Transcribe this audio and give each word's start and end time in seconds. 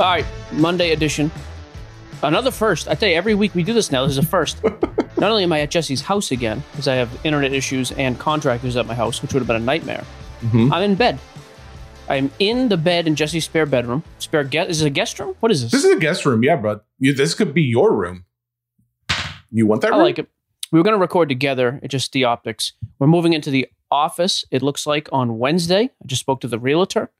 All 0.00 0.06
right, 0.06 0.24
Monday 0.52 0.92
edition. 0.92 1.30
Another 2.22 2.50
first. 2.50 2.88
I 2.88 2.94
tell 2.94 3.06
you, 3.06 3.16
every 3.16 3.34
week 3.34 3.54
we 3.54 3.62
do 3.62 3.74
this 3.74 3.92
now. 3.92 4.06
This 4.06 4.12
is 4.12 4.24
a 4.24 4.26
first. 4.26 4.64
Not 4.64 5.30
only 5.30 5.42
am 5.42 5.52
I 5.52 5.60
at 5.60 5.70
Jesse's 5.70 6.00
house 6.00 6.30
again, 6.30 6.64
because 6.72 6.88
I 6.88 6.94
have 6.94 7.10
internet 7.22 7.52
issues 7.52 7.92
and 7.92 8.18
contractors 8.18 8.78
at 8.78 8.86
my 8.86 8.94
house, 8.94 9.20
which 9.20 9.34
would 9.34 9.40
have 9.40 9.46
been 9.46 9.56
a 9.56 9.58
nightmare. 9.58 10.02
Mm-hmm. 10.40 10.72
I'm 10.72 10.82
in 10.84 10.94
bed. 10.94 11.18
I'm 12.08 12.30
in 12.38 12.70
the 12.70 12.78
bed 12.78 13.08
in 13.08 13.14
Jesse's 13.14 13.44
spare 13.44 13.66
bedroom. 13.66 14.02
Spare 14.20 14.42
guest. 14.42 14.70
Is 14.70 14.78
this 14.78 14.86
a 14.86 14.90
guest 14.90 15.20
room? 15.20 15.36
What 15.40 15.52
is 15.52 15.64
this? 15.64 15.70
This 15.70 15.84
is 15.84 15.94
a 15.94 16.00
guest 16.00 16.24
room, 16.24 16.42
yeah, 16.42 16.56
but 16.56 16.86
you, 16.98 17.12
this 17.12 17.34
could 17.34 17.52
be 17.52 17.62
your 17.62 17.94
room. 17.94 18.24
You 19.50 19.66
want 19.66 19.82
that 19.82 19.92
I 19.92 19.96
room? 19.96 20.04
like 20.04 20.18
it. 20.18 20.30
We 20.72 20.80
were 20.80 20.82
going 20.82 20.96
to 20.96 21.00
record 21.00 21.28
together. 21.28 21.78
It's 21.82 21.92
just 21.92 22.12
the 22.12 22.24
optics. 22.24 22.72
We're 22.98 23.06
moving 23.06 23.34
into 23.34 23.50
the 23.50 23.68
office. 23.90 24.46
It 24.50 24.62
looks 24.62 24.86
like 24.86 25.10
on 25.12 25.38
Wednesday. 25.38 25.90
I 26.02 26.06
just 26.06 26.20
spoke 26.20 26.40
to 26.40 26.48
the 26.48 26.58
realtor. 26.58 27.10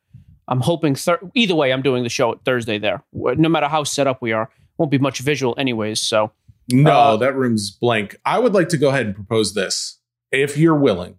I'm 0.51 0.61
hoping 0.61 0.97
thir- 0.97 1.21
either 1.35 1.55
way. 1.55 1.73
I'm 1.73 1.81
doing 1.83 2.03
the 2.03 2.09
show 2.09 2.35
Thursday 2.45 2.79
there. 2.79 3.03
No 3.13 3.49
matter 3.49 3.69
how 3.69 3.85
set 3.85 4.07
up 4.07 4.21
we 4.21 4.33
are, 4.33 4.51
won't 4.77 4.91
be 4.91 4.99
much 4.99 5.21
visual 5.21 5.55
anyways. 5.57 6.01
So 6.01 6.33
No, 6.73 6.91
Uh, 6.91 7.17
that 7.17 7.35
room's 7.35 7.71
blank. 7.71 8.17
I 8.25 8.39
would 8.39 8.53
like 8.53 8.69
to 8.71 8.77
go 8.77 8.89
ahead 8.91 9.07
and 9.07 9.15
propose 9.15 9.55
this. 9.55 9.99
If 10.33 10.57
you're 10.59 10.75
willing, 10.77 11.17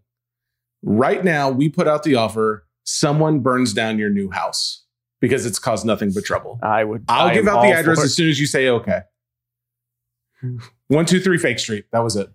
right 0.83 1.23
now, 1.23 1.49
we 1.49 1.69
put 1.69 1.87
out 1.87 2.03
the 2.03 2.15
offer 2.15 2.65
someone 2.83 3.39
burns 3.39 3.73
down 3.73 3.97
your 3.97 4.09
new 4.09 4.29
house 4.31 4.83
because 5.19 5.45
it's 5.45 5.59
caused 5.59 5.85
nothing 5.85 6.11
but 6.13 6.25
trouble. 6.25 6.59
I 6.61 6.83
would. 6.83 7.05
I'll 7.07 7.27
I 7.27 7.33
give 7.33 7.47
out 7.47 7.61
the 7.61 7.71
address 7.71 8.03
as 8.03 8.15
soon 8.15 8.29
as 8.29 8.39
you 8.39 8.45
say 8.47 8.67
okay. 8.69 9.01
One, 10.87 11.05
two, 11.05 11.19
three, 11.19 11.37
Fake 11.37 11.59
Street. 11.59 11.85
That 11.91 11.99
was 11.99 12.15
it. 12.15 12.29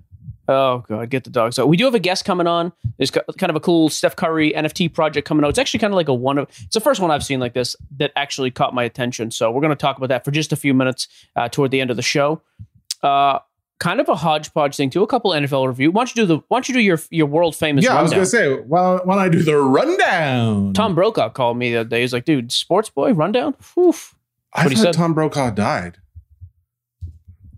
Oh 0.49 0.85
god, 0.89 1.11
get 1.11 1.25
the 1.25 1.31
dog. 1.31 1.55
So 1.55 1.67
we 1.67 1.77
do 1.77 1.85
have 1.85 1.95
a 1.95 1.99
guest 2.01 2.25
coming 2.25 2.47
on. 2.47 2.73
There's 2.99 3.11
kind 3.11 3.51
of 3.51 3.57
a 3.57 3.61
cool 3.61 3.89
Steph 3.89 4.15
Curry 4.15 4.53
NFT 4.53 4.93
project 4.93 5.27
coming 5.27 5.45
out. 5.45 5.49
It's 5.49 5.59
actually 5.59 5.81
kind 5.81 5.93
of 5.93 5.97
like 5.97 6.09
a 6.09 6.15
one 6.15 6.39
of. 6.39 6.49
It's 6.49 6.75
the 6.75 6.81
first 6.81 7.01
one 7.01 7.11
I've 7.11 7.25
seen 7.25 7.41
like 7.41 7.55
this 7.55 7.75
that 7.99 8.13
actually 8.15 8.51
caught 8.53 8.73
my 8.75 8.85
attention. 8.85 9.31
So 9.31 9.51
we're 9.51 9.61
going 9.61 9.71
to 9.71 9.77
talk 9.77 9.97
about 9.97 10.09
that 10.09 10.25
for 10.25 10.31
just 10.31 10.53
a 10.53 10.57
few 10.57 10.73
minutes 10.73 11.09
uh, 11.35 11.49
toward 11.49 11.73
the 11.73 11.81
end 11.81 11.91
of 11.91 11.97
the 11.97 12.03
show. 12.03 12.43
Uh, 13.03 13.41
kind 13.79 14.01
of 14.01 14.09
a 14.09 14.15
hodgepodge 14.15 14.77
thing 14.77 14.89
too. 14.89 15.03
A 15.03 15.07
couple 15.07 15.33
NFL 15.33 15.67
review. 15.67 15.91
Why 15.91 16.01
don't 16.01 16.15
you 16.15 16.23
do 16.23 16.27
the? 16.27 16.37
Why 16.49 16.59
don't 16.59 16.69
you 16.69 16.75
do 16.75 16.81
your 16.81 17.01
your 17.11 17.27
world 17.27 17.57
famous? 17.57 17.85
yeah, 17.85 17.99
I 17.99 18.03
was 18.03 18.13
going 18.13 18.23
to 18.23 18.31
say, 18.31 18.61
well, 18.61 19.01
why 19.05 19.15
don't 19.17 19.25
I 19.25 19.29
do 19.29 19.43
the 19.43 19.57
rundown? 19.57 20.75
Tom 20.75 20.95
Brokaw 20.95 21.31
called 21.31 21.57
me 21.57 21.73
the 21.73 21.79
other 21.79 21.89
day. 21.89 22.03
He's 22.03 22.13
like, 22.13 22.25
"Dude, 22.25 22.53
sports 22.53 22.89
boy 22.89 23.13
rundown." 23.13 23.57
Oof. 23.77 24.15
I 24.55 24.69
he 24.69 24.75
thought 24.75 24.83
said. 24.83 24.95
Tom 24.95 25.13
Brokaw 25.13 25.51
died. 25.51 25.99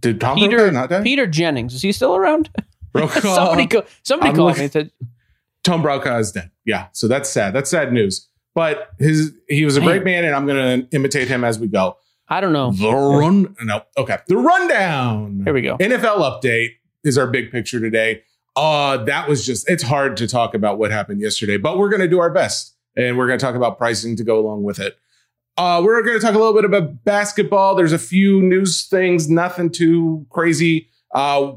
Did 0.00 0.20
Tom 0.20 0.38
Peter 0.38 0.56
Brokaw 0.56 0.72
not 0.72 0.90
die? 0.90 1.02
Peter 1.02 1.26
Jennings 1.26 1.74
is 1.74 1.82
he 1.82 1.92
still 1.92 2.16
around? 2.16 2.50
Brokaw. 2.98 3.20
somebody 3.34 3.66
co- 3.66 3.84
somebody 4.02 4.30
I'm 4.30 4.36
called 4.36 4.48
looking- 4.50 4.64
me 4.64 4.68
said, 4.70 4.90
Tom 5.64 5.82
Brokaw 5.82 6.18
is 6.18 6.32
dead. 6.32 6.50
Yeah, 6.64 6.88
so 6.92 7.08
that's 7.08 7.28
sad. 7.28 7.52
That's 7.54 7.70
sad 7.70 7.92
news. 7.92 8.28
But 8.54 8.90
his 8.98 9.32
he 9.48 9.64
was 9.64 9.76
a 9.76 9.80
great 9.80 10.04
man, 10.04 10.24
and 10.24 10.34
I'm 10.34 10.46
going 10.46 10.82
to 10.82 10.96
imitate 10.96 11.28
him 11.28 11.44
as 11.44 11.58
we 11.58 11.68
go. 11.68 11.96
"I 12.28 12.40
don't 12.40 12.52
know." 12.52 12.72
The 12.72 12.90
run. 12.92 13.54
No, 13.62 13.82
okay. 13.96 14.18
The 14.26 14.36
rundown. 14.36 15.42
Here 15.44 15.52
we 15.54 15.62
go. 15.62 15.76
NFL 15.78 16.18
update 16.42 16.70
is 17.04 17.16
our 17.18 17.26
big 17.26 17.52
picture 17.52 17.78
today. 17.80 18.22
Uh, 18.56 18.96
that 19.04 19.28
was 19.28 19.46
just. 19.46 19.68
It's 19.70 19.82
hard 19.84 20.16
to 20.16 20.26
talk 20.26 20.54
about 20.54 20.78
what 20.78 20.90
happened 20.90 21.20
yesterday, 21.20 21.56
but 21.56 21.78
we're 21.78 21.88
going 21.88 22.00
to 22.00 22.08
do 22.08 22.18
our 22.18 22.30
best, 22.30 22.74
and 22.96 23.16
we're 23.16 23.26
going 23.28 23.38
to 23.38 23.44
talk 23.44 23.54
about 23.54 23.78
pricing 23.78 24.16
to 24.16 24.24
go 24.24 24.40
along 24.40 24.64
with 24.64 24.80
it. 24.80 24.96
Uh, 25.56 25.80
we're 25.84 26.02
going 26.02 26.18
to 26.18 26.24
talk 26.24 26.34
a 26.34 26.38
little 26.38 26.54
bit 26.54 26.64
about 26.64 27.04
basketball. 27.04 27.74
There's 27.76 27.92
a 27.92 27.98
few 27.98 28.40
news 28.42 28.86
things, 28.86 29.28
nothing 29.28 29.70
too 29.70 30.26
crazy. 30.30 30.88
Uh, 31.14 31.52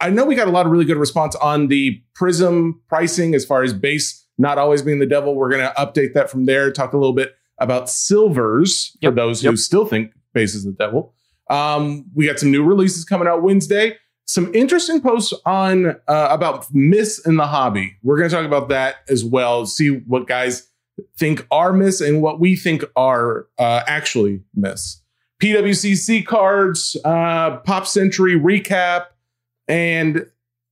I 0.00 0.10
know 0.10 0.24
we 0.24 0.34
got 0.34 0.48
a 0.48 0.50
lot 0.50 0.66
of 0.66 0.72
really 0.72 0.84
good 0.84 0.96
response 0.96 1.34
on 1.36 1.68
the 1.68 2.02
Prism 2.14 2.80
pricing 2.88 3.34
as 3.34 3.44
far 3.44 3.62
as 3.62 3.72
base 3.72 4.24
not 4.38 4.58
always 4.58 4.82
being 4.82 4.98
the 4.98 5.06
devil. 5.06 5.34
We're 5.34 5.50
going 5.50 5.62
to 5.62 5.74
update 5.74 6.14
that 6.14 6.30
from 6.30 6.46
there. 6.46 6.70
Talk 6.72 6.92
a 6.92 6.96
little 6.96 7.12
bit 7.12 7.34
about 7.58 7.88
silvers 7.88 8.96
for 9.02 9.10
those 9.10 9.40
who 9.42 9.56
still 9.56 9.86
think 9.86 10.12
base 10.32 10.54
is 10.54 10.64
the 10.64 10.72
devil. 10.72 11.14
Um, 11.50 12.06
we 12.14 12.26
got 12.26 12.38
some 12.38 12.50
new 12.50 12.64
releases 12.64 13.04
coming 13.04 13.28
out 13.28 13.42
Wednesday. 13.42 13.96
Some 14.26 14.52
interesting 14.54 15.00
posts 15.00 15.34
on 15.44 15.96
uh, 16.08 16.28
about 16.30 16.66
miss 16.72 17.24
in 17.26 17.36
the 17.36 17.46
hobby. 17.46 17.96
We're 18.02 18.16
going 18.16 18.30
to 18.30 18.34
talk 18.34 18.46
about 18.46 18.70
that 18.70 18.96
as 19.08 19.24
well. 19.24 19.66
See 19.66 19.98
what 20.06 20.26
guys 20.26 20.66
think 21.18 21.46
are 21.50 21.72
miss 21.72 22.00
and 22.00 22.22
what 22.22 22.40
we 22.40 22.56
think 22.56 22.84
are 22.96 23.46
uh, 23.58 23.82
actually 23.86 24.42
miss. 24.54 25.02
PWCC 25.42 26.24
cards, 26.24 26.96
uh, 27.04 27.58
Pop 27.58 27.86
Century 27.86 28.38
recap, 28.38 29.06
and 29.68 30.26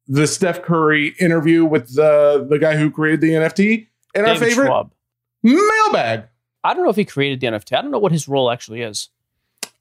the 0.06 0.26
Steph 0.26 0.62
Curry 0.62 1.14
interview 1.19 1.64
with 1.64 1.94
the 1.94 2.47
the 2.48 2.58
guy 2.58 2.76
who 2.76 2.91
created 2.91 3.20
the 3.20 3.30
NFT, 3.30 3.86
and 4.14 4.26
our 4.26 4.36
favorite 4.36 4.66
Schwab. 4.66 4.92
mailbag. 5.42 6.25
I 6.64 6.75
don't 6.75 6.84
know 6.84 6.91
if 6.91 6.97
he 6.97 7.04
created 7.04 7.41
the 7.41 7.48
NFT. 7.48 7.76
I 7.76 7.82
don't 7.82 7.91
know 7.91 7.98
what 7.98 8.12
his 8.12 8.28
role 8.28 8.50
actually 8.50 8.82
is. 8.82 9.08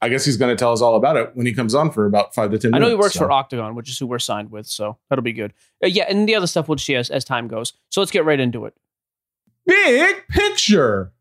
I 0.03 0.09
guess 0.09 0.25
he's 0.25 0.37
going 0.37 0.49
to 0.49 0.59
tell 0.59 0.73
us 0.73 0.81
all 0.81 0.95
about 0.95 1.15
it 1.15 1.31
when 1.35 1.45
he 1.45 1.53
comes 1.53 1.75
on 1.75 1.91
for 1.91 2.07
about 2.07 2.33
five 2.33 2.49
to 2.51 2.57
ten 2.57 2.73
I 2.73 2.79
minutes. 2.79 2.89
know 2.89 2.97
he 2.97 2.99
works 2.99 3.13
so. 3.13 3.19
for 3.19 3.31
Octagon, 3.31 3.75
which 3.75 3.89
is 3.89 3.99
who 3.99 4.07
we're 4.07 4.19
signed 4.19 4.51
with, 4.51 4.65
so 4.65 4.97
that'll 5.09 5.21
be 5.21 5.33
good. 5.33 5.53
Uh, 5.83 5.87
yeah, 5.87 6.05
and 6.09 6.27
the 6.27 6.35
other 6.35 6.47
stuff 6.47 6.67
we'll 6.67 6.79
see 6.79 6.95
as, 6.95 7.09
as 7.09 7.23
time 7.23 7.47
goes. 7.47 7.73
So 7.89 8.01
let's 8.01 8.11
get 8.11 8.25
right 8.25 8.39
into 8.39 8.65
it. 8.65 8.73
Big 9.65 10.27
picture 10.27 11.13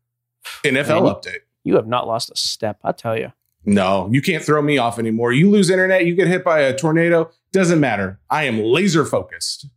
NFL 0.63 1.03
Man, 1.03 1.13
update. 1.13 1.39
You 1.63 1.75
have 1.75 1.87
not 1.87 2.07
lost 2.07 2.31
a 2.31 2.35
step, 2.35 2.79
I 2.83 2.91
tell 2.91 3.17
you. 3.17 3.33
No, 3.65 4.09
you 4.11 4.21
can't 4.21 4.43
throw 4.43 4.61
me 4.61 4.77
off 4.77 4.97
anymore. 4.99 5.31
You 5.33 5.49
lose 5.49 5.69
internet, 5.69 6.05
you 6.05 6.15
get 6.15 6.27
hit 6.27 6.43
by 6.43 6.59
a 6.61 6.75
tornado. 6.75 7.29
Doesn't 7.51 7.79
matter. 7.79 8.19
I 8.29 8.45
am 8.45 8.59
laser 8.61 9.05
focused. 9.05 9.67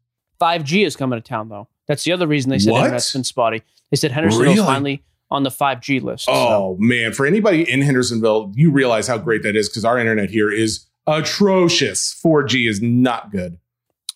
5G 0.40 0.84
is 0.86 0.96
coming 0.96 1.16
to 1.18 1.26
town, 1.26 1.48
though. 1.48 1.68
That's 1.86 2.04
the 2.04 2.12
other 2.12 2.26
reason 2.26 2.50
they 2.50 2.58
said 2.58 2.72
What? 2.72 2.80
internet's 2.84 3.12
been 3.12 3.24
spotty. 3.24 3.62
They 3.90 3.96
said 3.96 4.10
Hendersonville's 4.12 4.56
Really? 4.56 4.66
finally 4.66 5.02
on 5.30 5.42
the 5.42 5.50
5G 5.50 6.00
list. 6.02 6.24
so- 6.26 6.32
Oh 6.32 6.76
man, 6.78 7.12
for 7.12 7.26
anybody 7.26 7.70
in 7.70 7.82
Hendersonville, 7.82 8.52
you 8.54 8.70
realize 8.70 9.06
how 9.06 9.18
great 9.18 9.42
that 9.42 9.54
is 9.56 9.68
because 9.68 9.84
our 9.84 9.98
internet 9.98 10.30
here 10.30 10.50
is 10.50 10.86
atrocious. 11.06 12.18
4G 12.24 12.68
is 12.68 12.80
not 12.80 13.30
good. 13.30 13.58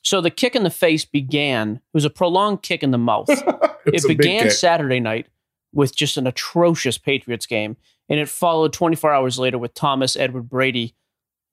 So 0.02 0.20
the 0.20 0.30
kick 0.30 0.54
in 0.56 0.62
the 0.62 0.70
face 0.70 1.04
began. 1.04 1.76
It 1.76 1.80
was 1.92 2.04
a 2.04 2.10
prolonged 2.10 2.62
kick 2.62 2.82
in 2.82 2.90
the 2.92 2.98
mouth. 2.98 3.28
It 3.88 3.94
it 3.94 3.94
was 3.94 4.04
a 4.04 4.08
big 4.08 4.18
began. 4.18 4.50
Saturday 4.50 5.00
night 5.00 5.28
with 5.72 5.96
just 5.96 6.18
an 6.18 6.26
atrocious 6.26 6.98
Patriots 6.98 7.46
game, 7.46 7.78
and 8.08 8.18
it 8.20 8.28
followed 8.28 8.72
24 8.72 9.12
hours 9.12 9.38
later 9.38 9.58
with 9.58 9.74
Thomas 9.74 10.16
Edward 10.16 10.48
Brady 10.48 10.94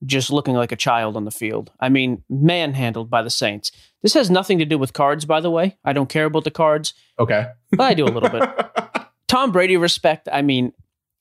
just 0.05 0.29
looking 0.31 0.55
like 0.55 0.71
a 0.71 0.75
child 0.75 1.15
on 1.15 1.25
the 1.25 1.31
field. 1.31 1.71
I 1.79 1.89
mean, 1.89 2.23
manhandled 2.29 3.09
by 3.09 3.21
the 3.23 3.29
Saints. 3.29 3.71
This 4.03 4.13
has 4.13 4.29
nothing 4.29 4.59
to 4.59 4.65
do 4.65 4.77
with 4.77 4.93
cards, 4.93 5.25
by 5.25 5.39
the 5.39 5.49
way. 5.49 5.77
I 5.83 5.93
don't 5.93 6.09
care 6.09 6.25
about 6.25 6.43
the 6.43 6.51
cards, 6.51 6.93
Okay. 7.17 7.47
but 7.71 7.81
I 7.81 7.93
do 7.93 8.05
a 8.05 8.07
little 8.11 8.29
bit. 8.29 8.43
Tom 9.27 9.51
Brady 9.51 9.77
respect. 9.77 10.27
I 10.31 10.41
mean, 10.41 10.73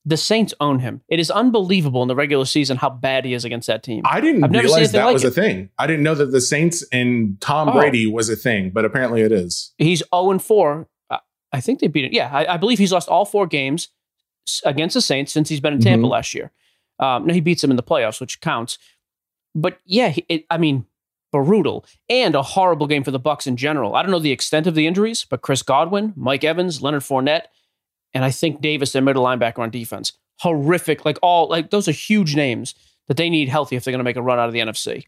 the 0.07 0.17
Saints 0.17 0.53
own 0.59 0.79
him. 0.79 1.01
It 1.07 1.19
is 1.19 1.31
unbelievable 1.31 2.01
in 2.03 2.07
the 2.07 2.15
regular 2.15 2.45
season 2.45 2.77
how 2.77 2.91
bad 2.91 3.25
he 3.25 3.33
is 3.33 3.43
against 3.43 3.65
that 3.67 3.81
team. 3.81 4.03
I 4.05 4.21
didn't 4.21 4.43
I've 4.43 4.51
never 4.51 4.65
realize 4.67 4.91
that 4.91 5.05
like 5.05 5.13
was 5.13 5.23
it. 5.23 5.29
a 5.29 5.31
thing. 5.31 5.69
I 5.79 5.87
didn't 5.87 6.03
know 6.03 6.13
that 6.13 6.27
the 6.31 6.41
Saints 6.41 6.85
and 6.91 7.39
Tom 7.41 7.69
Oh. 7.69 7.71
Brady 7.71 8.05
was 8.05 8.29
a 8.29 8.35
thing, 8.35 8.69
but 8.69 8.85
apparently 8.85 9.21
it 9.21 9.31
is. 9.31 9.73
He's 9.79 10.03
0 10.13 10.31
and 10.31 10.43
4. 10.43 10.87
Uh, 11.09 11.17
I 11.51 11.59
think 11.61 11.79
they 11.79 11.87
beat 11.87 12.05
it. 12.05 12.13
Yeah, 12.13 12.29
I, 12.31 12.53
I 12.53 12.57
believe 12.57 12.77
he's 12.77 12.91
lost 12.91 13.09
all 13.09 13.25
four 13.25 13.47
games 13.47 13.87
against 14.65 14.93
the 14.93 15.01
Saints 15.01 15.31
since 15.31 15.49
he's 15.49 15.59
been 15.59 15.73
in 15.73 15.79
Tampa 15.79 16.05
Mhm. 16.07 16.11
last 16.11 16.33
year. 16.33 16.51
Um, 16.99 17.25
now 17.27 17.33
he 17.33 17.41
beats 17.41 17.61
them 17.61 17.71
in 17.71 17.77
the 17.77 17.83
playoffs, 17.83 18.19
which 18.21 18.39
counts. 18.41 18.77
But 19.53 19.79
yeah, 19.85 20.09
he, 20.09 20.25
it, 20.29 20.45
I 20.49 20.57
mean, 20.57 20.85
brutal 21.31 21.85
and 22.09 22.35
a 22.35 22.41
horrible 22.41 22.87
game 22.87 23.03
for 23.03 23.11
the 23.11 23.19
Bucs 23.19 23.47
in 23.47 23.57
general. 23.57 23.95
I 23.95 24.01
don't 24.01 24.11
know 24.11 24.19
the 24.19 24.31
extent 24.31 24.67
of 24.67 24.75
the 24.75 24.87
injuries, 24.87 25.25
but 25.29 25.41
Chris 25.41 25.61
Godwin, 25.63 26.13
Mike 26.15 26.43
Evans, 26.43 26.81
Leonard 26.81 27.01
Fournette, 27.03 27.47
and 28.13 28.23
I 28.23 28.31
think 28.31 28.61
Davis, 28.61 28.91
their 28.93 29.01
middle 29.01 29.23
linebacker 29.25 29.59
on 29.59 29.69
defense, 29.69 30.13
horrific. 30.39 31.03
Like 31.05 31.17
all, 31.21 31.49
like 31.49 31.71
those 31.71 31.87
are 31.87 31.91
huge 31.93 32.35
names 32.35 32.75
that 33.07 33.17
they 33.17 33.29
need 33.29 33.49
healthy 33.49 33.75
if 33.75 33.83
they're 33.83 33.91
going 33.91 33.99
to 33.99 34.03
make 34.05 34.15
a 34.15 34.21
run 34.21 34.39
out 34.39 34.47
of 34.47 34.53
the 34.53 34.59
NFC. 34.59 35.03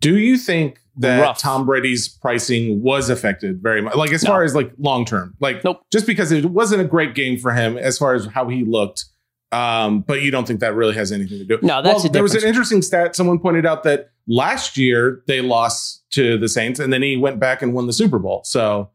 Do 0.00 0.16
you 0.18 0.36
think 0.38 0.80
that 0.96 1.20
Rough. 1.20 1.38
Tom 1.38 1.64
Brady's 1.66 2.08
pricing 2.08 2.82
was 2.82 3.08
affected 3.10 3.62
very 3.62 3.80
much? 3.82 3.94
Like 3.94 4.12
as 4.12 4.22
No. 4.24 4.30
far 4.30 4.42
as 4.44 4.54
like 4.54 4.72
long 4.78 5.04
term, 5.04 5.34
like 5.40 5.62
Nope. 5.64 5.82
just 5.92 6.06
because 6.06 6.32
it 6.32 6.46
wasn't 6.46 6.80
a 6.80 6.84
great 6.84 7.14
game 7.14 7.38
for 7.38 7.52
him 7.52 7.76
as 7.78 7.98
far 7.98 8.14
as 8.14 8.26
how 8.26 8.48
he 8.48 8.64
looked. 8.64 9.04
Um, 9.50 10.00
but 10.00 10.20
you 10.22 10.30
don't 10.30 10.46
think 10.46 10.60
that 10.60 10.74
really 10.74 10.94
has 10.94 11.10
anything 11.10 11.38
to 11.38 11.44
do? 11.44 11.58
No, 11.62 11.80
that's 11.80 12.02
the 12.02 12.10
there 12.10 12.22
was 12.22 12.34
an 12.34 12.46
interesting 12.46 12.82
stat. 12.82 13.16
Someone 13.16 13.38
pointed 13.38 13.64
out 13.64 13.82
that 13.84 14.10
last 14.26 14.76
year 14.76 15.22
they 15.26 15.40
lost 15.40 16.04
to 16.10 16.36
the 16.36 16.48
Saints, 16.48 16.78
and 16.80 16.92
then 16.92 17.00
he 17.02 17.16
went 17.16 17.40
back 17.40 17.62
and 17.62 17.72
won 17.72 17.86
the 17.86 17.92
Super 17.94 18.18
Bowl. 18.18 18.42
So, 18.44 18.90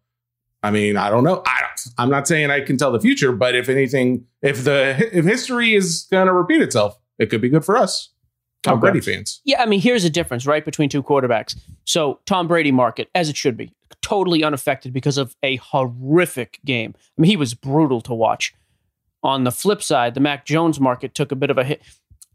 I 0.61 0.69
mean, 0.69 0.95
I 0.95 1.09
don't 1.09 1.23
know. 1.23 1.41
I 1.47 1.61
don't, 1.61 1.93
I'm 1.97 2.09
not 2.11 2.27
saying 2.27 2.51
I 2.51 2.61
can 2.61 2.77
tell 2.77 2.91
the 2.91 2.99
future, 2.99 3.31
but 3.31 3.55
if 3.55 3.67
anything, 3.67 4.25
if 4.43 4.63
the 4.63 5.09
if 5.11 5.25
history 5.25 5.73
is 5.73 6.07
going 6.11 6.27
to 6.27 6.33
repeat 6.33 6.61
itself, 6.61 6.99
it 7.17 7.31
could 7.31 7.41
be 7.41 7.49
good 7.49 7.65
for 7.65 7.75
us, 7.75 8.09
Tom 8.63 8.73
Okay. 8.75 8.81
Brady 8.91 9.01
fans. 9.01 9.41
Yeah, 9.43 9.61
I 9.61 9.65
mean, 9.65 9.81
here's 9.81 10.03
the 10.03 10.09
difference, 10.09 10.47
right, 10.47 10.63
between 10.65 10.89
two 10.89 11.03
quarterbacks. 11.03 11.55
So, 11.85 12.19
Tom 12.25 12.47
Brady 12.47 12.71
market, 12.71 13.09
as 13.13 13.29
it 13.29 13.37
should 13.37 13.57
be, 13.57 13.71
totally 14.01 14.43
unaffected 14.43 14.93
because 14.93 15.17
of 15.17 15.35
a 15.43 15.57
horrific 15.57 16.59
game. 16.65 16.95
I 17.17 17.21
mean, 17.21 17.29
he 17.29 17.37
was 17.37 17.53
brutal 17.53 18.01
to 18.01 18.13
watch. 18.13 18.53
On 19.21 19.43
the 19.43 19.51
flip 19.51 19.81
side, 19.83 20.15
the 20.15 20.19
Mac 20.19 20.45
Jones 20.45 20.79
market 20.79 21.13
took 21.13 21.31
a 21.31 21.35
bit 21.35 21.49
of 21.49 21.57
a 21.57 21.63
hit, 21.63 21.81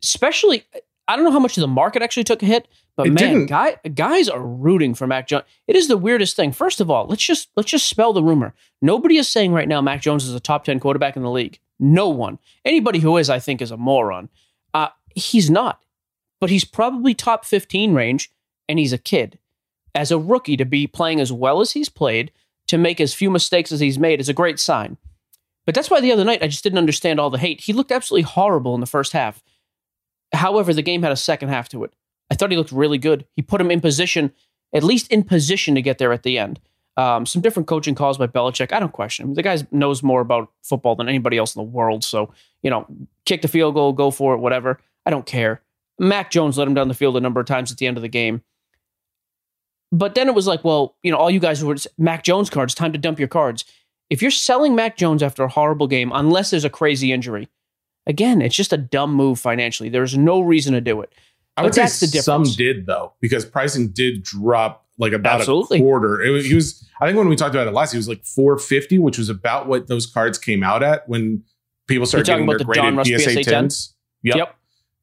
especially. 0.02 0.64
I 1.06 1.16
don't 1.16 1.24
know 1.24 1.30
how 1.32 1.38
much 1.38 1.56
of 1.56 1.62
the 1.62 1.68
market 1.68 2.02
actually 2.02 2.24
took 2.24 2.42
a 2.42 2.46
hit, 2.46 2.68
but 2.94 3.06
It 3.06 3.12
man, 3.14 3.46
guy, 3.46 3.76
guys 3.94 4.28
are 4.28 4.40
rooting 4.42 4.94
for 4.94 5.06
Mac 5.06 5.26
Jones. 5.26 5.44
It 5.66 5.74
is 5.74 5.88
the 5.88 5.96
weirdest 5.96 6.36
thing. 6.36 6.52
First 6.52 6.80
of 6.82 6.90
all, 6.90 7.06
let's 7.06 7.24
just 7.24 7.48
let's 7.56 7.70
just 7.70 7.88
spell 7.88 8.12
the 8.12 8.22
rumor. 8.22 8.54
Nobody 8.82 9.16
is 9.16 9.28
saying 9.28 9.52
right 9.52 9.68
now 9.68 9.80
Mac 9.80 10.02
Jones 10.02 10.24
is 10.26 10.34
a 10.34 10.40
top 10.40 10.64
ten 10.64 10.78
quarterback 10.80 11.16
in 11.16 11.22
the 11.22 11.30
league. 11.30 11.58
No 11.80 12.08
one. 12.08 12.38
Anybody 12.64 12.98
who 12.98 13.16
is, 13.16 13.30
I 13.30 13.38
think, 13.38 13.62
is 13.62 13.70
a 13.70 13.76
moron. 13.76 14.28
Uh, 14.74 14.88
he's 15.14 15.48
not 15.48 15.80
but 16.40 16.50
he's 16.50 16.64
probably 16.64 17.14
top 17.14 17.44
15 17.44 17.94
range 17.94 18.30
and 18.68 18.78
he's 18.78 18.92
a 18.92 18.98
kid. 18.98 19.38
As 19.94 20.10
a 20.10 20.18
rookie 20.18 20.56
to 20.56 20.64
be 20.64 20.86
playing 20.86 21.20
as 21.20 21.32
well 21.32 21.60
as 21.60 21.72
he's 21.72 21.88
played, 21.88 22.30
to 22.68 22.78
make 22.78 23.00
as 23.00 23.14
few 23.14 23.30
mistakes 23.30 23.72
as 23.72 23.80
he's 23.80 23.98
made 23.98 24.20
is 24.20 24.28
a 24.28 24.34
great 24.34 24.60
sign. 24.60 24.96
But 25.66 25.74
that's 25.74 25.90
why 25.90 26.00
the 26.00 26.12
other 26.12 26.24
night 26.24 26.42
I 26.42 26.48
just 26.48 26.62
didn't 26.62 26.78
understand 26.78 27.18
all 27.18 27.30
the 27.30 27.38
hate. 27.38 27.62
He 27.62 27.72
looked 27.72 27.92
absolutely 27.92 28.22
horrible 28.22 28.74
in 28.74 28.80
the 28.80 28.86
first 28.86 29.12
half. 29.12 29.42
However, 30.32 30.72
the 30.72 30.82
game 30.82 31.02
had 31.02 31.12
a 31.12 31.16
second 31.16 31.48
half 31.48 31.68
to 31.70 31.84
it. 31.84 31.92
I 32.30 32.34
thought 32.34 32.50
he 32.50 32.56
looked 32.56 32.72
really 32.72 32.98
good. 32.98 33.26
He 33.34 33.42
put 33.42 33.60
him 33.60 33.70
in 33.70 33.80
position, 33.80 34.32
at 34.72 34.84
least 34.84 35.10
in 35.10 35.24
position 35.24 35.74
to 35.74 35.82
get 35.82 35.98
there 35.98 36.12
at 36.12 36.22
the 36.22 36.38
end. 36.38 36.60
Um, 36.98 37.26
some 37.26 37.40
different 37.40 37.68
coaching 37.68 37.94
calls 37.94 38.18
by 38.18 38.26
Belichick. 38.26 38.72
I 38.72 38.80
don't 38.80 38.92
question 38.92 39.26
him. 39.26 39.34
The 39.34 39.42
guy 39.42 39.58
knows 39.70 40.02
more 40.02 40.20
about 40.20 40.50
football 40.62 40.96
than 40.96 41.08
anybody 41.08 41.38
else 41.38 41.54
in 41.54 41.60
the 41.60 41.70
world. 41.70 42.02
So, 42.02 42.32
you 42.62 42.70
know, 42.70 42.86
kick 43.24 43.42
the 43.42 43.48
field 43.48 43.74
goal, 43.74 43.92
go 43.92 44.10
for 44.10 44.34
it, 44.34 44.38
whatever. 44.38 44.80
I 45.06 45.10
don't 45.10 45.24
care. 45.24 45.62
Mac 45.98 46.30
Jones 46.30 46.58
let 46.58 46.68
him 46.68 46.74
down 46.74 46.88
the 46.88 46.94
field 46.94 47.16
a 47.16 47.20
number 47.20 47.40
of 47.40 47.46
times 47.46 47.72
at 47.72 47.78
the 47.78 47.86
end 47.86 47.96
of 47.96 48.02
the 48.02 48.08
game. 48.08 48.42
But 49.90 50.14
then 50.14 50.28
it 50.28 50.34
was 50.34 50.46
like, 50.46 50.64
well, 50.64 50.96
you 51.02 51.10
know, 51.10 51.16
all 51.16 51.30
you 51.30 51.40
guys 51.40 51.64
were 51.64 51.76
Mac 51.96 52.22
Jones 52.22 52.50
cards, 52.50 52.74
time 52.74 52.92
to 52.92 52.98
dump 52.98 53.18
your 53.18 53.28
cards. 53.28 53.64
If 54.10 54.22
you're 54.22 54.30
selling 54.30 54.74
Mac 54.74 54.96
Jones 54.96 55.22
after 55.22 55.44
a 55.44 55.48
horrible 55.48 55.86
game, 55.86 56.12
unless 56.14 56.50
there's 56.50 56.64
a 56.64 56.70
crazy 56.70 57.12
injury, 57.12 57.48
again, 58.06 58.42
it's 58.42 58.54
just 58.54 58.72
a 58.72 58.76
dumb 58.76 59.12
move 59.14 59.38
financially. 59.38 59.88
There's 59.88 60.16
no 60.16 60.40
reason 60.40 60.74
to 60.74 60.80
do 60.80 61.00
it. 61.00 61.12
I 61.56 61.62
But 61.62 61.64
would 61.64 61.74
say 61.74 61.82
that's 61.82 62.00
the 62.00 62.06
some 62.22 62.44
did 62.44 62.86
though, 62.86 63.14
because 63.20 63.44
pricing 63.44 63.88
did 63.88 64.22
drop 64.22 64.86
like 64.98 65.12
about 65.12 65.40
Absolutely. 65.40 65.78
a 65.78 65.82
quarter. 65.82 66.22
It 66.22 66.30
was, 66.30 66.46
he 66.46 66.54
was, 66.54 66.86
I 67.00 67.06
think 67.06 67.16
when 67.18 67.28
we 67.28 67.36
talked 67.36 67.54
about 67.54 67.66
it 67.66 67.72
last, 67.72 67.92
he 67.92 67.96
was 67.96 68.08
like 68.08 68.24
450, 68.24 68.98
which 68.98 69.18
was 69.18 69.28
about 69.28 69.66
what 69.68 69.88
those 69.88 70.06
cards 70.06 70.38
came 70.38 70.62
out 70.62 70.82
at 70.82 71.08
when 71.08 71.42
people 71.86 72.06
started 72.06 72.26
getting 72.26 72.46
their 72.46 72.58
the 72.58 72.64
graded 72.64 72.94
PSA 73.06 73.30
10s? 73.30 73.44
10s. 73.44 73.92
Yep. 74.22 74.36
Yep. 74.36 74.54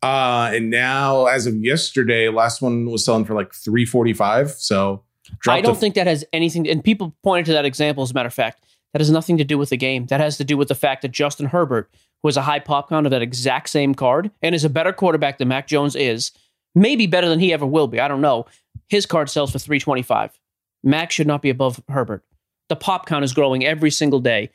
Uh, 0.05 0.51
and 0.53 0.69
now, 0.69 1.25
as 1.25 1.47
of 1.47 1.55
yesterday, 1.63 2.29
last 2.29 2.61
one 2.61 2.85
was 2.85 3.03
selling 3.03 3.25
for 3.25 3.33
like 3.33 3.53
345. 3.53 4.51
So 4.51 5.03
I 5.47 5.61
don't 5.61 5.73
to- 5.73 5.79
think 5.79 5.95
that 5.95 6.05
has 6.05 6.23
anything. 6.31 6.69
And 6.69 6.83
people 6.83 7.15
pointed 7.23 7.47
to 7.47 7.53
that 7.53 7.65
example. 7.65 8.03
As 8.03 8.11
a 8.11 8.13
matter 8.13 8.27
of 8.27 8.33
fact, 8.33 8.63
that 8.93 9.01
has 9.01 9.09
nothing 9.09 9.37
to 9.37 9.43
do 9.43 9.57
with 9.57 9.69
the 9.69 9.77
game. 9.77 10.05
That 10.07 10.19
has 10.19 10.37
to 10.37 10.43
do 10.43 10.57
with 10.57 10.67
the 10.67 10.75
fact 10.75 11.01
that 11.01 11.11
Justin 11.11 11.47
Herbert 11.47 11.89
was 12.21 12.37
a 12.37 12.43
high 12.43 12.59
pop 12.59 12.89
count 12.89 13.07
of 13.07 13.11
that 13.11 13.21
exact 13.21 13.69
same 13.69 13.95
card 13.95 14.31
and 14.41 14.53
is 14.53 14.63
a 14.63 14.69
better 14.69 14.93
quarterback 14.93 15.37
than 15.37 15.47
Mac 15.47 15.67
Jones 15.67 15.95
is. 15.95 16.31
Maybe 16.75 17.07
better 17.07 17.27
than 17.27 17.39
he 17.39 17.51
ever 17.51 17.65
will 17.65 17.87
be. 17.87 17.99
I 17.99 18.07
don't 18.07 18.21
know. 18.21 18.45
His 18.87 19.05
card 19.05 19.29
sells 19.29 19.51
for 19.51 19.59
three 19.59 19.79
twenty 19.79 20.03
five. 20.03 20.37
Mac 20.83 21.11
should 21.11 21.27
not 21.27 21.41
be 21.41 21.49
above 21.49 21.81
Herbert. 21.89 22.23
The 22.69 22.75
pop 22.75 23.07
count 23.07 23.25
is 23.25 23.33
growing 23.33 23.65
every 23.65 23.91
single 23.91 24.19
day. 24.19 24.49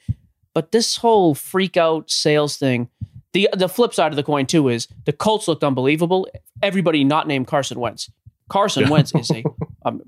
But 0.55 0.71
this 0.73 0.97
whole 0.99 1.35
freak 1.35 1.77
out 1.77 2.11
sales 2.11 2.57
thing, 2.57 2.89
the 3.33 3.49
the 3.53 3.69
flip 3.69 3.95
side 3.95 4.13
of 4.13 4.17
the 4.17 4.23
coin 4.23 4.47
too 4.47 4.69
is 4.69 4.89
the 5.05 5.13
Colts 5.13 5.47
looked 5.49 5.65
unbelievable. 5.65 6.29
Everybody 6.63 7.05
not 7.05 7.27
named 7.29 7.47
Carson 7.47 7.79
Wentz. 7.79 8.11
Carson 8.49 8.85
Yeah. 8.85 8.91
Wentz 8.91 9.15
is 9.15 9.31
a 9.31 9.45
um, 9.85 10.03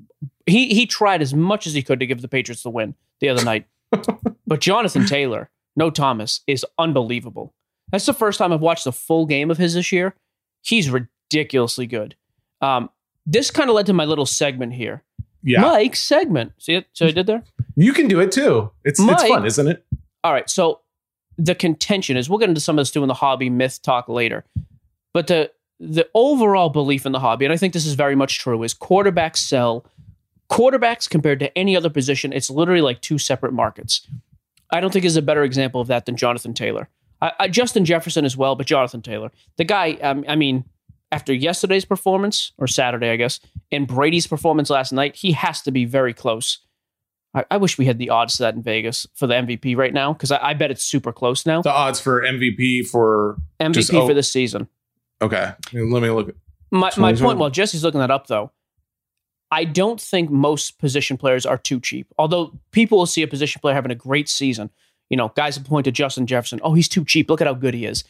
he 0.46 0.68
he 0.74 0.86
tried 0.86 1.22
as 1.22 1.32
much 1.34 1.66
as 1.66 1.74
he 1.74 1.82
could 1.82 2.00
to 2.00 2.06
give 2.06 2.20
the 2.22 2.28
Patriots 2.28 2.62
the 2.62 2.70
win 2.70 2.94
the 3.20 3.28
other 3.28 3.44
night. 3.44 3.66
but 4.46 4.60
Jonathan 4.60 5.06
Taylor, 5.06 5.50
no 5.76 5.90
Thomas, 5.90 6.40
is 6.46 6.64
unbelievable. 6.78 7.54
That's 7.90 8.06
the 8.06 8.14
first 8.14 8.38
time 8.38 8.52
I've 8.52 8.60
watched 8.60 8.86
a 8.86 8.92
full 8.92 9.26
game 9.26 9.50
of 9.50 9.58
his 9.58 9.74
this 9.74 9.92
year. 9.92 10.14
He's 10.62 10.90
ridiculously 10.90 11.86
good. 11.86 12.16
Um, 12.60 12.90
this 13.26 13.50
kind 13.50 13.68
of 13.68 13.76
led 13.76 13.86
to 13.86 13.92
my 13.92 14.04
little 14.04 14.26
segment 14.26 14.72
here. 14.74 15.02
yeah, 15.42 15.60
Mike's 15.60 16.00
segment. 16.00 16.52
See 16.58 16.74
it? 16.74 16.86
So 16.92 17.06
I 17.06 17.10
did 17.12 17.26
there? 17.26 17.44
you 17.76 17.92
can 17.92 18.08
do 18.08 18.18
it 18.20 18.32
too. 18.32 18.70
It's, 18.84 18.98
it's 18.98 19.22
fun, 19.28 19.44
isn't 19.46 19.68
it? 19.68 19.84
All 20.24 20.32
right. 20.32 20.48
So 20.48 20.80
the 21.38 21.54
contention 21.54 22.16
is 22.16 22.28
we'll 22.28 22.38
get 22.38 22.48
into 22.48 22.60
some 22.60 22.78
of 22.78 22.82
this 22.82 22.90
too 22.90 23.02
in 23.02 23.08
the 23.08 23.14
hobby 23.14 23.50
myth 23.50 23.80
talk 23.82 24.08
later. 24.08 24.44
But 25.12 25.26
the 25.26 25.50
the 25.80 26.08
overall 26.14 26.68
belief 26.68 27.04
in 27.06 27.12
the 27.12 27.18
hobby, 27.18 27.44
and 27.44 27.52
I 27.52 27.56
think 27.56 27.72
this 27.72 27.86
is 27.86 27.94
very 27.94 28.14
much 28.14 28.38
true, 28.38 28.62
is 28.62 28.74
quarterbacks 28.74 29.38
sell. 29.38 29.84
Quarterbacks 30.50 31.08
compared 31.08 31.40
to 31.40 31.56
any 31.58 31.76
other 31.76 31.90
position, 31.90 32.32
it's 32.32 32.50
literally 32.50 32.82
like 32.82 33.00
two 33.00 33.18
separate 33.18 33.52
markets. 33.52 34.06
I 34.70 34.80
don't 34.80 34.92
think 34.92 35.04
is 35.04 35.16
a 35.16 35.22
better 35.22 35.42
example 35.42 35.80
of 35.80 35.88
that 35.88 36.06
than 36.06 36.16
Jonathan 36.16 36.54
Taylor. 36.54 36.88
I, 37.20 37.32
I, 37.40 37.48
Justin 37.48 37.84
Jefferson 37.84 38.24
as 38.24 38.36
well, 38.36 38.54
but 38.54 38.66
Jonathan 38.66 39.02
Taylor, 39.02 39.32
the 39.56 39.64
guy. 39.64 39.94
Um, 39.94 40.24
I 40.28 40.36
mean, 40.36 40.64
after 41.10 41.32
yesterday's 41.32 41.84
performance 41.84 42.52
or 42.58 42.66
Saturday, 42.66 43.10
I 43.10 43.16
guess, 43.16 43.40
and 43.70 43.86
Brady's 43.86 44.26
performance 44.26 44.70
last 44.70 44.92
night, 44.92 45.16
he 45.16 45.32
has 45.32 45.62
to 45.62 45.70
be 45.70 45.84
very 45.84 46.14
close. 46.14 46.58
I, 47.34 47.44
I 47.50 47.56
wish 47.56 47.78
we 47.78 47.86
had 47.86 47.98
the 47.98 48.10
odds 48.10 48.36
to 48.36 48.44
that 48.44 48.54
in 48.54 48.62
Vegas 48.62 49.06
for 49.14 49.26
the 49.26 49.34
MVP 49.34 49.76
right 49.76 49.92
now 49.92 50.12
because 50.12 50.30
I, 50.30 50.38
I 50.48 50.54
bet 50.54 50.70
it's 50.70 50.84
super 50.84 51.12
close 51.12 51.46
now. 51.46 51.62
The 51.62 51.72
odds 51.72 52.00
for 52.00 52.22
MVP 52.22 52.88
for 52.88 53.36
MVP 53.60 53.74
just- 53.74 53.90
for 53.90 53.98
oh. 53.98 54.14
this 54.14 54.30
season. 54.30 54.68
okay. 55.20 55.52
Let 55.72 56.02
me 56.02 56.10
look. 56.10 56.28
at 56.28 56.34
My 56.70 56.90
my 56.96 57.14
point, 57.14 57.38
while 57.38 57.50
Jesse's 57.50 57.84
looking 57.84 58.00
that 58.00 58.10
up 58.10 58.26
though, 58.26 58.52
I 59.50 59.64
don't 59.64 60.00
think 60.00 60.30
most 60.30 60.78
position 60.78 61.18
players 61.18 61.44
are 61.44 61.58
too 61.58 61.78
cheap. 61.78 62.08
Although 62.18 62.58
people 62.70 62.98
will 62.98 63.06
see 63.06 63.22
a 63.22 63.28
position 63.28 63.60
player 63.60 63.74
having 63.74 63.92
a 63.92 63.96
great 63.96 64.28
season, 64.28 64.70
you 65.10 65.16
know, 65.18 65.30
guys 65.36 65.58
will 65.58 65.66
point 65.66 65.84
to 65.84 65.92
Justin 65.92 66.26
Jefferson. 66.26 66.58
Oh, 66.62 66.72
he's 66.72 66.88
too 66.88 67.04
cheap. 67.04 67.28
Look 67.28 67.42
at 67.42 67.46
how 67.46 67.52
good 67.52 67.74
he 67.74 67.84
is. 67.84 68.02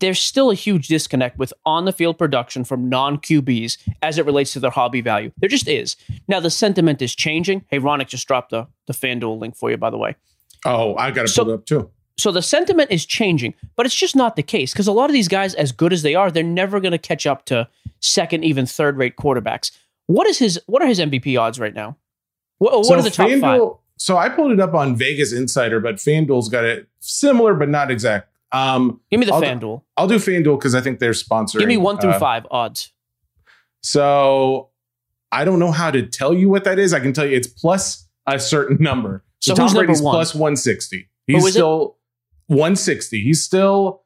There's 0.00 0.18
still 0.18 0.50
a 0.50 0.54
huge 0.54 0.88
disconnect 0.88 1.38
with 1.38 1.52
on 1.66 1.84
the 1.84 1.92
field 1.92 2.16
production 2.18 2.64
from 2.64 2.88
non 2.88 3.18
QBs 3.18 3.76
as 4.02 4.16
it 4.18 4.24
relates 4.24 4.52
to 4.54 4.60
their 4.60 4.70
hobby 4.70 5.00
value. 5.02 5.30
There 5.38 5.48
just 5.48 5.68
is. 5.68 5.96
Now 6.26 6.40
the 6.40 6.50
sentiment 6.50 7.02
is 7.02 7.14
changing. 7.14 7.64
Hey, 7.68 7.78
Ronick 7.78 8.08
just 8.08 8.26
dropped 8.26 8.50
the 8.50 8.66
the 8.86 8.94
FanDuel 8.94 9.38
link 9.38 9.56
for 9.56 9.70
you, 9.70 9.76
by 9.76 9.90
the 9.90 9.98
way. 9.98 10.16
Oh, 10.64 10.96
I 10.96 11.10
got 11.10 11.22
to 11.22 11.28
So- 11.28 11.44
pull 11.44 11.52
it 11.52 11.54
up 11.56 11.66
too. 11.66 11.90
So 12.16 12.30
the 12.30 12.42
sentiment 12.42 12.92
is 12.92 13.04
changing, 13.04 13.54
but 13.74 13.86
it's 13.86 13.94
just 13.94 14.14
not 14.14 14.36
the 14.36 14.42
case 14.44 14.72
because 14.72 14.86
a 14.86 14.92
lot 14.92 15.10
of 15.10 15.14
these 15.14 15.26
guys, 15.26 15.52
as 15.54 15.72
good 15.72 15.92
as 15.92 16.02
they 16.02 16.14
are, 16.14 16.30
they're 16.30 16.44
never 16.44 16.78
going 16.78 16.92
to 16.92 16.98
catch 16.98 17.26
up 17.26 17.44
to 17.46 17.68
second, 17.98 18.44
even 18.44 18.66
third 18.66 18.96
rate 18.96 19.16
quarterbacks. 19.16 19.72
What 20.06 20.28
is 20.28 20.38
his? 20.38 20.60
What 20.66 20.80
are 20.80 20.86
his 20.86 21.00
MVP 21.00 21.36
odds 21.40 21.58
right 21.58 21.74
now? 21.74 21.96
What, 22.58 22.72
what 22.72 22.86
so 22.86 22.94
are 22.94 23.02
the 23.02 23.10
top 23.10 23.30
five? 23.40 23.60
So 23.96 24.16
I 24.16 24.28
pulled 24.28 24.52
it 24.52 24.60
up 24.60 24.74
on 24.74 24.94
Vegas 24.96 25.32
Insider, 25.32 25.80
but 25.80 25.96
FanDuel's 25.96 26.48
got 26.48 26.64
it 26.64 26.88
similar 27.00 27.52
but 27.54 27.68
not 27.68 27.90
exact. 27.90 28.28
Um, 28.54 29.00
Give 29.10 29.18
me 29.20 29.26
the 29.26 29.34
I'll- 29.34 29.42
FanDuel. 29.42 29.82
I'll 29.96 30.06
do 30.08 30.16
FanDuel 30.16 30.58
because 30.58 30.74
I 30.74 30.80
think 30.80 31.00
they're 31.00 31.10
sponsoring. 31.12 31.58
Give 31.58 31.68
me 31.68 31.76
one 31.76 31.98
through 31.98 32.10
uh, 32.10 32.18
five 32.18 32.46
odds. 32.50 32.92
So 33.82 34.70
I 35.32 35.44
don't 35.44 35.58
know 35.58 35.72
how 35.72 35.90
to 35.90 36.06
tell 36.06 36.32
you 36.32 36.48
what 36.48 36.64
that 36.64 36.78
is. 36.78 36.94
I 36.94 37.00
can 37.00 37.12
tell 37.12 37.26
you 37.26 37.36
it's 37.36 37.48
plus 37.48 38.08
a 38.26 38.38
certain 38.38 38.78
number. 38.80 39.24
So, 39.40 39.54
So 39.54 39.62
who's 39.62 39.72
Tom 39.72 39.76
number 39.76 39.86
Brady's 39.88 40.02
one? 40.02 40.14
plus 40.14 40.34
160. 40.34 41.08
He's 41.26 41.42
is 41.42 41.48
it? 41.48 41.52
still 41.52 41.98
160. 42.46 43.20
He's 43.22 43.42
still 43.42 44.02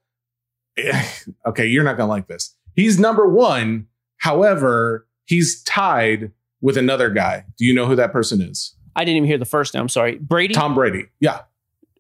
okay. 1.47 1.67
You're 1.67 1.85
not 1.85 1.97
gonna 1.97 2.09
like 2.09 2.27
this. 2.27 2.55
He's 2.75 2.99
number 2.99 3.29
one. 3.29 3.87
However, 4.17 5.07
he's 5.27 5.63
tied 5.63 6.33
with 6.61 6.77
another 6.77 7.11
guy. 7.11 7.45
Do 7.57 7.65
you 7.65 7.75
know 7.75 7.87
who 7.87 7.95
that 7.97 8.13
person 8.13 8.41
is? 8.41 8.75
I 8.97 9.05
didn't 9.05 9.19
even 9.19 9.27
hear 9.29 9.39
the 9.39 9.45
first 9.45 9.75
name. 9.75 9.83
I'm 9.83 9.89
sorry. 9.89 10.17
Brady. 10.19 10.55
Tom 10.55 10.75
Brady. 10.75 11.07
Yeah, 11.21 11.41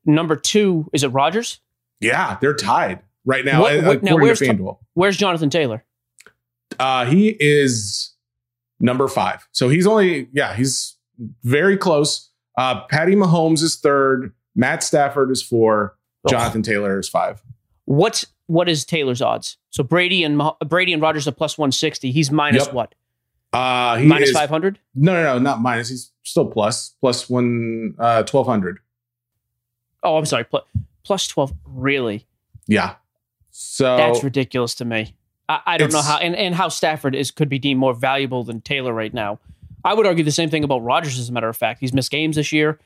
Number 0.05 0.35
two 0.37 0.88
is 0.93 1.02
it 1.05 1.09
Rodgers? 1.09 1.61
Yeah, 2.00 2.37
they're 2.40 2.55
tied 2.55 3.00
right 3.25 3.45
now. 3.45 3.61
What- 3.62 3.85
what- 3.85 4.02
now, 4.02 4.17
where's 4.17 4.38
to 4.40 4.78
Where's 4.95 5.17
Jonathan 5.17 5.50
Taylor? 5.50 5.85
Uh, 6.78 7.07
he 7.07 7.37
is 7.40 8.14
number 8.81 9.09
five. 9.09 9.49
So 9.52 9.69
he's 9.69 9.87
only, 9.87 10.28
yeah, 10.33 10.55
he's 10.55 10.97
very 11.43 11.76
close. 11.76 12.31
Uh, 12.57 12.83
Patty 12.87 13.14
Mahomes 13.14 13.62
is 13.62 13.76
third. 13.76 14.33
Matt 14.55 14.83
Stafford 14.83 15.31
is 15.31 15.43
four. 15.43 15.97
Jonathan 16.28 16.62
Taylor 16.62 16.99
is 16.99 17.09
five. 17.09 17.43
What's 17.87 18.26
what 18.47 18.69
is 18.69 18.85
Taylor's 18.85 19.23
odds? 19.23 19.57
So 19.71 19.83
Brady 19.83 20.25
and 20.25 20.37
Mah- 20.37 20.57
Brady 20.67 20.93
and 20.93 21.00
Rodgers 21.02 21.26
are 21.28 21.33
plus 21.33 21.57
160. 21.59 22.11
He's 22.12 22.31
minus 22.31 22.67
Yep. 22.67 22.75
what? 22.75 22.95
Uh, 23.52 23.97
he 23.97 24.33
500? 24.33 24.78
No, 24.95 25.12
no, 25.12 25.23
no, 25.23 25.38
not 25.38 25.61
minus. 25.61 25.88
He's 25.88 26.12
still 26.23 26.47
plus, 26.47 26.95
plus 27.00 27.31
one, 27.31 27.95
uh, 27.99 28.23
1200. 28.25 28.78
Oh, 30.02 30.17
I'm 30.17 30.26
sorry. 30.26 30.45
Plus, 30.45 30.64
plus 31.09 31.27
12. 31.27 31.53
Really? 31.65 32.27
Yeah. 32.67 32.97
So 33.50 33.97
That's 33.97 34.23
ridiculous 34.23 34.75
to 34.77 34.85
me. 34.85 35.15
I, 35.49 35.61
I 35.67 35.77
don't 35.79 35.91
know. 35.91 36.03
How 36.03 36.19
and, 36.19 36.37
and 36.37 36.55
how 36.55 36.69
Stafford 36.69 37.15
is 37.15 37.31
could 37.31 37.49
be 37.49 37.59
deemed 37.59 37.81
more 37.81 37.95
valuable 37.95 38.45
than 38.45 38.61
Taylor 38.61 38.93
right 38.93 39.12
now. 39.12 39.41
I 39.85 39.95
would 39.95 40.07
argue 40.07 40.23
the 40.23 40.31
same 40.31 40.50
thing 40.50 40.65
about 40.65 40.83
Rodgers, 40.85 41.19
as 41.19 41.31
a 41.31 41.33
matter 41.33 41.49
of 41.49 41.57
fact. 41.57 41.81
He's 41.81 41.95
missed 41.95 42.11
games 42.11 42.37
this 42.37 42.53
year. 42.53 42.79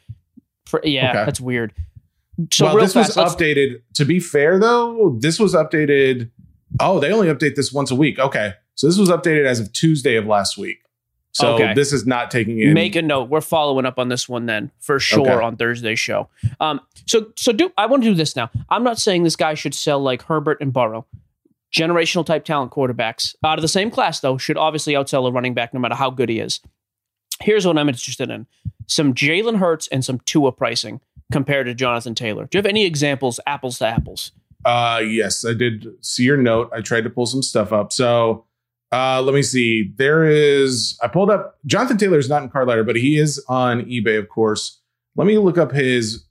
For- 0.67 0.81
yeah, 0.85 1.11
Okay. 1.11 1.25
that's 1.25 1.41
weird. 1.41 1.75
So 2.53 2.67
well, 2.67 2.77
this 2.77 2.95
fast, 2.95 3.17
was 3.17 3.35
updated. 3.35 3.83
To 3.95 4.05
be 4.05 4.21
fair, 4.21 4.59
though, 4.61 5.19
this 5.21 5.41
was 5.41 5.53
updated. 5.55 6.31
Oh, 6.81 7.01
they 7.01 7.13
only 7.13 7.27
update 7.27 7.57
this 7.57 7.73
once 7.73 7.91
a 7.91 7.97
week. 7.97 8.19
Okay, 8.21 8.55
so 8.77 8.87
this 8.87 8.99
was 8.99 9.09
updated 9.11 9.45
as 9.47 9.59
of 9.59 9.73
Tuesday 9.73 10.15
of 10.15 10.27
last 10.27 10.57
week. 10.57 10.79
So 11.33 11.55
Okay. 11.55 11.73
this 11.75 11.93
is 11.93 12.07
not 12.07 12.31
taking 12.31 12.61
in. 12.61 12.75
Make 12.75 12.95
a 12.95 13.03
note. 13.03 13.31
We're 13.31 13.41
following 13.41 13.87
up 13.87 13.99
on 13.99 14.09
this 14.09 14.29
one 14.29 14.47
then 14.47 14.71
for 14.81 14.99
sure 15.01 15.21
Okay. 15.21 15.45
on 15.45 15.57
Thursday's 15.57 15.99
show. 15.99 16.29
Um, 16.61 16.81
so 17.07 17.27
so 17.37 17.53
do 17.53 17.73
I 17.79 17.87
want 17.87 18.03
to 18.03 18.11
do 18.11 18.15
this 18.15 18.37
now? 18.37 18.51
I'm 18.69 18.85
not 18.85 18.99
saying 18.99 19.23
this 19.23 19.37
guy 19.37 19.55
should 19.55 19.75
sell 19.75 19.99
like 19.99 20.23
Herbert 20.23 20.59
and 20.61 20.73
Burrow, 20.73 21.07
generational 21.75 22.25
type 22.27 22.45
talent 22.45 22.71
quarterbacks 22.71 23.35
out 23.45 23.59
of 23.59 23.63
the 23.63 23.69
same 23.69 23.91
class 23.91 24.21
though 24.21 24.37
should 24.37 24.59
obviously 24.59 24.93
outsell 24.93 25.27
a 25.27 25.33
running 25.33 25.55
back 25.55 25.73
no 25.73 25.81
matter 25.81 25.95
how 25.95 26.11
good 26.11 26.29
he 26.29 26.39
is. 26.39 26.61
Here's 27.41 27.67
what 27.67 27.79
I'm 27.79 27.89
interested 27.89 28.31
in: 28.31 28.47
some 28.87 29.15
Jalen 29.15 29.59
Hurts 29.59 29.89
and 29.89 30.05
some 30.05 30.21
Tua 30.27 30.53
pricing 30.53 31.01
compared 31.33 31.67
to 31.67 31.75
Jonathan 31.75 32.15
Taylor. 32.15 32.45
Do 32.45 32.59
you 32.59 32.61
have 32.61 32.67
any 32.67 32.85
examples, 32.85 33.41
apples 33.47 33.79
to 33.79 33.87
apples? 33.87 34.33
Uh, 34.67 35.01
yes, 35.05 35.45
I 35.45 35.55
did 35.55 35.87
see 36.03 36.25
your 36.25 36.37
note. 36.37 36.71
I 36.73 36.83
tried 36.83 37.05
to 37.05 37.11
pull 37.11 37.27
some 37.27 37.43
stuff 37.43 37.73
up. 37.73 37.91
So 37.93 38.45
uh, 38.93 39.23
let 39.23 39.35
me 39.35 39.43
see. 39.43 39.91
There 39.97 40.25
is. 40.25 40.99
I 41.03 41.09
pulled 41.09 41.31
up. 41.31 41.59
Jonathan 41.65 41.97
Taylor 41.97 42.19
is 42.19 42.29
not 42.29 42.43
in 42.43 42.51
card 42.51 42.69
ladder, 42.69 42.85
but 42.85 42.97
he 42.97 43.19
is 43.19 43.43
on 43.49 43.83
eBay, 43.87 44.19
of 44.19 44.29
course. 44.29 44.81
Let 45.17 45.27
me 45.27 45.39
look 45.39 45.57
up 45.57 45.73
his. 45.73 46.25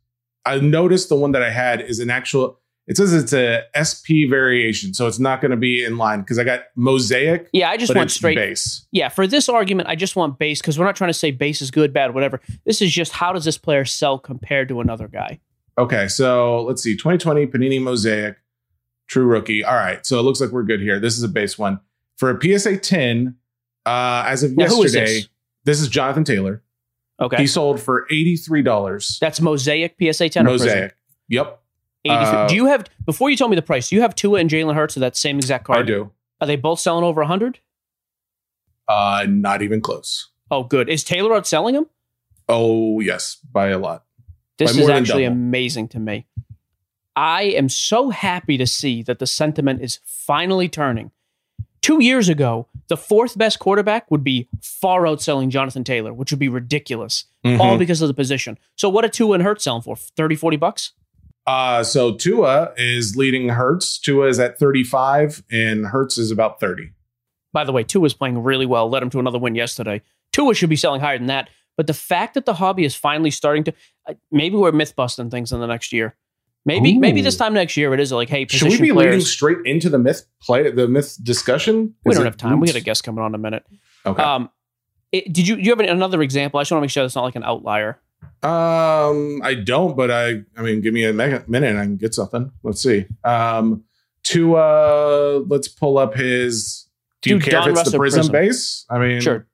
I 0.46 0.60
noticed 0.60 1.10
the 1.10 1.16
one 1.16 1.32
that 1.32 1.42
I 1.42 1.50
had 1.50 1.82
is 1.82 2.00
an 2.00 2.12
actual. 2.12 2.60
It 2.88 2.98
says 2.98 3.14
it's 3.14 3.34
a 3.34 3.64
SP 3.78 4.30
variation, 4.30 4.94
so 4.94 5.08
it's 5.08 5.20
not 5.20 5.40
going 5.42 5.52
to 5.52 5.58
be 5.58 5.84
in 5.84 5.98
line 5.98 6.22
because 6.22 6.38
I 6.38 6.44
got 6.44 6.62
mosaic. 6.76 7.48
Yeah, 7.54 7.70
I 7.70 7.78
just 7.78 7.96
want 7.96 8.12
straight 8.12 8.36
base. 8.36 8.86
Yeah, 8.92 9.10
for 9.10 9.26
this 9.28 9.50
argument, 9.50 9.88
I 9.88 9.96
just 9.96 10.16
want 10.16 10.38
base 10.38 10.62
because 10.62 10.78
we're 10.78 10.86
not 10.86 10.96
trying 10.96 11.10
to 11.10 11.14
say 11.14 11.32
base 11.32 11.62
is 11.62 11.72
good, 11.72 11.94
bad, 11.94 12.14
whatever. 12.14 12.42
This 12.66 12.82
is 12.82 12.92
just 12.92 13.14
how 13.14 13.34
does 13.34 13.46
this 13.46 13.58
player 13.58 13.86
sell 13.86 14.20
compared 14.20 14.68
to 14.70 14.82
another 14.82 15.08
guy? 15.08 15.40
Okay, 15.78 16.08
so 16.08 16.64
let's 16.64 16.84
see. 16.84 16.96
2020 16.96 17.48
Panini 17.48 17.82
Mosaic, 17.82 18.38
true 19.08 19.26
rookie. 19.26 19.64
All 19.64 19.76
right, 19.76 20.06
so 20.06 20.20
it 20.20 20.24
looks 20.24 20.42
like 20.42 20.52
we're 20.52 20.64
good 20.64 20.82
here. 20.82 21.00
This 21.00 21.18
is 21.18 21.24
a 21.24 21.30
base 21.30 21.58
one 21.58 21.80
for 22.22 22.30
a 22.30 22.40
PSA 22.60 22.78
10. 22.78 23.36
Uh, 23.84 24.24
as 24.28 24.44
of 24.44 24.56
Now, 24.56 24.68
who 24.68 24.84
is 24.84 24.94
yesterday, 24.94 25.22
this? 25.22 25.30
this? 25.66 25.82
is 25.82 25.88
Jonathan 25.88 26.24
Taylor. 26.24 26.62
Okay, 27.20 27.38
He 27.38 27.48
sold 27.48 27.80
for 27.80 28.06
eighty 28.12 28.36
three 28.36 28.62
dollars. 28.62 29.18
that's 29.20 29.42
Mosaic 29.42 29.96
PSA 30.00 30.30
10 30.30 30.46
or 30.46 30.52
Mosaic. 30.52 30.96
Yep, 31.30 31.60
83. 32.06 32.24
Uh, 32.24 32.48
do 32.48 32.56
you 32.56 32.66
have 32.68 32.86
before 33.06 33.32
you 33.32 33.36
tell 33.36 33.48
me 33.48 33.56
the 33.56 33.62
price? 33.64 33.90
Do 33.90 33.96
you 33.96 34.02
have 34.02 34.14
Tua 34.14 34.40
and 34.40 34.50
Jalen 34.52 34.76
Hurts 34.76 34.96
of 34.96 35.00
that 35.00 35.18
same 35.18 35.38
exact 35.38 35.66
card? 35.66 35.80
I 35.80 35.82
do. 35.82 36.12
Are 36.40 36.46
they 36.48 36.56
both 36.58 36.80
selling 36.80 37.04
over 37.04 37.22
100? 37.22 37.60
Uh, 38.88 39.26
not 39.28 39.64
even 39.64 39.82
close. 39.82 40.30
Oh, 40.52 40.64
good. 40.64 40.90
Is 40.90 41.04
Taylor 41.04 41.32
outselling 41.32 41.74
him? 41.74 41.88
Oh 42.48 43.00
yes, 43.00 43.38
by 43.52 43.70
a 43.70 43.80
lot. 43.80 44.06
This 44.60 44.76
By 44.76 44.84
is 44.84 44.90
actually 44.90 45.26
amazing 45.26 45.88
to 45.90 46.00
me. 46.00 46.28
I 47.16 47.44
am 47.44 47.68
so 47.68 48.12
happy 48.12 48.58
to 48.58 48.68
see 48.68 49.02
that 49.04 49.18
the 49.18 49.28
sentiment 49.28 49.82
is 49.82 50.00
finally 50.06 50.70
turning. 50.70 51.10
Two 51.82 52.04
years 52.04 52.30
ago, 52.30 52.68
the 52.90 52.98
fourth 52.98 53.38
best 53.38 53.58
quarterback 53.60 54.10
would 54.12 54.24
be 54.24 54.48
far 54.62 55.02
outselling 55.04 55.50
Jonathan 55.50 55.84
Taylor, 55.84 56.14
which 56.14 56.32
would 56.32 56.40
be 56.40 56.50
ridiculous, 56.50 57.26
Mhm. 57.44 57.60
all 57.60 57.78
because 57.78 58.02
of 58.02 58.08
the 58.08 58.14
position. 58.14 58.58
So, 58.76 58.88
what 58.88 59.04
are 59.04 59.10
Tua 59.10 59.34
and 59.36 59.44
Hurts 59.44 59.64
selling 59.64 59.82
for? 59.82 59.96
30, 59.96 60.36
40 60.36 60.58
bucks? 60.58 60.92
Uh, 61.48 61.84
so 61.84 62.14
Tua 62.14 62.72
is 62.78 63.16
leading 63.16 63.50
Hurts. 63.50 63.98
Tua 63.98 64.28
is 64.28 64.40
at 64.40 64.60
thirty 64.60 64.84
five, 64.84 65.44
and 65.52 65.88
Hurts 65.88 66.20
is 66.20 66.30
about 66.30 66.60
thirty. 66.60 66.92
By 67.52 67.64
the 67.64 67.72
way, 67.72 67.84
Tua 67.84 68.06
is 68.06 68.14
playing 68.14 68.44
really 68.44 68.68
well, 68.68 68.88
led 68.88 69.02
him 69.02 69.10
to 69.10 69.20
another 69.20 69.40
win 69.40 69.56
yesterday. 69.56 70.04
Tua 70.32 70.54
should 70.54 70.70
be 70.70 70.76
selling 70.76 71.02
higher 71.02 71.18
than 71.18 71.28
that. 71.28 71.50
But 71.78 71.88
the 71.88 71.96
fact 71.96 72.36
that 72.36 72.46
the 72.46 72.54
hobby 72.54 72.86
is 72.86 72.96
finally 72.96 73.32
starting 73.32 73.64
to, 73.64 73.74
uh, 74.08 74.14
maybe 74.32 74.56
we're 74.56 74.72
myth 74.72 74.96
busting 74.96 75.32
things 75.32 75.52
in 75.52 75.60
the 75.60 75.66
next 75.68 75.92
year. 75.92 76.16
Maybe, 76.64 76.98
maybe 76.98 77.22
this 77.22 77.38
time 77.38 77.54
next 77.56 77.76
year 77.76 77.92
it 77.94 78.00
is 78.00 78.12
like, 78.12 78.30
hey, 78.30 78.46
Should 78.48 78.68
we 78.70 78.80
be 78.80 78.92
players. 78.92 79.12
leading 79.14 79.26
straight 79.26 79.58
into 79.66 79.90
the 79.90 79.98
myth 79.98 80.26
play 80.44 80.70
the 80.70 80.88
myth 80.88 81.18
discussion? 81.24 81.96
we 82.06 82.12
Is 82.12 82.18
don't 82.18 82.26
have 82.26 82.38
time. 82.38 82.60
We 82.60 82.68
got 82.68 82.76
a 82.76 82.82
guest 82.82 83.04
coming 83.04 83.24
on 83.24 83.32
in 83.32 83.36
a 83.36 83.40
minute. 83.40 83.66
Okay. 84.06 84.22
Um, 84.22 84.50
it, 85.12 85.34
did 85.34 85.48
you 85.48 85.56
do 85.56 85.62
you 85.64 85.72
have 85.72 85.80
another 85.80 86.22
example? 86.22 86.60
I 86.60 86.62
just 86.62 86.72
want 86.72 86.80
to 86.80 86.84
make 86.84 86.92
sure 86.92 87.04
that's 87.04 87.16
not 87.16 87.24
like 87.24 87.36
an 87.36 87.44
outlier. 87.44 88.00
Um, 88.44 89.42
I 89.44 89.56
don't, 89.56 89.96
but 89.96 90.10
I, 90.12 90.42
I 90.58 90.62
mean, 90.62 90.82
give 90.82 90.94
me 90.94 91.04
a 91.06 91.14
minute 91.14 91.46
and 91.48 91.78
I 91.80 91.84
can 91.84 91.98
get 91.98 92.14
something. 92.14 92.52
Let's 92.64 92.82
see. 92.82 93.06
Um, 93.24 93.84
to 94.24 94.56
uh, 94.56 95.42
let's 95.48 95.68
pull 95.68 95.98
up 95.98 96.16
his. 96.16 96.88
Do 97.22 97.30
you 97.32 97.40
Do 97.40 97.44
care 97.46 97.60
Don 97.60 97.64
if 97.64 97.70
it's 97.72 97.78
Russ 97.80 97.92
the 97.92 97.98
prism, 97.98 98.20
Prism? 98.20 98.32
base? 98.32 98.86
I 98.90 99.00
mean, 99.00 99.22
Sure, 99.22 99.48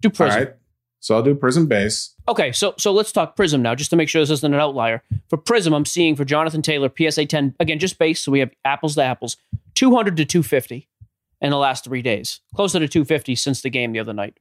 do 0.00 0.08
All 0.08 0.12
Prism. 0.12 0.38
right. 0.38 0.54
So 1.00 1.14
I'll 1.14 1.22
do 1.22 1.34
prism 1.34 1.66
base. 1.66 2.14
Okay, 2.28 2.52
so 2.52 2.74
so 2.78 2.92
let's 2.92 3.10
talk 3.10 3.34
Prism 3.34 3.62
now, 3.62 3.74
just 3.74 3.90
to 3.90 3.96
make 3.96 4.08
sure 4.08 4.20
this 4.22 4.30
isn't 4.30 4.54
an 4.54 4.60
outlier. 4.60 5.02
For 5.28 5.36
Prism, 5.38 5.72
I'm 5.72 5.86
seeing 5.86 6.14
for 6.14 6.24
Jonathan 6.24 6.62
Taylor 6.62 6.90
PSA 6.96 7.26
10 7.26 7.56
again, 7.58 7.78
just 7.78 7.98
base, 7.98 8.22
so 8.22 8.30
we 8.30 8.40
have 8.40 8.50
apples 8.64 8.94
to 8.96 9.02
apples, 9.02 9.36
200 9.74 10.16
to 10.18 10.24
250 10.26 10.88
in 11.40 11.50
the 11.50 11.56
last 11.56 11.84
three 11.84 12.02
days, 12.02 12.40
closer 12.54 12.78
to 12.78 12.86
250 12.86 13.34
since 13.34 13.62
the 13.62 13.70
game 13.70 13.92
the 13.92 13.98
other 13.98 14.12
night. 14.12 14.38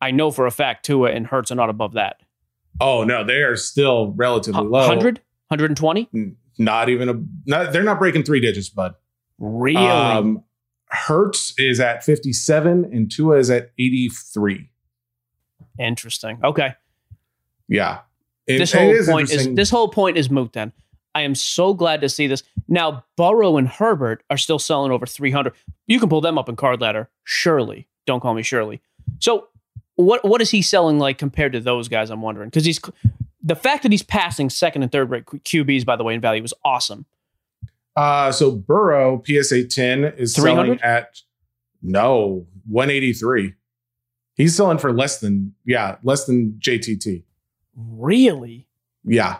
I 0.00 0.10
know 0.10 0.30
for 0.30 0.46
a 0.46 0.50
fact 0.50 0.84
Tua 0.84 1.10
and 1.10 1.26
Hurts 1.28 1.52
are 1.52 1.56
not 1.56 1.70
above 1.70 1.92
that. 1.92 2.16
Oh 2.80 3.04
no, 3.04 3.24
they 3.24 3.42
are 3.42 3.56
still 3.56 4.12
relatively 4.16 4.62
low. 4.62 4.80
100, 4.88 5.18
120, 5.48 6.08
Not 6.58 6.88
even 6.88 7.08
a. 7.08 7.14
Not, 7.46 7.72
they're 7.72 7.82
not 7.84 7.98
breaking 7.98 8.24
three 8.24 8.40
digits, 8.40 8.68
bud. 8.68 8.94
really? 9.38 9.76
Um, 9.86 10.42
Hurts 10.88 11.54
is 11.56 11.78
at 11.78 12.02
fifty-seven 12.04 12.86
and 12.92 13.10
Tua 13.10 13.36
is 13.38 13.48
at 13.48 13.70
eighty-three. 13.78 14.68
Interesting. 15.80 16.38
Okay. 16.44 16.74
Yeah. 17.68 18.00
It- 18.46 18.58
this 18.58 18.72
whole 18.72 18.90
is 18.90 19.08
point 19.08 19.30
is 19.30 19.54
this 19.54 19.70
whole 19.70 19.88
point 19.88 20.16
is 20.16 20.30
moot 20.30 20.52
then. 20.52 20.72
I 21.14 21.22
am 21.22 21.34
so 21.34 21.74
glad 21.74 22.00
to 22.02 22.08
see 22.08 22.26
this. 22.26 22.42
Now 22.68 23.04
Burrow 23.16 23.56
and 23.56 23.66
Herbert 23.68 24.22
are 24.30 24.36
still 24.36 24.58
selling 24.60 24.92
over 24.92 25.06
300. 25.06 25.52
You 25.86 25.98
can 25.98 26.08
pull 26.08 26.20
them 26.20 26.38
up 26.38 26.48
in 26.48 26.56
card 26.56 26.80
ladder. 26.80 27.08
Surely. 27.24 27.88
Don't 28.06 28.20
call 28.20 28.34
me 28.34 28.42
Shirley. 28.42 28.80
So 29.18 29.48
what 29.96 30.24
what 30.24 30.40
is 30.40 30.50
he 30.50 30.62
selling 30.62 30.98
like 30.98 31.18
compared 31.18 31.52
to 31.52 31.60
those 31.60 31.88
guys 31.88 32.10
I'm 32.10 32.22
wondering 32.22 32.50
cuz 32.50 32.64
he's 32.64 32.80
the 33.42 33.56
fact 33.56 33.82
that 33.82 33.92
he's 33.92 34.02
passing 34.02 34.50
second 34.50 34.82
and 34.82 34.92
third 34.92 35.10
rate 35.10 35.26
QBs 35.26 35.84
by 35.84 35.96
the 35.96 36.04
way 36.04 36.14
in 36.14 36.20
value 36.20 36.42
was 36.42 36.54
awesome. 36.64 37.06
Uh, 37.96 38.30
so 38.30 38.52
Burrow 38.52 39.22
PSA 39.26 39.64
10 39.64 40.04
is 40.04 40.34
300? 40.36 40.64
selling 40.64 40.80
at 40.82 41.20
no 41.82 42.46
183. 42.68 43.54
He's 44.40 44.56
selling 44.56 44.78
for 44.78 44.92
less 44.92 45.20
than 45.20 45.54
yeah, 45.66 45.96
less 46.02 46.24
than 46.24 46.58
JTT. 46.60 47.24
Really? 47.76 48.66
Yeah. 49.04 49.38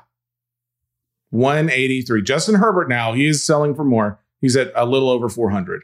183. 1.30 2.23
Justin 2.23 2.57
Herbert 2.57 2.88
now, 2.88 3.12
he 3.12 3.26
is 3.26 3.45
selling 3.45 3.75
for 3.75 3.85
more. 3.85 4.21
He's 4.40 4.57
at 4.57 4.73
a 4.75 4.85
little 4.85 5.09
over 5.09 5.28
400. 5.28 5.83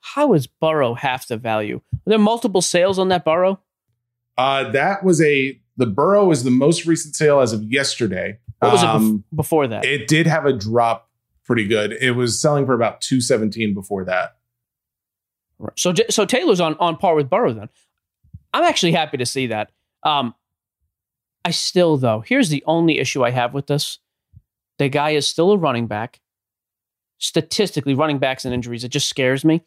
How 0.00 0.34
is 0.34 0.46
Burrow 0.46 0.94
half 0.94 1.26
the 1.28 1.36
value? 1.36 1.80
Are 1.92 1.98
there 2.10 2.18
multiple 2.18 2.60
sales 2.62 2.98
on 2.98 3.08
that 3.08 3.24
Burrow? 3.24 3.60
Uh, 4.36 4.70
that 4.72 5.02
was 5.04 5.22
a 5.22 5.60
the 5.76 5.86
Burrow 5.86 6.30
is 6.30 6.44
the 6.44 6.50
most 6.50 6.84
recent 6.86 7.16
sale 7.16 7.40
as 7.40 7.52
of 7.52 7.62
yesterday. 7.64 8.38
What 8.58 8.72
was 8.72 8.82
it 8.82 8.88
Um, 8.88 9.18
bef- 9.32 9.36
before 9.36 9.66
that? 9.68 9.84
It 9.84 10.08
did 10.08 10.26
have 10.26 10.44
a 10.46 10.52
drop 10.52 11.08
pretty 11.44 11.66
good. 11.66 11.92
It 11.92 12.12
was 12.12 12.40
selling 12.40 12.66
for 12.66 12.74
about 12.74 13.00
217 13.00 13.74
before 13.74 14.04
that. 14.04 14.36
So 15.76 15.94
so 16.10 16.24
Taylor's 16.24 16.60
on 16.60 16.76
on 16.78 16.96
par 16.96 17.14
with 17.14 17.30
Burrow 17.30 17.52
then. 17.52 17.68
I'm 18.52 18.64
actually 18.64 18.92
happy 18.92 19.16
to 19.16 19.26
see 19.26 19.48
that. 19.48 19.70
Um, 20.02 20.34
I 21.44 21.50
still 21.50 21.96
though, 21.96 22.20
here's 22.20 22.48
the 22.48 22.64
only 22.66 22.98
issue 22.98 23.24
I 23.24 23.30
have 23.30 23.54
with 23.54 23.66
this: 23.66 23.98
the 24.78 24.88
guy 24.88 25.10
is 25.10 25.26
still 25.28 25.52
a 25.52 25.58
running 25.58 25.86
back. 25.86 26.20
Statistically, 27.18 27.94
running 27.94 28.18
backs 28.18 28.44
and 28.44 28.52
injuries, 28.52 28.84
it 28.84 28.88
just 28.88 29.08
scares 29.08 29.44
me. 29.44 29.62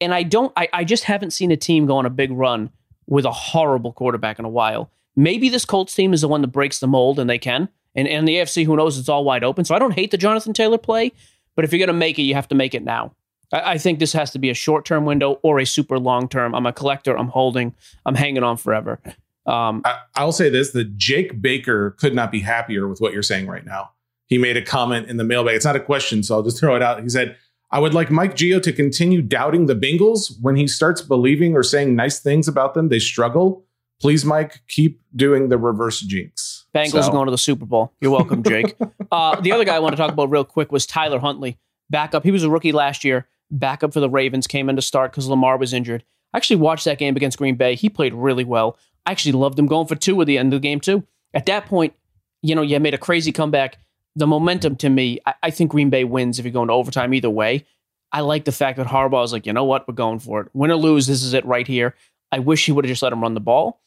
And 0.00 0.14
I 0.14 0.22
don't, 0.22 0.52
I, 0.56 0.68
I 0.72 0.84
just 0.84 1.04
haven't 1.04 1.32
seen 1.32 1.50
a 1.50 1.56
team 1.56 1.84
go 1.84 1.98
on 1.98 2.06
a 2.06 2.10
big 2.10 2.30
run 2.30 2.70
with 3.06 3.26
a 3.26 3.32
horrible 3.32 3.92
quarterback 3.92 4.38
in 4.38 4.46
a 4.46 4.48
while. 4.48 4.90
Maybe 5.14 5.50
this 5.50 5.66
Colts 5.66 5.94
team 5.94 6.14
is 6.14 6.22
the 6.22 6.28
one 6.28 6.40
that 6.40 6.48
breaks 6.48 6.78
the 6.78 6.86
mold, 6.86 7.18
and 7.18 7.28
they 7.28 7.38
can. 7.38 7.68
And 7.94 8.08
and 8.08 8.26
the 8.26 8.36
AFC, 8.36 8.64
who 8.64 8.76
knows, 8.76 8.98
it's 8.98 9.08
all 9.08 9.24
wide 9.24 9.44
open. 9.44 9.64
So 9.64 9.74
I 9.74 9.78
don't 9.78 9.92
hate 9.92 10.10
the 10.10 10.16
Jonathan 10.16 10.52
Taylor 10.52 10.78
play, 10.78 11.12
but 11.54 11.64
if 11.64 11.72
you're 11.72 11.78
going 11.78 11.88
to 11.88 11.92
make 11.92 12.18
it, 12.18 12.22
you 12.22 12.34
have 12.34 12.48
to 12.48 12.54
make 12.54 12.74
it 12.74 12.84
now. 12.84 13.14
I, 13.52 13.72
I 13.72 13.78
think 13.78 13.98
this 13.98 14.12
has 14.12 14.30
to 14.32 14.38
be 14.38 14.50
a 14.50 14.54
short 14.54 14.84
term 14.84 15.04
window 15.04 15.38
or 15.42 15.58
a 15.58 15.66
super 15.66 15.98
long 15.98 16.28
term. 16.28 16.54
I'm 16.54 16.66
a 16.66 16.72
collector. 16.72 17.16
I'm 17.16 17.28
holding. 17.28 17.74
I'm 18.06 18.14
hanging 18.14 18.42
on 18.42 18.56
forever. 18.56 19.00
Um, 19.46 19.82
I, 19.84 19.98
I'll 20.16 20.32
say 20.32 20.50
this: 20.50 20.70
that 20.72 20.96
Jake 20.96 21.40
Baker 21.40 21.92
could 21.92 22.14
not 22.14 22.30
be 22.30 22.40
happier 22.40 22.88
with 22.88 23.00
what 23.00 23.12
you're 23.12 23.22
saying 23.22 23.46
right 23.46 23.64
now. 23.64 23.90
He 24.26 24.38
made 24.38 24.56
a 24.56 24.62
comment 24.62 25.08
in 25.08 25.16
the 25.16 25.24
mailbag. 25.24 25.56
It's 25.56 25.64
not 25.64 25.76
a 25.76 25.80
question, 25.80 26.22
so 26.22 26.36
I'll 26.36 26.42
just 26.42 26.60
throw 26.60 26.76
it 26.76 26.82
out. 26.82 27.02
He 27.02 27.08
said, 27.08 27.36
"I 27.70 27.78
would 27.78 27.94
like 27.94 28.10
Mike 28.10 28.36
Gio 28.36 28.62
to 28.62 28.72
continue 28.72 29.22
doubting 29.22 29.66
the 29.66 29.74
Bengals. 29.74 30.32
When 30.40 30.56
he 30.56 30.66
starts 30.66 31.02
believing 31.02 31.56
or 31.56 31.62
saying 31.62 31.96
nice 31.96 32.20
things 32.20 32.46
about 32.46 32.74
them, 32.74 32.88
they 32.88 32.98
struggle. 32.98 33.64
Please, 34.00 34.24
Mike, 34.24 34.60
keep 34.68 35.00
doing 35.14 35.48
the 35.48 35.58
reverse 35.58 36.00
jinx." 36.00 36.66
Bengals 36.74 37.04
So- 37.04 37.10
going 37.10 37.26
to 37.26 37.32
the 37.32 37.38
Super 37.38 37.66
Bowl. 37.66 37.92
You're 38.00 38.12
welcome, 38.12 38.42
Jake. 38.44 38.76
uh, 39.10 39.40
the 39.40 39.50
other 39.52 39.64
guy 39.64 39.74
I 39.74 39.80
want 39.80 39.94
to 39.94 39.96
talk 39.96 40.12
about 40.12 40.30
real 40.30 40.44
quick 40.44 40.70
was 40.70 40.86
Tyler 40.86 41.18
Huntley. 41.18 41.58
Backup. 41.88 42.22
He 42.22 42.30
was 42.30 42.44
a 42.44 42.50
rookie 42.50 42.70
last 42.70 43.02
year. 43.02 43.26
Backup 43.50 43.92
for 43.92 44.00
the 44.00 44.10
Ravens. 44.10 44.46
Came 44.46 44.68
in 44.68 44.76
to 44.76 44.82
start 44.82 45.12
because 45.12 45.28
Lamar 45.28 45.56
was 45.56 45.72
injured. 45.72 46.04
I 46.32 46.36
actually 46.36 46.56
watched 46.56 46.84
that 46.84 46.98
game 46.98 47.16
against 47.16 47.38
Green 47.38 47.56
Bay. 47.56 47.74
He 47.74 47.88
played 47.88 48.14
really 48.14 48.44
well. 48.44 48.76
I 49.06 49.10
actually 49.10 49.32
loved 49.32 49.58
him 49.58 49.66
going 49.66 49.86
for 49.86 49.96
two 49.96 50.20
at 50.20 50.26
the 50.26 50.38
end 50.38 50.52
of 50.52 50.60
the 50.60 50.68
game 50.68 50.80
too. 50.80 51.04
At 51.34 51.46
that 51.46 51.66
point, 51.66 51.94
you 52.42 52.54
know, 52.54 52.62
you 52.62 52.78
made 52.80 52.94
a 52.94 52.98
crazy 52.98 53.32
comeback. 53.32 53.78
The 54.16 54.26
momentum 54.26 54.76
to 54.76 54.88
me, 54.88 55.20
I, 55.26 55.34
I 55.44 55.50
think 55.50 55.70
Green 55.70 55.90
Bay 55.90 56.04
wins 56.04 56.38
if 56.38 56.44
you're 56.44 56.52
going 56.52 56.68
to 56.68 56.74
overtime 56.74 57.14
either 57.14 57.30
way. 57.30 57.64
I 58.12 58.20
like 58.20 58.44
the 58.44 58.52
fact 58.52 58.76
that 58.78 58.88
Harbaugh 58.88 59.24
is 59.24 59.32
like, 59.32 59.46
you 59.46 59.52
know 59.52 59.64
what, 59.64 59.86
we're 59.86 59.94
going 59.94 60.18
for 60.18 60.40
it. 60.40 60.48
Win 60.52 60.70
or 60.70 60.76
lose, 60.76 61.06
this 61.06 61.22
is 61.22 61.32
it 61.32 61.44
right 61.44 61.66
here. 61.66 61.94
I 62.32 62.40
wish 62.40 62.66
he 62.66 62.72
would 62.72 62.84
have 62.84 62.90
just 62.90 63.02
let 63.02 63.12
him 63.12 63.22
run 63.22 63.34
the 63.34 63.40
ball. 63.40 63.80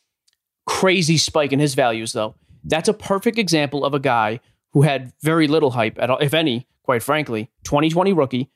Crazy 0.65 1.17
spike 1.17 1.51
in 1.51 1.59
his 1.59 1.75
values, 1.75 2.13
though. 2.13 2.35
That's 2.63 2.87
a 2.87 2.93
perfect 2.93 3.37
example 3.37 3.83
of 3.83 3.93
a 3.93 3.99
guy 3.99 4.39
who 4.71 4.83
had 4.83 5.11
very 5.21 5.47
little 5.47 5.71
hype 5.71 5.99
at 5.99 6.09
all, 6.09 6.19
if 6.19 6.33
any, 6.33 6.67
quite 6.83 7.03
frankly. 7.03 7.49
2020 7.63 8.13
rookie, 8.13 8.49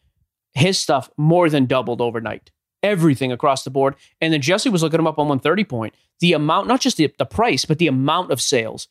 his 0.57 0.77
stuff 0.79 1.09
more 1.17 1.49
than 1.49 1.65
doubled 1.65 2.01
overnight. 2.01 2.51
Everything 2.83 3.31
across 3.31 3.63
the 3.63 3.69
board. 3.69 3.95
And 4.21 4.31
then 4.33 4.41
Jesse 4.41 4.69
was 4.69 4.83
looking 4.83 4.99
him 4.99 5.07
up 5.07 5.17
on 5.19 5.27
130 5.27 5.63
point. 5.63 5.93
The 6.19 6.33
amount, 6.33 6.67
not 6.67 6.79
just 6.81 6.97
the, 6.97 7.11
the 7.17 7.25
price, 7.25 7.65
but 7.65 7.79
the 7.79 7.87
amount 7.87 8.31
of 8.31 8.41
sales. 8.41 8.87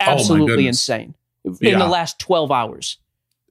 Oh 0.00 0.06
Absolutely 0.06 0.46
goodness. 0.64 0.88
insane. 0.88 1.14
In 1.44 1.56
Yeah. 1.60 1.78
the 1.78 1.86
last 1.88 2.18
12 2.18 2.50
hours. 2.52 2.98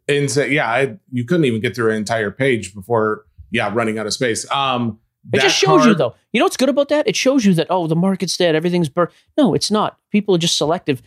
And 0.07 0.29
so, 0.29 0.43
yeah, 0.43 0.69
I, 0.69 0.97
you 1.11 1.23
couldn't 1.23 1.45
even 1.45 1.61
get 1.61 1.75
through 1.75 1.91
an 1.91 1.97
entire 1.97 2.31
page 2.31 2.73
before, 2.73 3.25
yeah, 3.51 3.71
running 3.73 3.97
out 3.99 4.07
of 4.07 4.13
space. 4.13 4.49
Um, 4.51 4.99
It 5.33 5.41
just 5.41 5.57
shows 5.57 5.85
you, 5.85 5.93
though. 5.93 6.15
You 6.33 6.39
know 6.39 6.45
what's 6.45 6.57
good 6.57 6.69
about 6.69 6.89
that? 6.89 7.07
It 7.07 7.15
shows 7.15 7.45
you 7.45 7.53
that, 7.55 7.67
oh, 7.69 7.87
the 7.87 7.95
market's 7.95 8.35
dead. 8.37 8.55
Everything's 8.55 8.89
burnt. 8.89 9.11
No, 9.37 9.53
it's 9.53 9.69
not. 9.71 9.97
People 10.11 10.33
are 10.35 10.39
just 10.39 10.57
selective. 10.57 11.01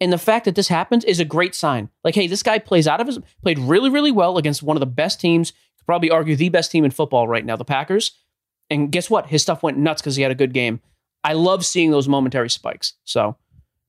And 0.00 0.12
the 0.12 0.18
fact 0.18 0.44
that 0.44 0.54
this 0.54 0.68
happens 0.68 1.04
is 1.04 1.20
a 1.20 1.24
great 1.24 1.54
sign. 1.54 1.88
Like, 2.04 2.14
hey, 2.14 2.26
this 2.26 2.42
guy 2.42 2.58
plays 2.58 2.86
out 2.86 3.00
of 3.00 3.06
his, 3.06 3.18
played 3.42 3.58
really, 3.58 3.88
really 3.90 4.12
well 4.12 4.36
against 4.38 4.62
one 4.62 4.76
of 4.76 4.80
the 4.80 4.86
best 4.86 5.20
teams, 5.20 5.52
probably 5.86 6.10
argue 6.10 6.36
the 6.36 6.48
best 6.48 6.70
team 6.70 6.84
in 6.84 6.90
football 6.90 7.26
right 7.28 7.44
now, 7.44 7.56
the 7.56 7.64
Packers. 7.64 8.12
And 8.68 8.90
guess 8.90 9.08
what? 9.08 9.26
His 9.26 9.42
stuff 9.42 9.62
went 9.62 9.78
nuts 9.78 10.02
because 10.02 10.16
he 10.16 10.22
had 10.22 10.32
a 10.32 10.36
good 10.36 10.52
game. 10.52 10.80
I 11.24 11.32
love 11.32 11.64
seeing 11.64 11.90
those 11.90 12.08
momentary 12.08 12.50
spikes. 12.50 12.94
So, 13.04 13.36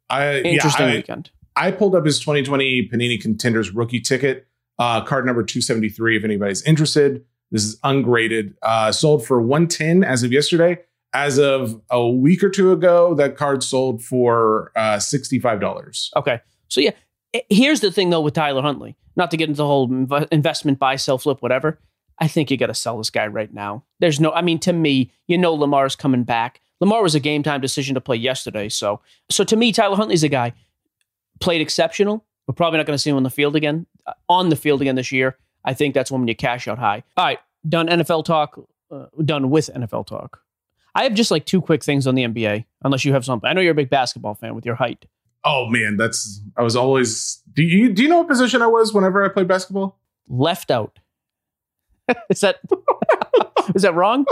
I, 0.10 0.40
interesting 0.40 0.88
yeah, 0.88 0.94
I, 0.94 0.96
weekend. 0.96 1.31
I 1.55 1.72
pulled 1.72 1.96
up 1.96 2.05
his 2.05 2.20
2020 2.20 2.90
Panini 2.90 3.20
Contenders 3.20 3.72
rookie 3.72 4.00
ticket, 4.00 4.48
uh, 4.79 5.01
card 5.01 5.25
number 5.25 5.44
273. 5.44 6.18
If 6.18 6.24
anybody's 6.24 6.62
interested, 6.64 7.25
this 7.51 7.64
is 7.64 7.79
ungraded. 7.83 8.55
Uh, 8.62 8.92
sold 8.92 9.25
for 9.25 9.42
110 9.42 10.03
as 10.03 10.24
of 10.24 10.31
yesterday. 10.31 10.79
As 11.14 11.40
of 11.40 11.81
a 11.90 12.07
week 12.07 12.44
or 12.44 12.50
two 12.50 12.72
ago, 12.72 13.16
that 13.16 13.38
card 13.38 13.64
sold 13.64 14.03
for 14.03 14.72
uh, 14.75 14.98
$65. 14.98 16.10
Okay. 16.16 16.42
So 16.68 16.81
yeah, 16.81 16.92
here's 17.50 17.81
the 17.81 17.91
thing 17.91 18.09
though 18.09 18.21
with 18.21 18.33
Tyler 18.33 18.61
Huntley. 18.61 18.95
Not 19.15 19.31
to 19.31 19.37
get 19.37 19.50
into 19.50 19.57
the 19.57 19.65
whole 19.65 19.89
inv- 19.89 20.27
investment 20.31 20.79
buy, 20.79 20.95
sell, 20.95 21.17
flip, 21.17 21.41
whatever. 21.41 21.79
I 22.19 22.27
think 22.27 22.50
you 22.50 22.57
got 22.57 22.67
to 22.67 22.73
sell 22.73 22.97
this 22.97 23.09
guy 23.09 23.27
right 23.27 23.53
now. 23.53 23.83
There's 24.00 24.19
no. 24.19 24.31
I 24.31 24.41
mean, 24.41 24.59
to 24.59 24.73
me, 24.73 25.11
you 25.27 25.37
know, 25.37 25.53
Lamar's 25.53 25.95
coming 25.95 26.23
back. 26.23 26.61
Lamar 26.79 27.01
was 27.01 27.15
a 27.15 27.19
game 27.19 27.43
time 27.43 27.61
decision 27.61 27.95
to 27.95 28.01
play 28.01 28.15
yesterday. 28.15 28.69
So, 28.69 29.01
so 29.29 29.43
to 29.43 29.55
me, 29.55 29.71
Tyler 29.71 29.95
Huntley's 29.95 30.23
a 30.23 30.29
guy 30.29 30.53
played 31.39 31.61
exceptional. 31.61 32.25
We're 32.47 32.53
probably 32.53 32.77
not 32.77 32.85
going 32.85 32.95
to 32.95 33.01
see 33.01 33.09
him 33.09 33.17
on 33.17 33.23
the 33.23 33.29
field 33.29 33.55
again, 33.55 33.85
uh, 34.05 34.13
on 34.29 34.50
the 34.50 34.55
field 34.55 34.81
again 34.81 34.95
this 34.95 35.11
year. 35.11 35.37
I 35.65 35.73
think 35.73 35.93
that's 35.93 36.11
when 36.11 36.27
you 36.27 36.35
cash 36.35 36.67
out 36.67 36.79
high. 36.79 37.03
All 37.17 37.25
right, 37.25 37.39
done 37.67 37.87
NFL 37.87 38.25
talk. 38.25 38.59
Uh, 38.89 39.07
done 39.23 39.50
with 39.50 39.69
NFL 39.73 40.07
talk. 40.07 40.41
I 40.95 41.03
have 41.03 41.13
just 41.13 41.29
like 41.29 41.45
two 41.45 41.61
quick 41.61 41.83
things 41.83 42.07
on 42.07 42.15
the 42.15 42.23
NBA, 42.23 42.65
unless 42.83 43.05
you 43.05 43.13
have 43.13 43.25
something. 43.25 43.47
I 43.47 43.53
know 43.53 43.61
you're 43.61 43.73
a 43.73 43.75
big 43.75 43.89
basketball 43.89 44.33
fan 44.33 44.55
with 44.55 44.65
your 44.65 44.75
height. 44.75 45.05
Oh 45.50 45.68
man, 45.70 45.98
that's 45.98 46.42
I 46.57 46.64
was 46.64 46.75
always. 46.75 47.42
Do 47.53 47.64
you 47.64 47.90
do 47.94 48.03
you 48.03 48.10
know 48.10 48.20
what 48.20 48.27
position 48.27 48.62
I 48.62 48.68
was 48.68 48.94
whenever 48.94 49.24
I 49.24 49.29
played 49.29 49.48
basketball? 49.48 49.98
left 50.29 50.72
out. 50.72 51.00
is 52.29 52.42
that 52.42 52.57
is 53.75 53.81
that 53.83 53.94
wrong? 53.96 54.25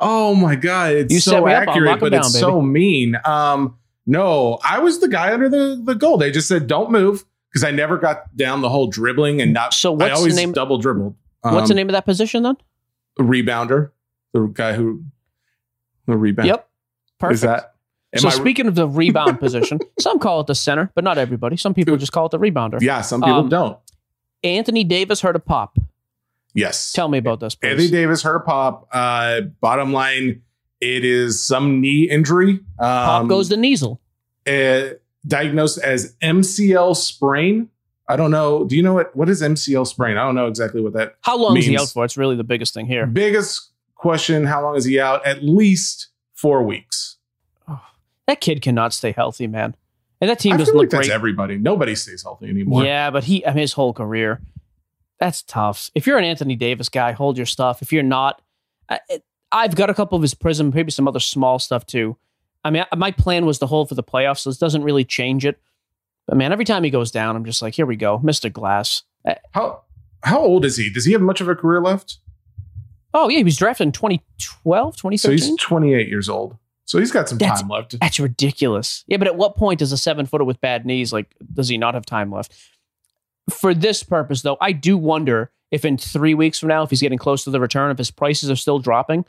Oh 0.00 0.34
my 0.34 0.54
god, 0.56 0.92
it's 0.94 1.12
You 1.14 1.20
so 1.20 1.44
me 1.44 1.52
up, 1.52 1.62
I'll 1.62 1.70
accurate, 1.70 2.00
but 2.00 2.12
it's 2.14 2.32
down, 2.32 2.40
so 2.40 2.60
mean. 2.62 3.16
Um, 3.24 3.76
no, 4.06 4.58
I 4.64 4.78
was 4.80 5.00
the 5.00 5.08
guy 5.08 5.32
under 5.32 5.48
the 5.48 5.80
the 5.82 5.94
goal. 5.94 6.18
They 6.18 6.30
just 6.30 6.48
said 6.48 6.66
don't 6.66 6.90
move 6.90 7.24
because 7.50 7.64
I 7.64 7.70
never 7.70 7.98
got 7.98 8.34
down 8.36 8.60
the 8.62 8.68
whole 8.68 8.86
dribbling 8.88 9.40
and 9.40 9.52
not. 9.52 9.74
So 9.74 9.92
I 9.92 9.96
what's 9.96 10.10
the 10.10 10.16
always 10.16 10.36
name- 10.36 10.52
double 10.52 10.78
dribbled. 10.78 11.14
What's 11.42 11.68
the 11.68 11.74
Um, 11.74 11.76
name 11.76 11.88
of 11.88 11.92
that 11.94 12.04
position 12.04 12.44
then? 12.44 12.56
Rebounder, 13.18 13.90
the 14.32 14.46
guy 14.46 14.74
who 14.74 15.04
the 16.06 16.16
rebound. 16.16 16.46
Yep. 16.48 16.68
Perfect. 17.18 17.34
Is 17.34 17.40
that? 17.42 17.71
Am 18.14 18.20
so 18.20 18.28
I- 18.28 18.32
speaking 18.32 18.66
of 18.66 18.74
the 18.74 18.86
rebound 18.88 19.38
position, 19.40 19.78
some 19.98 20.18
call 20.18 20.40
it 20.40 20.46
the 20.46 20.54
center, 20.54 20.90
but 20.94 21.04
not 21.04 21.18
everybody. 21.18 21.56
Some 21.56 21.74
people 21.74 21.96
just 21.96 22.12
call 22.12 22.26
it 22.26 22.30
the 22.30 22.38
rebounder. 22.38 22.80
Yeah, 22.80 23.00
some 23.00 23.20
people 23.22 23.34
Um, 23.40 23.48
don't. 23.48 23.78
Anthony 24.44 24.84
Davis 24.84 25.20
heard 25.20 25.36
a 25.36 25.40
pop. 25.40 25.78
Yes. 26.54 26.92
Tell 26.92 27.08
me 27.08 27.18
about 27.18 27.40
this, 27.40 27.54
please. 27.54 27.70
Anthony 27.70 27.88
Davis 27.90 28.22
heard 28.22 28.36
a 28.36 28.40
pop. 28.40 28.86
Uh, 28.92 29.40
bottom 29.60 29.92
line, 29.92 30.42
it 30.80 31.04
is 31.04 31.42
some 31.42 31.80
knee 31.80 32.08
injury. 32.10 32.52
Um, 32.52 32.60
pop 32.78 33.28
goes 33.28 33.48
the 33.48 33.56
Niesel. 33.56 33.98
uh, 34.46 34.94
diagnosed 35.26 35.78
as 35.78 36.14
MCL 36.22 36.96
sprain. 36.96 37.68
I 38.08 38.16
don't 38.16 38.30
know. 38.32 38.64
Do 38.64 38.76
you 38.76 38.82
know 38.82 38.92
what 38.94 39.14
what 39.16 39.30
is 39.30 39.40
MCL 39.40 39.86
sprain? 39.86 40.18
I 40.18 40.24
don't 40.24 40.34
know 40.34 40.48
exactly 40.48 40.82
what 40.82 40.92
that. 40.94 41.14
How 41.22 41.38
long 41.38 41.56
is 41.56 41.64
he 41.64 41.78
out 41.78 41.88
for? 41.88 42.04
It's 42.04 42.16
really 42.18 42.36
the 42.36 42.44
biggest 42.44 42.74
thing 42.74 42.84
here. 42.86 43.06
Biggest 43.06 43.70
question: 43.94 44.44
How 44.44 44.60
long 44.62 44.76
is 44.76 44.84
he 44.84 45.00
out? 45.00 45.24
At 45.24 45.42
least 45.42 46.08
four 46.34 46.62
weeks. 46.64 47.11
That 48.26 48.40
kid 48.40 48.62
cannot 48.62 48.92
stay 48.92 49.12
healthy, 49.12 49.46
man. 49.46 49.74
And 50.20 50.30
that 50.30 50.38
team 50.38 50.52
I 50.52 50.56
doesn't 50.56 50.72
feel 50.72 50.78
like 50.78 50.84
look 50.84 50.90
that's 50.90 51.08
great. 51.08 51.14
everybody. 51.14 51.58
Nobody 51.58 51.94
stays 51.96 52.22
healthy 52.22 52.48
anymore. 52.48 52.84
Yeah, 52.84 53.10
but 53.10 53.24
he, 53.24 53.44
I 53.44 53.50
mean, 53.50 53.62
his 53.62 53.72
whole 53.72 53.92
career, 53.92 54.40
that's 55.18 55.42
tough. 55.42 55.90
If 55.94 56.06
you're 56.06 56.18
an 56.18 56.24
Anthony 56.24 56.54
Davis 56.54 56.88
guy, 56.88 57.12
hold 57.12 57.36
your 57.36 57.46
stuff. 57.46 57.82
If 57.82 57.92
you're 57.92 58.04
not, 58.04 58.40
I, 58.88 59.00
I've 59.50 59.74
got 59.74 59.90
a 59.90 59.94
couple 59.94 60.14
of 60.16 60.22
his 60.22 60.34
prism, 60.34 60.70
maybe 60.74 60.92
some 60.92 61.08
other 61.08 61.18
small 61.20 61.58
stuff 61.58 61.84
too. 61.86 62.16
I 62.64 62.70
mean, 62.70 62.84
my 62.96 63.10
plan 63.10 63.44
was 63.46 63.58
to 63.58 63.66
hold 63.66 63.88
for 63.88 63.96
the 63.96 64.04
playoffs, 64.04 64.38
so 64.40 64.50
this 64.50 64.58
doesn't 64.58 64.84
really 64.84 65.04
change 65.04 65.44
it. 65.44 65.60
But 66.28 66.36
man, 66.36 66.52
every 66.52 66.64
time 66.64 66.84
he 66.84 66.90
goes 66.90 67.10
down, 67.10 67.34
I'm 67.34 67.44
just 67.44 67.60
like, 67.60 67.74
here 67.74 67.86
we 67.86 67.96
go, 67.96 68.20
Mr. 68.20 68.52
Glass. 68.52 69.02
Uh, 69.26 69.34
How 69.50 69.82
how 70.22 70.38
old 70.40 70.64
is 70.64 70.76
he? 70.76 70.88
Does 70.88 71.04
he 71.04 71.12
have 71.12 71.20
much 71.20 71.40
of 71.40 71.48
a 71.48 71.56
career 71.56 71.80
left? 71.82 72.18
Oh, 73.12 73.28
yeah, 73.28 73.38
he 73.38 73.44
was 73.44 73.56
drafted 73.56 73.88
in 73.88 73.92
2012, 73.92 74.96
So 75.18 75.30
he's 75.30 75.56
28 75.56 76.08
years 76.08 76.28
old. 76.28 76.56
So 76.84 76.98
he's 76.98 77.12
got 77.12 77.28
some 77.28 77.38
That's- 77.38 77.60
time 77.60 77.68
left. 77.68 77.98
That's 78.00 78.18
ridiculous. 78.20 79.04
Yeah, 79.06 79.16
but 79.16 79.26
at 79.28 79.36
what 79.36 79.56
point 79.56 79.78
does 79.78 79.92
a 79.92 79.96
seven 79.96 80.26
footer 80.26 80.44
with 80.44 80.60
bad 80.60 80.84
knees 80.84 81.12
like 81.12 81.34
does 81.52 81.68
he 81.68 81.78
not 81.78 81.94
have 81.94 82.04
time 82.06 82.30
left? 82.30 82.54
For 83.50 83.74
this 83.74 84.02
purpose, 84.02 84.42
though, 84.42 84.56
I 84.60 84.72
do 84.72 84.96
wonder 84.96 85.50
if 85.70 85.84
in 85.84 85.96
three 85.96 86.34
weeks 86.34 86.58
from 86.58 86.68
now, 86.68 86.82
if 86.82 86.90
he's 86.90 87.00
getting 87.00 87.18
close 87.18 87.44
to 87.44 87.50
the 87.50 87.60
return, 87.60 87.90
if 87.90 87.98
his 87.98 88.10
prices 88.10 88.50
are 88.50 88.56
still 88.56 88.78
dropping. 88.78 89.24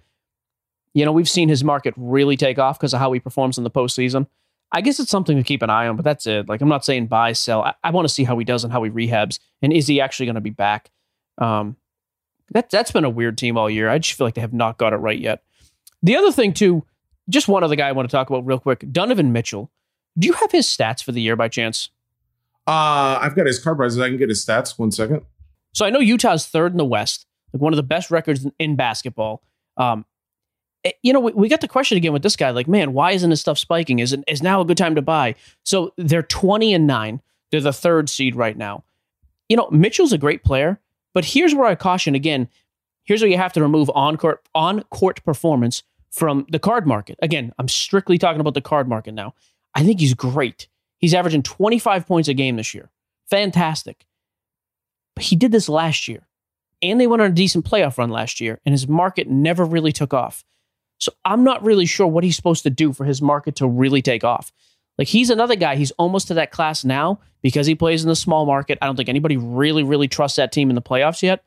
You 0.94 1.06
know, 1.06 1.12
we've 1.12 1.30
seen 1.30 1.50
his 1.50 1.64
market 1.64 1.94
really 1.98 2.38
take 2.38 2.60
off 2.60 2.78
because 2.78 2.94
of 2.94 3.00
how 3.00 3.12
he 3.14 3.20
performs 3.20 3.58
in 3.58 3.64
the 3.64 3.72
postseason. 3.72 4.28
I 4.72 4.82
guess 4.82 5.00
it's 5.00 5.10
something 5.10 5.38
to 5.38 5.44
keep 5.44 5.62
an 5.62 5.70
eye 5.70 5.88
on, 5.88 5.96
but 5.96 6.04
that's 6.04 6.28
it. 6.28 6.48
Like 6.50 6.62
I'm 6.62 6.70
not 6.70 6.86
saying 6.86 7.08
buy, 7.08 7.34
sell. 7.34 7.64
I, 7.64 7.74
I 7.84 7.92
want 7.92 8.08
to 8.08 8.14
see 8.14 8.24
how 8.24 8.38
he 8.38 8.46
does 8.46 8.64
and 8.64 8.74
how 8.74 8.84
he 8.84 8.92
rehabs, 8.92 9.40
and 9.62 9.72
is 9.74 9.88
he 9.88 10.02
actually 10.02 10.26
going 10.28 10.36
to 10.36 10.42
be 10.42 10.50
back? 10.52 10.92
Um, 11.40 11.78
that 12.52 12.70
that's 12.70 12.92
been 12.92 13.06
a 13.06 13.10
weird 13.10 13.38
team 13.38 13.58
all 13.58 13.70
year. 13.70 13.90
I 13.90 13.98
just 13.98 14.18
feel 14.18 14.28
like 14.28 14.34
they 14.36 14.42
have 14.42 14.54
not 14.54 14.78
got 14.78 14.94
it 14.94 14.98
right 14.98 15.20
yet. 15.20 15.44
The 16.04 16.16
other 16.16 16.32
thing 16.32 16.54
too, 16.54 16.86
just 17.30 17.48
one 17.48 17.64
other 17.64 17.76
guy 17.76 17.88
I 17.88 17.92
want 17.92 18.10
to 18.10 18.12
talk 18.12 18.30
about 18.30 18.46
real 18.46 18.60
quick. 18.60 18.86
Donovan 18.92 19.32
Mitchell. 19.32 19.72
Do 20.18 20.28
you 20.28 20.34
have 20.34 20.52
his 20.52 20.68
stats 20.68 21.04
for 21.04 21.12
the 21.12 21.22
year 21.22 21.36
by 21.36 21.48
chance? 21.48 21.90
Uh, 22.68 23.20
I've 23.22 23.36
got 23.36 23.46
his 23.46 23.60
card 23.60 23.78
prices. 23.78 24.00
I 24.00 24.10
can 24.10 24.18
get 24.18 24.30
his 24.30 24.46
stats. 24.46 24.78
One 24.78 24.92
second. 24.92 25.22
So 25.74 25.86
I 25.86 25.90
know 25.90 26.00
Utah's 26.00 26.46
third 26.46 26.72
in 26.72 26.78
the 26.78 26.86
West, 26.86 27.26
like 27.52 27.62
one 27.62 27.74
of 27.74 27.78
the 27.78 27.84
best 27.84 28.12
records 28.12 28.46
in, 28.46 28.54
in 28.60 28.76
basketball. 28.76 29.42
Um, 29.76 30.06
eh, 30.84 30.92
you 31.02 31.12
know, 31.12 31.20
we, 31.20 31.32
we 31.34 31.50
got 31.50 31.62
the 31.62 31.68
question 31.68 31.98
again 31.98 32.14
with 32.14 32.22
this 32.22 32.36
guy. 32.36 32.52
Like, 32.52 32.68
man, 32.68 32.94
why 32.94 33.12
isn't 33.12 33.30
this 33.30 33.42
stuff 33.42 33.58
spiking? 33.58 34.00
Is 34.00 34.14
it 34.14 34.24
is 34.28 34.44
now 34.44 34.62
a 34.62 34.66
good 34.66 34.78
time 34.78 34.96
to 34.96 35.02
buy? 35.02 35.36
So 35.64 35.94
they're 35.98 36.24
twenty 36.24 36.74
and 36.74 36.86
nine. 36.86 37.22
They're 37.52 37.62
the 37.62 37.74
third 37.74 38.10
seed 38.10 38.36
right 38.36 38.58
now. 38.58 38.84
You 39.50 39.58
know, 39.58 39.70
Mitchell's 39.72 40.14
a 40.14 40.18
great 40.18 40.44
player, 40.44 40.80
but 41.14 41.26
here's 41.26 41.54
where 41.54 41.68
I 41.68 41.76
caution 41.76 42.16
again. 42.16 42.48
Here's 43.04 43.22
where 43.22 43.30
you 43.30 43.38
have 43.38 43.54
to 43.54 43.62
remove 43.62 43.92
on 43.94 44.16
court 44.18 44.48
on 44.56 44.84
court 44.84 45.24
performance 45.26 45.84
from 46.14 46.46
the 46.50 46.60
card 46.60 46.86
market. 46.86 47.18
Again, 47.24 47.52
I'm 47.58 47.68
strictly 47.68 48.20
talking 48.20 48.40
about 48.40 48.54
the 48.54 48.62
card 48.62 48.88
market 48.88 49.16
now. 49.16 49.34
I 49.74 49.84
think 49.84 50.00
he's 50.00 50.14
great. 50.14 50.68
He's 51.00 51.16
averaging 51.16 51.42
25 51.42 52.06
points 52.06 52.30
a 52.30 52.36
game 52.36 52.56
this 52.56 52.76
year. 52.76 52.92
Fantastic. 53.32 54.06
But 55.16 55.26
he 55.26 55.36
did 55.36 55.52
this 55.52 55.68
last 55.68 56.08
year. 56.08 56.28
And 56.84 57.02
they 57.02 57.08
went 57.08 57.22
on 57.22 57.32
a 57.32 57.34
decent 57.34 57.66
playoff 57.66 57.98
run 57.98 58.10
last 58.10 58.42
year, 58.42 58.60
and 58.66 58.74
his 58.74 58.88
market 58.88 59.30
never 59.30 59.64
really 59.64 59.94
took 59.94 60.14
off. 60.14 60.44
So 61.00 61.14
I'm 61.26 61.44
not 61.44 61.64
really 61.64 61.86
sure 61.86 62.08
what 62.08 62.24
he's 62.24 62.36
supposed 62.36 62.64
to 62.64 62.70
do 62.70 62.94
for 62.94 63.06
his 63.06 63.22
market 63.22 63.56
to 63.56 63.68
really 63.68 64.02
take 64.02 64.24
off. 64.24 64.52
Like 64.98 65.08
he's 65.08 65.30
another 65.30 65.56
guy, 65.56 65.78
he's 65.78 65.92
almost 65.92 66.28
to 66.28 66.36
that 66.36 66.52
class 66.52 66.86
now 66.86 67.22
because 67.42 67.66
he 67.66 67.74
plays 67.74 68.04
in 68.04 68.10
the 68.10 68.16
small 68.16 68.46
market. 68.46 68.78
I 68.82 68.86
don't 68.86 68.98
think 68.98 69.10
anybody 69.10 69.38
really, 69.38 69.82
really 69.82 70.08
trusts 70.08 70.36
that 70.36 70.52
team 70.52 70.70
in 70.70 70.76
the 70.76 70.82
playoffs 70.82 71.24
yet. 71.24 71.44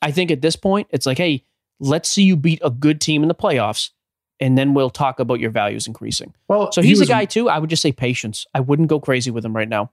I 0.00 0.10
think 0.12 0.30
at 0.30 0.40
this 0.40 0.56
point, 0.56 0.86
it's 0.90 1.04
like, 1.04 1.18
hey, 1.18 1.44
let's 1.80 2.08
see 2.08 2.22
you 2.22 2.36
beat 2.36 2.60
a 2.64 2.70
good 2.70 3.00
team 3.00 3.22
in 3.22 3.28
the 3.28 3.34
playoffs 3.34 3.90
and 4.40 4.56
then 4.58 4.74
we'll 4.74 4.90
talk 4.90 5.18
about 5.20 5.40
your 5.40 5.50
values 5.50 5.86
increasing. 5.86 6.34
Well, 6.48 6.70
so 6.72 6.82
he 6.82 6.88
he's 6.88 7.00
was- 7.00 7.08
a 7.08 7.12
guy 7.12 7.24
too. 7.24 7.48
I 7.48 7.58
would 7.58 7.70
just 7.70 7.82
say 7.82 7.92
patience. 7.92 8.46
I 8.54 8.60
wouldn't 8.60 8.88
go 8.88 9.00
crazy 9.00 9.30
with 9.30 9.44
him 9.44 9.54
right 9.56 9.68
now. 9.68 9.90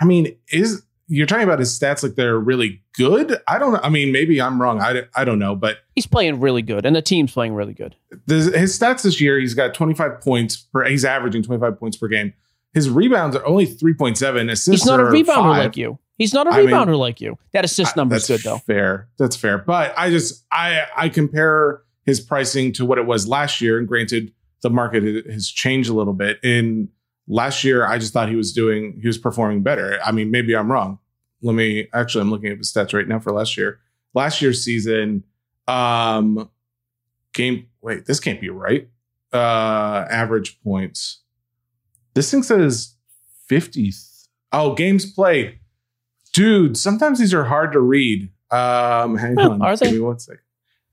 I 0.00 0.04
mean, 0.04 0.36
is 0.50 0.82
you're 1.08 1.26
talking 1.26 1.44
about 1.44 1.60
his 1.60 1.78
stats 1.78 2.02
like 2.02 2.16
they're 2.16 2.38
really 2.38 2.82
good? 2.96 3.40
I 3.46 3.58
don't. 3.58 3.76
I 3.84 3.88
mean, 3.88 4.10
maybe 4.12 4.40
I'm 4.42 4.60
wrong. 4.60 4.80
I, 4.80 5.04
I 5.14 5.24
don't 5.24 5.38
know, 5.38 5.54
but 5.54 5.78
He's 5.94 6.06
playing 6.06 6.40
really 6.40 6.62
good, 6.62 6.84
and 6.84 6.94
the 6.96 7.00
team's 7.02 7.32
playing 7.32 7.54
really 7.54 7.72
good. 7.74 7.94
his 8.26 8.76
stats 8.78 9.02
this 9.02 9.20
year, 9.20 9.38
he's 9.38 9.54
got 9.54 9.72
25 9.72 10.20
points 10.20 10.56
per. 10.56 10.84
He's 10.84 11.04
averaging 11.04 11.42
25 11.44 11.78
points 11.78 11.96
per 11.96 12.08
game. 12.08 12.34
His 12.74 12.90
rebounds 12.90 13.34
are 13.36 13.46
only 13.46 13.66
3.7. 13.66 14.50
Assists 14.50 14.66
He's 14.66 14.84
not 14.84 15.00
a 15.00 15.04
rebounder 15.04 15.26
five. 15.26 15.64
like 15.64 15.76
you. 15.78 15.98
He's 16.18 16.34
not 16.34 16.46
a 16.46 16.50
I 16.50 16.58
mean, 16.62 16.66
rebounder 16.70 16.98
like 16.98 17.20
you. 17.22 17.38
That 17.52 17.64
assist 17.64 17.96
number's 17.96 18.26
good 18.26 18.40
though. 18.42 18.58
Fair. 18.58 19.08
That's 19.18 19.36
fair. 19.36 19.58
But 19.58 19.94
I 19.96 20.10
just 20.10 20.44
I 20.50 20.82
I 20.96 21.08
compare 21.08 21.82
his 22.06 22.20
pricing 22.20 22.72
to 22.74 22.86
what 22.86 22.96
it 22.98 23.04
was 23.06 23.28
last 23.28 23.60
year, 23.60 23.78
and 23.78 23.86
granted, 23.86 24.32
the 24.62 24.70
market 24.70 25.26
has 25.30 25.48
changed 25.48 25.90
a 25.90 25.92
little 25.92 26.14
bit. 26.14 26.38
In 26.42 26.88
last 27.28 27.62
year, 27.64 27.86
I 27.86 27.98
just 27.98 28.12
thought 28.14 28.28
he 28.30 28.36
was 28.36 28.52
doing 28.52 28.98
he 29.02 29.06
was 29.06 29.18
performing 29.18 29.62
better. 29.62 29.98
I 30.04 30.12
mean, 30.12 30.30
maybe 30.30 30.56
I'm 30.56 30.70
wrong. 30.72 30.98
Let 31.42 31.54
me 31.54 31.88
actually 31.92 32.22
I'm 32.22 32.30
looking 32.30 32.50
at 32.50 32.58
the 32.58 32.64
stats 32.64 32.94
right 32.94 33.06
now 33.06 33.18
for 33.18 33.32
last 33.32 33.56
year. 33.56 33.80
Last 34.14 34.40
year's 34.40 34.64
season, 34.64 35.24
um 35.68 36.48
game 37.34 37.66
wait, 37.82 38.06
this 38.06 38.20
can't 38.20 38.40
be 38.40 38.48
right. 38.48 38.88
Uh 39.32 40.06
average 40.08 40.60
points. 40.62 41.22
This 42.14 42.30
thing 42.30 42.42
says 42.42 42.94
50. 43.48 43.92
Oh, 44.52 44.74
games 44.74 45.04
played. 45.12 45.58
Dude, 46.32 46.76
sometimes 46.78 47.18
these 47.18 47.34
are 47.34 47.44
hard 47.44 47.72
to 47.72 47.80
read. 47.80 48.30
Um, 48.50 49.16
hang 49.16 49.36
Huh, 49.36 49.50
on. 49.50 49.62
are 49.62 49.76
they? 49.76 49.86
Give 49.86 49.94
me 49.96 50.00
one 50.00 50.18
second. 50.18 50.40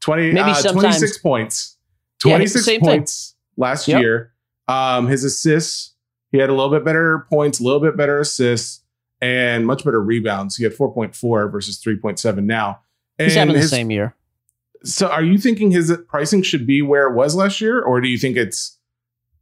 20, 0.04 0.32
Maybe 0.34 0.39
uh, 0.52 0.54
sometimes- 0.54 0.98
26 0.98 1.18
points. 1.20 1.78
Yeah, 2.26 2.34
26 2.38 2.66
thing. 2.66 2.80
points 2.82 3.36
last 3.58 3.88
Yep. 3.88 4.02
year. 4.02 4.34
Um, 4.68 5.08
his 5.08 5.24
assists, 5.24 5.94
he 6.32 6.38
had 6.38 6.50
a 6.50 6.54
little 6.54 6.70
bit 6.72 6.86
better 6.86 7.26
points, 7.30 7.60
a 7.60 7.63
little 7.63 7.80
bit 7.80 7.98
better 7.98 8.20
assists, 8.20 8.82
and 9.22 9.66
much 9.66 9.84
better 9.84 10.02
rebounds. 10.02 10.56
He 10.58 10.63
had 10.63 10.74
4.4 10.74 11.50
versus 11.52 11.80
3.7 11.84 12.46
now. 12.46 12.80
And 13.20 13.26
He's 13.28 13.36
having 13.36 13.56
the 13.56 13.63
same 13.63 13.92
year. 13.92 14.16
So 14.84 15.08
are 15.08 15.24
you 15.24 15.38
thinking 15.38 15.72
his 15.72 15.96
pricing 16.10 16.42
should 16.42 16.66
be 16.68 16.82
where 16.82 17.08
it 17.08 17.13
was 17.16 17.36
last 17.36 17.62
year, 17.62 17.82
or 17.82 18.02
do 18.02 18.08
you 18.10 18.18
think 18.18 18.36
it's 18.38 18.78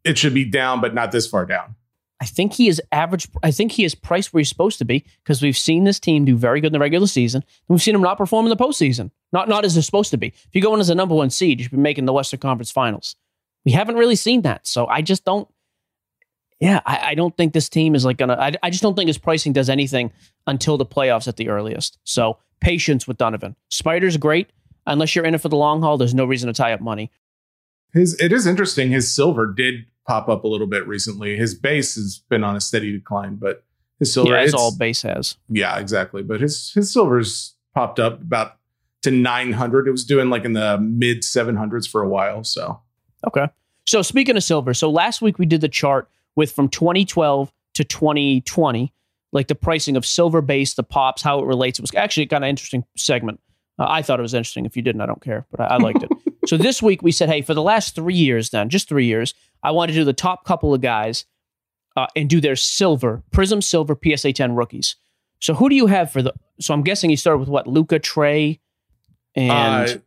it 0.03 0.17
should 0.17 0.33
be 0.33 0.45
down, 0.45 0.81
but 0.81 0.93
not 0.93 1.11
this 1.11 1.25
far 1.27 1.45
down? 1.45 1.75
I 2.21 2.25
think 2.25 2.53
he 2.53 2.67
is 2.67 2.79
average. 2.91 3.27
I 3.41 3.49
think 3.49 3.71
he 3.71 3.83
is 3.83 3.95
priced 3.95 4.31
where 4.31 4.39
he's 4.39 4.47
supposed 4.47 4.77
to 4.77 4.85
be 4.85 5.03
because 5.23 5.41
we've 5.41 5.57
seen 5.57 5.85
this 5.85 5.99
team 5.99 6.23
do 6.23 6.37
very 6.37 6.61
good 6.61 6.67
in 6.67 6.73
the 6.73 6.79
regular 6.79 7.07
season, 7.07 7.41
and 7.41 7.73
we've 7.73 7.81
seen 7.81 7.95
him 7.95 8.01
not 8.01 8.19
perform 8.19 8.45
in 8.45 8.51
the 8.51 8.55
postseason. 8.55 9.09
Not 9.33 9.49
not 9.49 9.65
as 9.65 9.73
they're 9.73 9.81
supposed 9.81 10.11
to 10.11 10.17
be. 10.17 10.27
If 10.27 10.49
you 10.53 10.61
go 10.61 10.73
in 10.75 10.79
as 10.79 10.91
a 10.91 10.95
number 10.95 11.15
one 11.15 11.31
seed, 11.31 11.59
you 11.59 11.63
should 11.63 11.71
be 11.71 11.77
making 11.77 12.05
the 12.05 12.13
Western 12.13 12.39
Conference 12.39 12.69
Finals. 12.69 13.15
We 13.65 13.71
haven't 13.71 13.95
really 13.95 14.15
seen 14.15 14.43
that, 14.43 14.67
so 14.67 14.85
I 14.85 15.01
just 15.01 15.25
don't. 15.25 15.47
Yeah, 16.59 16.81
I, 16.85 16.99
I 17.09 17.15
don't 17.15 17.35
think 17.35 17.53
this 17.53 17.69
team 17.69 17.95
is 17.95 18.05
like 18.05 18.17
gonna. 18.17 18.37
I, 18.39 18.53
I 18.61 18.69
just 18.69 18.83
don't 18.83 18.95
think 18.95 19.07
his 19.07 19.17
pricing 19.17 19.51
does 19.51 19.67
anything 19.67 20.13
until 20.45 20.77
the 20.77 20.85
playoffs 20.85 21.27
at 21.27 21.37
the 21.37 21.49
earliest. 21.49 21.97
So 22.03 22.37
patience 22.59 23.07
with 23.07 23.17
Donovan. 23.17 23.55
Spida's 23.69 24.17
great. 24.17 24.51
Unless 24.85 25.15
you're 25.15 25.25
in 25.25 25.33
it 25.33 25.41
for 25.41 25.49
the 25.49 25.57
long 25.57 25.81
haul, 25.81 25.97
there's 25.97 26.13
no 26.13 26.25
reason 26.25 26.47
to 26.47 26.53
tie 26.53 26.73
up 26.73 26.81
money. 26.81 27.09
His 27.93 28.13
it 28.19 28.31
is 28.31 28.45
interesting. 28.45 28.91
His 28.91 29.11
silver 29.11 29.47
did 29.51 29.85
pop 30.07 30.29
up 30.29 30.43
a 30.43 30.47
little 30.47 30.67
bit 30.67 30.87
recently. 30.87 31.37
His 31.37 31.53
base 31.55 31.95
has 31.95 32.21
been 32.29 32.43
on 32.43 32.55
a 32.55 32.61
steady 32.61 32.91
decline, 32.91 33.35
but 33.35 33.63
his 33.99 34.13
silver, 34.13 34.31
yeah, 34.31 34.39
it's- 34.41 34.53
all 34.53 34.75
base 34.75 35.01
has. 35.03 35.37
yeah, 35.49 35.77
exactly. 35.79 36.23
But 36.23 36.41
his 36.41 36.71
his 36.73 36.91
silver's 36.91 37.55
popped 37.75 37.99
up 37.99 38.21
about 38.21 38.57
to 39.03 39.11
nine 39.11 39.51
hundred. 39.53 39.87
It 39.87 39.91
was 39.91 40.05
doing 40.05 40.29
like 40.29 40.43
in 40.45 40.53
the 40.53 40.77
mid 40.79 41.23
seven 41.23 41.55
hundreds 41.55 41.87
for 41.87 42.01
a 42.01 42.09
while. 42.09 42.43
So 42.43 42.81
Okay. 43.27 43.47
So 43.85 44.01
speaking 44.01 44.37
of 44.37 44.43
silver, 44.43 44.73
so 44.73 44.89
last 44.89 45.21
week 45.21 45.37
we 45.39 45.45
did 45.45 45.61
the 45.61 45.69
chart 45.69 46.09
with 46.35 46.51
from 46.51 46.69
2012 46.69 47.51
to 47.75 47.83
2020, 47.83 48.93
like 49.31 49.47
the 49.47 49.55
pricing 49.55 49.95
of 49.97 50.05
silver 50.05 50.41
base, 50.41 50.73
the 50.75 50.83
pops, 50.83 51.21
how 51.21 51.39
it 51.39 51.45
relates. 51.45 51.79
It 51.79 51.83
was 51.83 51.93
actually 51.95 52.23
a 52.23 52.27
kind 52.27 52.43
of 52.43 52.49
interesting 52.49 52.83
segment. 52.95 53.39
Uh, 53.79 53.85
I 53.89 54.01
thought 54.01 54.19
it 54.19 54.21
was 54.23 54.33
interesting. 54.33 54.65
If 54.65 54.75
you 54.75 54.81
didn't, 54.83 55.01
I 55.01 55.05
don't 55.07 55.21
care, 55.21 55.45
but 55.51 55.59
I, 55.61 55.65
I 55.65 55.77
liked 55.77 56.03
it. 56.03 56.09
so 56.47 56.57
this 56.57 56.81
week 56.81 57.01
we 57.01 57.11
said, 57.11 57.29
hey, 57.29 57.41
for 57.41 57.53
the 57.53 57.61
last 57.61 57.95
three 57.95 58.15
years, 58.15 58.49
then 58.49 58.69
just 58.69 58.87
three 58.89 59.05
years, 59.05 59.33
I 59.63 59.71
want 59.71 59.89
to 59.89 59.95
do 59.95 60.03
the 60.03 60.13
top 60.13 60.45
couple 60.45 60.73
of 60.73 60.81
guys 60.81 61.25
uh, 61.95 62.07
and 62.15 62.29
do 62.29 62.41
their 62.41 62.55
silver 62.55 63.21
Prism 63.31 63.61
Silver 63.61 63.97
PSA 64.03 64.33
10 64.33 64.55
rookies. 64.55 64.95
So 65.39 65.53
who 65.53 65.69
do 65.69 65.75
you 65.75 65.87
have 65.87 66.11
for 66.11 66.21
the? 66.21 66.33
So 66.59 66.73
I'm 66.73 66.83
guessing 66.83 67.09
you 67.09 67.17
started 67.17 67.39
with 67.39 67.49
what 67.49 67.65
Luka 67.67 67.99
Trae 67.99 68.59
and 69.35 69.89
Uh, 69.89 69.97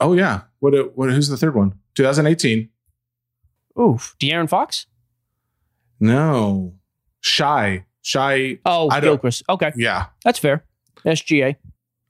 oh 0.00 0.12
yeah, 0.12 0.42
what 0.60 0.96
what? 0.96 1.10
Who's 1.10 1.28
the 1.28 1.36
third 1.38 1.54
one? 1.54 1.72
2018. 1.94 2.68
oof, 3.80 4.14
De'Aaron 4.20 4.48
Fox. 4.48 4.86
No, 6.00 6.74
Shai, 7.20 7.84
Shai. 8.02 8.58
Oh, 8.64 8.88
I 8.90 9.00
Gilchrist. 9.00 9.42
Okay, 9.48 9.72
Yeah. 9.76 10.06
that's 10.24 10.38
fair. 10.38 10.64
SGA. 11.04 11.56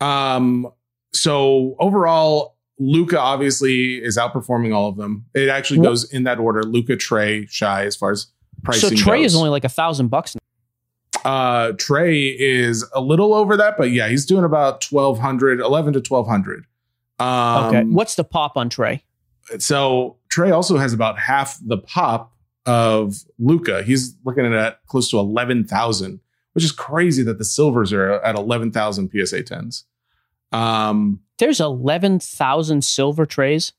Um. 0.01 0.69
So 1.15 1.77
overall, 1.79 2.57
Luka 2.79 3.19
obviously 3.19 3.97
is 3.97 4.17
outperforming 4.17 4.75
all 4.75 4.89
of 4.89 4.97
them. 4.97 5.25
It 5.35 5.49
actually 5.49 5.81
goes 5.81 6.11
in 6.13 6.25
that 6.25 6.39
order: 6.39 6.63
Luka, 6.63 6.97
Trae, 6.97 7.49
Shai. 7.51 7.85
As 7.87 7.97
far 7.97 8.11
as 8.13 8.29
pricing, 8.63 8.91
So 8.91 8.95
Trae 9.05 9.19
goes. 9.23 9.33
is 9.33 9.37
only 9.37 9.51
like 9.51 9.65
a 9.65 9.69
thousand 9.69 10.09
bucks. 10.09 10.35
now. 10.35 10.41
Uh, 11.25 11.73
Trae 11.73 12.35
is 12.39 12.89
a 12.95 13.01
little 13.01 13.35
over 13.35 13.57
that, 13.57 13.77
but 13.77 13.91
yeah, 13.91 14.09
he's 14.09 14.25
doing 14.25 14.45
about 14.45 14.85
1200, 14.85 15.61
11 15.61 15.93
to 15.95 15.99
1200. 15.99 16.65
Um, 17.19 17.65
Okay, 17.67 17.85
what's 17.85 18.15
the 18.15 18.23
pop 18.25 18.57
on 18.57 18.71
Trae? 18.71 19.03
so 19.59 20.17
Trae 20.33 20.55
also 20.55 20.77
has 20.77 20.93
about 20.93 21.19
half 21.19 21.59
the 21.67 21.79
pop 21.79 22.33
of 22.67 23.17
Luka. 23.39 23.83
He's 23.83 24.15
looking 24.25 24.45
at 24.55 24.85
close 24.87 25.11
to 25.11 25.19
11,000, 25.19 26.21
which 26.53 26.65
is 26.65 26.71
crazy 26.71 27.23
that 27.25 27.39
the 27.39 27.45
silvers 27.45 27.93
are 27.93 28.13
at 28.21 28.37
11,000 28.37 29.11
PSA 29.11 29.43
10s. 29.43 29.85
Um, 30.53 31.21
There's 31.39 31.61
eleven 31.61 32.19
thousand 32.21 32.85
silver 32.85 33.27
trays. 33.27 33.73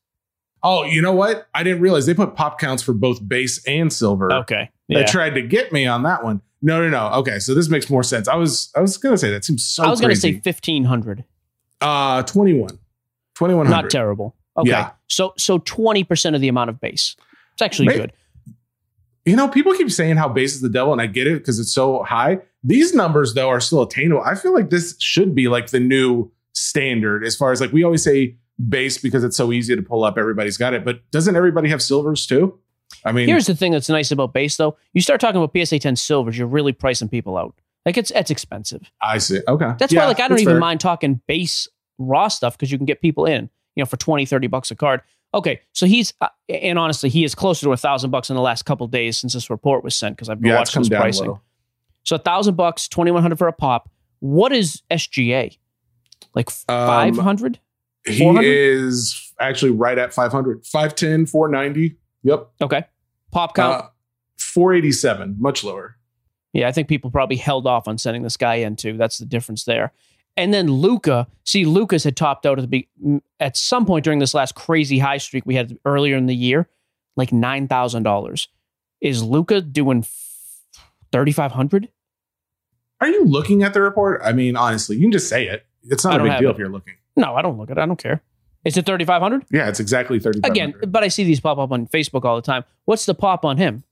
oh, 0.62 0.84
you 0.84 1.00
know 1.00 1.12
what? 1.12 1.48
I 1.54 1.62
didn't 1.62 1.80
realize 1.80 2.06
they 2.06 2.14
put 2.14 2.34
pop 2.34 2.58
counts 2.58 2.82
for 2.82 2.92
both 2.92 3.26
base 3.26 3.64
and 3.66 3.92
silver. 3.92 4.32
Okay, 4.32 4.70
They 4.88 5.04
tried 5.04 5.34
to 5.34 5.42
get 5.42 5.72
me 5.72 5.86
on 5.86 6.02
that 6.02 6.22
one. 6.24 6.42
No, 6.62 6.82
no, 6.82 6.88
no. 6.90 7.14
Okay, 7.20 7.38
so 7.38 7.54
this 7.54 7.70
makes 7.70 7.88
more 7.88 8.02
sense. 8.02 8.28
I 8.28 8.34
was 8.36 8.70
I 8.76 8.80
was 8.80 8.96
gonna 8.98 9.16
say 9.18 9.30
that 9.30 9.44
seems 9.44 9.64
so 9.64 9.84
I 9.84 9.88
was 9.90 10.00
going 10.00 10.14
to 10.14 10.20
say 10.20 10.38
fifteen 10.40 10.84
hundred. 10.84 11.24
Uh, 11.80 12.22
21. 12.24 12.68
2100. 13.36 13.70
Not 13.70 13.88
terrible. 13.90 14.36
Okay, 14.58 14.68
Yeah. 14.68 14.90
so 15.08 15.32
so 15.38 15.58
twenty 15.58 16.04
percent 16.04 16.34
of 16.36 16.42
the 16.42 16.48
amount 16.48 16.68
of 16.68 16.78
base. 16.80 17.16
It's 17.54 17.62
actually 17.62 17.94
good. 17.94 18.12
You 19.24 19.36
know, 19.36 19.48
people 19.48 19.72
keep 19.74 19.90
saying 19.90 20.16
how 20.16 20.28
base 20.28 20.54
is 20.54 20.60
the 20.60 20.68
devil, 20.68 20.92
and 20.92 21.00
I 21.00 21.06
get 21.06 21.26
it 21.26 21.38
because 21.38 21.58
it's 21.58 21.72
so 21.72 22.02
high. 22.02 22.38
These 22.64 22.94
numbers, 22.94 23.34
though, 23.34 23.48
are 23.48 23.60
still 23.60 23.82
attainable. 23.82 24.22
I 24.22 24.34
feel 24.34 24.52
like 24.54 24.70
this 24.70 24.96
should 24.98 25.34
be 25.34 25.48
like 25.48 25.68
the 25.70 25.80
new 25.80 26.30
standard 26.52 27.24
as 27.24 27.36
far 27.36 27.52
as 27.52 27.60
like 27.60 27.72
we 27.72 27.84
always 27.84 28.02
say 28.02 28.36
base 28.68 28.98
because 28.98 29.24
it's 29.24 29.36
so 29.36 29.52
easy 29.52 29.74
to 29.76 29.82
pull 29.82 30.04
up. 30.04 30.18
Everybody's 30.18 30.56
got 30.56 30.74
it, 30.74 30.84
but 30.84 31.08
doesn't 31.10 31.36
everybody 31.36 31.68
have 31.70 31.82
silvers 31.82 32.26
too? 32.26 32.58
I 33.04 33.12
mean, 33.12 33.28
Here's 33.28 33.46
the 33.46 33.54
thing 33.54 33.72
that's 33.72 33.88
nice 33.88 34.10
about 34.10 34.32
base 34.32 34.56
though. 34.56 34.76
You 34.92 35.00
start 35.00 35.20
talking 35.20 35.40
about 35.42 35.56
PSA 35.56 35.78
ten 35.78 35.96
silvers, 35.96 36.36
you're 36.36 36.46
really 36.48 36.72
pricing 36.72 37.08
people 37.08 37.36
out. 37.36 37.54
Like 37.86 37.96
it's 37.96 38.10
it's 38.10 38.30
expensive. 38.30 38.90
I 39.00 39.18
see. 39.18 39.40
Okay. 39.48 39.72
That's 39.78 39.92
Yeah, 39.92 40.00
why 40.00 40.06
like 40.08 40.20
I 40.20 40.28
don't 40.28 40.40
even 40.40 40.54
fair. 40.54 40.60
mind 40.60 40.80
talking 40.80 41.20
base 41.26 41.68
raw 41.98 42.28
stuff 42.28 42.56
because 42.56 42.70
you 42.70 42.78
can 42.78 42.84
get 42.86 43.00
people 43.00 43.24
in, 43.26 43.48
you 43.76 43.80
know, 43.82 43.86
for 43.86 43.96
20, 43.96 44.26
30 44.26 44.46
bucks 44.48 44.70
a 44.70 44.74
card. 44.76 45.00
Okay, 45.32 45.60
so 45.72 45.86
he's 45.86 46.12
uh, 46.20 46.28
and 46.48 46.76
honestly, 46.78 47.08
he 47.08 47.22
is 47.24 47.34
closer 47.36 47.64
to 47.64 47.72
a 47.72 47.76
thousand 47.76 48.10
bucks 48.10 48.28
in 48.30 48.36
the 48.36 48.42
last 48.42 48.64
couple 48.64 48.86
days 48.88 49.16
since 49.16 49.32
this 49.32 49.48
report 49.48 49.84
was 49.84 49.94
sent 49.94 50.16
because 50.16 50.28
I've 50.28 50.40
been 50.40 50.50
Yeah, 50.50 50.58
watching 50.58 50.80
his 50.80 50.88
down 50.88 50.98
a 50.98 51.02
pricing. 51.02 51.38
So 52.02 52.16
a 52.16 52.18
thousand 52.18 52.56
bucks, 52.56 52.88
twenty 52.88 53.12
one 53.12 53.22
hundred 53.22 53.38
for 53.38 53.46
a 53.48 53.52
pop. 53.52 53.88
What 54.18 54.52
is 54.52 54.82
SGA? 54.90 55.56
Like 56.34 56.48
Um, 56.68 56.86
five 56.86 57.16
hundred? 57.18 57.58
He 58.06 58.18
400? 58.18 58.44
is 58.46 59.32
actually 59.40 59.72
right 59.72 59.98
at 59.98 60.12
500. 60.14 60.64
510, 60.64 61.26
490. 61.26 61.96
Yep. 62.22 62.48
Okay. 62.62 62.84
Pop 63.30 63.54
count. 63.54 63.84
Uh, 63.84 63.88
487, 64.38 65.36
much 65.38 65.62
lower. 65.62 65.96
Yeah, 66.52 66.66
I 66.68 66.72
think 66.72 66.88
people 66.88 67.10
probably 67.10 67.36
held 67.36 67.66
off 67.66 67.86
on 67.86 67.98
sending 67.98 68.22
this 68.22 68.36
guy 68.36 68.56
in 68.56 68.74
too. 68.76 68.96
That's 68.96 69.18
the 69.18 69.26
difference 69.26 69.64
there. 69.64 69.92
And 70.36 70.52
then 70.54 70.68
Luka, 70.68 71.26
see, 71.44 71.64
Luka's 71.66 72.04
had 72.04 72.16
topped 72.16 72.46
out 72.46 72.58
at 72.58 72.70
the 72.70 72.88
at 73.38 73.56
some 73.56 73.84
point 73.84 74.04
during 74.04 74.18
this 74.18 74.32
last 74.34 74.54
crazy 74.54 74.98
high 74.98 75.18
streak 75.18 75.44
we 75.44 75.54
had 75.54 75.78
earlier 75.84 76.16
in 76.16 76.26
the 76.26 76.34
year, 76.34 76.68
like 77.16 77.32
nine 77.32 77.68
thousand 77.68 78.02
dollars. 78.04 78.48
Is 79.00 79.22
Luka 79.22 79.60
doing 79.60 80.04
thirty 81.12 81.32
five 81.32 81.52
hundred? 81.52 81.88
Are 83.00 83.08
you 83.08 83.24
looking 83.24 83.62
at 83.62 83.74
the 83.74 83.80
report? 83.82 84.20
I 84.24 84.32
mean, 84.32 84.56
honestly, 84.56 84.96
you 84.96 85.02
can 85.02 85.12
just 85.12 85.28
say 85.28 85.46
it. 85.46 85.66
It's 85.84 86.04
not 86.04 86.20
a 86.20 86.24
big 86.24 86.38
deal 86.38 86.50
it. 86.50 86.52
if 86.52 86.58
you're 86.58 86.68
looking. 86.68 86.94
No, 87.16 87.34
I 87.34 87.42
don't 87.42 87.58
look 87.58 87.70
at 87.70 87.78
it. 87.78 87.80
I 87.80 87.86
don't 87.86 88.00
care. 88.00 88.22
Is 88.64 88.76
it 88.76 88.84
thirty 88.84 89.04
five 89.04 89.22
hundred? 89.22 89.44
Yeah, 89.50 89.68
it's 89.68 89.80
exactly 89.80 90.18
30. 90.20 90.40
Again, 90.44 90.74
but 90.86 91.02
I 91.02 91.08
see 91.08 91.24
these 91.24 91.40
pop 91.40 91.58
up 91.58 91.72
on 91.72 91.86
Facebook 91.86 92.24
all 92.24 92.36
the 92.36 92.42
time. 92.42 92.64
What's 92.84 93.06
the 93.06 93.14
pop 93.14 93.44
on 93.44 93.56
him? 93.56 93.84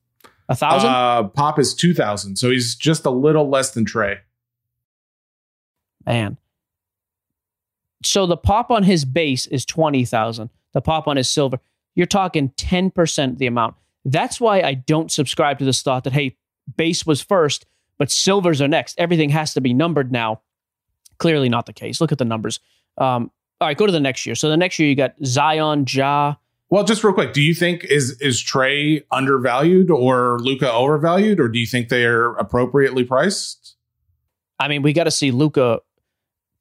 A 0.49 0.55
thousand? 0.55 0.91
Uh, 0.91 1.25
Pop 1.25 1.59
is 1.59 1.75
2,000. 1.75 2.37
So 2.37 2.51
he's 2.51 2.75
just 2.75 3.05
a 3.05 3.11
little 3.11 3.49
less 3.49 3.71
than 3.73 3.85
Trae. 3.85 4.19
Man. 6.07 6.39
So 8.03 8.27
the 8.27 8.37
pop 8.37 8.71
on 8.71 8.85
his 8.85 9.05
base 9.05 9.47
is 9.47 9.67
20,000. 9.67 10.49
The 10.73 10.81
pop 10.81 11.07
on 11.07 11.17
his 11.17 11.29
silver, 11.29 11.59
you're 11.95 12.07
talking 12.07 12.51
10% 12.51 13.39
the 13.39 13.47
amount. 13.47 13.75
That's 14.05 14.41
why 14.41 14.63
I 14.63 14.75
don't 14.75 15.13
subscribe 15.13 15.59
to 15.59 15.65
this 15.65 15.83
thought 15.83 16.05
that, 16.05 16.13
hey, 16.13 16.37
base 16.77 17.05
was 17.05 17.21
first, 17.21 17.67
but 17.99 18.11
silvers 18.11 18.63
are 18.63 18.69
next. 18.69 18.99
Everything 18.99 19.31
has 19.31 19.53
to 19.55 19.61
be 19.61 19.75
numbered 19.75 20.13
now. 20.13 20.41
Clearly 21.19 21.49
not 21.49 21.67
the 21.67 21.73
case. 21.73 22.01
Look 22.01 22.13
at 22.13 22.19
the 22.19 22.25
numbers. 22.25 22.61
Um, 22.97 23.31
all 23.61 23.69
right, 23.69 23.77
go 23.77 23.87
to 23.87 23.93
the 23.93 24.01
next 24.01 24.25
year. 24.25 24.35
So 24.35 24.49
the 24.49 24.57
next 24.57 24.79
year 24.79 24.89
you 24.89 24.95
got 24.95 25.15
Zion, 25.25 25.85
Ja. 25.89 26.35
Well, 26.71 26.85
just 26.85 27.03
real 27.03 27.15
quick, 27.15 27.33
do 27.33 27.43
you 27.43 27.55
think 27.55 27.85
is 27.85 28.21
is 28.21 28.43
Trae 28.43 29.03
undervalued 29.11 29.91
or 29.91 30.39
Luka 30.41 30.71
overvalued, 30.71 31.41
or 31.41 31.49
do 31.49 31.59
you 31.59 31.67
think 31.67 31.89
they 31.89 32.05
are 32.05 32.37
appropriately 32.37 33.05
priced? 33.05 33.77
I 34.61 34.69
mean, 34.69 34.83
we 34.83 34.93
got 34.93 35.05
to 35.05 35.11
see 35.11 35.31
Luka 35.31 35.81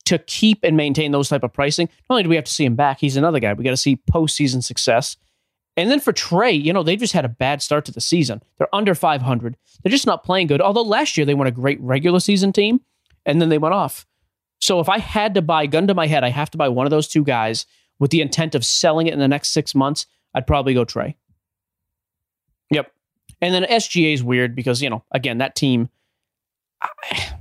to 0.05 0.17
keep 0.19 0.59
and 0.63 0.77
maintain 0.77 1.11
those 1.11 1.27
type 1.27 1.43
of 1.43 1.51
pricing. 1.51 1.89
Not 2.09 2.15
only 2.15 2.23
do 2.23 2.29
we 2.29 2.35
have 2.35 2.45
to 2.45 2.53
see 2.53 2.63
him 2.63 2.75
back, 2.75 2.99
he's 2.99 3.17
another 3.17 3.39
guy. 3.39 3.53
We 3.53 3.63
got 3.65 3.71
to 3.71 3.77
see 3.77 3.99
postseason 4.11 4.63
success. 4.63 5.17
And 5.75 5.91
then 5.91 5.99
for 5.99 6.13
Trae, 6.13 6.63
you 6.63 6.71
know, 6.71 6.81
they've 6.81 6.97
just 6.97 7.13
had 7.13 7.25
a 7.25 7.29
bad 7.29 7.61
start 7.61 7.85
to 7.85 7.91
the 7.91 8.01
season. 8.01 8.41
They're 8.57 8.73
under 8.73 8.95
500. 8.95 9.57
They're 9.83 9.91
just 9.91 10.07
not 10.07 10.23
playing 10.23 10.47
good. 10.47 10.61
Although 10.61 10.83
last 10.83 11.17
year 11.17 11.25
they 11.25 11.33
won 11.33 11.45
a 11.45 11.51
great 11.51 11.79
regular 11.81 12.19
season 12.19 12.53
team 12.53 12.81
and 13.25 13.41
then 13.41 13.49
they 13.49 13.57
went 13.57 13.75
off. 13.75 14.07
So 14.59 14.79
if 14.79 14.89
I 14.89 14.99
had 14.99 15.35
to 15.35 15.41
buy, 15.41 15.65
gun 15.67 15.87
to 15.87 15.93
my 15.93 16.07
head, 16.07 16.23
I 16.23 16.29
have 16.29 16.49
to 16.51 16.57
buy 16.57 16.69
one 16.69 16.85
of 16.85 16.91
those 16.91 17.07
two 17.07 17.23
guys 17.23 17.65
with 17.99 18.11
the 18.11 18.21
intent 18.21 18.55
of 18.55 18.65
selling 18.65 19.07
it 19.07 19.13
in 19.13 19.19
the 19.19 19.27
next 19.27 19.49
six 19.49 19.73
months, 19.73 20.05
I'd 20.33 20.47
probably 20.47 20.73
go 20.73 20.85
Trae. 20.85 21.15
Yep. 22.71 22.91
And 23.41 23.53
then 23.53 23.63
SGA 23.63 24.13
is 24.13 24.23
weird 24.23 24.55
because, 24.55 24.81
you 24.81 24.89
know, 24.89 25.03
again, 25.11 25.39
that 25.39 25.55
team, 25.55 25.89
I, 26.81 27.33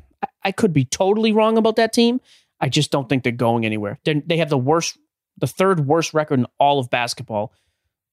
I 0.44 0.52
could 0.52 0.72
be 0.72 0.85
totally 0.85 1.33
wrong 1.33 1.59
about 1.59 1.76
that 1.76 1.92
team. 1.92 2.20
I 2.61 2.68
just 2.68 2.90
don't 2.90 3.09
think 3.09 3.22
they're 3.22 3.33
going 3.33 3.66
anywhere. 3.66 3.98
They're, 4.05 4.22
they 4.24 4.38
have 4.38 4.48
the 4.48 4.59
worst, 4.59 4.98
the 5.38 5.46
third 5.46 5.87
worst 5.87 6.14
record 6.14 6.38
in 6.38 6.46
all 6.59 6.79
of 6.79 6.90
basketball. 6.90 7.52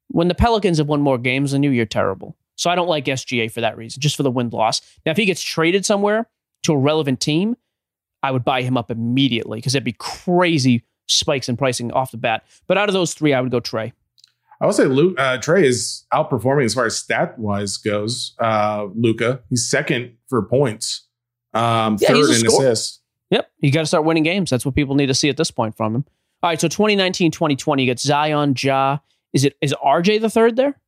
When 0.10 0.28
the 0.28 0.36
Pelicans 0.36 0.80
have 0.80 0.88
won 0.88 1.02
more 1.02 1.18
games 1.18 1.52
than 1.52 1.64
you, 1.64 1.70
you're 1.70 1.86
terrible. 1.86 2.36
So 2.56 2.70
I 2.70 2.76
don't 2.76 2.90
like 2.90 3.06
SGA 3.06 3.52
for 3.52 3.62
that 3.62 3.78
reason, 3.78 4.02
just 4.02 4.16
for 4.16 4.24
the 4.24 4.32
win 4.32 4.50
loss. 4.50 4.82
Now, 5.06 5.12
if 5.12 5.18
he 5.18 5.26
gets 5.26 5.42
traded 5.42 5.86
somewhere 5.86 6.28
to 6.64 6.74
a 6.74 6.78
relevant 6.78 7.20
team, 7.20 7.56
I 8.24 8.32
would 8.32 8.44
buy 8.46 8.62
him 8.64 8.78
up 8.78 8.90
immediately 8.90 9.58
because 9.60 9.76
it'd 9.76 9.84
be 9.84 9.96
crazy 10.00 10.86
spikes 11.08 11.50
in 11.50 11.58
pricing 11.58 11.92
off 11.92 12.12
the 12.12 12.18
bat. 12.18 12.44
But 12.68 12.78
out 12.78 12.90
of 12.90 12.94
those 12.94 13.14
three, 13.14 13.34
I 13.34 13.42
would 13.42 13.52
go 13.52 13.60
Trae. 13.62 13.92
I 14.62 14.66
would 14.66 14.76
say 14.76 14.86
Luke, 14.86 15.20
uh, 15.20 15.38
Trae 15.40 15.64
is 15.64 16.06
outperforming 16.14 16.64
as 16.64 16.74
far 16.74 16.86
as 16.86 16.96
stat 16.98 17.38
wise 17.38 17.76
goes. 17.78 18.34
Uh, 18.40 18.88
Luka, 18.96 19.42
he's 19.50 19.70
second 19.70 20.16
for 20.30 20.42
points, 20.44 21.06
um, 21.54 21.98
Yeah, 22.00 22.10
third 22.10 22.30
in 22.30 22.36
scorer. 22.50 22.68
assists. 22.70 23.00
Yep. 23.30 23.52
You 23.60 23.72
got 23.72 23.82
to 23.82 23.86
start 23.88 24.06
winning 24.06 24.24
games. 24.24 24.50
That's 24.50 24.66
what 24.66 24.74
people 24.76 24.96
need 24.96 25.08
to 25.08 25.14
see 25.14 25.28
at 25.28 25.36
this 25.38 25.52
point 25.52 25.76
from 25.76 25.96
him. 25.96 26.06
All 26.42 26.50
right. 26.50 26.62
So 26.62 26.68
2019, 26.70 27.32
2020, 27.32 27.84
you 27.84 27.88
get 27.92 28.00
Zion, 28.00 28.54
Ja. 28.58 29.00
Is 29.34 29.44
it 29.44 29.56
is 29.60 29.74
RJ 29.84 30.22
the 30.22 30.30
third 30.30 30.56
there? 30.56 30.80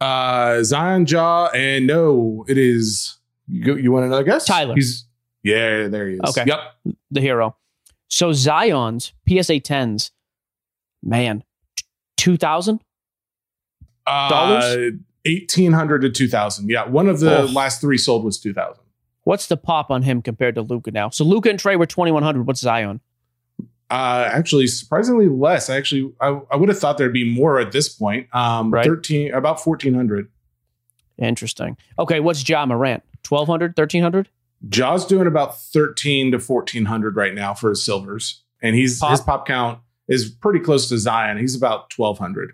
Uh, 0.00 0.62
Zion 0.62 1.06
Ja, 1.06 1.46
and 1.54 1.86
no, 1.86 2.44
it 2.48 2.58
is. 2.58 3.18
You, 3.48 3.76
you 3.76 3.92
want 3.92 4.06
another 4.06 4.24
guess? 4.24 4.44
Tyler. 4.46 4.74
He's 4.74 5.05
yeah, 5.46 5.88
there 5.88 6.08
he 6.08 6.14
is. 6.14 6.20
Okay. 6.30 6.44
Yep. 6.46 6.58
The 7.10 7.20
hero. 7.20 7.56
So 8.08 8.32
Zion's 8.32 9.12
PSA 9.28 9.60
10s, 9.60 10.10
man, 11.02 11.42
2000? 12.16 12.80
Uh, 14.06 14.76
eighteen 15.24 15.72
hundred 15.72 16.02
to 16.02 16.10
two 16.10 16.28
thousand. 16.28 16.70
Yeah, 16.70 16.86
one 16.86 17.08
of 17.08 17.18
the 17.18 17.40
Oh. 17.42 17.44
last 17.46 17.80
three 17.80 17.98
sold 17.98 18.24
was 18.24 18.38
two 18.38 18.54
thousand. 18.54 18.84
What's 19.24 19.48
the 19.48 19.56
pop 19.56 19.90
on 19.90 20.02
him 20.02 20.22
compared 20.22 20.54
to 20.54 20.62
Luka 20.62 20.92
now? 20.92 21.08
So 21.10 21.24
Luka 21.24 21.50
and 21.50 21.58
Trae 21.58 21.76
were 21.76 21.86
2100. 21.86 22.46
What's 22.46 22.60
Zion? 22.60 23.00
Uh, 23.90 24.28
actually, 24.32 24.68
surprisingly 24.68 25.28
less. 25.28 25.68
I 25.68 25.76
actually, 25.76 26.12
I, 26.20 26.40
I 26.52 26.56
would 26.56 26.68
have 26.68 26.78
thought 26.78 26.98
there'd 26.98 27.12
be 27.12 27.28
more 27.28 27.58
at 27.58 27.72
this 27.72 27.88
point. 27.88 28.32
Um, 28.32 28.70
Right. 28.72 28.84
thirteen, 28.84 29.34
about 29.34 29.60
fourteen 29.60 29.94
hundred. 29.94 30.28
Interesting. 31.18 31.76
Okay. 31.98 32.20
What's 32.20 32.48
Ja 32.48 32.64
Morant? 32.64 33.02
1200, 33.28 33.76
1300? 33.76 34.28
Ja's 34.68 35.04
doing 35.04 35.26
about 35.26 35.58
thirteen 35.60 36.32
to 36.32 36.38
fourteen 36.38 36.84
hundred 36.86 37.16
right 37.16 37.34
now 37.34 37.54
for 37.54 37.70
his 37.70 37.84
silvers, 37.84 38.42
and 38.62 38.74
he's 38.76 38.98
Pop? 38.98 39.10
his 39.10 39.20
pop 39.20 39.46
count 39.46 39.80
is 40.08 40.30
pretty 40.30 40.60
close 40.60 40.88
to 40.88 40.98
Zion. 40.98 41.38
He's 41.38 41.54
about 41.54 41.90
twelve 41.90 42.18
hundred. 42.18 42.52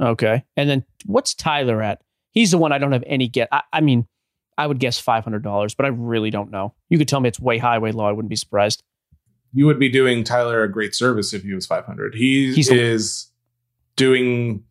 Okay. 0.00 0.44
And 0.56 0.68
then 0.68 0.84
what's 1.06 1.34
Tyler 1.34 1.82
at? 1.82 2.00
He's 2.32 2.50
the 2.50 2.58
one 2.58 2.72
I 2.72 2.78
don't 2.78 2.92
have 2.92 3.04
any 3.06 3.28
get. 3.28 3.48
I, 3.52 3.62
I 3.72 3.80
mean, 3.80 4.06
I 4.58 4.66
would 4.66 4.78
guess 4.80 5.00
$500, 5.00 5.76
but 5.76 5.86
I 5.86 5.90
really 5.90 6.30
don't 6.30 6.50
know. 6.50 6.74
You 6.88 6.98
could 6.98 7.08
tell 7.08 7.20
me 7.20 7.28
it's 7.28 7.38
way 7.38 7.58
high, 7.58 7.78
way 7.78 7.92
low. 7.92 8.06
I 8.06 8.12
wouldn't 8.12 8.30
be 8.30 8.36
surprised. 8.36 8.82
You 9.52 9.66
would 9.66 9.78
be 9.78 9.90
doing 9.90 10.24
Tyler 10.24 10.62
a 10.62 10.72
great 10.72 10.94
service 10.94 11.34
if 11.34 11.42
he 11.42 11.52
was 11.54 11.66
five 11.66 11.84
hundred. 11.84 12.14
He 12.14 12.54
He's- 12.54 12.68
is 12.70 13.30
doing 13.96 14.64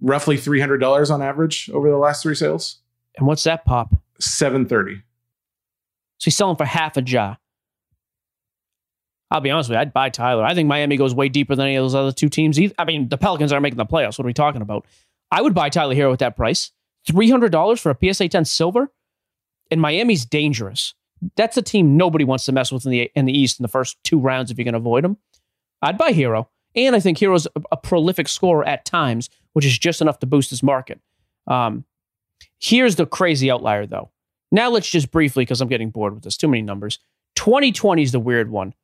roughly 0.00 0.36
three 0.36 0.60
hundred 0.60 0.78
dollars 0.78 1.10
on 1.10 1.22
average 1.22 1.70
over 1.72 1.88
the 1.88 1.96
last 1.96 2.22
three 2.22 2.34
sales. 2.34 2.80
And 3.16 3.26
what's 3.28 3.44
that 3.44 3.64
pop? 3.64 3.94
Seven 4.18 4.66
thirty. 4.66 5.02
So 6.24 6.30
he's 6.30 6.36
selling 6.36 6.56
for 6.56 6.64
half 6.64 6.96
a 6.96 7.02
Ja. 7.02 7.34
I'll 9.30 9.42
be 9.42 9.50
honest 9.50 9.68
with 9.68 9.76
you, 9.76 9.80
I'd 9.80 9.92
buy 9.92 10.08
Tyler. 10.08 10.42
I 10.42 10.54
think 10.54 10.66
Miami 10.66 10.96
goes 10.96 11.14
way 11.14 11.28
deeper 11.28 11.54
than 11.54 11.66
any 11.66 11.76
of 11.76 11.84
those 11.84 11.94
other 11.94 12.12
two 12.12 12.30
teams. 12.30 12.58
I 12.78 12.84
mean, 12.86 13.10
the 13.10 13.18
Pelicans 13.18 13.52
aren't 13.52 13.62
making 13.62 13.76
the 13.76 13.84
playoffs. 13.84 14.16
What 14.16 14.20
are 14.20 14.28
we 14.28 14.32
talking 14.32 14.62
about? 14.62 14.86
I 15.30 15.42
would 15.42 15.52
buy 15.52 15.68
Tyler 15.68 15.94
Herro 15.94 16.14
at 16.14 16.20
that 16.20 16.34
price. 16.34 16.72
$300 17.10 17.78
for 17.78 17.90
a 17.90 18.14
PSA 18.14 18.30
10 18.30 18.46
silver? 18.46 18.90
And 19.70 19.82
Miami's 19.82 20.24
dangerous. 20.24 20.94
That's 21.36 21.58
a 21.58 21.62
team 21.62 21.98
nobody 21.98 22.24
wants 22.24 22.46
to 22.46 22.52
mess 22.52 22.72
with 22.72 22.86
in 22.86 22.92
the 22.92 23.10
in 23.14 23.26
the 23.26 23.38
East 23.38 23.60
in 23.60 23.62
the 23.62 23.68
first 23.68 23.98
two 24.02 24.18
rounds 24.18 24.50
if 24.50 24.58
you 24.58 24.64
can 24.64 24.74
avoid 24.74 25.04
them. 25.04 25.18
I'd 25.82 25.98
buy 25.98 26.14
Herro. 26.14 26.46
And 26.74 26.96
I 26.96 27.00
think 27.00 27.18
Herro's 27.18 27.46
a, 27.54 27.62
a 27.72 27.76
prolific 27.76 28.28
scorer 28.28 28.66
at 28.66 28.86
times, 28.86 29.28
which 29.52 29.66
is 29.66 29.78
just 29.78 30.00
enough 30.00 30.20
to 30.20 30.26
boost 30.26 30.48
his 30.48 30.62
market. 30.62 31.00
Um, 31.46 31.84
here's 32.58 32.96
the 32.96 33.04
crazy 33.04 33.50
outlier, 33.50 33.86
though. 33.86 34.10
Now 34.52 34.70
let's 34.70 34.88
just 34.88 35.10
briefly, 35.10 35.42
because 35.42 35.60
I'm 35.60 35.68
getting 35.68 35.90
bored 35.90 36.14
with 36.14 36.24
this. 36.24 36.36
Too 36.36 36.48
many 36.48 36.62
numbers. 36.62 36.98
2020 37.36 38.02
is 38.02 38.12
the 38.12 38.20
weird 38.20 38.50
one. 38.50 38.74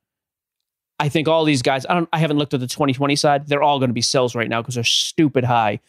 I 0.99 1.09
think 1.09 1.27
all 1.27 1.45
these 1.45 1.61
guys. 1.61 1.85
I 1.87 1.95
don't. 1.95 2.09
I 2.13 2.19
haven't 2.19 2.37
looked 2.37 2.53
at 2.53 2.59
the 2.59 2.67
2020 2.67 3.15
side. 3.15 3.47
They're 3.47 3.63
all 3.63 3.79
going 3.79 3.89
to 3.89 3.93
be 3.93 4.01
sells 4.01 4.35
right 4.35 4.49
now 4.49 4.61
because 4.61 4.75
they're 4.75 4.83
stupid 4.83 5.43
high. 5.43 5.79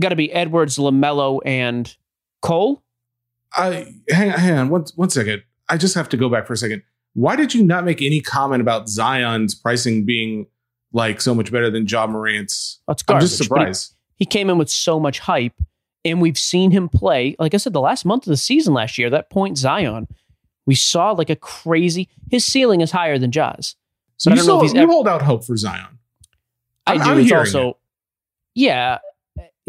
Got 0.00 0.08
to 0.08 0.16
be 0.16 0.32
Edwards, 0.32 0.78
LaMelo, 0.78 1.40
and 1.44 1.94
Cole. 2.40 2.82
I 3.52 3.94
hang 4.08 4.32
on, 4.32 4.38
hang 4.38 4.58
on 4.58 4.68
one 4.70 4.84
one 4.96 5.10
second. 5.10 5.42
I 5.68 5.76
just 5.76 5.94
have 5.94 6.08
to 6.10 6.16
go 6.16 6.28
back 6.28 6.46
for 6.46 6.54
a 6.54 6.56
second. 6.56 6.82
Why 7.14 7.36
did 7.36 7.54
you 7.54 7.62
not 7.62 7.84
make 7.84 8.02
any 8.02 8.20
comment 8.20 8.60
about 8.60 8.88
Zion's 8.88 9.54
pricing 9.54 10.04
being 10.04 10.46
like 10.92 11.20
so 11.20 11.34
much 11.34 11.52
better 11.52 11.70
than 11.70 11.86
John 11.86 12.10
Morant's? 12.10 12.80
That's 12.88 13.04
I'm 13.08 13.20
just 13.20 13.38
but 13.38 13.44
he- 13.44 13.44
surprised. 13.44 13.94
He, 14.16 14.24
came 14.24 14.48
in 14.48 14.58
with 14.58 14.70
so 14.70 14.98
much 14.98 15.18
hype, 15.18 15.60
and 16.04 16.20
we've 16.20 16.38
seen 16.38 16.70
him 16.70 16.88
play. 16.88 17.34
Like 17.38 17.54
I 17.54 17.56
said, 17.56 17.72
the 17.72 17.80
last 17.80 18.04
month 18.04 18.24
of 18.26 18.30
the 18.30 18.36
season 18.36 18.74
last 18.74 18.98
year, 18.98 19.10
that 19.10 19.30
point 19.30 19.56
Zion, 19.58 20.06
we 20.66 20.74
saw 20.74 21.12
like 21.12 21.30
a 21.30 21.36
crazy. 21.36 22.08
His 22.30 22.44
ceiling 22.44 22.80
is 22.80 22.90
higher 22.90 23.18
than 23.18 23.30
Ja's. 23.30 23.76
So 24.16 24.30
you, 24.30 24.34
I 24.34 24.36
don't 24.38 24.46
know 24.46 24.56
if 24.58 24.62
he's 24.62 24.74
you 24.74 24.80
ever- 24.82 24.92
hold 24.92 25.08
out 25.08 25.22
hope 25.22 25.44
for 25.44 25.56
Zion. 25.56 25.98
I 26.86 26.92
I'm- 26.92 27.00
do. 27.04 27.10
I'm 27.12 27.18
it's 27.20 27.32
also, 27.32 27.68
it. 27.70 27.76
yeah, 28.54 28.98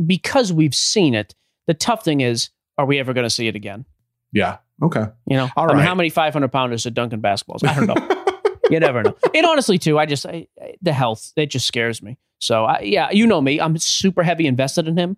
because 0.06 0.52
we've 0.54 0.76
seen 0.76 1.14
it. 1.14 1.34
The 1.68 1.74
tough 1.74 2.04
thing 2.04 2.22
is, 2.22 2.50
are 2.78 2.86
we 2.86 3.00
ever 3.00 3.14
going 3.14 3.24
to 3.26 3.30
see 3.30 3.48
it 3.48 3.56
again? 3.56 3.86
Yeah. 4.32 4.58
Okay. 4.84 5.06
You 5.28 5.38
know, 5.38 5.50
All 5.56 5.72
I 5.72 5.76
mean, 5.76 5.86
how 5.86 5.96
many 5.96 6.10
500 6.10 6.50
pounders 6.52 6.86
are 6.86 6.90
dunking 6.92 7.22
basketballs? 7.22 7.66
I 7.68 7.74
don't 7.76 7.88
know. 7.88 8.24
you 8.70 8.80
never 8.80 9.02
know. 9.04 9.16
And 9.34 9.46
honestly, 9.46 9.78
too, 9.78 9.98
I 9.98 10.06
just 10.06 10.26
I, 10.26 10.48
I- 10.62 10.76
the 10.82 10.92
health 10.94 11.32
it 11.38 11.48
just 11.48 11.66
scares 11.66 12.02
me. 12.04 12.18
So 12.40 12.66
I, 12.66 12.82
yeah, 12.82 13.10
you 13.12 13.26
know 13.26 13.42
me. 13.42 13.60
I'm 13.62 13.78
super 13.78 14.22
heavy 14.22 14.46
invested 14.46 14.88
in 14.88 14.98
him. 14.98 15.18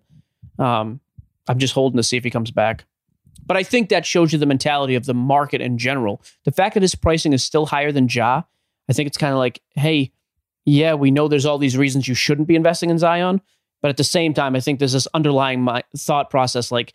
Um, 0.58 1.00
I'm 1.48 1.58
just 1.58 1.74
holding 1.74 1.96
to 1.96 2.02
see 2.02 2.16
if 2.16 2.24
he 2.24 2.30
comes 2.30 2.50
back. 2.50 2.84
But 3.46 3.56
I 3.56 3.62
think 3.62 3.88
that 3.88 4.04
shows 4.04 4.32
you 4.32 4.38
the 4.38 4.46
mentality 4.46 4.94
of 4.94 5.06
the 5.06 5.14
market 5.14 5.60
in 5.60 5.78
general. 5.78 6.22
The 6.44 6.52
fact 6.52 6.74
that 6.74 6.82
his 6.82 6.94
pricing 6.94 7.32
is 7.32 7.42
still 7.42 7.66
higher 7.66 7.92
than 7.92 8.08
Ja, 8.08 8.42
I 8.88 8.92
think 8.92 9.06
it's 9.06 9.16
kind 9.16 9.32
of 9.32 9.38
like, 9.38 9.62
hey, 9.74 10.12
yeah, 10.64 10.94
we 10.94 11.10
know 11.10 11.28
there's 11.28 11.46
all 11.46 11.58
these 11.58 11.76
reasons 11.76 12.06
you 12.06 12.14
shouldn't 12.14 12.48
be 12.48 12.56
investing 12.56 12.90
in 12.90 12.98
Zion, 12.98 13.40
but 13.80 13.88
at 13.88 13.96
the 13.96 14.04
same 14.04 14.34
time, 14.34 14.54
I 14.54 14.60
think 14.60 14.78
there's 14.78 14.92
this 14.92 15.08
underlying 15.14 15.62
my, 15.62 15.82
thought 15.96 16.30
process 16.30 16.70
like 16.70 16.92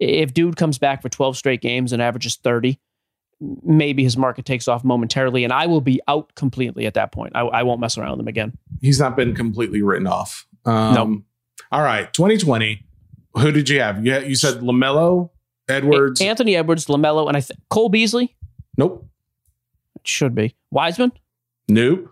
if 0.00 0.34
dude 0.34 0.56
comes 0.56 0.78
back 0.78 1.02
for 1.02 1.08
12 1.08 1.36
straight 1.36 1.60
games 1.60 1.92
and 1.92 2.00
averages 2.02 2.36
30, 2.36 2.78
maybe 3.62 4.02
his 4.02 4.16
market 4.16 4.44
takes 4.44 4.68
off 4.68 4.84
momentarily, 4.84 5.44
and 5.44 5.52
I 5.52 5.66
will 5.66 5.80
be 5.80 6.00
out 6.08 6.34
completely 6.34 6.86
at 6.86 6.94
that 6.94 7.12
point. 7.12 7.32
I, 7.34 7.40
I 7.40 7.62
won't 7.62 7.80
mess 7.80 7.98
around 7.98 8.12
with 8.12 8.20
him 8.20 8.28
again. 8.28 8.56
He's 8.80 8.98
not 8.98 9.16
been 9.16 9.34
completely 9.34 9.82
written 9.82 10.06
off. 10.06 10.46
Um, 10.64 10.94
Nope. 10.94 11.22
All 11.70 11.82
right, 11.82 12.12
2020. 12.12 12.84
Who 13.38 13.50
did 13.52 13.68
you 13.68 13.80
have? 13.80 14.04
You, 14.04 14.12
had, 14.12 14.28
you 14.28 14.34
said 14.34 14.60
LaMelo, 14.60 15.30
Edwards. 15.68 16.20
Anthony 16.20 16.56
Edwards, 16.56 16.86
LaMelo, 16.86 17.26
and 17.28 17.36
I 17.36 17.40
th- 17.40 17.58
Cole 17.70 17.88
Beasley 17.88 18.36
nope. 18.76 19.08
it 19.96 20.06
should 20.06 20.34
be 20.34 20.54
Wiseman. 20.70 21.12
Nope. 21.68 22.10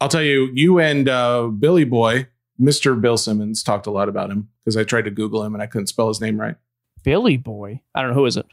I'll 0.00 0.08
tell 0.08 0.22
you, 0.22 0.50
you 0.54 0.78
and 0.78 1.08
uh, 1.08 1.48
Billy 1.48 1.84
Boy, 1.84 2.28
Mr. 2.60 2.98
Bill 3.00 3.16
Simmons, 3.16 3.62
talked 3.62 3.86
a 3.86 3.90
lot 3.90 4.08
about 4.08 4.30
him 4.30 4.48
because 4.64 4.76
I 4.76 4.84
tried 4.84 5.06
to 5.06 5.10
Google 5.10 5.42
him 5.44 5.54
and 5.54 5.62
I 5.62 5.66
couldn't 5.66 5.88
spell 5.88 6.08
his 6.08 6.20
name 6.20 6.40
right. 6.40 6.54
Billy 7.02 7.36
Boy. 7.36 7.80
I 7.94 8.02
don't 8.02 8.10
know 8.10 8.16
who 8.16 8.26
is 8.26 8.36
it. 8.36 8.46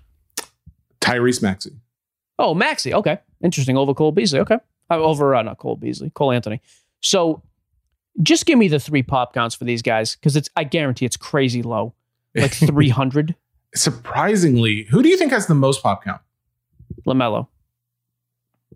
Tyrese 1.01 1.41
Maxey. 1.41 1.71
Oh, 2.39 2.53
Maxey. 2.53 2.93
Okay, 2.93 3.19
interesting. 3.43 3.77
Over 3.77 3.93
Cole 3.93 4.11
Beasley. 4.11 4.39
Okay, 4.39 4.57
uh, 4.89 4.95
over 4.95 5.35
uh, 5.35 5.43
not 5.43 5.59
Cole 5.59 5.75
Beasley, 5.75 6.09
Cole 6.09 6.31
Anthony. 6.31 6.61
So, 7.01 7.43
just 8.21 8.45
give 8.45 8.57
me 8.57 8.67
the 8.67 8.79
three 8.79 9.03
pop 9.03 9.33
counts 9.33 9.55
for 9.55 9.65
these 9.65 9.81
guys 9.81 10.15
because 10.15 10.35
it's. 10.35 10.49
I 10.55 10.63
guarantee 10.63 11.05
it's 11.05 11.17
crazy 11.17 11.61
low, 11.61 11.93
like 12.35 12.53
three 12.53 12.89
hundred. 12.89 13.35
Surprisingly, 13.73 14.87
who 14.89 15.03
do 15.03 15.09
you 15.09 15.17
think 15.17 15.31
has 15.31 15.47
the 15.47 15.55
most 15.55 15.83
pop 15.83 16.03
count? 16.03 16.21
LaMelo. 17.05 17.47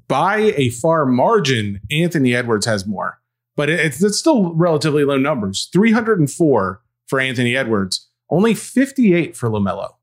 By 0.07 0.53
a 0.57 0.69
far 0.69 1.05
margin, 1.05 1.81
Anthony 1.91 2.35
Edwards 2.35 2.65
has 2.65 2.87
more, 2.87 3.21
but 3.55 3.69
it's, 3.69 4.01
it's 4.03 4.17
still 4.17 4.53
relatively 4.55 5.03
low 5.03 5.17
numbers 5.17 5.69
304 5.71 6.81
for 7.07 7.19
Anthony 7.19 7.55
Edwards, 7.55 8.07
only 8.29 8.55
58 8.55 9.37
for 9.37 9.49
LaMelo. 9.49 9.93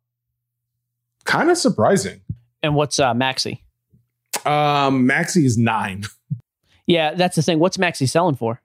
Kind 1.25 1.51
of 1.51 1.59
surprising. 1.59 2.21
And 2.63 2.75
what's 2.75 3.01
uh, 3.01 3.15
Maxey? 3.15 3.65
Um, 4.45 5.07
Maxey 5.07 5.45
is 5.45 5.59
nine. 5.59 6.05
Yeah, 6.89 7.15
that's 7.15 7.35
the 7.35 7.43
thing. 7.43 7.59
What's 7.59 7.79
Maxey 7.79 8.07
selling 8.07 8.37
for? 8.37 8.63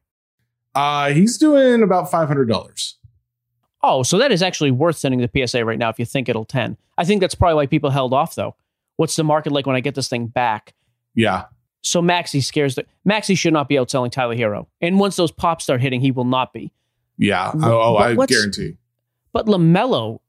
Uh, 0.73 1.11
he's 1.11 1.37
doing 1.37 1.83
about 1.83 2.09
$500. 2.09 2.93
Oh, 3.83 4.03
so 4.03 4.17
that 4.17 4.31
is 4.31 4.43
actually 4.43 4.71
worth 4.71 4.97
sending 4.97 5.19
the 5.19 5.47
PSA 5.47 5.65
right 5.65 5.79
now 5.79 5.89
if 5.89 5.97
you 5.99 6.05
think 6.05 6.29
it'll 6.29 6.45
10. 6.45 6.77
I 6.97 7.03
think 7.03 7.19
that's 7.21 7.35
probably 7.35 7.55
why 7.55 7.65
people 7.65 7.89
held 7.89 8.13
off 8.13 8.35
though. 8.35 8.55
What's 8.97 9.15
the 9.15 9.23
market 9.23 9.51
like 9.51 9.65
when 9.65 9.75
I 9.75 9.79
get 9.79 9.95
this 9.95 10.07
thing 10.07 10.27
back? 10.27 10.75
Yeah. 11.15 11.45
So 11.81 12.01
Maxey 12.01 12.41
scares 12.41 12.75
the 12.75 12.85
Maxey 13.05 13.33
should 13.33 13.53
not 13.53 13.67
be 13.67 13.75
outselling 13.75 14.11
Tyler 14.11 14.35
Herro. 14.35 14.67
And 14.81 14.99
once 14.99 15.15
those 15.15 15.31
pops 15.31 15.63
start 15.63 15.81
hitting, 15.81 15.99
he 15.99 16.11
will 16.11 16.25
not 16.25 16.53
be. 16.53 16.71
Yeah. 17.17 17.51
Oh, 17.55 17.95
oh, 17.95 17.95
But 17.97 18.21
I 18.21 18.25
guarantee. 18.27 18.77
But 19.33 19.47
LaMelo, 19.47 20.19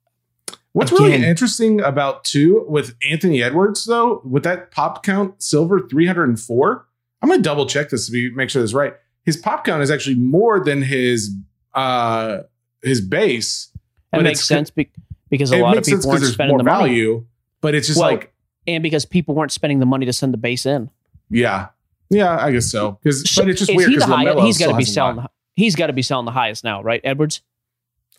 What's 0.72 0.90
really 0.90 1.14
interesting 1.14 1.82
about 1.82 2.24
two 2.24 2.64
with 2.66 2.96
Anthony 3.08 3.42
Edwards, 3.42 3.84
though, 3.84 4.22
with 4.24 4.42
that 4.44 4.70
pop 4.70 5.02
count 5.02 5.42
silver 5.42 5.80
304, 5.80 6.86
I'm 7.20 7.28
going 7.28 7.40
to 7.40 7.42
double 7.42 7.66
check 7.66 7.90
this 7.90 8.06
to 8.06 8.12
be, 8.12 8.30
make 8.30 8.48
sure 8.48 8.62
this 8.62 8.70
is 8.70 8.74
right. 8.74 8.94
His 9.24 9.36
pop 9.36 9.64
count 9.64 9.82
is 9.82 9.90
actually 9.90 10.16
more 10.16 10.62
than 10.64 10.82
his 10.82 11.30
uh 11.74 12.38
his 12.82 13.00
base. 13.00 13.68
that 14.12 14.22
makes 14.22 14.44
sense 14.44 14.70
be- 14.70 14.90
because 15.30 15.52
a 15.52 15.58
lot 15.58 15.76
of 15.78 15.84
people 15.84 16.08
weren't 16.10 16.24
spending 16.24 16.58
the 16.58 16.64
money. 16.64 16.78
value, 16.88 17.24
but 17.60 17.74
it's 17.74 17.86
just 17.86 17.98
Well, 17.98 18.10
like, 18.10 18.32
and 18.66 18.82
because 18.82 19.04
people 19.06 19.34
weren't 19.34 19.52
spending 19.52 19.78
the 19.80 19.86
money 19.86 20.04
to 20.06 20.12
send 20.12 20.32
the 20.34 20.38
base 20.38 20.66
in. 20.66 20.90
yeah, 21.30 21.68
yeah, 22.10 22.36
I 22.44 22.50
guess 22.52 22.70
so. 22.70 22.98
Because, 23.02 23.28
So 23.30 23.42
but 23.42 23.50
it's 23.50 23.60
just 23.60 23.74
weird 23.74 23.88
he 23.90 23.96
because 23.96 24.10
high- 24.10 24.40
he's 24.44 24.58
got 24.58 24.70
to 24.72 24.76
be 24.76 24.84
selling. 24.84 25.16
The, 25.16 25.28
he's 25.54 25.74
got 25.76 25.86
to 25.86 25.92
be 25.94 26.02
selling 26.02 26.26
the 26.26 26.32
highest 26.32 26.64
now, 26.64 26.82
right, 26.82 27.00
Edwards? 27.04 27.40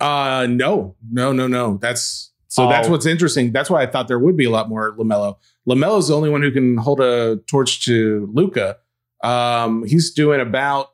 Uh 0.01 0.47
no, 0.49 0.95
no, 1.11 1.31
no, 1.31 1.47
no. 1.47 1.77
That's 1.77 2.31
so 2.47 2.67
that's 2.67 2.87
Oh. 2.87 2.91
what's 2.91 3.05
interesting. 3.05 3.51
That's 3.51 3.69
why 3.69 3.83
I 3.83 3.85
thought 3.85 4.07
there 4.07 4.19
would 4.19 4.35
be 4.37 4.45
a 4.45 4.49
lot 4.49 4.69
more 4.69 4.95
LaMelo. 4.97 5.37
LaMelo's 5.67 6.07
the 6.07 6.15
only 6.15 6.29
one 6.29 6.41
who 6.41 6.51
can 6.51 6.77
hold 6.77 6.99
a 6.99 7.37
torch 7.47 7.85
to 7.85 8.29
Luka. 8.33 8.77
Um, 9.23 9.85
he's 9.85 10.11
doing 10.11 10.41
about 10.41 10.92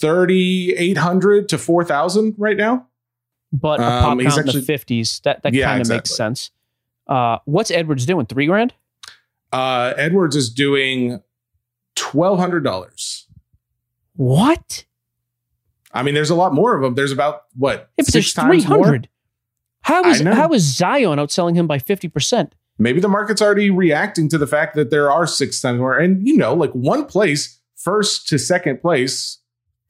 thirty 0.00 0.74
eight 0.76 0.96
hundred 0.96 1.48
to 1.50 1.58
four 1.58 1.84
thousand 1.84 2.34
right 2.38 2.56
now. 2.56 2.86
But 3.52 3.80
a 3.80 3.84
Um, 3.84 4.02
pop 4.02 4.18
he's 4.20 4.28
count 4.28 4.38
in 4.40 4.44
actually- 4.48 4.60
the 4.60 4.66
fifties. 4.66 5.20
That 5.24 5.42
that 5.42 5.54
Yeah, 5.54 5.66
kind 5.66 5.82
of 5.82 5.88
makes 5.88 6.14
sense. 6.14 6.50
Uh, 7.06 7.38
what's 7.44 7.70
Edwards 7.70 8.06
doing? 8.06 8.26
Three 8.26 8.46
grand? 8.46 8.72
Uh, 9.52 9.92
Edwards 9.96 10.36
is 10.36 10.48
doing 10.50 11.20
twelve 11.96 12.38
hundred 12.38 12.62
dollars. 12.64 13.26
What? 14.16 14.84
I 15.92 16.02
mean, 16.04 16.14
there's 16.14 16.30
a 16.30 16.34
lot 16.36 16.54
more 16.54 16.76
of 16.76 16.82
them. 16.82 16.94
There's 16.94 17.10
about 17.12 17.42
what 17.56 17.90
If 17.96 18.06
there's 18.06 18.32
six 18.32 18.36
more. 18.68 18.84
hundred, 18.84 19.08
how 19.82 20.04
is 20.04 20.20
how 20.20 20.52
is 20.52 20.62
Zion 20.62 21.18
outselling 21.18 21.56
him 21.56 21.66
by 21.66 21.78
fifty 21.78 22.08
percent? 22.08 22.54
maybe 22.78 22.98
the 22.98 23.08
market's 23.08 23.42
already 23.42 23.68
reacting 23.68 24.26
to 24.26 24.38
the 24.38 24.46
fact 24.46 24.74
that 24.74 24.88
there 24.88 25.10
are 25.10 25.26
six 25.26 25.60
times 25.60 25.78
more. 25.80 25.98
And 25.98 26.26
you 26.26 26.36
know, 26.36 26.54
like 26.54 26.70
one 26.72 27.04
place, 27.04 27.58
first 27.76 28.26
to 28.28 28.38
second 28.38 28.80
place, 28.80 29.38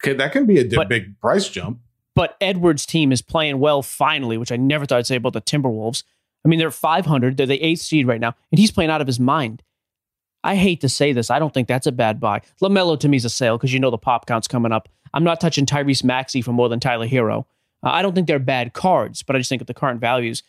okay, 0.03 0.15
that 0.15 0.33
can 0.33 0.47
be 0.47 0.59
a 0.59 0.65
But- 0.69 0.89
big 0.89 1.19
price 1.21 1.49
jump. 1.49 1.81
But 2.17 2.37
Edwards' 2.41 2.85
team 2.87 3.13
is 3.13 3.23
playing 3.23 3.61
well 3.61 3.83
finally, 3.83 4.37
which 4.37 4.51
I 4.53 4.57
never 4.57 4.85
thought 4.85 4.99
I'd 4.99 5.07
say 5.07 5.17
about 5.17 5.33
the 5.33 5.41
Timberwolves. 5.41 6.03
I 6.45 6.49
mean, 6.49 6.59
they're 6.59 6.71
500. 6.71 7.37
They're 7.37 7.47
the 7.47 7.63
eighth 7.63 7.83
seed 7.83 8.07
right 8.07 8.21
now, 8.21 8.35
and 8.51 8.59
he's 8.59 8.73
playing 8.73 8.91
out 8.91 9.01
of 9.01 9.07
his 9.07 9.21
mind. 9.21 9.63
I 10.43 10.57
hate 10.57 10.81
to 10.81 10.89
say 10.89 11.13
this. 11.13 11.31
I 11.31 11.39
don't 11.39 11.53
think 11.55 11.69
that's 11.69 11.87
a 11.87 11.93
bad 11.93 12.19
buy. 12.19 12.41
LaMelo 12.63 12.99
to 13.01 13.09
me 13.09 13.17
is 13.19 13.25
a 13.25 13.31
sale 13.31 13.59
because 13.59 13.73
you 13.73 13.79
know 13.79 13.91
the 13.91 13.99
pop 13.99 14.27
count's 14.27 14.49
coming 14.49 14.73
up. 14.73 14.89
I'm 15.15 15.23
not 15.25 15.41
touching 15.41 15.67
Tyrese 15.67 16.03
Maxey 16.03 16.41
for 16.43 16.53
more 16.53 16.69
than 16.69 16.81
Tyler 16.81 17.07
Herro. 17.07 17.45
Uh, 17.83 17.91
I 17.91 18.03
don't 18.03 18.15
think 18.15 18.27
they're 18.27 18.39
bad 18.39 18.73
cards, 18.73 19.23
but 19.23 19.37
I 19.37 19.39
just 19.39 19.49
think 19.49 19.61
at 19.61 19.67
the 19.69 19.75
current 19.75 20.01
values. 20.01 20.43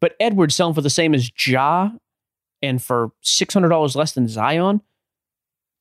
But 0.00 0.16
Edwards 0.18 0.54
selling 0.54 0.74
for 0.74 0.80
the 0.80 0.90
same 0.90 1.14
as 1.14 1.30
Ja 1.46 1.90
and 2.62 2.82
for 2.82 3.12
$600 3.22 3.94
less 3.94 4.12
than 4.12 4.26
Zion, 4.26 4.80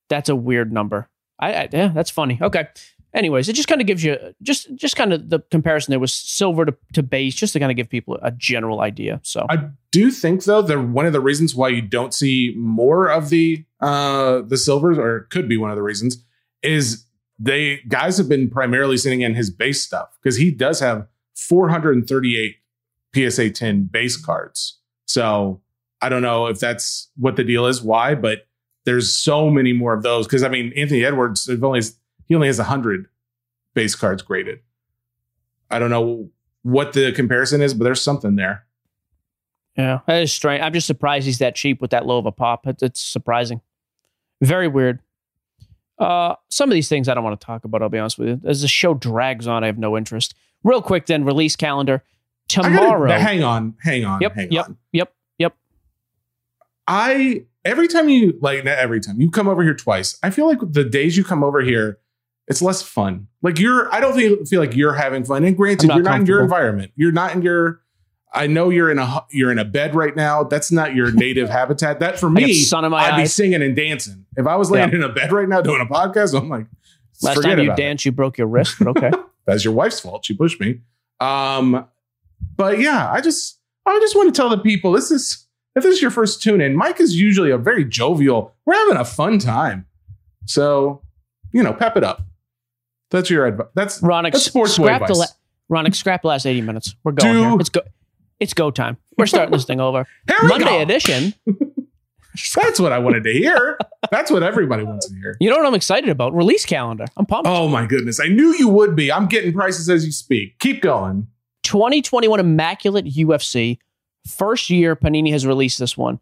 that's 0.10 0.28
a 0.30 0.36
weird 0.36 0.72
number. 0.74 1.10
I, 1.40 1.54
I 1.54 1.70
yeah, 1.72 1.88
that's 1.90 2.10
funny. 2.10 2.40
Okay. 2.42 2.68
Anyways, 3.12 3.50
it 3.50 3.54
just 3.54 3.68
kind 3.68 3.82
of 3.82 3.88
gives 3.88 4.04
you 4.04 4.18
just 4.44 4.74
just 4.76 4.96
kind 4.96 5.14
of 5.14 5.30
the 5.30 5.40
comparison 5.50 5.92
there 5.92 6.00
was 6.00 6.14
silver 6.14 6.66
to, 6.66 6.78
to 6.94 7.02
base, 7.02 7.34
just 7.34 7.54
to 7.54 7.60
kind 7.60 7.72
of 7.72 7.76
give 7.76 7.90
people 7.90 8.20
a 8.22 8.32
general 8.32 8.82
idea. 8.82 9.20
So 9.24 9.48
I 9.50 9.70
do 9.92 10.12
think 10.12 10.44
though 10.44 10.62
that 10.62 10.80
one 10.80 11.08
of 11.08 11.14
the 11.14 11.20
reasons 11.20 11.56
why 11.56 11.70
you 11.70 11.82
don't 11.82 12.14
see 12.14 12.54
more 12.56 13.08
of 13.08 13.30
the 13.30 13.66
uh 13.80 14.42
the 14.42 14.58
silvers, 14.58 15.00
or 15.00 15.22
could 15.32 15.50
be 15.50 15.58
one 15.58 15.72
of 15.72 15.76
the 15.76 15.82
reasons, 15.82 16.24
is 16.62 17.06
they 17.40 17.78
guys 17.88 18.18
have 18.20 18.30
been 18.30 18.48
primarily 18.48 18.98
sitting 18.98 19.22
in 19.22 19.34
his 19.34 19.50
base 19.50 19.82
stuff 19.82 20.16
because 20.22 20.38
he 20.38 20.52
does 20.52 20.80
have 20.80 21.08
438 21.36 22.58
PSA 23.16 23.50
10 23.50 23.86
base 23.86 24.18
cards. 24.18 24.80
So 25.06 25.62
I 26.02 26.10
don't 26.10 26.22
know 26.22 26.48
if 26.48 26.60
that's 26.60 27.10
what 27.18 27.36
the 27.36 27.44
deal 27.44 27.66
is, 27.66 27.82
why, 27.82 28.16
but 28.16 28.46
there's 28.86 29.14
so 29.16 29.50
many 29.50 29.74
more 29.74 29.94
of 29.94 30.04
those. 30.04 30.26
Because 30.28 30.44
I 30.44 30.50
mean, 30.50 30.74
Anthony 30.76 31.04
Edwards, 31.06 31.46
they've 31.46 31.64
only 31.64 31.82
he 32.26 32.36
only 32.36 32.48
has 32.48 32.58
hundred 32.60 33.08
base 33.74 33.96
cards 33.96 34.22
graded. 34.22 34.60
I 35.70 35.80
don't 35.80 35.90
know 35.90 36.30
what 36.64 36.94
the 36.94 37.12
comparison 37.12 37.62
is, 37.62 37.74
but 37.74 37.84
there's 37.84 38.02
something 38.02 38.36
there. 38.36 38.66
yeah, 39.78 40.00
that 40.08 40.24
is 40.24 40.32
strange. 40.34 40.62
I'm 40.64 40.74
just 40.74 40.88
surprised 40.88 41.26
he's 41.26 41.38
that 41.40 41.56
cheap 41.56 41.82
with 41.82 41.92
that 41.92 42.06
low 42.06 42.18
of 42.18 42.26
a 42.26 42.32
pop. 42.32 42.66
It's, 42.68 42.82
it's 42.84 43.02
surprising, 43.02 43.62
very 44.42 44.68
weird. 44.68 45.00
Uh, 46.00 46.36
some 46.50 46.70
of 46.70 46.74
these 46.74 46.88
things 46.90 47.08
I 47.10 47.14
don't 47.14 47.24
want 47.24 47.40
to 47.40 47.46
talk 47.46 47.66
about. 47.66 47.82
I'll 47.82 47.90
be 47.90 48.00
honest 48.00 48.18
with 48.18 48.28
you. 48.30 48.42
As 48.50 48.62
the 48.62 48.68
show 48.68 48.94
drags 48.94 49.48
on, 49.48 49.64
I 49.64 49.68
have 49.68 49.78
no 49.78 49.98
interest. 49.98 50.34
Real 50.64 50.82
quick, 50.82 51.06
then 51.06 51.24
release 51.26 51.56
calendar 51.56 52.04
I 52.52 52.56
gotta- 52.64 52.70
tomorrow. 52.76 53.12
hang 53.12 53.44
on, 53.44 53.76
hang 53.84 54.06
on, 54.06 54.22
Yep, 54.22 54.36
hang 54.36 54.52
yep, 54.52 54.66
on. 54.70 54.78
yep, 54.92 55.14
yep. 55.38 55.56
I 56.88 57.46
every 57.66 57.88
time 57.88 58.10
you 58.10 58.38
like 58.42 58.64
not 58.64 58.78
every 58.78 59.00
time 59.00 59.20
you 59.22 59.30
come 59.30 59.48
over 59.48 59.64
here 59.64 59.74
twice, 59.76 60.18
I 60.24 60.30
feel 60.30 60.48
like 60.48 60.60
the 60.62 60.84
days 60.84 61.18
you 61.18 61.24
come 61.24 61.44
over 61.44 61.62
here, 61.62 62.00
it's 62.48 62.62
less 62.62 62.82
fun. 62.82 63.28
Like 63.42 63.60
you're, 63.60 63.94
I 63.94 64.00
don't 64.00 64.16
feel 64.16 64.44
feel 64.46 64.60
like 64.60 64.76
you're 64.76 64.94
having 64.94 65.24
fun. 65.24 65.44
And 65.44 65.56
granted, 65.56 65.88
not 65.88 65.96
you're 65.96 66.04
not 66.04 66.20
in 66.22 66.26
your 66.26 66.42
environment. 66.44 66.92
You're 66.96 67.12
not 67.12 67.34
in 67.36 67.42
your. 67.42 67.82
I 68.32 68.46
know 68.46 68.70
you're 68.70 68.92
in 68.92 69.00
a 69.00 69.26
you're 69.32 69.52
in 69.52 69.58
a 69.58 69.66
bed 69.66 69.96
right 69.96 70.16
now. 70.16 70.44
That's 70.44 70.72
not 70.72 70.94
your 70.94 71.12
native 71.12 71.50
habitat. 71.60 72.00
That 72.00 72.20
for 72.20 72.30
me, 72.30 72.54
sun 72.54 72.86
in 72.86 72.92
my 72.92 73.10
I'd 73.12 73.18
be 73.22 73.26
singing 73.28 73.62
and 73.64 73.76
dancing. 73.76 74.26
If 74.38 74.46
I 74.46 74.56
was 74.56 74.70
laying 74.70 74.90
Yeah. 74.90 74.96
in 74.98 75.04
a 75.04 75.10
bed 75.10 75.32
right 75.32 75.50
now 75.50 75.62
doing 75.62 75.82
a 75.82 75.86
podcast, 75.86 76.40
I'm 76.40 76.48
like, 76.50 76.68
Last 77.24 77.36
forget 77.38 77.52
time 77.52 77.60
you 77.60 77.66
about 77.66 77.80
it. 77.80 77.82
danced, 77.82 78.06
you 78.06 78.12
broke 78.12 78.38
your 78.38 78.48
wrist, 78.48 78.76
but 78.80 78.88
okay. 78.90 79.12
That's 79.46 79.66
your 79.66 79.74
wife's 79.74 80.00
fault. 80.00 80.26
She 80.26 80.36
pushed 80.36 80.60
me. 80.62 80.82
Um, 81.20 81.88
but 82.56 82.80
yeah, 82.80 83.12
I 83.12 83.20
just 83.22 83.60
I 83.86 83.98
just 84.00 84.16
want 84.16 84.34
to 84.34 84.40
tell 84.40 84.50
the 84.50 84.60
people 84.60 84.92
this 84.92 85.10
is 85.10 85.48
if 85.76 85.84
this 85.84 85.96
is 85.96 86.02
your 86.02 86.12
first 86.12 86.42
tune 86.42 86.62
in, 86.62 86.76
Mike 86.76 87.00
is 87.00 87.16
usually 87.20 87.52
a 87.52 87.58
very 87.58 87.86
jovial. 87.86 88.56
We're 88.66 88.74
having 88.76 88.98
a 88.98 89.06
fun 89.06 89.40
time. 89.40 89.86
So, 90.46 91.02
you 91.52 91.64
know, 91.64 91.74
pep 91.74 91.96
it 91.98 92.04
up. 92.04 92.24
That's 93.12 93.30
your 93.30 93.46
advice. 93.46 93.68
That's 93.76 94.02
Ronick, 94.02 94.34
That's 94.34 94.46
sports 94.46 94.74
scrap 94.74 95.00
the 95.02 95.14
advice. 95.14 95.34
la- 95.70 95.78
Ronick, 95.82 95.96
scrap 95.96 96.22
the 96.24 96.28
last 96.28 96.46
80 96.46 96.62
minutes. 96.62 96.96
We're 97.04 97.12
going 97.14 97.34
Do- 97.34 97.50
here. 97.50 97.58
It's 97.60 97.70
go. 97.70 97.82
It's 98.40 98.54
go 98.54 98.72
time. 98.72 98.98
We're 99.18 99.26
starting 99.26 99.52
this 99.52 99.66
thing 99.66 99.82
over. 99.82 100.08
Monday 100.44 100.66
go. 100.66 100.82
edition. 100.82 101.34
That's 102.56 102.80
what 102.80 102.94
I 102.94 103.00
wanted 103.00 103.24
to 103.26 103.34
hear. 103.34 103.78
That's 104.12 104.32
what 104.32 104.44
everybody 104.44 104.84
wants 104.84 105.10
to 105.10 105.16
hear. 105.16 105.36
You 105.42 105.50
know 105.50 105.58
what 105.58 105.66
I'm 105.66 105.74
excited 105.74 106.10
about? 106.10 106.34
Release 106.34 106.66
calendar. 106.66 107.06
I'm 107.18 107.26
pumped. 107.26 107.48
Oh 107.50 107.68
my 107.68 107.86
goodness. 107.86 108.20
I 108.20 108.28
knew 108.28 108.56
you 108.56 108.70
would 108.70 108.96
be. 108.96 109.12
I'm 109.12 109.26
getting 109.28 109.52
prices 109.52 109.90
as 109.90 110.06
you 110.06 110.12
speak. 110.12 110.58
Keep 110.60 110.82
going. 110.82 111.28
2021 111.64 112.40
Immaculate 112.40 113.06
UFC. 113.06 113.80
First 114.30 114.70
year 114.70 114.96
Panini 114.96 115.32
has 115.32 115.46
released 115.46 115.80
this 115.80 115.98
one. 115.98 116.20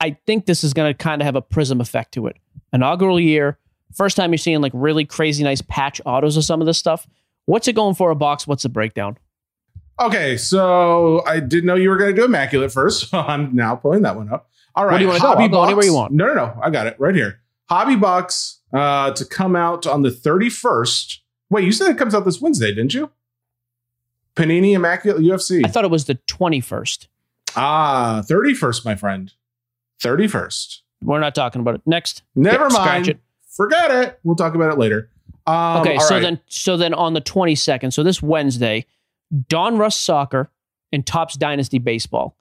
I 0.00 0.16
think 0.26 0.46
this 0.46 0.64
is 0.64 0.72
going 0.74 0.92
to 0.92 0.96
kind 0.96 1.22
of 1.22 1.26
have 1.26 1.36
a 1.36 1.42
prism 1.42 1.80
effect 1.80 2.12
to 2.14 2.26
it. 2.26 2.36
Inaugural 2.72 3.20
year, 3.20 3.58
first 3.94 4.16
time 4.16 4.32
you're 4.32 4.38
seeing 4.38 4.60
like 4.60 4.72
really 4.74 5.04
crazy 5.04 5.44
nice 5.44 5.62
patch 5.62 6.00
autos 6.04 6.36
of 6.36 6.44
some 6.44 6.60
of 6.60 6.66
this 6.66 6.78
stuff. 6.78 7.06
What's 7.46 7.68
it 7.68 7.74
going 7.74 7.94
for 7.94 8.10
a 8.10 8.16
box? 8.16 8.46
What's 8.46 8.62
the 8.64 8.68
breakdown? 8.68 9.18
Okay, 10.00 10.36
so 10.36 11.22
I 11.26 11.38
didn't 11.38 11.66
know 11.66 11.74
you 11.74 11.90
were 11.90 11.98
going 11.98 12.14
to 12.14 12.20
do 12.20 12.24
immaculate 12.24 12.72
first. 12.72 13.06
So 13.10 13.18
I'm 13.18 13.54
now 13.54 13.76
pulling 13.76 14.02
that 14.02 14.16
one 14.16 14.32
up. 14.32 14.48
All 14.74 14.86
right, 14.86 14.92
What 14.92 14.98
do 14.98 15.04
you 15.04 15.08
wanna 15.08 15.20
do? 15.20 15.26
I'll 15.26 15.48
go 15.48 15.64
anywhere 15.64 15.84
you 15.84 15.94
want. 15.94 16.12
No, 16.12 16.26
no, 16.26 16.34
no. 16.34 16.60
I 16.62 16.70
got 16.70 16.86
it 16.86 16.96
right 16.98 17.14
here. 17.14 17.40
Hobby 17.68 17.94
box 17.96 18.60
uh, 18.72 19.12
to 19.12 19.24
come 19.24 19.54
out 19.54 19.86
on 19.86 20.02
the 20.02 20.08
31st. 20.08 21.18
Wait, 21.50 21.64
you 21.64 21.72
said 21.72 21.90
it 21.90 21.98
comes 21.98 22.14
out 22.14 22.24
this 22.24 22.40
Wednesday, 22.40 22.74
didn't 22.74 22.94
you? 22.94 23.10
Panini 24.36 24.72
Immaculate 24.74 25.22
UFC. 25.22 25.62
I 25.64 25.68
thought 25.68 25.84
it 25.84 25.90
was 25.90 26.06
the 26.06 26.14
21st. 26.26 27.06
ah, 27.56 28.22
31st, 28.26 28.84
my 28.84 28.94
friend. 28.94 29.32
31st. 30.02 30.78
We're 31.02 31.20
not 31.20 31.34
talking 31.34 31.60
about 31.60 31.74
it. 31.76 31.82
Next. 31.86 32.22
Never 32.34 32.68
Yeah, 32.70 32.78
mind. 32.84 33.08
it. 33.08 33.20
Forget 33.48 33.90
it. 33.90 34.18
We'll 34.24 34.36
talk 34.36 34.54
about 34.54 34.72
it 34.72 34.78
later. 34.78 35.10
Um, 35.46 35.78
Okay, 35.82 35.98
so 35.98 36.14
right. 36.14 36.20
then 36.22 36.40
so 36.46 36.76
then 36.76 36.94
on 36.94 37.14
the 37.14 37.20
22nd, 37.20 37.92
so 37.92 38.02
this 38.02 38.22
Wednesday, 38.22 38.86
Donruss 39.48 39.94
Soccer 39.94 40.50
and 40.92 41.04
Topps 41.04 41.34
Dynasty 41.36 41.78
Baseball. 41.78 42.36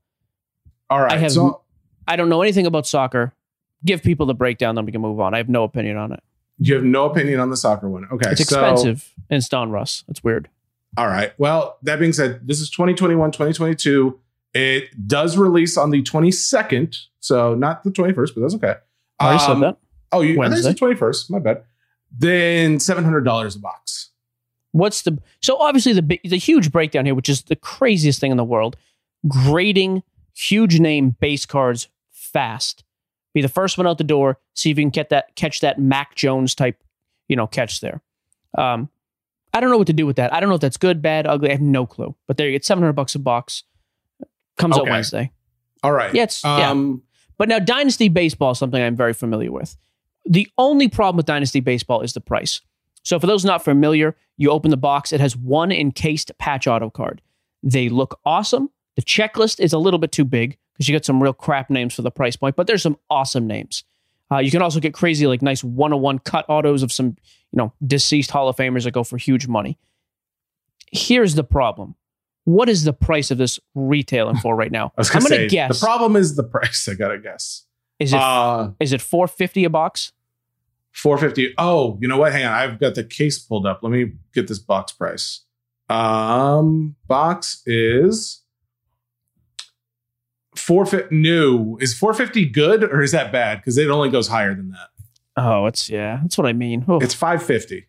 all 0.90 1.02
right. 1.02 1.12
I 1.14 1.18
have 1.18 1.32
so 1.32 1.62
I 2.08 2.16
don't 2.16 2.30
know 2.30 2.42
anything 2.42 2.66
about 2.68 2.86
soccer. 2.86 3.34
Give 3.84 4.04
people 4.04 4.26
the 4.28 4.36
breakdown, 4.36 4.76
then 4.76 4.86
we 4.86 4.92
can 4.92 5.02
move 5.02 5.20
on. 5.20 5.34
I 5.34 5.38
have 5.38 5.50
no 5.50 5.64
opinion 5.64 5.98
on 5.98 6.12
it. 6.14 6.22
you 6.60 6.76
have 6.76 6.84
no 6.84 7.06
opinion 7.10 7.40
on 7.40 7.50
the 7.50 7.58
soccer 7.58 7.90
one. 7.90 8.08
Okay. 8.12 8.30
It's 8.32 8.48
so- 8.48 8.60
expensive 8.60 9.12
and 9.30 9.38
it's 9.38 9.50
Donruss. 9.50 10.04
It's 10.08 10.24
weird. 10.24 10.48
All 10.98 11.08
right. 11.08 11.34
Well, 11.38 11.78
that 11.84 12.00
being 12.00 12.14
said, 12.14 12.46
this 12.48 12.60
is 12.60 12.70
2021, 12.70 13.32
2022. 13.32 14.20
It 14.54 15.08
does 15.08 15.38
release 15.38 15.78
on 15.78 15.90
the 15.92 16.02
22nd. 16.04 16.98
So 17.20 17.56
not 17.56 17.84
the 17.84 17.92
21st, 17.92 18.36
but 18.36 18.42
that's 18.42 18.56
okay. 18.56 18.76
I 19.20 19.34
Um, 19.36 19.40
said 19.40 19.60
that. 19.62 19.78
Oh, 20.12 20.22
you 20.22 20.42
I 20.42 20.50
think 20.50 20.66
it's 20.66 20.68
the 20.80 20.86
21st. 20.86 21.30
My 21.30 21.40
bad. 21.40 21.64
Then 22.16 22.78
$700 22.78 23.56
a 23.56 23.60
box. 23.60 24.10
What's 24.74 25.02
the 25.04 25.18
so 25.42 25.58
obviously 25.58 25.94
the 25.94 26.02
big, 26.02 26.22
the 26.24 26.38
huge 26.38 26.72
breakdown 26.72 27.06
here, 27.06 27.16
which 27.16 27.30
is 27.30 27.44
the 27.44 27.56
craziest 27.58 28.20
thing 28.20 28.32
in 28.32 28.38
the 28.38 28.44
world, 28.44 28.76
grading 29.28 30.04
huge 30.34 30.80
name 30.80 31.16
base 31.20 31.46
cards 31.46 31.90
fast. 32.10 32.84
Be 33.34 33.42
the 33.42 33.50
first 33.50 33.78
one 33.78 33.86
out 33.88 33.98
the 33.98 34.04
door. 34.06 34.40
See 34.56 34.72
if 34.72 34.78
you 34.78 34.84
can 34.84 34.90
get 34.90 35.10
that 35.10 35.36
catch 35.36 35.60
that 35.62 35.80
Mac 35.80 36.16
Jones 36.16 36.56
type, 36.56 36.82
you 37.28 37.36
know, 37.36 37.48
catch 37.48 37.82
there. 37.82 38.02
Um, 38.58 38.90
I 39.54 39.60
don't 39.60 39.70
know 39.70 39.78
what 39.78 39.88
to 39.88 39.94
do 39.94 40.06
with 40.06 40.16
that. 40.16 40.34
I 40.34 40.40
don't 40.40 40.50
know 40.50 40.56
if 40.56 40.62
that's 40.62 40.78
good, 40.78 41.02
bad, 41.02 41.28
ugly. 41.28 41.50
I 41.50 41.54
have 41.54 41.62
no 41.62 41.86
clue. 41.86 42.16
But 42.28 42.38
there 42.38 42.48
you 42.48 42.54
get 42.54 42.64
seven 42.66 42.82
hundred 42.84 42.94
bucks 42.94 43.16
a 43.16 43.20
box. 43.20 43.64
Comes 44.58 44.76
out 44.78 44.86
Wednesday. 44.92 45.32
All 45.84 45.92
right. 45.92 46.14
Yeah, 46.14 46.24
it's- 46.24 46.42
yeah. 46.44 46.70
um, 46.70 47.02
But 47.38 47.50
now 47.50 47.60
Dynasty 47.60 48.08
Baseball 48.10 48.52
is 48.52 48.60
something 48.60 48.82
I'm 48.82 48.96
very 48.96 49.14
familiar 49.14 49.52
with. 49.52 49.76
The 50.26 50.48
only 50.58 50.88
problem 50.88 51.18
with 51.18 51.26
Dynasty 51.26 51.60
Baseball 51.60 52.02
is 52.02 52.14
the 52.14 52.22
price. 52.22 52.62
So 53.04 53.20
for 53.20 53.26
those 53.26 53.44
not 53.44 53.64
familiar, 53.64 54.16
you 54.38 54.52
open 54.52 54.70
the 54.70 54.78
box, 54.78 55.12
it 55.12 55.20
has 55.20 55.36
one 55.36 55.72
encased 55.72 56.32
patch 56.38 56.68
auto 56.68 56.90
card. 56.92 57.22
They 57.64 57.90
look 57.90 58.20
awesome. 58.26 58.70
The 58.96 59.02
checklist 59.02 59.60
is 59.60 59.74
a 59.74 59.80
little 59.80 59.98
bit 60.00 60.12
too 60.12 60.26
big 60.26 60.58
because 60.74 60.88
you 60.88 60.94
get 60.94 61.06
some 61.06 61.22
real 61.22 61.34
crap 61.34 61.70
names 61.72 61.96
for 61.96 62.04
the 62.04 62.12
price 62.12 62.36
point, 62.36 62.56
but 62.56 62.68
there's 62.68 62.84
some 62.84 62.98
awesome 63.10 63.48
names. 63.48 63.84
Uh, 64.32 64.38
you 64.38 64.52
can 64.52 64.62
also 64.62 64.80
get 64.80 64.94
crazy, 64.94 65.26
like 65.26 65.42
nice 65.42 65.64
one-on-one 65.64 66.20
cut 66.20 66.46
autos 66.48 66.84
of 66.84 66.92
some, 66.92 67.18
you 67.52 67.58
know, 67.58 67.74
deceased 67.86 68.32
Hall 68.32 68.48
of 68.48 68.56
Famers 68.56 68.84
that 68.84 68.92
go 68.92 69.04
for 69.04 69.18
huge 69.18 69.48
money. 69.48 69.78
Here's 70.92 71.36
the 71.36 71.44
problem. 71.44 71.96
What 72.46 72.70
is 72.70 72.84
the 72.84 72.94
price 72.94 73.30
of 73.32 73.38
this 73.38 73.60
retailing 73.76 74.38
for 74.38 74.56
right 74.56 74.72
now? 74.72 74.94
I 74.98 75.04
I'm 75.14 75.24
going 75.24 75.42
to 75.42 75.48
guess. 75.48 75.80
the 75.80 75.86
problem 75.86 76.16
is 76.16 76.36
the 76.36 76.44
price. 76.44 76.88
I 76.90 76.96
got 76.96 77.10
to 77.10 77.20
guess. 77.20 77.66
Is 78.00 78.14
it 78.14 78.20
Uh, 78.20 78.72
is 78.80 78.94
it 78.94 79.02
450 79.02 79.64
a 79.66 79.70
box? 79.70 80.12
450 80.94 81.54
Oh, 81.58 81.98
you 82.02 82.08
know 82.08 82.18
what? 82.18 82.32
Hang 82.32 82.46
on. 82.46 82.52
I've 82.52 82.80
got 82.80 82.96
the 82.96 83.04
case 83.04 83.40
pulled 83.40 83.66
up. 83.66 83.82
Let 83.84 83.92
me 83.92 84.14
get 84.34 84.48
this 84.48 84.60
box 84.60 84.92
price. 84.92 85.44
Um, 85.88 86.96
box 87.08 87.62
is 87.66 88.42
450 90.56 91.16
new. 91.16 91.78
Is 91.80 91.98
450 91.98 92.46
good 92.50 92.84
or 92.84 93.02
is 93.02 93.12
that 93.12 93.32
bad? 93.32 93.60
Because 93.60 93.78
it 93.78 93.90
only 93.90 94.10
goes 94.10 94.28
higher 94.28 94.54
than 94.54 94.72
that. 94.72 94.90
Oh, 95.38 95.66
it's 95.66 95.90
yeah, 95.90 96.20
that's 96.22 96.38
what 96.38 96.48
I 96.48 96.54
mean. 96.54 96.86
Oh. 96.88 97.00
It's 97.00 97.14
550. 97.14 97.88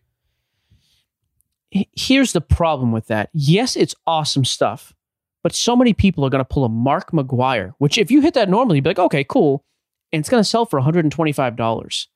Here's 1.95 2.33
the 2.33 2.41
problem 2.41 2.91
with 2.91 3.07
that. 3.07 3.29
Yes, 3.33 3.75
it's 3.75 3.95
awesome 4.05 4.45
stuff, 4.45 4.93
but 5.41 5.55
so 5.55 5.75
many 5.75 5.93
people 5.93 6.23
are 6.23 6.29
going 6.29 6.39
to 6.39 6.45
pull 6.45 6.65
a 6.65 6.69
Mark 6.69 7.11
McGwire, 7.11 7.73
which 7.79 7.97
if 7.97 8.11
you 8.11 8.21
hit 8.21 8.35
that 8.35 8.47
normally, 8.49 8.77
you'd 8.77 8.83
be 8.83 8.91
like, 8.91 8.99
okay, 8.99 9.23
cool, 9.23 9.65
and 10.11 10.19
it's 10.19 10.29
going 10.29 10.41
to 10.41 10.47
sell 10.47 10.65
for 10.65 10.77
125 10.77 11.55
dollars. 11.55 12.07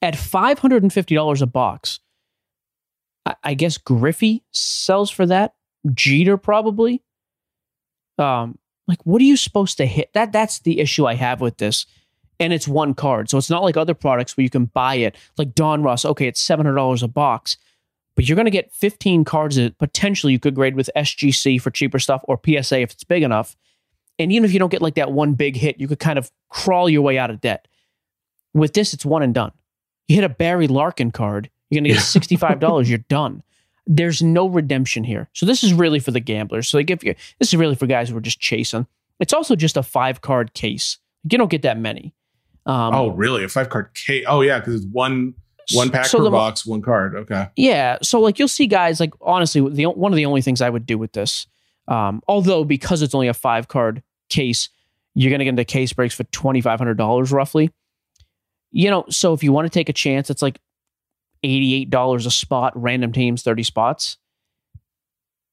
At 0.00 0.16
550 0.16 1.14
dollars 1.14 1.42
a 1.42 1.46
box, 1.46 2.00
I, 3.26 3.34
I 3.44 3.54
guess 3.54 3.78
Griffey 3.78 4.44
sells 4.52 5.10
for 5.10 5.26
that. 5.26 5.54
Jeter 5.92 6.36
probably. 6.36 7.02
Um, 8.18 8.58
like, 8.88 9.04
what 9.04 9.20
are 9.20 9.26
you 9.26 9.36
supposed 9.36 9.76
to 9.76 9.86
hit? 9.86 10.12
That 10.14 10.32
that's 10.32 10.60
the 10.60 10.80
issue 10.80 11.06
I 11.06 11.14
have 11.14 11.40
with 11.40 11.58
this. 11.58 11.86
And 12.40 12.52
it's 12.52 12.68
one 12.68 12.94
card. 12.94 13.28
So 13.28 13.38
it's 13.38 13.50
not 13.50 13.64
like 13.64 13.76
other 13.76 13.94
products 13.94 14.36
where 14.36 14.44
you 14.44 14.50
can 14.50 14.66
buy 14.66 14.94
it. 14.94 15.16
Like 15.36 15.54
Donruss, 15.54 16.04
okay, 16.04 16.28
it's 16.28 16.40
seven 16.40 16.66
hundred 16.66 16.76
dollars 16.76 17.02
a 17.02 17.08
box, 17.08 17.56
but 18.14 18.28
you're 18.28 18.36
going 18.36 18.44
to 18.46 18.50
get 18.50 18.72
fifteen 18.72 19.24
cards 19.24 19.56
that 19.56 19.76
potentially 19.78 20.32
you 20.32 20.38
could 20.38 20.54
grade 20.54 20.76
with 20.76 20.88
SGC 20.96 21.60
for 21.60 21.70
cheaper 21.70 21.98
stuff 21.98 22.22
or 22.28 22.38
PSA 22.44 22.80
if 22.80 22.92
it's 22.92 23.04
big 23.04 23.22
enough. 23.22 23.56
And 24.20 24.32
even 24.32 24.44
if 24.44 24.52
you 24.52 24.58
don't 24.58 24.70
get 24.70 24.82
like 24.82 24.94
that 24.94 25.12
one 25.12 25.34
big 25.34 25.56
hit, 25.56 25.80
you 25.80 25.88
could 25.88 25.98
kind 26.00 26.18
of 26.18 26.30
crawl 26.48 26.88
your 26.88 27.02
way 27.02 27.18
out 27.18 27.30
of 27.30 27.40
debt. 27.40 27.66
With 28.54 28.72
this, 28.72 28.94
it's 28.94 29.04
one 29.04 29.22
and 29.22 29.34
done. 29.34 29.52
You 30.08 30.16
hit 30.16 30.24
a 30.24 30.28
Barry 30.28 30.66
Larkin 30.68 31.10
card, 31.10 31.50
you're 31.70 31.80
going 31.80 31.90
to 31.90 31.94
get 31.94 32.02
sixty 32.04 32.36
five 32.36 32.60
dollars. 32.60 32.88
you're 32.88 32.98
done. 32.98 33.42
There's 33.86 34.22
no 34.22 34.46
redemption 34.48 35.02
here. 35.02 35.28
So 35.32 35.46
this 35.46 35.64
is 35.64 35.72
really 35.72 35.98
for 35.98 36.10
the 36.10 36.20
gamblers. 36.20 36.68
So 36.68 36.76
they 36.76 36.84
give 36.84 37.02
you 37.02 37.14
this 37.38 37.48
is 37.48 37.56
really 37.56 37.74
for 37.74 37.86
guys 37.86 38.10
who 38.10 38.16
are 38.16 38.20
just 38.20 38.38
chasing. 38.38 38.86
It's 39.18 39.32
also 39.32 39.56
just 39.56 39.76
a 39.76 39.82
five 39.82 40.20
card 40.20 40.54
case. 40.54 40.98
You 41.28 41.38
don't 41.38 41.50
get 41.50 41.62
that 41.62 41.78
many. 41.78 42.14
Um, 42.68 42.94
oh, 42.94 43.08
really? 43.08 43.42
A 43.42 43.48
five 43.48 43.68
card 43.70 43.90
K? 43.94 44.24
Oh, 44.26 44.42
yeah, 44.42 44.60
because 44.60 44.74
it's 44.76 44.86
one 44.92 45.34
one 45.74 45.90
pack 45.90 46.06
So 46.06 46.18
per 46.18 46.24
the- 46.24 46.30
box, 46.30 46.64
one 46.64 46.80
card. 46.82 47.14
Okay. 47.16 47.48
Yeah, 47.56 47.98
so 48.02 48.20
like 48.20 48.38
you'll 48.38 48.46
see 48.48 48.66
guys 48.66 49.00
like 49.00 49.12
honestly, 49.20 49.66
the 49.70 49.86
one 49.86 50.12
of 50.12 50.16
the 50.16 50.26
only 50.26 50.42
things 50.42 50.60
I 50.62 50.70
would 50.70 50.86
do 50.86 50.96
with 50.98 51.12
this, 51.12 51.46
um, 51.88 52.22
although 52.28 52.64
because 52.64 53.02
it's 53.02 53.14
only 53.14 53.28
a 53.28 53.34
five 53.34 53.68
card 53.68 54.02
case, 54.30 54.68
you're 55.14 55.30
gonna 55.30 55.44
get 55.44 55.50
into 55.50 55.64
case 55.64 55.92
breaks 55.92 56.14
for 56.14 56.24
twenty 56.24 56.60
five 56.60 56.78
hundred 56.78 56.96
dollars 56.98 57.32
roughly. 57.32 57.70
You 58.70 58.90
know, 58.90 59.04
so 59.08 59.32
if 59.32 59.42
you 59.42 59.50
want 59.52 59.64
to 59.66 59.70
take 59.70 59.88
a 59.88 59.92
chance, 59.94 60.28
it's 60.30 60.42
like 60.42 60.58
eighty 61.42 61.74
eight 61.74 61.90
dollars 61.90 62.26
a 62.26 62.30
spot, 62.30 62.72
random 62.76 63.12
teams, 63.12 63.42
thirty 63.42 63.62
spots. 63.62 64.18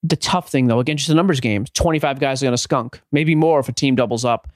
The 0.04 0.16
tough 0.18 0.50
thing 0.50 0.68
though, 0.68 0.80
again, 0.80 0.98
just 0.98 1.10
a 1.10 1.14
numbers 1.16 1.40
game. 1.40 1.66
Twenty 1.74 2.00
five 2.00 2.20
guys 2.20 2.44
are 2.44 2.46
gonna 2.46 2.58
skunk, 2.58 3.02
maybe 3.12 3.36
more 3.36 3.60
if 3.60 3.70
a 3.70 3.72
team 3.74 3.96
doubles 3.96 4.24
up. 4.26 4.50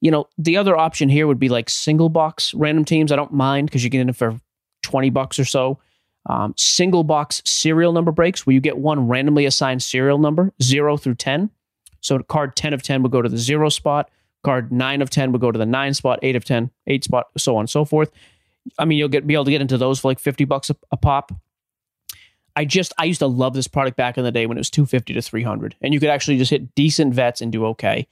You 0.00 0.10
know, 0.10 0.28
the 0.38 0.56
other 0.56 0.76
option 0.76 1.08
here 1.08 1.26
would 1.26 1.40
be 1.40 1.48
like 1.48 1.68
single 1.68 2.08
box 2.08 2.54
random 2.54 2.84
teams. 2.84 3.10
I 3.10 3.16
don't 3.16 3.32
mind 3.32 3.66
because 3.66 3.82
you 3.82 3.90
get 3.90 4.00
in 4.00 4.12
for 4.12 4.38
twenty 4.82 5.10
bucks 5.10 5.38
or 5.38 5.44
so 5.44 5.78
um, 6.28 6.54
single 6.56 7.04
box 7.04 7.42
serial 7.44 7.92
number 7.92 8.12
breaks 8.12 8.46
where 8.46 8.54
you 8.54 8.60
get 8.60 8.78
one 8.78 9.08
randomly 9.08 9.46
assigned 9.46 9.82
serial 9.82 10.18
number, 10.18 10.52
zero 10.62 10.96
through 10.96 11.14
10. 11.14 11.50
So 12.00 12.18
card 12.20 12.54
10 12.54 12.74
of 12.74 12.82
10 12.82 13.02
would 13.02 13.12
go 13.12 13.22
to 13.22 13.28
the 13.28 13.38
zero 13.38 13.70
spot, 13.70 14.10
card 14.44 14.70
9 14.70 15.02
of 15.02 15.10
10 15.10 15.32
would 15.32 15.40
go 15.40 15.50
to 15.50 15.58
the 15.58 15.66
nine 15.66 15.94
spot, 15.94 16.18
8 16.22 16.36
of 16.36 16.44
10, 16.44 16.70
8 16.86 17.04
spot, 17.04 17.26
so 17.36 17.56
on 17.56 17.60
and 17.60 17.70
so 17.70 17.84
forth. 17.84 18.10
I 18.78 18.84
mean, 18.84 18.98
you'll 18.98 19.08
get 19.08 19.26
be 19.26 19.34
able 19.34 19.46
to 19.46 19.50
get 19.50 19.62
into 19.62 19.78
those 19.78 20.00
for 20.00 20.08
like 20.08 20.18
50 20.18 20.44
bucks 20.44 20.70
a, 20.70 20.76
a 20.92 20.96
pop. 20.96 21.32
I 22.54 22.64
just, 22.64 22.92
I 22.98 23.04
used 23.04 23.20
to 23.20 23.26
love 23.26 23.54
this 23.54 23.68
product 23.68 23.96
back 23.96 24.18
in 24.18 24.24
the 24.24 24.32
day 24.32 24.46
when 24.46 24.58
it 24.58 24.60
was 24.60 24.70
250 24.70 25.14
to 25.14 25.22
300 25.22 25.76
and 25.80 25.94
you 25.94 26.00
could 26.00 26.10
actually 26.10 26.38
just 26.38 26.50
hit 26.50 26.74
decent 26.74 27.14
vets 27.14 27.40
and 27.40 27.50
do 27.50 27.64
okay. 27.66 28.06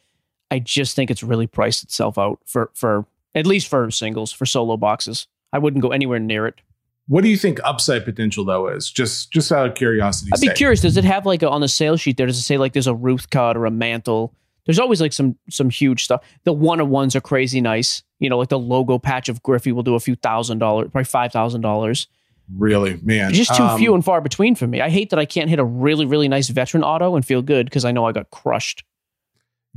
I 0.51 0.59
just 0.59 0.95
think 0.97 1.11
it's 1.11 1.23
really 1.23 1.47
priced 1.47 1.83
itself 1.83 2.19
out 2.19 2.39
for, 2.47 2.71
for 2.75 3.07
at 3.35 3.47
least 3.47 3.69
for 3.69 3.91
singles, 3.91 4.33
for 4.33 4.47
solo 4.47 4.77
boxes. 4.77 5.27
I 5.53 5.59
wouldn't 5.59 5.83
go 5.83 5.91
anywhere 5.91 6.19
near 6.19 6.47
it. 6.47 6.61
What 7.09 7.23
do 7.23 7.29
you 7.29 7.37
think 7.37 7.61
upside 7.65 8.05
potential 8.05 8.45
though 8.45 8.67
is? 8.69 8.91
Just 8.91 9.31
just 9.33 9.53
out 9.53 9.67
of 9.69 9.75
curiosity. 9.77 10.31
I'd 10.35 10.41
be 10.41 10.49
sake. 10.49 10.57
curious. 10.57 10.81
Does 10.81 10.97
it 10.97 11.05
have 11.05 11.25
like 11.25 11.43
a, 11.43 11.49
on 11.49 11.61
the 11.61 11.69
sales 11.69 12.01
sheet 12.01 12.17
there? 12.17 12.27
Does 12.27 12.37
it 12.39 12.43
say 12.43 12.59
like 12.59 12.73
there's 12.73 12.89
a 12.89 12.95
Ruth 12.95 13.31
cut 13.31 13.57
or 13.57 13.65
a 13.67 13.71
mantle? 13.71 14.35
There's 14.65 14.81
always 14.81 15.01
like 15.01 15.13
some 15.13 15.37
some 15.49 15.71
huge 15.71 16.03
stuff. 16.03 16.25
The 16.43 16.53
one 16.53 16.81
of 16.81 16.89
ones 16.89 17.15
are 17.15 17.21
crazy 17.21 17.61
nice. 17.61 18.03
You 18.19 18.29
know, 18.29 18.39
like 18.39 18.49
the 18.49 18.59
logo 18.59 18.99
patch 18.99 19.29
of 19.29 19.41
Griffey 19.45 19.71
will 19.71 19.85
do 19.85 19.95
a 19.95 20.01
few 20.01 20.17
thousand 20.17 20.59
dollars, 20.59 20.89
probably 20.91 21.05
five 21.05 21.31
thousand 21.31 21.61
dollars. 21.61 22.09
Really, 22.57 22.99
man. 23.03 23.33
Just 23.33 23.55
too 23.55 23.63
Um, 23.63 23.79
few 23.79 23.95
and 23.95 24.05
far 24.05 24.21
between 24.21 24.57
for 24.57 24.67
me. 24.67 24.81
I 24.81 24.89
hate 24.89 25.11
that 25.11 25.19
I 25.21 25.27
can't 25.27 25.49
hit 25.49 25.61
a 25.61 25.65
really 25.65 26.07
really 26.07 26.27
nice 26.27 26.49
veteran 26.49 26.83
auto 26.83 27.15
and 27.15 27.25
feel 27.25 27.41
good 27.43 27.67
because 27.67 27.85
I 27.85 27.93
know 27.93 28.05
I 28.05 28.11
got 28.13 28.31
crushed. 28.31 28.83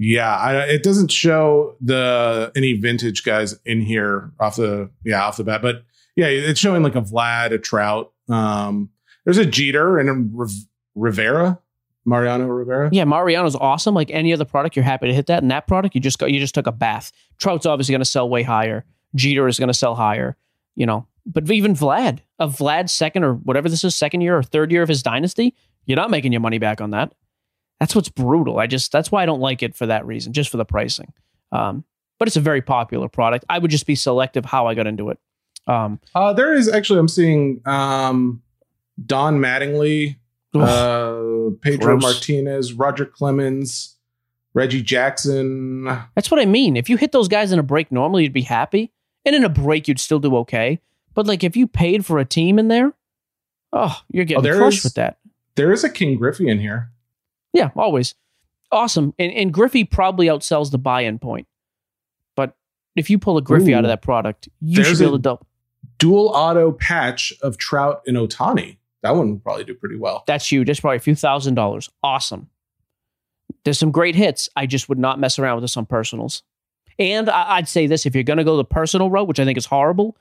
Yeah, 0.01 0.33
I, 0.33 0.61
it 0.61 0.81
doesn't 0.81 1.11
show 1.11 1.75
the 1.81 2.53
any 2.55 2.73
vintage 2.73 3.25
guys 3.25 3.59
in 3.65 3.81
here 3.81 4.31
off 4.39 4.55
the 4.55 4.89
yeah 5.03 5.25
off 5.25 5.35
the 5.35 5.43
bat, 5.43 5.61
but 5.61 5.83
yeah, 6.15 6.27
it's 6.27 6.59
showing 6.59 6.83
like 6.83 6.95
a 6.95 7.01
Vlad, 7.01 7.51
a 7.51 7.57
Trout. 7.57 8.13
Um, 8.29 8.89
there's 9.25 9.37
a 9.37 9.45
Jeter 9.45 9.99
and 9.99 10.09
a 10.09 10.13
Riv- 10.13 10.67
Rivera, 10.95 11.59
Mariano 12.05 12.47
Rivera. 12.47 12.89
Yeah, 12.93 13.03
Mariano's 13.03 13.55
awesome. 13.55 13.93
Like 13.93 14.09
any 14.09 14.31
other 14.31 14.45
product, 14.45 14.77
you're 14.77 14.85
happy 14.85 15.07
to 15.07 15.13
hit 15.13 15.27
that. 15.27 15.41
And 15.41 15.51
that 15.51 15.67
product, 15.67 15.95
you 15.95 16.01
just 16.01 16.17
got 16.17 16.31
you 16.31 16.39
just 16.39 16.55
took 16.55 16.67
a 16.67 16.71
bath. 16.71 17.11
Trout's 17.37 17.65
obviously 17.65 17.91
going 17.91 18.01
to 18.01 18.05
sell 18.05 18.29
way 18.29 18.43
higher. 18.43 18.85
Jeter 19.15 19.47
is 19.49 19.59
going 19.59 19.67
to 19.67 19.73
sell 19.73 19.95
higher. 19.95 20.37
You 20.75 20.85
know, 20.85 21.07
but 21.25 21.51
even 21.51 21.75
Vlad, 21.75 22.19
a 22.39 22.47
Vlad 22.47 22.89
second 22.89 23.25
or 23.25 23.33
whatever 23.33 23.67
this 23.67 23.83
is, 23.83 23.95
second 23.95 24.21
year 24.21 24.37
or 24.37 24.43
third 24.43 24.71
year 24.71 24.81
of 24.81 24.87
his 24.87 25.03
dynasty, 25.03 25.53
you're 25.85 25.97
not 25.97 26.09
making 26.09 26.31
your 26.31 26.41
money 26.41 26.57
back 26.57 26.79
on 26.79 26.91
that. 26.91 27.13
That's 27.79 27.95
what's 27.95 28.09
brutal. 28.09 28.59
I 28.59 28.67
just 28.67 28.91
that's 28.91 29.11
why 29.11 29.23
I 29.23 29.25
don't 29.25 29.39
like 29.39 29.63
it 29.63 29.75
for 29.75 29.85
that 29.85 30.05
reason, 30.05 30.33
just 30.33 30.49
for 30.49 30.57
the 30.57 30.65
pricing. 30.65 31.13
Um, 31.51 31.83
but 32.17 32.27
it's 32.27 32.37
a 32.37 32.41
very 32.41 32.61
popular 32.61 33.07
product. 33.07 33.45
I 33.49 33.57
would 33.59 33.71
just 33.71 33.85
be 33.87 33.95
selective 33.95 34.43
how 34.45 34.67
I 34.67 34.75
got 34.75 34.85
into 34.87 35.09
it. 35.09 35.19
Um, 35.67 35.99
Uh, 36.13 36.33
there 36.33 36.53
is 36.53 36.67
actually 36.67 36.99
I'm 36.99 37.07
seeing 37.07 37.61
um, 37.65 38.41
Don 39.05 39.39
Mattingly, 39.39 40.17
uh, 40.53 41.51
Pedro 41.61 41.97
Gross. 41.97 42.01
Martinez, 42.01 42.73
Roger 42.73 43.05
Clemens, 43.05 43.95
Reggie 44.53 44.81
Jackson. 44.81 45.85
That's 46.15 46.29
what 46.29 46.39
I 46.39 46.45
mean. 46.45 46.75
If 46.75 46.89
you 46.89 46.97
hit 46.97 47.11
those 47.11 47.27
guys 47.27 47.51
in 47.51 47.59
a 47.59 47.63
break 47.63 47.91
normally, 47.91 48.23
you'd 48.23 48.33
be 48.33 48.41
happy. 48.41 48.91
And 49.25 49.35
in 49.35 49.43
a 49.43 49.49
break, 49.49 49.87
you'd 49.87 49.99
still 49.99 50.19
do 50.19 50.35
okay. 50.37 50.81
But 51.13 51.27
like 51.27 51.43
if 51.43 51.55
you 51.55 51.67
paid 51.67 52.05
for 52.05 52.19
a 52.19 52.25
team 52.25 52.59
in 52.59 52.67
there, 52.67 52.93
oh, 53.71 53.97
you're 54.11 54.25
getting 54.25 54.43
there 54.43 54.57
crushed 54.57 54.79
is- 54.79 54.83
with 54.85 54.93
that. 54.95 55.17
There 55.55 55.71
is 55.71 55.83
a 55.83 55.89
King 55.89 56.17
Griffey 56.17 56.47
in 56.47 56.59
here. 56.59 56.91
Yeah, 57.53 57.69
always. 57.75 58.15
Awesome. 58.71 59.13
And, 59.17 59.31
and 59.31 59.53
Griffey 59.53 59.83
probably 59.83 60.27
outsells 60.27 60.71
the 60.71 60.77
buy 60.77 61.01
in 61.01 61.19
point. 61.19 61.47
But 62.35 62.55
if 62.95 63.09
you 63.09 63.17
pull 63.17 63.37
a 63.37 63.41
Griffey 63.41 63.73
out 63.73 63.83
of 63.83 63.89
that 63.89 64.01
product, 64.01 64.47
you 64.61 64.75
There's 64.75 64.87
should 64.87 64.99
be 64.99 65.05
able 65.05 65.17
to 65.17 65.21
double. 65.21 65.47
Dual 65.97 66.29
auto 66.29 66.71
patch 66.71 67.33
of 67.41 67.57
Trout 67.57 68.03
and 68.05 68.15
Ohtani. 68.15 68.77
That 69.01 69.15
one 69.15 69.31
would 69.31 69.43
probably 69.43 69.63
do 69.63 69.73
pretty 69.73 69.95
well. 69.95 70.23
That's 70.27 70.49
huge. 70.49 70.67
That's 70.67 70.79
probably 70.79 70.97
a 70.97 71.01
few 71.01 71.15
thousand 71.15 71.55
dollars. 71.55 71.89
Awesome. 72.03 72.49
There's 73.63 73.79
some 73.79 73.91
great 73.91 74.15
hits. 74.15 74.49
I 74.55 74.65
just 74.65 74.89
would 74.89 74.99
not 74.99 75.19
mess 75.19 75.39
around 75.39 75.55
with 75.55 75.63
this 75.63 75.77
on 75.77 75.85
personals. 75.85 76.43
And 76.97 77.29
I, 77.29 77.57
I'd 77.57 77.67
say 77.67 77.87
this 77.87 78.05
if 78.05 78.13
you're 78.13 78.23
going 78.23 78.37
to 78.37 78.43
go 78.43 78.57
the 78.57 78.65
personal 78.65 79.09
route, 79.09 79.27
which 79.27 79.39
I 79.39 79.45
think 79.45 79.57
is 79.57 79.65
horrible, 79.65 80.17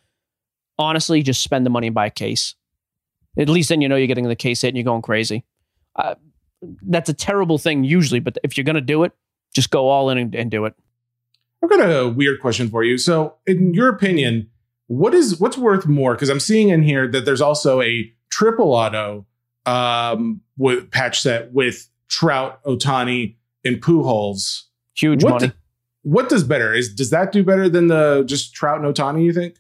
honestly, 0.79 1.23
just 1.23 1.43
spend 1.43 1.67
the 1.67 1.71
money 1.71 1.89
and 1.89 1.95
buy 1.95 2.07
a 2.07 2.11
case. 2.11 2.55
At 3.37 3.49
least 3.49 3.69
then 3.69 3.81
you 3.81 3.89
know 3.89 3.97
you're 3.97 4.07
getting 4.07 4.29
the 4.29 4.37
case 4.37 4.63
hit 4.63 4.69
and 4.69 4.77
you're 4.77 4.85
going 4.85 5.03
crazy. 5.03 5.45
Uh, 5.95 6.15
that's 6.83 7.09
a 7.09 7.15
terrible 7.15 7.59
thing 7.59 7.85
usually, 7.85 8.21
but 8.21 8.39
if 8.43 8.57
you're 8.57 8.65
going 8.65 8.75
to 8.75 8.81
do 8.81 9.05
it, 9.05 9.13
just 9.55 9.71
go 9.71 9.89
all 9.89 10.11
in 10.11 10.19
and, 10.19 10.35
and 10.35 10.51
do 10.51 10.65
it. 10.65 10.75
I've 11.63 11.71
got 11.71 11.81
a 11.81 12.09
weird 12.09 12.41
question 12.41 12.69
for 12.69 12.85
you. 12.85 12.99
So, 12.99 13.35
in 13.47 13.75
your 13.75 13.89
opinion, 13.89 14.49
what 14.87 15.15
is 15.15 15.41
what's 15.41 15.59
worth 15.59 15.87
more? 15.87 16.15
Because 16.15 16.29
I'm 16.29 16.41
seeing 16.41 16.69
in 16.69 16.83
here 16.83 17.09
that 17.09 17.25
there's 17.25 17.41
also 17.41 17.83
a 17.83 18.13
triple 18.31 18.73
auto 18.73 19.27
um, 19.67 20.41
with 20.57 20.91
patch 20.91 21.21
set 21.21 21.53
with 21.53 21.89
Trout, 22.09 22.63
Ohtani, 22.65 23.37
and 23.65 23.83
Pujols. 23.83 24.65
Huge 24.97 25.25
what 25.25 25.31
money. 25.31 25.49
do- 25.49 25.55
what 26.03 26.29
does 26.29 26.45
better? 26.45 26.73
Is 26.73 26.95
does 26.95 27.11
that 27.11 27.33
do 27.33 27.43
better 27.43 27.69
than 27.69 27.89
the 27.89 28.25
just 28.27 28.55
Trout 28.55 28.83
and 28.83 28.95
Ohtani? 28.95 29.25
You 29.25 29.33
think? 29.33 29.57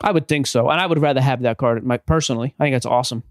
I 0.00 0.12
would 0.12 0.28
think 0.28 0.46
so. 0.46 0.68
And 0.68 0.80
I 0.80 0.86
would 0.86 1.00
rather 1.00 1.20
have 1.20 1.42
that 1.42 1.58
card 1.58 1.84
my, 1.84 1.96
personally. 1.96 2.54
I 2.60 2.64
think 2.64 2.74
that's 2.74 2.86
awesome. 2.86 3.24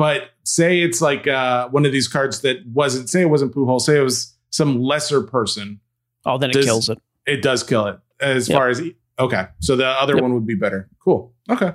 But 0.00 0.30
say 0.44 0.80
it's 0.80 1.02
like 1.02 1.26
uh, 1.26 1.68
one 1.68 1.84
of 1.84 1.92
these 1.92 2.08
cards 2.08 2.40
that 2.40 2.66
wasn't. 2.66 3.10
Say 3.10 3.20
it 3.20 3.26
wasn't 3.28 3.54
Pujols. 3.54 3.82
Say 3.82 3.98
it 3.98 4.02
was 4.02 4.34
some 4.48 4.80
lesser 4.80 5.20
person. 5.20 5.78
Oh, 6.24 6.38
then 6.38 6.48
it 6.48 6.54
Does- 6.54 6.64
kills 6.64 6.88
it. 6.88 6.98
It 7.26 7.42
does 7.42 7.62
kill 7.62 7.84
it. 7.84 7.98
As 8.18 8.48
Yep. 8.48 8.56
far 8.56 8.68
as 8.70 8.80
okay, 9.18 9.48
so 9.58 9.76
the 9.76 9.86
other 9.86 10.14
Yep. 10.14 10.22
one 10.22 10.32
would 10.32 10.46
be 10.46 10.54
better. 10.54 10.88
Cool. 11.04 11.34
Okay. 11.50 11.74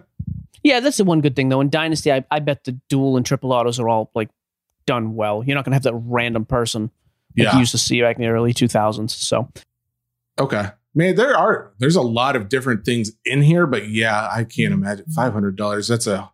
Yeah, 0.64 0.80
that's 0.80 0.98
the 0.98 1.04
one 1.04 1.22
good 1.22 1.36
thing 1.36 1.50
though. 1.50 1.62
In 1.62 1.70
Dynasty, 1.70 2.12
I, 2.12 2.26
I 2.32 2.40
bet 2.40 2.64
the 2.64 2.72
dual 2.90 3.16
and 3.16 3.24
triple 3.24 3.54
autos 3.54 3.80
are 3.80 3.88
all 3.88 4.10
like 4.16 4.30
done 4.88 5.14
well. 5.14 5.44
You're 5.46 5.54
not 5.54 5.64
gonna 5.64 5.76
have 5.76 5.84
that 5.84 5.94
random 5.94 6.46
person 6.46 6.90
like 7.38 7.46
Yeah. 7.46 7.54
you 7.54 7.60
used 7.60 7.74
to 7.74 7.78
see 7.78 8.02
back 8.02 8.16
in 8.16 8.24
the 8.24 8.30
early 8.30 8.56
2000s. 8.56 9.12
So 9.12 9.50
Okay. 10.40 10.70
Man, 10.96 11.14
there 11.16 11.38
are 11.38 11.74
there's 11.78 11.96
a 11.96 12.02
lot 12.02 12.36
of 12.36 12.50
different 12.50 12.86
things 12.86 13.12
in 13.24 13.44
here, 13.44 13.68
but 13.68 13.88
yeah, 13.90 14.28
I 14.32 14.46
can't 14.46 14.74
imagine 14.74 15.06
five 15.16 15.32
hundred 15.32 15.56
dollars. 15.58 15.88
That's 15.88 16.08
a 16.08 16.32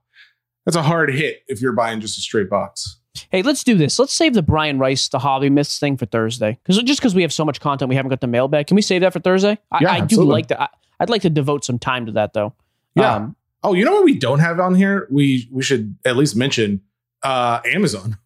that's 0.66 0.78
a 0.78 0.84
hard 0.84 1.14
hit 1.14 1.44
if 1.48 1.62
you're 1.62 1.74
buying 1.74 2.02
just 2.02 2.18
a 2.18 2.22
straight 2.22 2.50
box. 2.50 3.00
hey, 3.30 3.42
let's 3.42 3.64
do 3.64 3.76
this. 3.76 4.00
Let's 4.00 4.14
save 4.14 4.34
the 4.34 4.42
Brian 4.42 4.80
Rice, 4.80 5.10
the 5.10 5.20
hobby 5.20 5.50
myths 5.50 5.80
thing 5.80 5.98
for 5.98 6.06
Thursday. 6.06 6.60
Because 6.64 6.82
just 6.84 7.00
because 7.00 7.16
we 7.16 7.24
have 7.24 7.34
so 7.34 7.44
much 7.44 7.60
content, 7.60 7.90
we 7.90 7.96
haven't 7.96 8.10
got 8.10 8.22
the 8.22 8.28
mailbag. 8.28 8.68
Can 8.68 8.76
we 8.76 8.82
save 8.82 9.02
that 9.02 9.14
for 9.14 9.20
Thursday? 9.20 9.58
I, 9.72 9.80
Yeah, 9.82 9.92
I 9.92 10.02
do 10.02 10.24
like 10.24 10.48
that. 10.48 10.62
I, 10.62 10.68
I'd 11.00 11.10
like 11.10 11.24
to 11.24 11.30
devote 11.30 11.66
some 11.66 11.80
time 11.80 12.06
to 12.06 12.12
that 12.14 12.34
though. 12.34 12.54
Yeah. 12.96 13.16
Um, 13.16 13.36
Oh, 13.64 13.74
you 13.74 13.86
know 13.86 13.94
what 13.94 14.06
we 14.06 14.18
don't 14.18 14.40
have 14.40 14.60
on 14.60 14.76
here? 14.76 15.08
We 15.12 15.48
we 15.52 15.62
should 15.62 15.96
at 16.06 16.18
least 16.18 16.36
mention 16.36 16.82
uh 17.24 17.62
Amazon. 17.66 18.18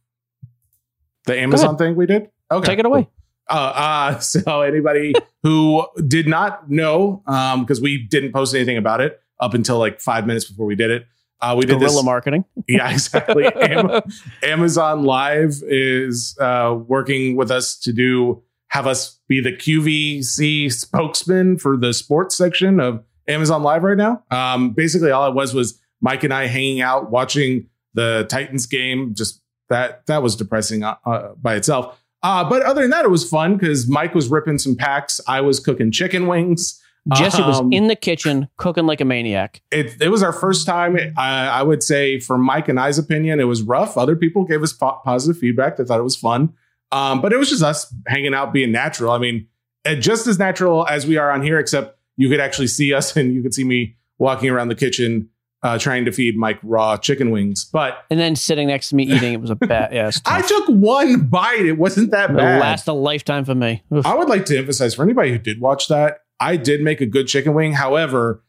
The 1.25 1.37
Amazon 1.37 1.77
thing 1.77 1.95
we 1.95 2.05
did? 2.05 2.29
Okay. 2.51 2.67
Take 2.67 2.79
it 2.79 2.85
away. 2.85 3.03
cool. 3.03 3.11
Uh, 3.57 3.73
uh 3.75 4.19
so 4.19 4.61
anybody 4.61 5.13
who 5.43 5.85
did 6.07 6.27
not 6.27 6.69
know, 6.69 7.23
um, 7.27 7.61
because 7.61 7.81
we 7.81 8.03
didn't 8.03 8.31
post 8.31 8.55
anything 8.55 8.77
about 8.77 9.01
it 9.01 9.19
up 9.39 9.53
until 9.53 9.77
like 9.77 9.99
five 9.99 10.25
minutes 10.25 10.45
before 10.45 10.65
we 10.65 10.75
did 10.75 10.91
it. 10.91 11.05
Uh, 11.41 11.55
we 11.57 11.65
did 11.65 11.79
guerrilla 11.79 12.03
marketing. 12.03 12.45
Yeah, 12.67 12.91
exactly. 12.91 13.45
Am- 13.45 14.01
Amazon 14.41 15.03
Live 15.03 15.61
is 15.67 16.35
uh, 16.39 16.75
working 16.87 17.35
with 17.35 17.51
us 17.51 17.77
to 17.79 17.93
do 17.93 18.41
have 18.69 18.87
us 18.87 19.19
be 19.27 19.39
the 19.39 19.51
QVC 19.51 20.71
spokesman 20.73 21.57
for 21.57 21.77
the 21.77 21.93
sports 21.93 22.35
section 22.35 22.79
of 22.79 23.03
Amazon 23.27 23.63
Live 23.63 23.83
right 23.83 23.97
now. 23.97 24.23
Um, 24.31 24.71
basically, 24.71 25.11
all 25.11 25.27
it 25.29 25.35
was 25.35 25.53
was 25.53 25.79
Mike 26.01 26.23
and 26.23 26.33
I 26.33 26.47
hanging 26.47 26.81
out 26.81 27.11
watching 27.11 27.69
the 27.93 28.25
Titans 28.29 28.65
game. 28.65 29.13
Just 29.15 29.41
that 29.69 30.05
that 30.07 30.21
was 30.23 30.35
depressing 30.35 30.83
uh, 30.83 30.95
uh, 31.05 31.33
by 31.35 31.55
itself. 31.55 32.01
Uh, 32.23 32.47
but 32.47 32.63
other 32.63 32.81
than 32.81 32.89
that, 32.91 33.05
it 33.05 33.11
was 33.11 33.27
fun 33.29 33.55
because 33.55 33.87
Mike 33.87 34.15
was 34.15 34.29
ripping 34.29 34.57
some 34.57 34.75
packs. 34.75 35.21
I 35.27 35.41
was 35.41 35.59
cooking 35.59 35.91
chicken 35.91 36.27
wings. 36.27 36.81
Jesse 37.13 37.41
was 37.43 37.59
Um, 37.59 37.71
in 37.71 37.87
the 37.87 37.95
kitchen 37.95 38.47
cooking 38.57 38.85
like 38.87 38.99
a 39.01 39.05
maniac. 39.05 39.61
it, 39.71 40.01
it 40.01 40.09
was 40.09 40.23
our 40.23 40.33
first 40.33 40.65
time. 40.65 40.97
I, 41.17 41.47
I 41.47 41.61
would 41.63 41.83
say, 41.83 42.19
for 42.19 42.37
Mike 42.37 42.67
and 42.67 42.79
I's 42.79 42.97
opinion, 42.97 43.39
it 43.39 43.43
was 43.43 43.61
rough. 43.61 43.95
Other 43.97 44.15
people 44.15 44.43
gave 44.43 44.63
us 44.63 44.73
po- 44.73 44.99
positive 45.05 45.37
feedback. 45.39 45.77
They 45.77 45.83
thought 45.85 45.99
it 45.99 46.03
was 46.03 46.15
fun. 46.15 46.53
Um, 46.91 47.21
but 47.21 47.31
it 47.33 47.37
was 47.37 47.49
just 47.49 47.61
us 47.63 47.93
hanging 48.07 48.33
out, 48.33 48.53
being 48.53 48.71
natural. 48.71 49.11
I 49.11 49.17
mean, 49.19 49.47
uh, 49.85 49.95
just 49.95 50.25
as 50.27 50.39
natural 50.39 50.87
as 50.87 51.05
we 51.05 51.17
are 51.17 51.29
on 51.31 51.43
here, 51.43 51.59
except 51.59 51.97
you 52.17 52.29
could 52.29 52.39
actually 52.39 52.67
see 52.67 52.93
us 52.93 53.15
and 53.17 53.33
you 53.33 53.43
could 53.43 53.53
see 53.53 53.63
me 53.63 53.97
walking 54.17 54.49
around 54.49 54.69
the 54.69 54.75
kitchen 54.75 55.29
uh, 55.61 55.77
trying 55.79 56.05
to 56.05 56.11
feed 56.11 56.37
Mike 56.37 56.59
raw 56.63 56.95
chicken 56.95 57.31
wings. 57.31 57.65
But 57.65 58.03
And 58.11 58.19
then 58.19 58.35
sitting 58.35 58.67
next 58.67 58.89
to 58.89 58.95
me 58.95 59.03
eating, 59.03 59.33
it 59.33 59.41
was 59.41 59.49
a 59.49 59.55
bad. 59.55 59.91
Yeah, 59.93 60.11
I 60.25 60.41
took 60.41 60.67
one 60.67 61.21
bite. 61.27 61.65
It 61.65 61.77
wasn't 61.77 62.11
that 62.11 62.25
It'll 62.29 62.37
bad. 62.37 62.61
last 62.61 62.87
a 62.87 62.93
lifetime 62.93 63.45
for 63.45 63.55
me. 63.55 63.81
Oof. 63.93 64.05
I 64.05 64.13
would 64.15 64.29
like 64.29 64.45
to 64.45 64.57
emphasize 64.57 64.93
for 64.95 65.01
anybody 65.03 65.31
who 65.31 65.39
did 65.39 65.59
watch 65.59 65.87
that, 65.87 66.19
I 66.39 66.57
did 66.57 66.81
make 66.81 67.01
a 67.01 67.05
good 67.05 67.27
chicken 67.27 67.53
wing. 67.53 67.73
However, 67.73 68.43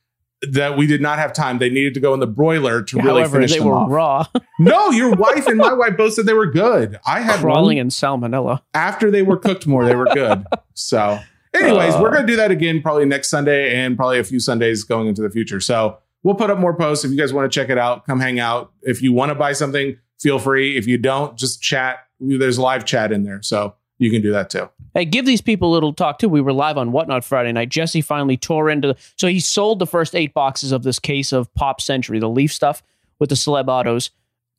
that 0.50 0.76
we 0.76 0.86
did 0.86 1.00
not 1.00 1.18
have 1.18 1.32
time. 1.32 1.58
They 1.58 1.70
needed 1.70 1.94
to 1.94 2.00
go 2.00 2.12
in 2.12 2.20
the 2.20 2.26
broiler 2.26 2.82
to 2.82 2.96
really 2.98 3.20
However, 3.22 3.36
finish 3.38 3.52
they 3.52 3.58
them 3.58 3.68
were 3.68 3.74
off. 3.74 3.90
raw, 3.90 4.26
No, 4.58 4.90
your 4.90 5.12
wife 5.14 5.46
and 5.46 5.56
my 5.56 5.72
wife 5.72 5.96
both 5.96 6.12
said 6.12 6.26
they 6.26 6.34
were 6.34 6.50
good. 6.50 6.98
I 7.06 7.20
had 7.20 7.40
crawling 7.40 7.78
in 7.78 7.88
salmonella. 7.88 8.60
after 8.74 9.10
they 9.10 9.22
were 9.22 9.38
cooked 9.38 9.66
more. 9.66 9.84
They 9.86 9.94
were 9.96 10.06
good. 10.12 10.44
So, 10.78 11.18
anyways, 11.54 11.94
Uh. 11.94 12.00
we're 12.02 12.12
gonna 12.12 12.26
do 12.26 12.36
that 12.36 12.50
again 12.50 12.82
probably 12.82 13.06
next 13.06 13.30
Sunday 13.30 13.74
and 13.74 13.96
probably 13.96 14.18
a 14.18 14.24
few 14.24 14.38
Sundays 14.38 14.84
going 14.84 15.06
into 15.08 15.22
the 15.22 15.30
future. 15.30 15.58
So 15.58 15.96
we'll 16.22 16.34
put 16.34 16.50
up 16.50 16.58
more 16.58 16.76
posts 16.76 17.02
if 17.06 17.10
you 17.10 17.16
guys 17.16 17.32
want 17.32 17.50
to 17.50 17.58
check 17.60 17.70
it 17.70 17.78
out. 17.78 18.04
Come 18.06 18.20
hang 18.20 18.38
out. 18.38 18.72
If 18.82 19.00
you 19.00 19.14
want 19.14 19.30
to 19.30 19.34
buy 19.34 19.54
something, 19.54 19.96
feel 20.20 20.38
free. 20.38 20.76
If 20.76 20.86
you 20.86 20.98
don't, 20.98 21.34
just 21.38 21.62
chat. 21.62 22.00
There's 22.20 22.58
live 22.58 22.84
chat 22.84 23.10
in 23.10 23.22
there, 23.22 23.40
so 23.42 23.74
you 23.98 24.10
can 24.10 24.22
do 24.22 24.32
that 24.32 24.50
too. 24.50 24.68
Hey, 24.94 25.04
give 25.04 25.26
these 25.26 25.40
people 25.40 25.70
a 25.70 25.74
little 25.74 25.92
talk 25.92 26.18
too. 26.18 26.28
We 26.28 26.40
were 26.40 26.52
live 26.52 26.78
on 26.78 26.92
Whatnot 26.92 27.24
Friday 27.24 27.52
night. 27.52 27.68
Jesse 27.68 28.00
finally 28.00 28.36
tore 28.36 28.70
into 28.70 28.88
the. 28.88 28.96
So 29.16 29.26
he 29.28 29.40
sold 29.40 29.78
the 29.78 29.86
first 29.86 30.14
eight 30.14 30.32
boxes 30.34 30.72
of 30.72 30.82
this 30.82 30.98
case 30.98 31.32
of 31.32 31.52
Pop 31.54 31.80
Century, 31.80 32.18
the 32.18 32.28
Leaf 32.28 32.52
stuff 32.52 32.82
with 33.18 33.28
the 33.28 33.34
celeb 33.34 33.68
autos. 33.68 34.10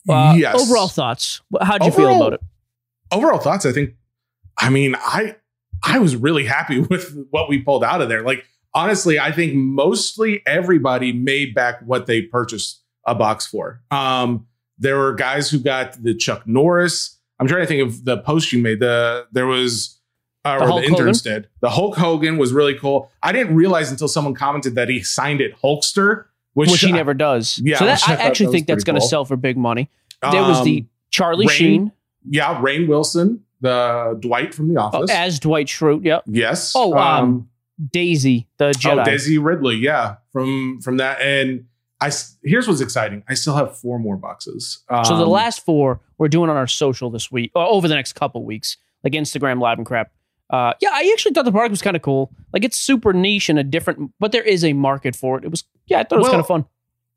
Uh, 0.10 0.36
Yes. 0.38 0.56
Overall 0.56 0.88
thoughts. 0.88 1.42
How'd 1.62 1.84
you 1.86 1.92
feel 1.92 2.16
about 2.16 2.34
it? 2.34 2.42
overall 3.14 3.40
thoughts 3.40 3.66
i 3.66 3.72
think 3.72 3.92
i 4.58 4.70
mean 4.70 4.94
i 5.00 5.34
i 5.82 5.98
was 5.98 6.14
really 6.18 6.44
happy 6.44 6.80
with 6.90 7.16
what 7.30 7.48
we 7.48 7.58
pulled 7.58 7.82
out 7.82 8.02
of 8.02 8.10
there 8.10 8.22
like 8.22 8.44
honestly 8.74 9.18
i 9.18 9.32
think 9.32 9.54
mostly 9.54 10.42
everybody 10.46 11.14
made 11.14 11.56
back 11.56 11.80
what 11.86 12.06
they 12.06 12.22
purchased 12.22 12.82
a 13.06 13.16
box 13.16 13.48
for 13.48 13.82
um 13.92 14.46
there 14.78 14.98
were 14.98 15.14
guys 15.14 15.50
who 15.50 15.58
got 15.58 15.94
the 16.04 16.14
chuck 16.14 16.46
norris 16.46 17.17
i'm 17.40 17.48
trying 17.48 17.62
to 17.62 17.68
think 17.68 17.82
of 17.88 18.04
the 18.06 18.18
post 18.18 18.52
you 18.52 18.62
made 18.62 18.80
the 18.80 19.28
there 19.32 19.46
was 19.48 20.00
uh, 20.46 20.58
The 20.60 20.64
or 20.64 20.68
Hulk 20.68 20.82
the 20.82 20.88
interns 20.88 21.22
did 21.22 21.48
the 21.62 21.70
hulk 21.70 21.96
hogan 21.98 22.38
was 22.38 22.54
really 22.54 22.76
cool 22.76 23.12
i 23.24 23.32
didn't 23.32 23.56
realize 23.56 23.92
until 23.92 24.08
someone 24.08 24.34
commented 24.34 24.76
that 24.76 24.90
he 24.90 25.02
signed 25.04 25.42
it 25.42 25.56
hulkster 25.64 26.26
which, 26.54 26.72
Which, 26.72 26.82
he 26.82 26.92
never 26.92 27.14
does. 27.14 27.60
yeah, 27.64 27.78
So 27.78 27.86
that, 27.86 28.02
I 28.10 28.14
I 28.14 28.16
actually 28.16 28.48
that 28.48 28.52
think 28.54 28.66
that's 28.68 28.84
going 28.84 28.96
to 28.96 29.00
cool. 29.00 29.10
sell 29.10 29.26
for 29.26 29.36
big 29.36 29.58
money. 29.58 29.92
There 30.24 30.42
was 30.42 30.64
the 30.64 30.80
Um, 30.80 30.90
Charlie 31.12 31.46
Rain- 31.46 31.56
Sheen. 31.56 31.92
yeah 32.28 32.60
Rainn 32.60 32.88
Wilson 32.88 33.44
the 33.62 34.18
Dwight 34.20 34.56
from 34.56 34.74
The 34.74 34.80
Oh, 34.82 34.86
Office. 34.86 35.12
as 35.12 35.40
Dwight 35.40 35.68
Schrute. 35.68 36.04
Yep. 36.04 36.24
yes. 36.26 36.74
Oh, 36.76 36.96
um, 36.98 37.48
Daisy, 37.92 38.48
the 38.58 38.72
Jedi. 38.72 39.02
oh, 39.02 39.04
Daisy 39.06 39.38
Ridley, 39.38 39.76
yeah, 39.76 40.16
from 40.34 40.82
from 40.82 40.98
that. 40.98 41.22
And 41.22 41.66
I 42.00 42.12
here's 42.44 42.68
what's 42.68 42.82
exciting. 42.82 43.24
I 43.28 43.34
still 43.34 43.56
have 43.56 43.78
four 43.78 43.98
more 44.00 44.18
boxes. 44.18 44.84
so 45.04 45.18
the 45.18 45.24
Um, 45.24 45.30
last 45.30 45.66
four 45.66 46.00
we're 46.18 46.28
doing 46.28 46.50
on 46.50 46.56
our 46.58 46.68
social 46.68 47.10
this 47.10 47.32
week, 47.32 47.52
or 47.56 47.64
over 47.64 47.88
the 47.88 47.96
next 47.96 48.14
couple 48.14 48.44
weeks, 48.46 48.78
like 49.04 49.14
Instagram 49.14 49.60
Live 49.62 49.78
and 49.80 49.86
crap. 49.88 50.12
Uh, 50.50 50.74
yeah, 50.80 50.90
I 50.94 51.10
actually 51.14 51.34
thought 51.34 51.46
the 51.46 51.52
product 51.52 51.72
was 51.72 51.82
kind 51.82 51.96
of 51.96 52.02
cool. 52.02 52.32
Like 52.54 52.64
it's 52.64 52.78
super 52.78 53.14
niche 53.14 53.50
and 53.50 53.60
a 53.60 53.64
different, 53.64 54.12
but 54.20 54.32
there 54.32 54.44
is 54.44 54.64
a 54.64 54.74
market 54.74 55.16
for 55.16 55.38
it. 55.38 55.44
It 55.44 55.52
was, 55.52 55.64
yeah, 55.88 56.00
I 56.00 56.04
thought 56.04 56.16
it 56.16 56.20
was 56.20 56.24
Well, 56.26 56.32
kind 56.32 56.40
of 56.42 56.48
fun. 56.48 56.66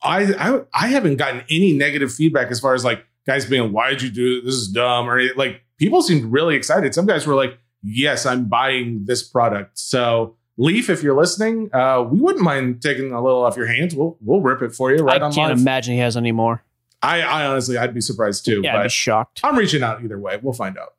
I, 0.02 0.34
I 0.38 0.60
I 0.72 0.86
haven't 0.88 1.16
gotten 1.16 1.42
any 1.50 1.72
negative 1.74 2.12
feedback 2.12 2.50
as 2.50 2.58
far 2.58 2.74
as 2.74 2.84
like 2.84 3.04
guys 3.26 3.44
being, 3.44 3.70
why 3.72 3.90
did 3.90 4.02
you 4.02 4.10
do 4.10 4.38
it? 4.38 4.44
This 4.46 4.54
is 4.54 4.68
dumb. 4.68 5.08
Or 5.08 5.22
like 5.36 5.60
people 5.76 6.02
seemed 6.02 6.32
really 6.32 6.56
excited. 6.56 6.94
Some 6.94 7.06
guys 7.06 7.26
were 7.26 7.34
like, 7.34 7.58
yes, 7.82 8.24
I'm 8.26 8.46
buying 8.46 9.04
this 9.04 9.22
product. 9.22 9.78
So 9.78 10.36
Leaf, 10.60 10.90
if 10.90 11.02
you're 11.02 11.16
listening, 11.16 11.70
uh, 11.72 12.02
we 12.02 12.20
wouldn't 12.20 12.44
mind 12.44 12.82
taking 12.82 13.12
a 13.12 13.22
little 13.22 13.42
off 13.42 13.56
your 13.56 13.66
hands. 13.66 13.94
We'll 13.94 14.18
we'll 14.20 14.40
rip 14.42 14.60
it 14.60 14.74
for 14.74 14.92
you 14.92 15.02
right 15.02 15.20
I 15.20 15.24
on 15.24 15.32
can't 15.32 15.50
live. 15.52 15.58
imagine 15.60 15.94
he 15.94 16.00
has 16.00 16.16
any 16.18 16.32
more. 16.32 16.62
I, 17.02 17.22
I 17.22 17.46
honestly, 17.46 17.78
I'd 17.78 17.94
be 17.94 18.02
surprised 18.02 18.44
too. 18.44 18.60
Yeah, 18.62 18.76
I'd 18.78 18.82
be 18.82 18.88
shocked. 18.90 19.40
I'm 19.42 19.56
reaching 19.56 19.82
out 19.82 20.04
either 20.04 20.18
way. 20.18 20.38
We'll 20.42 20.52
find 20.52 20.76
out. 20.76 20.94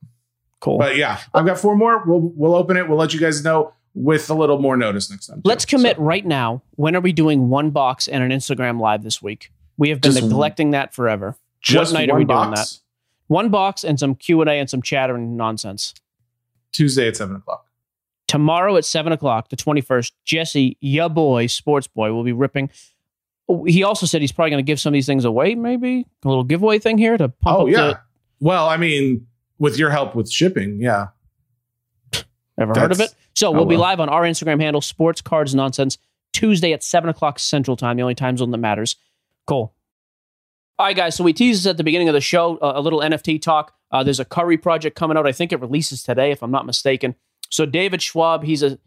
Cool. 0.62 0.80
But 0.80 0.96
yeah, 0.96 1.20
I've 1.34 1.46
got 1.46 1.60
four 1.60 1.76
more. 1.78 2.04
We'll 2.06 2.22
we'll 2.22 2.56
open 2.56 2.76
it. 2.76 2.90
We'll 2.90 2.98
let 2.98 3.14
you 3.14 3.20
guys 3.20 3.44
know 3.44 3.74
with 3.94 4.30
a 4.32 4.34
little 4.34 4.58
more 4.58 4.76
notice 4.78 5.12
next 5.12 5.28
time. 5.28 5.38
too. 5.38 5.42
Let's 5.50 5.66
commit 5.66 5.98
So, 5.98 6.02
right 6.04 6.26
now. 6.26 6.64
When 6.78 6.96
are 6.96 7.02
we 7.02 7.14
doing 7.14 7.50
one 7.50 7.70
box 7.70 8.08
and 8.08 8.24
an 8.24 8.32
Instagram 8.32 8.80
live 8.80 9.04
this 9.04 9.22
week? 9.22 9.52
We 9.78 9.90
have 9.90 10.02
been 10.02 10.14
Just- 10.14 10.24
neglecting 10.24 10.72
that 10.72 10.94
forever. 10.96 11.36
just 11.62 11.94
what 11.94 12.00
night 12.00 12.10
are 12.10 12.14
one 12.14 12.20
we 12.22 12.26
doing 12.26 12.50
box, 12.52 12.60
that? 12.74 12.80
One 13.28 13.50
box 13.50 13.84
and 13.84 14.00
some 14.00 14.16
Q 14.16 14.42
and 14.42 14.50
A 14.50 14.54
and 14.54 14.70
some 14.70 14.82
chatter 14.82 15.16
and 15.16 15.38
nonsense. 15.38 15.94
Tuesday 16.72 17.08
at 17.08 17.16
seven 17.18 17.36
o'clock. 17.36 17.68
Tomorrow 18.32 18.78
at 18.78 18.86
seven 18.86 19.12
o'clock, 19.12 19.50
the 19.50 19.58
twenty 19.58 19.82
first, 19.82 20.14
Jesse, 20.24 20.78
ya 20.80 21.10
boy, 21.10 21.48
sports 21.48 21.88
boy, 21.88 22.14
will 22.14 22.24
be 22.24 22.32
ripping. 22.32 22.70
He 23.68 23.84
also 23.84 24.06
said 24.06 24.22
he's 24.22 24.32
probably 24.32 24.52
going 24.52 24.64
to 24.64 24.66
give 24.66 24.80
some 24.80 24.92
of 24.92 24.94
these 24.94 25.06
things 25.06 25.26
away. 25.26 25.54
Maybe 25.54 26.06
a 26.24 26.28
little 26.30 26.46
giveaway 26.46 26.80
thing 26.80 26.98
here 26.98 27.18
to 27.18 27.28
pump 27.28 27.60
Oh 27.60 27.62
up 27.64 27.68
yeah. 27.68 27.78
the. 27.88 28.00
well, 28.40 28.70
I 28.70 28.78
mean, 28.78 29.28
with 29.60 29.78
your 29.78 29.90
help 29.90 30.16
with 30.16 30.32
shipping, 30.32 30.80
yeah. 30.80 31.08
Ever 32.58 32.74
heard 32.74 32.94
of 32.94 33.02
it? 33.02 33.14
So 33.36 33.50
oh, 33.50 33.52
we'll 33.52 33.66
be 33.66 33.76
well. 33.76 33.82
live 33.82 34.00
on 34.00 34.08
our 34.08 34.22
Instagram 34.22 34.62
handle, 34.62 34.80
Sports 34.80 35.20
Cards 35.22 35.54
Nonsense, 35.54 35.98
Tuesday 36.32 36.72
at 36.72 36.86
seven 36.86 37.10
o'clock 37.10 37.38
Central 37.38 37.76
Time, 37.76 37.98
the 37.98 38.04
only 38.04 38.16
time 38.16 38.38
zone 38.38 38.52
that 38.52 38.60
matters. 38.60 38.96
Cool. 39.46 39.74
All 40.80 40.86
right, 40.86 40.96
guys. 40.96 41.16
So 41.16 41.26
we 41.26 41.34
teased 41.34 41.64
this 41.64 41.70
at 41.70 41.76
the 41.76 41.84
beginning 41.84 42.08
of 42.08 42.14
the 42.14 42.22
show 42.22 42.56
uh, 42.60 42.72
a 42.76 42.82
little 42.82 43.02
NFT 43.02 43.42
talk. 43.42 43.74
Uh, 43.92 44.04
there's 44.04 44.22
a 44.22 44.26
Curry 44.26 44.58
project 44.58 44.96
coming 44.96 45.18
out. 45.18 45.28
I 45.28 45.34
think 45.34 45.52
it 45.52 45.60
releases 45.60 46.02
today, 46.02 46.32
if 46.32 46.42
I'm 46.42 46.52
not 46.52 46.66
mistaken. 46.66 47.16
So 47.52 47.66
David 47.66 48.02
Schwab, 48.02 48.44
he's 48.44 48.64
a. 48.64 48.80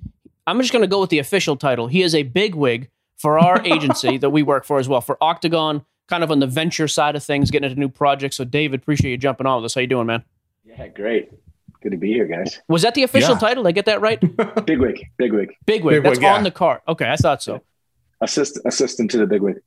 I'm 0.47 0.61
just 0.61 0.73
going 0.73 0.83
to 0.83 0.89
go 0.89 1.01
with 1.01 1.11
the 1.11 1.21
official 1.21 1.57
title. 1.57 1.87
He 1.87 2.03
is 2.03 2.15
a 2.15 2.23
bigwig 2.25 2.91
for 3.17 3.39
our 3.39 3.63
agency 3.65 4.19
that 4.19 4.31
we 4.31 4.43
work 4.43 4.65
for 4.65 4.79
as 4.79 4.89
well 4.89 5.01
for 5.01 5.17
Octagon, 5.23 5.85
kind 6.09 6.25
of 6.25 6.31
on 6.31 6.41
the 6.41 6.47
venture 6.47 6.89
side 6.89 7.15
of 7.17 7.23
things, 7.23 7.51
getting 7.51 7.69
into 7.71 7.79
new 7.81 7.89
projects. 7.89 8.37
So 8.37 8.45
David, 8.45 8.81
appreciate 8.81 9.11
you 9.13 9.17
jumping 9.17 9.47
on 9.47 9.57
with 9.63 9.67
us. 9.67 9.75
How 9.75 9.81
you 9.83 9.87
doing, 9.87 10.07
man? 10.07 10.25
Yeah, 10.65 10.89
great. 10.89 11.31
Good 11.83 11.93
to 11.93 11.99
be 11.99 12.09
here, 12.13 12.27
guys. 12.27 12.61
Was 12.69 12.83
that 12.83 12.95
the 12.95 13.03
official 13.03 13.35
Yeah. 13.35 13.39
title? 13.39 13.63
Did 13.63 13.69
I 13.69 13.73
get 13.73 13.85
that 13.87 14.01
right? 14.01 14.19
Bigwig, 14.67 15.11
bigwig, 15.19 15.55
Bigwig. 15.67 15.67
Bigwig, 15.67 16.03
That's 16.03 16.21
yeah. 16.21 16.35
on 16.35 16.43
the 16.43 16.51
card. 16.51 16.81
Okay, 16.89 17.09
I 17.11 17.17
thought 17.17 17.43
so. 17.43 17.61
assist, 18.23 18.59
assistant 18.65 19.11
to 19.11 19.19
the 19.19 19.27
bigwig. 19.27 19.61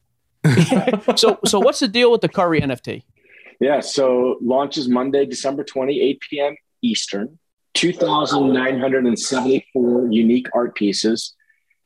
so 1.15 1.39
so 1.45 1.59
what's 1.59 1.79
the 1.79 1.87
deal 1.87 2.11
with 2.11 2.21
the 2.21 2.29
Curry 2.29 2.61
NFT? 2.61 3.03
Yeah, 3.59 3.79
so 3.81 4.37
launches 4.41 4.87
Monday, 4.87 5.25
December 5.25 5.63
20, 5.63 5.99
8 6.01 6.19
p.m. 6.29 6.55
Eastern. 6.81 7.37
2,974 7.77 10.11
unique 10.11 10.47
art 10.53 10.75
pieces. 10.75 11.33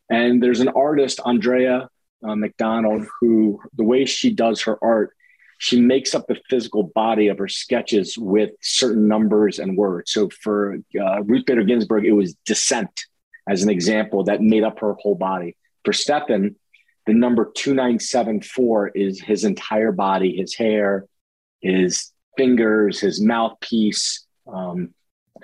And 0.10 0.42
there's 0.42 0.62
an 0.62 0.70
artist, 0.70 1.20
Andrea 1.26 1.90
uh, 2.26 2.36
McDonald, 2.36 3.06
who 3.20 3.60
the 3.76 3.84
way 3.84 4.06
she 4.06 4.34
does 4.34 4.62
her 4.62 4.82
art, 4.82 5.12
she 5.58 5.82
makes 5.82 6.16
up 6.16 6.28
the 6.28 6.40
physical 6.50 6.84
body 6.84 7.28
of 7.28 7.38
her 7.38 7.50
sketches 7.50 8.18
with 8.18 8.52
certain 8.62 9.10
numbers 9.10 9.60
and 9.60 9.78
words. 9.78 10.14
So 10.14 10.30
for 10.30 10.78
uh, 11.00 11.24
Ruth 11.24 11.46
Bader 11.46 11.66
Ginsburg, 11.66 12.06
it 12.06 12.14
was 12.14 12.36
dissent 12.46 13.04
as 13.50 13.62
an 13.62 13.70
example 13.70 14.24
that 14.24 14.42
made 14.42 14.64
up 14.64 14.80
her 14.80 14.94
whole 14.94 15.16
body. 15.16 15.58
For 15.84 15.92
Stephen, 15.92 16.56
the 17.06 17.14
number 17.14 17.52
2974 17.54 18.90
is 18.90 19.20
his 19.20 19.44
entire 19.44 19.92
body, 19.92 20.38
his 20.38 20.56
hair, 20.56 21.06
his 21.60 22.14
fingers, 22.38 23.02
his 23.02 23.20
mouthpiece. 23.20 24.26
Um, 24.48 24.94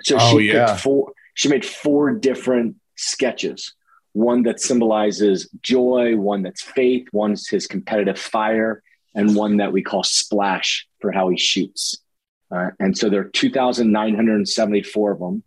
so 0.02 0.16
Oh, 0.20 0.38
she 0.38 0.46
yeah. 0.52 0.76
four. 0.76 1.12
She 1.34 1.48
made 1.48 1.64
four 1.64 2.12
different 2.12 2.76
sketches. 2.96 3.74
One 4.12 4.42
that 4.44 4.60
symbolizes 4.60 5.48
joy, 5.62 6.16
one 6.16 6.42
that's 6.42 6.62
faith, 6.62 7.06
one's 7.12 7.48
his 7.48 7.66
competitive 7.66 8.18
fire, 8.18 8.82
and 9.14 9.36
one 9.36 9.58
that 9.58 9.72
we 9.72 9.82
call 9.82 10.02
splash 10.02 10.88
for 11.00 11.12
how 11.12 11.28
he 11.28 11.36
shoots. 11.38 11.98
Uh, 12.50 12.70
and 12.80 12.96
so 12.98 13.08
there 13.10 13.20
are 13.20 13.30
2,974 13.30 15.12
of 15.12 15.18
them. 15.20 15.42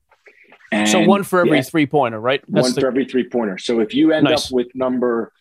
And 0.71 0.87
so 0.87 1.01
one 1.01 1.23
for 1.23 1.41
every 1.41 1.57
yeah, 1.57 1.63
three 1.63 1.85
pointer, 1.85 2.19
right? 2.19 2.47
one 2.49 2.73
the- 2.73 2.79
for 2.81 2.87
every 2.87 3.05
three 3.05 3.27
pointer. 3.27 3.57
So 3.57 3.79
if 3.81 3.93
you 3.93 4.13
end 4.13 4.23
Nice. 4.25 4.45
up 4.47 4.51
with 4.53 4.67
number 4.73 5.33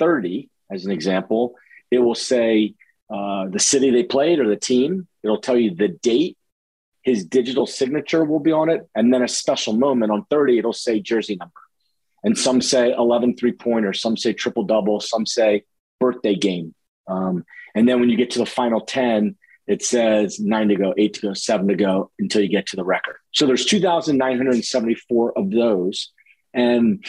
30 0.00 0.48
as 0.70 0.84
an 0.84 0.90
example, 0.90 1.54
it 1.92 1.98
will 1.98 2.14
say 2.16 2.74
uh, 3.10 3.46
the 3.48 3.60
city 3.60 3.90
they 3.90 4.02
played 4.02 4.40
or 4.40 4.48
the 4.48 4.56
team. 4.56 5.06
It'll 5.22 5.40
tell 5.40 5.56
you 5.56 5.74
the 5.74 5.88
date. 5.88 6.36
His 7.04 7.24
digital 7.24 7.66
signature 7.66 8.24
will 8.24 8.40
be 8.40 8.52
on 8.52 8.68
it. 8.70 8.88
And 8.94 9.12
then 9.12 9.22
a 9.22 9.28
special 9.28 9.74
moment 9.74 10.10
on 10.10 10.24
30, 10.30 10.58
it'll 10.58 10.72
say 10.72 11.00
jersey 11.00 11.36
number. 11.36 11.52
And 12.24 12.36
some 12.36 12.62
say 12.62 12.92
11 12.92 13.36
three 13.36 13.52
pointers, 13.52 14.00
some 14.00 14.16
say 14.16 14.32
triple 14.32 14.64
double, 14.64 15.00
some 15.00 15.26
say 15.26 15.64
birthday 16.00 16.34
game. 16.34 16.74
Um, 17.06 17.44
and 17.74 17.86
then 17.86 18.00
when 18.00 18.08
you 18.08 18.16
get 18.16 18.30
to 18.30 18.38
the 18.38 18.46
final 18.46 18.80
10, 18.80 19.36
it 19.66 19.82
says 19.82 20.40
nine 20.40 20.68
to 20.68 20.76
go, 20.76 20.94
eight 20.96 21.14
to 21.14 21.20
go, 21.20 21.34
seven 21.34 21.68
to 21.68 21.74
go 21.74 22.10
until 22.18 22.42
you 22.42 22.48
get 22.48 22.66
to 22.68 22.76
the 22.76 22.84
record. 22.84 23.16
So 23.32 23.46
there's 23.46 23.66
2,974 23.66 25.38
of 25.38 25.50
those. 25.50 26.10
And 26.54 27.04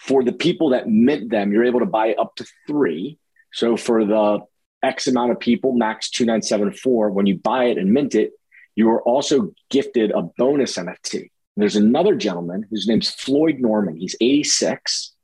for 0.00 0.22
the 0.22 0.32
people 0.32 0.70
that 0.70 0.88
mint 0.88 1.30
them, 1.30 1.52
you're 1.52 1.64
able 1.64 1.80
to 1.80 1.86
buy 1.86 2.14
up 2.14 2.36
to 2.36 2.46
three. 2.66 3.18
So 3.52 3.76
for 3.76 4.04
the 4.04 4.40
X 4.82 5.06
amount 5.06 5.32
of 5.32 5.40
people, 5.40 5.72
max 5.72 6.10
2974, 6.10 7.10
when 7.10 7.26
you 7.26 7.36
buy 7.36 7.64
it 7.64 7.78
and 7.78 7.92
mint 7.92 8.14
it, 8.14 8.32
you 8.76 8.90
are 8.90 9.02
also 9.02 9.52
gifted 9.70 10.12
a 10.12 10.22
bonus 10.22 10.76
NFT. 10.76 11.30
There's 11.56 11.76
another 11.76 12.14
gentleman 12.14 12.66
whose 12.70 12.86
name's 12.86 13.10
Floyd 13.10 13.58
Norman. 13.58 13.96
He's 13.96 14.14
86. 14.20 15.14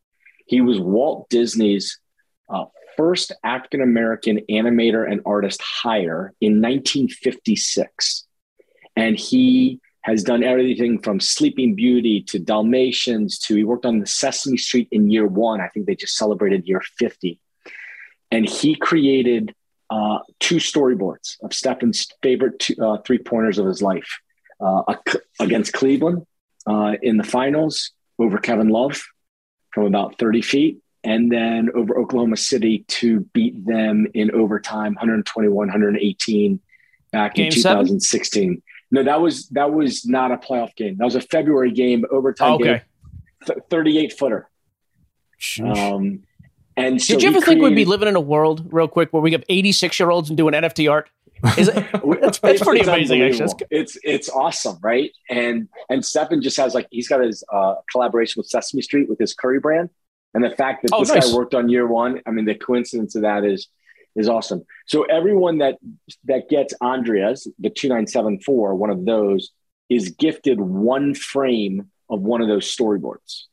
He 0.47 0.63
was 0.63 0.81
Walt 0.81 1.29
Disney's 1.29 2.01
uh, 2.49 2.65
first 2.97 3.33
African 3.45 3.83
American 3.83 4.41
animator 4.51 5.11
and 5.11 5.21
artist 5.27 5.61
hire 5.63 6.33
in 6.41 6.63
1956. 6.63 8.25
And 8.97 9.19
he 9.19 9.81
has 10.01 10.25
done 10.25 10.43
everything 10.43 11.01
from 11.01 11.21
Sleeping 11.21 11.75
Beauty 11.75 12.23
to 12.23 12.39
Dalmatians 12.39 13.39
to 13.41 13.55
he 13.55 13.65
worked 13.65 13.87
on 13.87 14.01
the 14.01 14.07
Sesame 14.07 14.57
Street 14.57 14.89
in 14.91 15.11
year 15.11 15.27
one. 15.27 15.61
I 15.61 15.69
think 15.69 15.87
they 15.87 15.95
just 15.95 16.17
celebrated 16.17 16.67
year 16.67 16.83
50. 16.99 17.39
And 18.31 18.49
he 18.49 18.75
created 18.75 19.55
uh, 19.93 20.19
two 20.41 20.57
storyboards 20.57 21.37
of 21.45 21.53
Stephen's 21.53 22.07
favorite 22.23 22.59
two, 22.59 22.75
uh, 22.83 22.97
three 23.05 23.19
pointers 23.19 23.59
of 23.59 23.67
his 23.67 23.83
life 23.83 24.11
uh, 24.61 24.83
against 25.39 25.73
Cleveland 25.75 26.27
uh, 26.67 26.93
in 27.03 27.17
the 27.19 27.25
finals 27.25 27.91
over 28.19 28.39
Kevin 28.39 28.69
Love 28.69 29.03
from 29.75 29.85
about 29.87 30.19
30 30.19 30.43
feet, 30.43 30.79
and 31.05 31.31
then 31.31 31.69
over 31.75 31.99
Oklahoma 31.99 32.37
City 32.37 32.85
to 32.89 33.21
beat 33.35 33.55
them 33.67 34.07
in 34.15 34.31
overtime 34.31 34.95
121 34.95 35.55
118 35.57 36.61
back 37.11 37.35
Game 37.35 37.47
in 37.47 37.53
seven? 37.53 37.85
2016. 37.85 38.63
No, 38.95 39.03
that 39.03 39.21
was 39.21 39.49
that 39.49 39.73
was 39.73 40.07
not 40.07 40.33
a 40.33 40.37
playoff 40.37 40.75
game. 40.77 40.97
That 40.99 41.05
was 41.05 41.17
a 41.17 41.21
February 41.21 41.73
game, 41.73 42.05
overtime 42.11 42.55
Okay. 42.55 42.83
game, 43.47 43.61
38 43.71 44.19
footer. 44.19 44.49
Um, 45.63 46.23
and 46.77 47.01
so 47.03 47.15
Did 47.15 47.23
you 47.23 47.29
ever 47.31 47.41
think 47.41 47.61
we'd 47.63 47.75
be 47.75 47.85
living 47.85 48.09
in 48.09 48.17
a 48.17 48.21
world, 48.21 48.73
real 48.73 48.89
quick, 48.89 49.13
where 49.13 49.23
we 49.23 49.33
have 49.33 49.45
86 49.49 49.99
year 50.01 50.11
olds 50.11 50.29
and 50.31 50.37
doing 50.37 50.55
NFT 50.55 50.91
art? 50.91 51.11
Is 51.59 51.69
it? 51.69 51.75
That's, 52.21 52.39
that's 52.39 52.39
It's- 52.45 52.63
pretty 52.63 52.81
amazing, 52.83 53.21
actually. 53.23 53.53
It's 53.71 53.99
it's 54.05 54.29
awesome, 54.31 54.79
right? 54.81 55.11
And 55.29 55.69
and 55.91 56.05
Stephen 56.05 56.41
just 56.41 56.57
has 56.57 56.73
like 56.75 56.87
he's 56.93 57.09
got 57.09 57.21
his 57.21 57.43
uh, 57.53 57.75
collaboration 57.91 58.39
with 58.39 58.47
Sesame 58.47 58.81
Street 58.83 59.09
with 59.09 59.19
his 59.19 59.35
curry 59.35 59.59
brand, 59.59 59.91
and 60.35 60.45
the 60.45 60.51
fact 60.51 60.83
that 60.83 60.91
Oh, 60.95 61.01
this 61.01 61.13
nice. 61.13 61.31
guy 61.31 61.37
worked 61.37 61.55
on 61.55 61.69
year 61.69 61.87
one, 61.89 62.21
I 62.27 62.31
mean, 62.31 62.45
the 62.45 62.55
coincidence 62.55 63.17
of 63.17 63.23
that 63.23 63.45
is 63.45 63.67
is 64.15 64.29
awesome. 64.29 64.63
So 64.87 65.03
everyone 65.05 65.59
that 65.59 65.79
that 66.27 66.49
gets 66.49 66.75
Andrea's 66.81 67.49
the 67.59 67.71
two 67.71 67.89
nine 67.89 68.07
seven 68.07 68.39
four, 68.39 68.77
one 68.77 68.91
of 68.91 69.05
those, 69.05 69.51
is 69.91 70.11
gifted 70.11 70.61
one 70.61 71.13
frame 71.13 71.91
of 72.09 72.21
one 72.21 72.41
of 72.41 72.47
those 72.47 72.73
storyboards, 72.73 73.45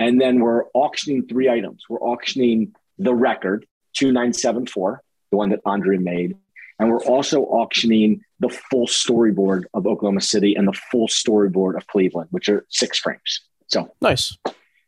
and 0.00 0.20
then 0.20 0.40
we're 0.40 0.64
auctioning 0.72 1.26
three 1.28 1.48
items. 1.48 1.84
We're 1.88 2.00
auctioning 2.00 2.72
the 2.98 3.14
record 3.14 3.66
two 3.92 4.10
nine 4.10 4.32
seven 4.32 4.66
four, 4.66 5.02
the 5.30 5.36
one 5.36 5.50
that 5.50 5.60
Andrea 5.64 6.00
made. 6.00 6.36
And 6.78 6.90
we're 6.90 7.04
also 7.04 7.42
auctioning 7.42 8.24
the 8.40 8.48
full 8.48 8.86
storyboard 8.86 9.64
of 9.74 9.86
Oklahoma 9.86 10.22
City 10.22 10.54
and 10.54 10.66
the 10.66 10.72
full 10.72 11.06
storyboard 11.06 11.76
of 11.76 11.86
Cleveland, 11.86 12.28
which 12.30 12.48
are 12.48 12.64
six 12.70 12.98
frames. 12.98 13.42
So 13.66 13.94
nice. 14.00 14.36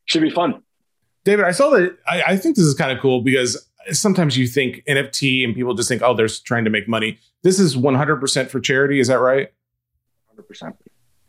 Should 0.07 0.23
be 0.23 0.31
fun. 0.31 0.63
David, 1.25 1.45
I 1.45 1.53
saw 1.53 1.69
that. 1.71 1.99
I, 2.09 2.23
I 2.29 2.37
think 2.39 2.57
this 2.57 2.65
is 2.65 2.75
kind 2.75 2.91
of 2.91 2.99
cool 3.01 3.21
because 3.21 3.69
sometimes 3.91 4.39
you 4.39 4.47
think 4.47 4.83
NFT 4.89 5.45
and 5.45 5.55
people 5.55 5.75
just 5.75 5.89
think, 5.89 6.01
oh, 6.03 6.15
they're 6.15 6.29
trying 6.29 6.65
to 6.65 6.71
make 6.71 6.89
money. 6.89 7.19
This 7.43 7.61
is 7.61 7.77
100% 7.77 8.49
for 8.49 8.61
charity. 8.61 8.99
Is 8.99 9.09
that 9.09 9.21
right? 9.21 9.53
100%. 10.35 10.75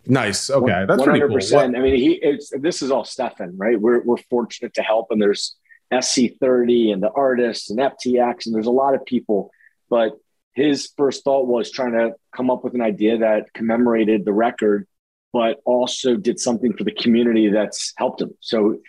Nice. 0.05 0.49
Okay. 0.49 0.85
That's 0.87 1.01
100%. 1.01 1.05
pretty 1.05 1.19
cool. 1.21 1.57
What? 1.57 1.65
I 1.65 1.79
mean, 1.79 1.95
he, 1.95 2.13
it's, 2.13 2.51
this 2.59 2.81
is 2.81 2.91
all 2.91 3.05
Stephen, 3.05 3.55
right? 3.57 3.79
We're, 3.79 4.01
we're 4.03 4.17
fortunate 4.29 4.73
to 4.75 4.81
help. 4.81 5.07
And 5.11 5.21
there's 5.21 5.55
SC30 5.91 6.93
and 6.93 7.01
the 7.01 7.11
artists 7.11 7.69
and 7.69 7.79
FTX, 7.79 8.45
and 8.45 8.55
there's 8.55 8.67
a 8.67 8.71
lot 8.71 8.95
of 8.95 9.05
people. 9.05 9.51
But 9.89 10.17
his 10.53 10.91
first 10.97 11.23
thought 11.23 11.47
was 11.47 11.71
trying 11.71 11.93
to 11.93 12.13
come 12.35 12.49
up 12.49 12.63
with 12.63 12.73
an 12.73 12.81
idea 12.81 13.19
that 13.19 13.53
commemorated 13.53 14.25
the 14.25 14.33
record, 14.33 14.87
but 15.31 15.59
also 15.65 16.15
did 16.15 16.39
something 16.39 16.73
for 16.73 16.83
the 16.83 16.91
community 16.91 17.49
that's 17.49 17.93
helped 17.97 18.21
him. 18.21 18.35
So 18.39 18.79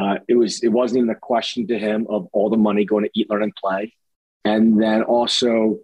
uh, 0.00 0.18
it 0.28 0.34
was 0.34 0.62
it 0.62 0.68
wasn't 0.68 0.98
even 0.98 1.10
a 1.10 1.14
question 1.14 1.66
to 1.66 1.78
him 1.78 2.06
of 2.08 2.28
all 2.32 2.50
the 2.50 2.56
money 2.56 2.84
going 2.84 3.04
to 3.04 3.10
eat, 3.14 3.28
learn, 3.28 3.42
and 3.42 3.54
play, 3.54 3.94
and 4.44 4.80
then 4.80 5.02
also 5.02 5.78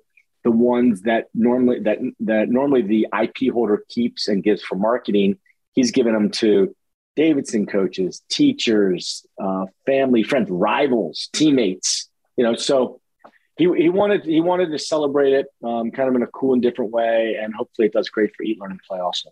the 0.45 0.51
ones 0.51 1.03
that 1.03 1.27
normally 1.35 1.81
that 1.81 1.99
that 2.21 2.49
normally 2.49 2.83
the 2.83 3.07
IP 3.21 3.53
holder 3.53 3.85
keeps 3.89 4.29
and 4.29 4.43
gives 4.43 4.63
for 4.63 4.77
marketing. 4.77 5.39
He's 5.73 5.91
given 5.91 6.13
them 6.13 6.31
to 6.33 6.75
Davidson 7.17 7.67
coaches, 7.67 8.23
teachers, 8.31 9.27
uh, 9.43 9.67
family, 9.87 10.23
friends, 10.23 10.49
rivals, 10.51 11.29
teammates. 11.33 12.09
You 12.37 12.45
know, 12.45 12.55
so 12.55 13.01
he, 13.57 13.65
he 13.77 13.89
wanted 13.89 14.25
he 14.25 14.41
wanted 14.41 14.71
to 14.71 14.79
celebrate 14.79 15.33
it 15.33 15.47
um, 15.65 15.91
kind 15.91 16.09
of 16.09 16.15
in 16.15 16.23
a 16.23 16.29
cool 16.29 16.53
and 16.53 16.63
different 16.63 16.93
way, 16.93 17.37
and 17.41 17.53
hopefully 17.55 17.87
it 17.87 17.93
does 17.93 18.09
great 18.09 18.35
for 18.37 18.45
Eat, 18.45 18.61
Learn, 18.61 18.71
and 18.71 18.81
Play 18.89 19.01
also. 19.01 19.31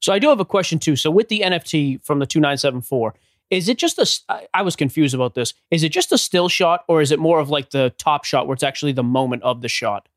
So 0.00 0.12
I 0.12 0.20
do 0.20 0.28
have 0.28 0.38
a 0.38 0.44
question 0.44 0.78
too. 0.78 0.94
So 0.94 1.10
with 1.10 1.28
the 1.28 1.40
NFT 1.40 2.04
from 2.04 2.20
the 2.20 2.26
two 2.26 2.38
nine 2.38 2.56
seven 2.56 2.80
four, 2.80 3.14
is 3.50 3.68
it 3.68 3.78
just 3.78 3.98
a? 3.98 4.46
I 4.54 4.62
was 4.62 4.76
confused 4.76 5.14
about 5.14 5.34
this. 5.34 5.54
Is 5.72 5.82
it 5.82 5.90
just 5.90 6.12
a 6.12 6.18
still 6.18 6.48
shot, 6.48 6.84
or 6.86 7.02
is 7.02 7.10
it 7.10 7.18
more 7.18 7.40
of 7.40 7.50
like 7.50 7.70
the 7.70 7.92
top 7.98 8.24
shot 8.24 8.46
where 8.46 8.54
it's 8.54 8.62
actually 8.62 8.92
the 8.92 9.02
moment 9.02 9.42
of 9.42 9.60
the 9.60 9.68
shot? 9.68 10.08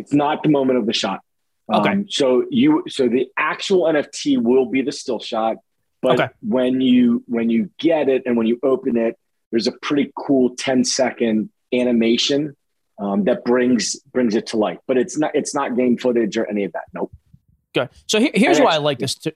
It's 0.00 0.12
not 0.12 0.42
the 0.42 0.48
moment 0.48 0.78
of 0.78 0.86
the 0.86 0.92
shot. 0.92 1.20
Okay. 1.72 1.90
Um, 1.90 2.06
so 2.08 2.44
you 2.50 2.84
so 2.88 3.08
the 3.08 3.28
actual 3.36 3.84
NFT 3.84 4.42
will 4.42 4.66
be 4.66 4.82
the 4.82 4.92
still 4.92 5.20
shot, 5.20 5.56
but 6.02 6.20
okay. 6.20 6.32
when 6.40 6.80
you 6.80 7.22
when 7.26 7.48
you 7.48 7.70
get 7.78 8.08
it 8.08 8.22
and 8.26 8.36
when 8.36 8.46
you 8.46 8.58
open 8.62 8.96
it, 8.96 9.16
there's 9.50 9.68
a 9.68 9.72
pretty 9.72 10.12
cool 10.16 10.56
10 10.56 10.84
second 10.84 11.50
animation 11.72 12.56
um, 12.98 13.24
that 13.24 13.44
brings 13.44 13.96
brings 14.12 14.34
it 14.34 14.48
to 14.48 14.56
life. 14.56 14.78
But 14.86 14.96
it's 14.96 15.16
not 15.16 15.30
it's 15.34 15.54
not 15.54 15.76
game 15.76 15.96
footage 15.96 16.36
or 16.36 16.44
any 16.46 16.64
of 16.64 16.72
that. 16.72 16.84
Nope. 16.92 17.12
Okay. 17.76 17.92
So 18.06 18.18
here's 18.18 18.58
and 18.58 18.64
why 18.64 18.74
I 18.74 18.78
like 18.78 18.98
this. 18.98 19.14
Too. 19.14 19.30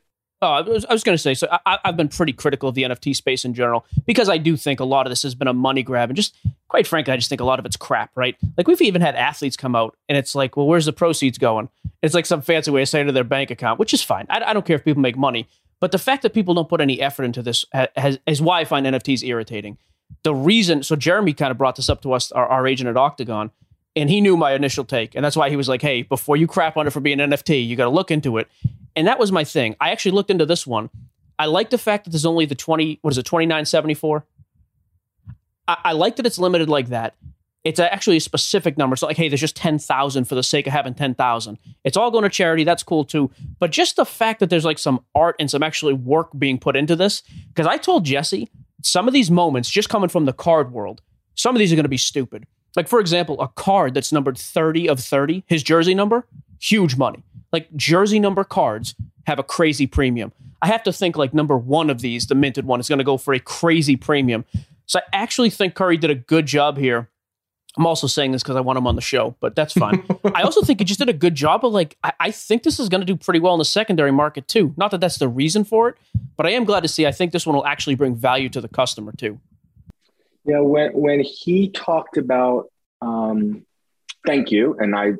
Oh, 0.44 0.52
I 0.52 0.60
was, 0.60 0.84
was 0.90 1.02
going 1.02 1.14
to 1.14 1.22
say, 1.22 1.32
so 1.32 1.48
I, 1.64 1.78
have 1.86 1.96
been 1.96 2.08
pretty 2.08 2.34
critical 2.34 2.68
of 2.68 2.74
the 2.74 2.82
NFT 2.82 3.16
space 3.16 3.46
in 3.46 3.54
general 3.54 3.86
because 4.04 4.28
I 4.28 4.36
do 4.36 4.58
think 4.58 4.78
a 4.78 4.84
lot 4.84 5.06
of 5.06 5.10
this 5.10 5.22
has 5.22 5.34
been 5.34 5.48
a 5.48 5.54
money 5.54 5.82
grab. 5.82 6.10
And 6.10 6.16
just 6.16 6.36
quite 6.68 6.86
frankly, 6.86 7.14
I 7.14 7.16
just 7.16 7.30
think 7.30 7.40
a 7.40 7.44
lot 7.44 7.58
of 7.58 7.64
it's 7.64 7.78
crap, 7.78 8.10
right? 8.14 8.36
Like 8.58 8.68
we've 8.68 8.82
even 8.82 9.00
had 9.00 9.14
athletes 9.14 9.56
come 9.56 9.74
out 9.74 9.96
and 10.06 10.18
it's 10.18 10.34
like, 10.34 10.54
well, 10.54 10.66
where's 10.66 10.84
the 10.84 10.92
proceeds 10.92 11.38
going? 11.38 11.70
It's 12.02 12.14
like 12.14 12.26
some 12.26 12.42
fancy 12.42 12.70
way 12.70 12.82
of 12.82 12.88
saying 12.90 13.06
to 13.06 13.12
their 13.12 13.24
bank 13.24 13.50
account, 13.50 13.78
which 13.78 13.94
is 13.94 14.02
fine. 14.02 14.26
I, 14.28 14.42
I 14.44 14.52
don't 14.52 14.66
care 14.66 14.76
if 14.76 14.84
people 14.84 15.00
make 15.00 15.16
money. 15.16 15.48
But 15.80 15.92
the 15.92 15.98
fact 15.98 16.22
that 16.22 16.34
people 16.34 16.52
don't 16.52 16.68
put 16.68 16.82
any 16.82 17.00
effort 17.00 17.24
into 17.24 17.40
this 17.40 17.64
has, 17.72 18.18
is 18.26 18.42
why 18.42 18.60
I 18.60 18.64
find 18.64 18.84
NFTs 18.86 19.24
irritating. 19.24 19.78
The 20.24 20.34
reason, 20.34 20.82
so 20.82 20.94
Jeremy 20.94 21.32
kind 21.32 21.52
of 21.52 21.58
brought 21.58 21.76
this 21.76 21.88
up 21.88 22.02
to 22.02 22.12
us, 22.12 22.30
our, 22.32 22.46
our 22.46 22.66
agent 22.66 22.88
at 22.90 22.96
Octagon, 22.98 23.50
and 23.96 24.10
he 24.10 24.20
knew 24.20 24.36
my 24.36 24.52
initial 24.52 24.84
take. 24.84 25.14
And 25.14 25.24
that's 25.24 25.36
why 25.36 25.50
he 25.50 25.56
was 25.56 25.68
like, 25.68 25.82
hey, 25.82 26.02
before 26.02 26.36
you 26.36 26.46
crap 26.46 26.76
on 26.76 26.86
it 26.86 26.90
for 26.90 27.00
being 27.00 27.20
an 27.20 27.30
NFT, 27.30 27.66
you 27.66 27.76
got 27.76 27.84
to 27.84 27.90
look 27.90 28.10
into 28.10 28.38
it. 28.38 28.48
And 28.96 29.06
that 29.06 29.18
was 29.18 29.32
my 29.32 29.44
thing. 29.44 29.76
I 29.80 29.90
actually 29.90 30.12
looked 30.12 30.30
into 30.30 30.46
this 30.46 30.66
one. 30.66 30.90
I 31.38 31.46
like 31.46 31.70
the 31.70 31.78
fact 31.78 32.04
that 32.04 32.10
there's 32.10 32.26
only 32.26 32.46
the 32.46 32.54
20, 32.54 32.98
what 33.02 33.12
is 33.12 33.18
it, 33.18 33.24
2974? 33.24 34.24
I, 35.66 35.76
I 35.84 35.92
like 35.92 36.16
that 36.16 36.26
it's 36.26 36.38
limited 36.38 36.68
like 36.68 36.88
that. 36.88 37.14
It's 37.64 37.80
actually 37.80 38.18
a 38.18 38.20
specific 38.20 38.76
number. 38.76 38.94
So 38.94 39.06
like, 39.06 39.16
hey, 39.16 39.28
there's 39.28 39.40
just 39.40 39.56
10,000 39.56 40.24
for 40.24 40.34
the 40.34 40.42
sake 40.42 40.66
of 40.66 40.72
having 40.72 40.94
10,000. 40.94 41.58
It's 41.82 41.96
all 41.96 42.10
going 42.10 42.24
to 42.24 42.28
charity. 42.28 42.62
That's 42.62 42.82
cool 42.82 43.04
too. 43.04 43.30
But 43.58 43.72
just 43.72 43.96
the 43.96 44.04
fact 44.04 44.40
that 44.40 44.50
there's 44.50 44.66
like 44.66 44.78
some 44.78 45.02
art 45.14 45.36
and 45.40 45.50
some 45.50 45.62
actually 45.62 45.94
work 45.94 46.28
being 46.36 46.58
put 46.58 46.76
into 46.76 46.94
this, 46.94 47.22
because 47.48 47.66
I 47.66 47.78
told 47.78 48.04
Jesse, 48.04 48.50
some 48.82 49.08
of 49.08 49.14
these 49.14 49.30
moments 49.30 49.70
just 49.70 49.88
coming 49.88 50.10
from 50.10 50.26
the 50.26 50.34
card 50.34 50.72
world, 50.72 51.00
some 51.36 51.56
of 51.56 51.58
these 51.58 51.72
are 51.72 51.76
going 51.76 51.84
to 51.84 51.88
be 51.88 51.96
stupid. 51.96 52.46
Like, 52.76 52.88
for 52.88 53.00
example, 53.00 53.40
a 53.40 53.48
card 53.48 53.94
that's 53.94 54.12
numbered 54.12 54.36
30 54.38 54.88
of 54.88 55.00
30, 55.00 55.44
his 55.46 55.62
jersey 55.62 55.94
number, 55.94 56.26
huge 56.60 56.96
money. 56.96 57.22
Like, 57.52 57.74
jersey 57.76 58.18
number 58.18 58.44
cards 58.44 58.94
have 59.26 59.38
a 59.38 59.44
crazy 59.44 59.86
premium. 59.86 60.32
I 60.60 60.68
have 60.68 60.82
to 60.84 60.92
think 60.92 61.16
like 61.16 61.34
number 61.34 61.56
one 61.56 61.90
of 61.90 62.00
these, 62.00 62.26
the 62.26 62.34
minted 62.34 62.64
one, 62.64 62.80
is 62.80 62.88
going 62.88 62.98
to 62.98 63.04
go 63.04 63.18
for 63.18 63.34
a 63.34 63.38
crazy 63.38 63.96
premium. 63.96 64.44
So 64.86 64.98
I 64.98 65.02
actually 65.12 65.50
think 65.50 65.74
Curry 65.74 65.96
did 65.96 66.10
a 66.10 66.14
good 66.14 66.46
job 66.46 66.78
here. 66.78 67.10
I'm 67.76 67.86
also 67.86 68.06
saying 68.06 68.32
this 68.32 68.42
because 68.42 68.56
I 68.56 68.60
want 68.60 68.78
him 68.78 68.86
on 68.86 68.94
the 68.94 69.02
show, 69.02 69.34
but 69.40 69.56
that's 69.56 69.72
fine. 69.72 70.06
I 70.34 70.42
also 70.42 70.62
think 70.62 70.78
he 70.78 70.84
just 70.84 71.00
did 71.00 71.08
a 71.08 71.14
good 71.14 71.34
job 71.34 71.64
of 71.64 71.72
like, 71.72 71.98
I, 72.04 72.12
I 72.20 72.30
think 72.30 72.62
this 72.62 72.78
is 72.78 72.88
going 72.88 73.00
to 73.00 73.06
do 73.06 73.16
pretty 73.16 73.40
well 73.40 73.52
in 73.52 73.58
the 73.58 73.64
secondary 73.64 74.12
market 74.12 74.46
too. 74.46 74.72
Not 74.76 74.90
that 74.92 75.00
that's 75.00 75.18
the 75.18 75.28
reason 75.28 75.64
for 75.64 75.88
it, 75.88 75.96
but 76.36 76.46
I 76.46 76.50
am 76.50 76.64
glad 76.64 76.80
to 76.80 76.88
see 76.88 77.06
I 77.06 77.12
think 77.12 77.32
this 77.32 77.46
one 77.46 77.56
will 77.56 77.66
actually 77.66 77.96
bring 77.96 78.14
value 78.14 78.48
to 78.50 78.60
the 78.60 78.68
customer 78.68 79.12
too. 79.12 79.40
Yeah, 80.44 80.60
when 80.60 80.92
when 80.92 81.20
he 81.20 81.70
talked 81.70 82.16
about 82.16 82.70
um, 83.00 83.64
thank 84.26 84.50
you, 84.50 84.76
and 84.78 84.94
I 84.94 85.12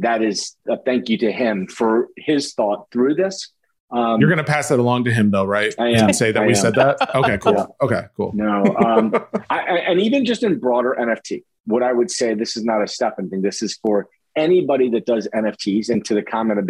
that 0.00 0.22
is 0.22 0.56
a 0.68 0.76
thank 0.76 1.08
you 1.08 1.18
to 1.18 1.32
him 1.32 1.66
for 1.66 2.08
his 2.16 2.54
thought 2.54 2.90
through 2.92 3.14
this. 3.14 3.52
Um, 3.90 4.20
You're 4.20 4.28
going 4.28 4.38
to 4.38 4.44
pass 4.44 4.68
that 4.68 4.78
along 4.78 5.04
to 5.04 5.10
him, 5.12 5.30
though, 5.30 5.44
right? 5.44 5.74
I 5.78 5.88
am. 5.88 6.12
say 6.12 6.30
that 6.30 6.42
I 6.42 6.46
we 6.46 6.52
am. 6.52 6.54
said 6.54 6.74
that. 6.74 7.14
Okay, 7.14 7.38
cool. 7.38 7.54
Yeah. 7.54 7.66
Okay, 7.80 8.02
cool. 8.16 8.32
No, 8.34 8.64
um, 8.84 9.14
I, 9.50 9.60
and 9.60 10.00
even 10.00 10.26
just 10.26 10.42
in 10.42 10.58
broader 10.58 10.94
NFT, 10.98 11.42
what 11.64 11.82
I 11.82 11.92
would 11.92 12.10
say, 12.10 12.34
this 12.34 12.56
is 12.56 12.64
not 12.64 12.82
a 12.82 12.86
Stephen 12.86 13.30
thing. 13.30 13.40
This 13.40 13.62
is 13.62 13.76
for 13.76 14.08
anybody 14.36 14.90
that 14.90 15.06
does 15.06 15.26
NFTs. 15.34 15.88
And 15.88 16.04
to 16.04 16.14
the 16.14 16.22
comment 16.22 16.60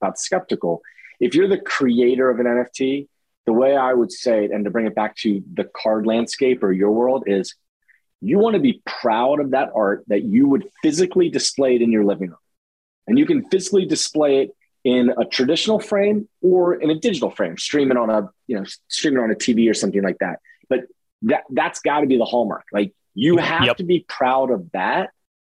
about 0.00 0.18
skeptical, 0.18 0.82
if 1.18 1.34
you're 1.34 1.48
the 1.48 1.58
creator 1.60 2.30
of 2.30 2.38
an 2.38 2.46
NFT, 2.46 3.08
the 3.46 3.52
way 3.52 3.76
I 3.76 3.92
would 3.92 4.12
say 4.12 4.44
it, 4.44 4.50
and 4.50 4.64
to 4.64 4.70
bring 4.70 4.86
it 4.86 4.94
back 4.94 5.16
to 5.16 5.42
the 5.54 5.64
card 5.64 6.06
landscape 6.06 6.62
or 6.62 6.72
your 6.72 6.90
world, 6.90 7.24
is 7.26 7.54
you 8.20 8.38
want 8.38 8.54
to 8.54 8.60
be 8.60 8.82
proud 8.84 9.40
of 9.40 9.52
that 9.52 9.70
art 9.74 10.04
that 10.08 10.22
you 10.22 10.48
would 10.48 10.68
physically 10.82 11.30
display 11.30 11.76
it 11.76 11.82
in 11.82 11.90
your 11.90 12.04
living 12.04 12.28
room. 12.28 12.38
And 13.06 13.18
you 13.18 13.26
can 13.26 13.48
physically 13.48 13.86
display 13.86 14.42
it 14.42 14.50
in 14.84 15.12
a 15.18 15.24
traditional 15.24 15.80
frame 15.80 16.28
or 16.42 16.74
in 16.74 16.90
a 16.90 16.94
digital 16.94 17.30
frame, 17.30 17.56
stream 17.58 17.90
it 17.90 17.96
on 17.96 18.10
a, 18.10 18.30
you 18.46 18.56
know, 18.56 18.64
stream 18.88 19.16
it 19.16 19.20
on 19.20 19.30
a 19.30 19.34
TV 19.34 19.70
or 19.70 19.74
something 19.74 20.02
like 20.02 20.18
that. 20.20 20.40
But 20.68 20.84
that 21.22 21.44
that's 21.50 21.80
got 21.80 22.00
to 22.00 22.06
be 22.06 22.18
the 22.18 22.24
hallmark. 22.24 22.64
Like 22.72 22.94
you 23.14 23.38
have 23.38 23.64
yep. 23.64 23.76
to 23.78 23.84
be 23.84 24.04
proud 24.08 24.50
of 24.50 24.70
that. 24.72 25.10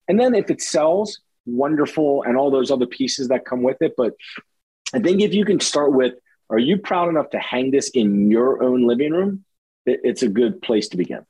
And 0.09 0.19
then 0.19 0.35
if 0.35 0.51
it 0.51 0.63
sells, 0.63 1.21
wonderful, 1.47 2.23
and 2.23 2.37
all 2.37 2.51
those 2.51 2.71
other 2.71 2.87
pieces 2.87 3.29
that 3.29 3.45
come 3.45 3.63
with 3.63 3.81
it. 3.81 3.95
But 3.97 4.15
I 4.95 5.01
think 5.01 5.21
if 5.21 5.35
you 5.35 5.45
can 5.45 5.61
start 5.61 5.93
with, 5.93 6.15
are 6.51 6.59
you 6.59 6.77
proud 6.77 7.09
enough 7.09 7.31
to 7.31 7.39
hang 7.39 7.71
this 7.71 7.89
in 7.91 8.31
your 8.31 8.63
own 8.63 8.87
living 8.87 9.13
room? 9.13 9.45
it's 9.87 10.23
a 10.23 10.29
good 10.29 10.61
place 10.63 10.89
to 10.89 10.97
begin. 10.97 11.25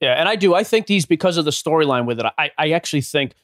Yeah, 0.00 0.14
and 0.14 0.28
I 0.28 0.36
do. 0.36 0.54
I 0.54 0.64
think 0.64 0.86
these 0.86 1.06
because 1.06 1.36
of 1.36 1.44
the 1.44 1.50
storyline 1.50 2.06
with 2.06 2.20
it. 2.20 2.26
I, 2.38 2.50
I 2.56 2.70
actually 2.70 3.02
think 3.02 3.34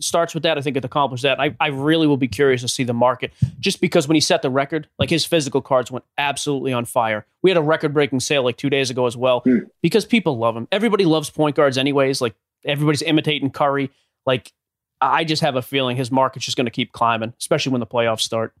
starts 0.00 0.34
with 0.34 0.42
that. 0.42 0.58
I 0.58 0.60
think 0.60 0.76
it 0.76 0.84
accomplished 0.84 1.22
that. 1.22 1.40
I, 1.40 1.54
I 1.60 1.68
really 1.68 2.06
will 2.06 2.16
be 2.16 2.28
curious 2.28 2.62
to 2.62 2.68
see 2.68 2.84
the 2.84 2.94
market 2.94 3.32
just 3.60 3.80
because 3.80 4.08
when 4.08 4.14
he 4.14 4.20
set 4.20 4.42
the 4.42 4.50
record, 4.50 4.88
like 4.98 5.10
his 5.10 5.24
physical 5.24 5.60
cards 5.60 5.90
went 5.90 6.04
absolutely 6.18 6.72
on 6.72 6.84
fire. 6.84 7.26
We 7.42 7.50
had 7.50 7.56
a 7.56 7.62
record 7.62 7.94
breaking 7.94 8.20
sale 8.20 8.42
like 8.42 8.56
two 8.56 8.70
days 8.70 8.90
ago 8.90 9.06
as 9.06 9.16
well 9.16 9.42
mm. 9.42 9.66
because 9.80 10.04
people 10.04 10.38
love 10.38 10.56
him. 10.56 10.66
Everybody 10.72 11.04
loves 11.04 11.30
point 11.30 11.56
guards, 11.56 11.78
anyways. 11.78 12.20
Like 12.20 12.34
everybody's 12.64 13.02
imitating 13.02 13.50
Curry. 13.50 13.90
Like 14.26 14.52
I 15.00 15.24
just 15.24 15.42
have 15.42 15.56
a 15.56 15.62
feeling 15.62 15.96
his 15.96 16.10
market's 16.10 16.44
just 16.44 16.56
going 16.56 16.66
to 16.66 16.72
keep 16.72 16.92
climbing, 16.92 17.34
especially 17.38 17.72
when 17.72 17.80
the 17.80 17.86
playoffs 17.86 18.20
start. 18.20 18.54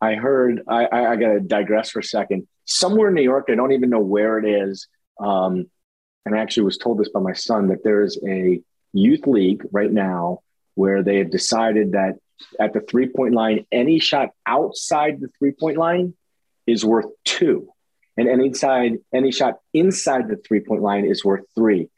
I 0.00 0.14
heard, 0.14 0.62
I, 0.68 0.84
I, 0.86 1.12
I 1.12 1.16
got 1.16 1.32
to 1.32 1.40
digress 1.40 1.90
for 1.90 2.00
a 2.00 2.04
second. 2.04 2.46
Somewhere 2.64 3.08
in 3.08 3.14
New 3.14 3.22
York, 3.22 3.46
I 3.48 3.54
don't 3.54 3.72
even 3.72 3.90
know 3.90 4.00
where 4.00 4.38
it 4.38 4.46
is. 4.46 4.86
Um, 5.20 5.66
and 6.24 6.36
I 6.36 6.38
actually 6.38 6.64
was 6.64 6.78
told 6.78 6.98
this 6.98 7.08
by 7.08 7.20
my 7.20 7.32
son 7.32 7.68
that 7.68 7.82
there 7.82 8.02
is 8.02 8.20
a 8.26 8.60
youth 8.92 9.26
league 9.26 9.62
right 9.72 9.90
now 9.90 10.40
where 10.74 11.02
they 11.02 11.18
have 11.18 11.30
decided 11.30 11.92
that 11.92 12.18
at 12.60 12.72
the 12.72 12.80
three 12.80 13.08
point 13.08 13.34
line, 13.34 13.66
any 13.72 13.98
shot 13.98 14.30
outside 14.46 15.20
the 15.20 15.28
three 15.38 15.52
point 15.52 15.76
line 15.76 16.14
is 16.66 16.84
worth 16.84 17.06
two. 17.24 17.68
And 18.16 18.28
any 18.28 18.52
side, 18.52 18.98
any 19.12 19.32
shot 19.32 19.54
inside 19.72 20.28
the 20.28 20.36
three 20.36 20.60
point 20.60 20.82
line 20.82 21.04
is 21.04 21.24
worth 21.24 21.44
three. 21.54 21.88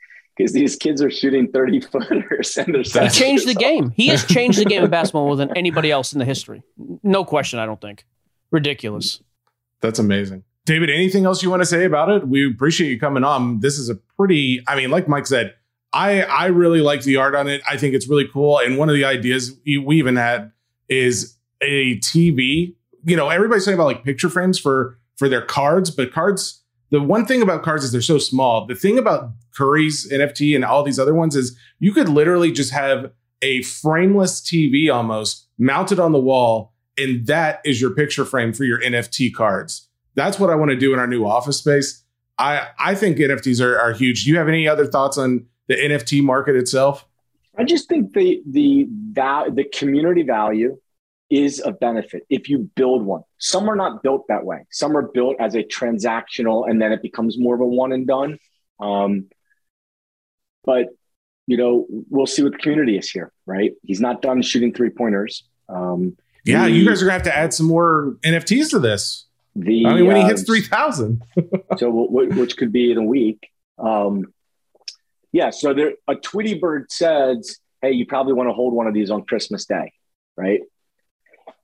Because 0.41 0.55
these 0.55 0.75
kids 0.75 1.03
are 1.03 1.11
shooting 1.11 1.49
30 1.53 1.81
footers 1.81 2.57
and 2.57 2.75
they're 2.75 2.83
He 2.83 3.09
changed 3.11 3.47
the 3.47 3.55
game. 3.55 3.91
He 3.91 4.09
has 4.09 4.25
changed 4.25 4.59
the 4.59 4.65
game 4.65 4.83
of 4.83 4.91
basketball 4.91 5.27
more 5.27 5.37
than 5.37 5.55
anybody 5.55 5.91
else 5.91 6.15
in 6.15 6.19
the 6.19 6.25
history. 6.25 6.63
No 7.03 7.27
question, 7.27 7.59
I 7.59 7.67
don't 7.67 7.81
think. 7.81 8.07
Ridiculous. 8.51 9.21
That's 9.83 9.99
amazing. 9.99 10.45
David, 10.65 10.89
anything 10.89 11.27
else 11.27 11.43
you 11.43 11.51
want 11.51 11.61
to 11.61 11.67
say 11.67 11.85
about 11.85 12.09
it? 12.09 12.27
We 12.27 12.49
appreciate 12.49 12.89
you 12.89 12.99
coming 12.99 13.23
on. 13.23 13.61
This 13.61 13.79
is 13.79 13.91
a 13.91 13.97
pretty, 13.97 14.63
I 14.67 14.77
mean, 14.77 14.91
like 14.91 15.09
Mike 15.09 15.27
said, 15.27 15.55
I 15.93 16.23
I 16.23 16.47
really 16.47 16.81
like 16.81 17.03
the 17.03 17.17
art 17.17 17.35
on 17.35 17.47
it. 17.47 17.61
I 17.69 17.77
think 17.77 17.95
it's 17.95 18.09
really 18.09 18.27
cool. 18.27 18.61
And 18.61 18.79
one 18.79 18.89
of 18.89 18.95
the 18.95 19.05
ideas 19.05 19.59
we 19.67 19.99
even 19.99 20.17
had 20.17 20.53
is 20.89 21.37
a 21.61 21.99
TV. 21.99 22.77
You 23.05 23.17
know, 23.17 23.29
everybody's 23.29 23.67
talking 23.67 23.75
about 23.75 23.87
like 23.87 24.05
picture 24.05 24.31
frames 24.31 24.59
for 24.59 24.99
for 25.17 25.29
their 25.29 25.43
cards, 25.43 25.91
but 25.91 26.13
cards. 26.13 26.60
The 26.91 27.01
one 27.01 27.25
thing 27.25 27.41
about 27.41 27.63
cards 27.63 27.85
is 27.85 27.93
they're 27.93 28.03
so 28.03 28.19
small. 28.19 28.67
The 28.67 28.75
thing 28.75 28.99
about 28.99 29.31
Curry's 29.57 30.11
NFT 30.11 30.55
and 30.55 30.65
all 30.65 30.83
these 30.83 30.99
other 30.99 31.15
ones 31.15 31.37
is 31.37 31.57
you 31.79 31.93
could 31.93 32.09
literally 32.09 32.51
just 32.51 32.73
have 32.73 33.13
a 33.43 33.63
frameless 33.63 34.41
TV 34.41 34.93
almost 34.93 35.47
mounted 35.59 35.99
on 35.99 36.13
the 36.13 36.21
wall, 36.21 36.73
and 36.99 37.27
that 37.27 37.61
is 37.65 37.81
your 37.81 37.91
picture 37.91 38.25
frame 38.25 38.53
for 38.53 38.65
your 38.65 38.81
NFT 38.81 39.33
cards. 39.33 39.89
That's 40.15 40.39
what 40.39 40.51
I 40.51 40.57
want 40.57 40.73
to 40.73 40.77
do 40.77 40.93
in 40.93 40.99
our 40.99 41.07
new 41.07 41.25
office 41.25 41.59
space. 41.59 42.03
I 42.39 42.69
I 42.79 42.95
think 42.95 43.19
NFTs 43.19 43.65
are, 43.65 43.79
are 43.79 43.93
huge. 43.93 44.25
Do 44.25 44.31
you 44.31 44.39
have 44.39 44.49
any 44.49 44.67
other 44.67 44.87
thoughts 44.87 45.17
on 45.17 45.47
the 45.69 45.77
NFT 45.77 46.23
market 46.23 46.57
itself? 46.57 47.07
I 47.57 47.65
just 47.65 47.89
think 47.89 48.15
the 48.15 48.43
the 48.47 48.87
val- 49.13 49.51
the 49.51 49.65
community 49.65 50.23
value 50.23 50.79
is 51.31 51.63
a 51.65 51.71
benefit 51.71 52.27
if 52.29 52.49
you 52.49 52.71
build 52.75 53.05
one. 53.05 53.23
Some 53.39 53.69
are 53.71 53.77
not 53.77 54.03
built 54.03 54.27
that 54.29 54.45
way. 54.45 54.67
Some 54.71 54.97
are 54.97 55.03
built 55.03 55.37
as 55.39 55.55
a 55.55 55.63
transactional, 55.63 56.69
and 56.69 56.83
then 56.83 56.93
it 56.93 57.03
becomes 57.03 57.39
more 57.39 57.55
of 57.55 57.61
a 57.61 57.67
one 57.67 57.93
and 57.93 58.07
done. 58.07 58.39
Um, 58.81 59.29
but 60.65 60.89
you 61.47 61.57
know, 61.57 61.87
we'll 61.89 62.27
see 62.27 62.43
what 62.43 62.53
the 62.53 62.59
community 62.59 62.99
is 62.99 63.11
here. 63.11 63.33
Right? 63.47 63.73
He's 63.83 64.01
not 64.01 64.23
done 64.23 64.43
shooting 64.43 64.75
three 64.75 64.91
pointers. 64.91 65.45
Um, 65.69 66.17
yeah, 66.45 66.67
you 66.67 66.87
guys 66.87 67.03
are 67.03 67.07
gonna 67.07 67.15
have 67.15 67.23
to 67.23 67.37
add 67.37 67.55
some 67.55 67.67
more 67.67 68.17
NFTs 68.23 68.71
to 68.71 68.79
this. 68.79 69.27
The 69.57 69.87
I 69.87 69.95
mean, 69.95 70.07
when 70.07 70.17
he 70.17 70.23
hits 70.23 70.43
uh, 70.43 70.47
three 70.47 70.63
thousand, 70.63 71.23
so 71.79 71.91
which 71.91 72.57
could 72.57 72.73
be 72.73 72.91
in 72.91 72.99
a 72.99 73.03
week. 73.03 73.51
Um, 73.79 74.33
yeah, 75.33 75.51
so 75.51 75.75
there 75.75 75.93
a 76.09 76.17
Tweety 76.17 76.55
bird 76.55 76.91
says, 76.91 77.59
"Hey, 77.83 77.93
you 77.93 78.07
probably 78.07 78.33
want 78.33 78.49
to 78.49 78.53
hold 78.53 78.75
one 78.75 78.87
of 78.87 78.95
these 78.95 79.11
on 79.11 79.25
Christmas 79.25 79.65
Day, 79.65 79.93
right?" 80.37 80.61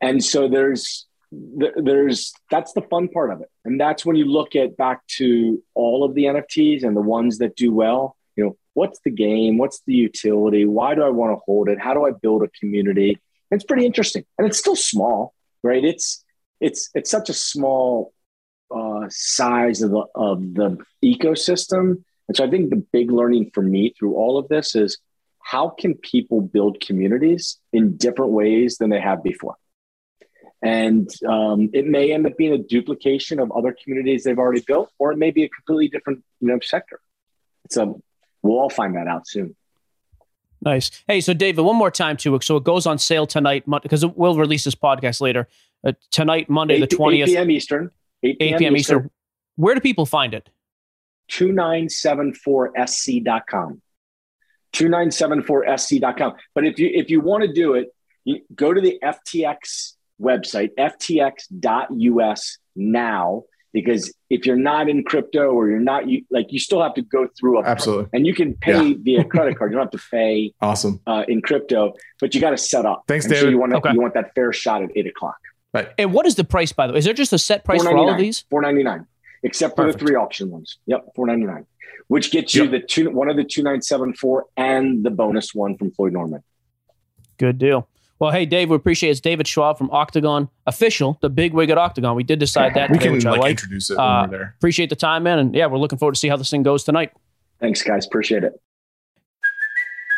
And 0.01 0.23
so 0.23 0.49
there's 0.49 1.07
there's 1.33 2.33
that's 2.51 2.73
the 2.73 2.83
fun 2.83 3.09
part 3.09 3.33
of 3.33 3.41
it, 3.41 3.51
and 3.65 3.81
that's 3.81 4.07
when 4.07 4.17
you 4.17 4.27
look 4.27 4.55
at 4.55 4.77
back 4.77 5.07
to 5.19 5.63
all 5.75 6.05
of 6.05 6.15
the 6.15 6.25
NFTs 6.25 6.85
and 6.85 6.97
the 6.97 7.01
ones 7.01 7.39
that 7.39 7.57
do 7.57 7.73
well. 7.73 8.17
You 8.37 8.45
know, 8.45 8.57
what's 8.75 9.01
the 9.05 9.11
game? 9.11 9.59
What's 9.59 9.81
the 9.87 9.95
utility? 9.95 10.67
Why 10.67 10.95
do 10.95 11.03
I 11.03 11.09
want 11.09 11.33
to 11.33 11.43
hold 11.45 11.69
it? 11.69 11.81
How 11.81 11.95
do 11.95 12.07
I 12.07 12.13
build 12.13 12.43
a 12.43 12.49
community? 12.61 13.21
it's 13.51 13.65
pretty 13.65 13.87
interesting, 13.87 14.25
and 14.39 14.47
it's 14.47 14.59
still 14.59 14.77
small, 14.77 15.35
right? 15.63 15.85
It's 15.85 16.25
it's 16.61 16.91
it's 16.95 17.11
such 17.11 17.29
a 17.29 17.35
small 17.35 18.13
uh, 18.75 19.07
size 19.09 19.83
of 19.83 19.91
the 19.91 20.05
of 20.15 20.55
the 20.55 20.79
ecosystem, 21.05 22.03
and 22.29 22.37
so 22.37 22.45
I 22.45 22.51
think 22.51 22.71
the 22.71 22.85
big 22.93 23.11
learning 23.11 23.51
for 23.55 23.63
me 23.63 23.95
through 23.99 24.15
all 24.15 24.39
of 24.39 24.49
this 24.49 24.75
is 24.75 24.99
how 25.43 25.69
can 25.69 25.95
people 25.95 26.41
build 26.41 26.81
communities 26.81 27.59
in 27.73 27.97
different 27.97 28.33
ways 28.33 28.79
than 28.79 28.91
they 28.91 29.01
have 29.01 29.23
before. 29.23 29.55
And 30.67 31.09
um, 31.29 31.71
it 31.73 31.87
may 31.87 32.13
end 32.13 32.27
up 32.27 32.37
being 32.37 32.53
a 32.53 32.59
duplication 32.59 33.39
of 33.39 33.53
other 33.53 33.77
communities 33.81 34.25
they've 34.25 34.37
already 34.37 34.65
built, 34.67 34.91
or 34.99 35.13
it 35.13 35.17
may 35.17 35.31
be 35.31 35.45
a 35.45 35.49
completely 35.49 35.87
different 35.87 36.25
you 36.41 36.49
know, 36.49 36.59
sector. 36.61 36.99
So 37.71 38.03
we'll 38.43 38.59
all 38.59 38.69
find 38.69 38.97
that 38.97 39.07
out 39.07 39.29
soon. 39.29 39.55
Nice. 40.61 40.91
Hey, 41.07 41.21
so 41.21 41.35
David, 41.35 41.63
one 41.63 41.77
more 41.77 41.93
time 41.93 42.17
too. 42.17 42.37
So 42.43 42.57
it 42.57 42.65
goes 42.65 42.85
on 42.85 42.99
sale 42.99 43.29
tonight 43.29 43.63
because 43.81 44.05
we'll 44.05 44.35
release 44.35 44.65
this 44.65 44.75
podcast 44.75 45.21
later. 45.21 45.47
Uh, 45.87 45.93
tonight, 46.11 46.51
Monday, 46.51 46.83
8, 46.83 46.91
the 46.91 46.97
20th. 46.97 47.23
8 47.23 47.27
p.m. 47.27 47.51
Eastern. 47.53 47.93
8 48.25 48.39
p.m. 48.41 48.55
8 48.55 48.59
p.m. 48.59 48.77
Eastern. 48.77 48.97
Eastern. 48.97 49.11
Where 49.55 49.77
do 49.77 49.81
people 49.81 50.05
find 50.05 50.35
it? 50.35 50.51
2974sc.com. 51.31 53.83
2974sc.com. 54.73 56.35
But 56.57 56.65
if 56.65 56.81
you 56.81 56.91
if 56.93 57.09
you 57.11 57.21
want 57.21 57.45
to 57.45 57.53
do 57.53 57.75
it, 57.75 57.95
you 58.25 58.41
go 58.53 58.75
to 58.75 58.81
the 58.81 58.99
FTX 59.05 59.93
website, 60.21 60.71
ftx.us 60.79 62.59
now 62.75 63.45
because 63.77 64.11
if 64.31 64.47
you're 64.47 64.57
not 64.57 64.89
in 64.89 65.05
crypto 65.05 65.51
or 65.51 65.69
you're 65.69 65.79
not 65.79 66.09
you 66.09 66.25
like 66.31 66.47
you 66.51 66.59
still 66.59 66.83
have 66.83 66.95
to 66.95 67.03
go 67.03 67.29
through 67.39 67.59
a 67.59 67.63
absolutely. 67.63 68.09
and 68.15 68.27
you 68.27 68.35
can 68.35 68.55
pay 68.55 68.89
yeah. 68.89 68.95
via 68.99 69.25
credit 69.33 69.59
card. 69.59 69.71
You 69.71 69.77
don't 69.77 69.93
have 69.93 70.01
to 70.01 70.09
pay 70.11 70.55
awesome. 70.63 70.99
uh, 71.07 71.25
in 71.29 71.43
crypto 71.43 71.93
but 72.19 72.35
you 72.35 72.41
got 72.41 72.51
to 72.51 72.57
set 72.57 72.87
up. 72.87 73.05
Thanks 73.07 73.27
and 73.27 73.35
david. 73.35 73.45
so 73.45 73.51
you 73.51 73.59
want 73.59 73.75
okay. 73.75 73.93
you 73.93 74.01
want 74.01 74.15
that 74.15 74.35
fair 74.35 74.51
shot 74.53 74.83
at 74.83 74.91
eight 74.97 75.07
o'clock. 75.07 75.37
Right. 75.75 75.91
And 75.99 76.15
what 76.15 76.25
is 76.25 76.37
the 76.37 76.45
price 76.45 76.73
by 76.73 76.87
the 76.87 76.95
way? 76.95 77.01
Is 77.01 77.05
there 77.05 77.13
just 77.13 77.35
a 77.35 77.39
set 77.39 77.65
price 77.67 77.83
for 77.83 77.95
all 77.95 78.11
of 78.11 78.17
these? 78.17 78.47
499 78.49 79.07
except 79.43 79.77
for 79.77 79.85
Perfect. 79.85 79.99
the 79.99 80.07
three 80.07 80.17
auction 80.17 80.51
ones. 80.51 80.79
Yep 80.87 81.13
499 81.15 81.67
which 82.09 82.31
gets 82.31 82.55
you 82.55 82.63
yep. 82.63 82.71
the 82.71 82.81
two 82.81 83.11
one 83.11 83.29
of 83.29 83.37
the 83.37 83.45
2974 83.45 84.47
and 84.57 85.05
the 85.05 85.11
bonus 85.11 85.55
one 85.55 85.77
from 85.77 85.91
floyd 85.91 86.15
norman. 86.15 86.43
Good 87.37 87.59
deal 87.59 87.89
well, 88.19 88.31
hey, 88.31 88.47
Dave, 88.47 88.71
we 88.71 88.77
appreciate 88.77 89.11
it. 89.11 89.13
It's 89.13 89.21
David 89.21 89.47
Schwab 89.47 89.77
from 89.77 89.91
Octagon 89.91 90.49
Official, 90.67 91.19
the 91.21 91.29
big 91.29 91.53
wig 91.53 91.71
at 91.71 91.79
Octagon. 91.79 92.17
We 92.17 92.25
did 92.25 92.39
decide 92.39 92.75
that. 92.75 92.91
we 92.91 92.99
today, 92.99 93.19
can 93.19 93.31
like, 93.31 93.41
like, 93.41 93.51
introduce 93.51 93.91
it 93.91 93.99
uh, 93.99 94.27
there. 94.27 94.55
Appreciate 94.59 94.91
the 94.91 94.97
time, 94.97 95.23
man. 95.23 95.39
And 95.39 95.55
yeah, 95.55 95.67
we're 95.67 95.79
looking 95.79 95.99
forward 95.99 96.15
to 96.15 96.19
see 96.19 96.29
how 96.29 96.37
this 96.37 96.51
thing 96.51 96.63
goes 96.63 96.85
tonight. 96.85 97.13
Thanks, 97.61 97.83
guys. 97.83 98.07
Appreciate 98.07 98.45
it. 98.45 98.61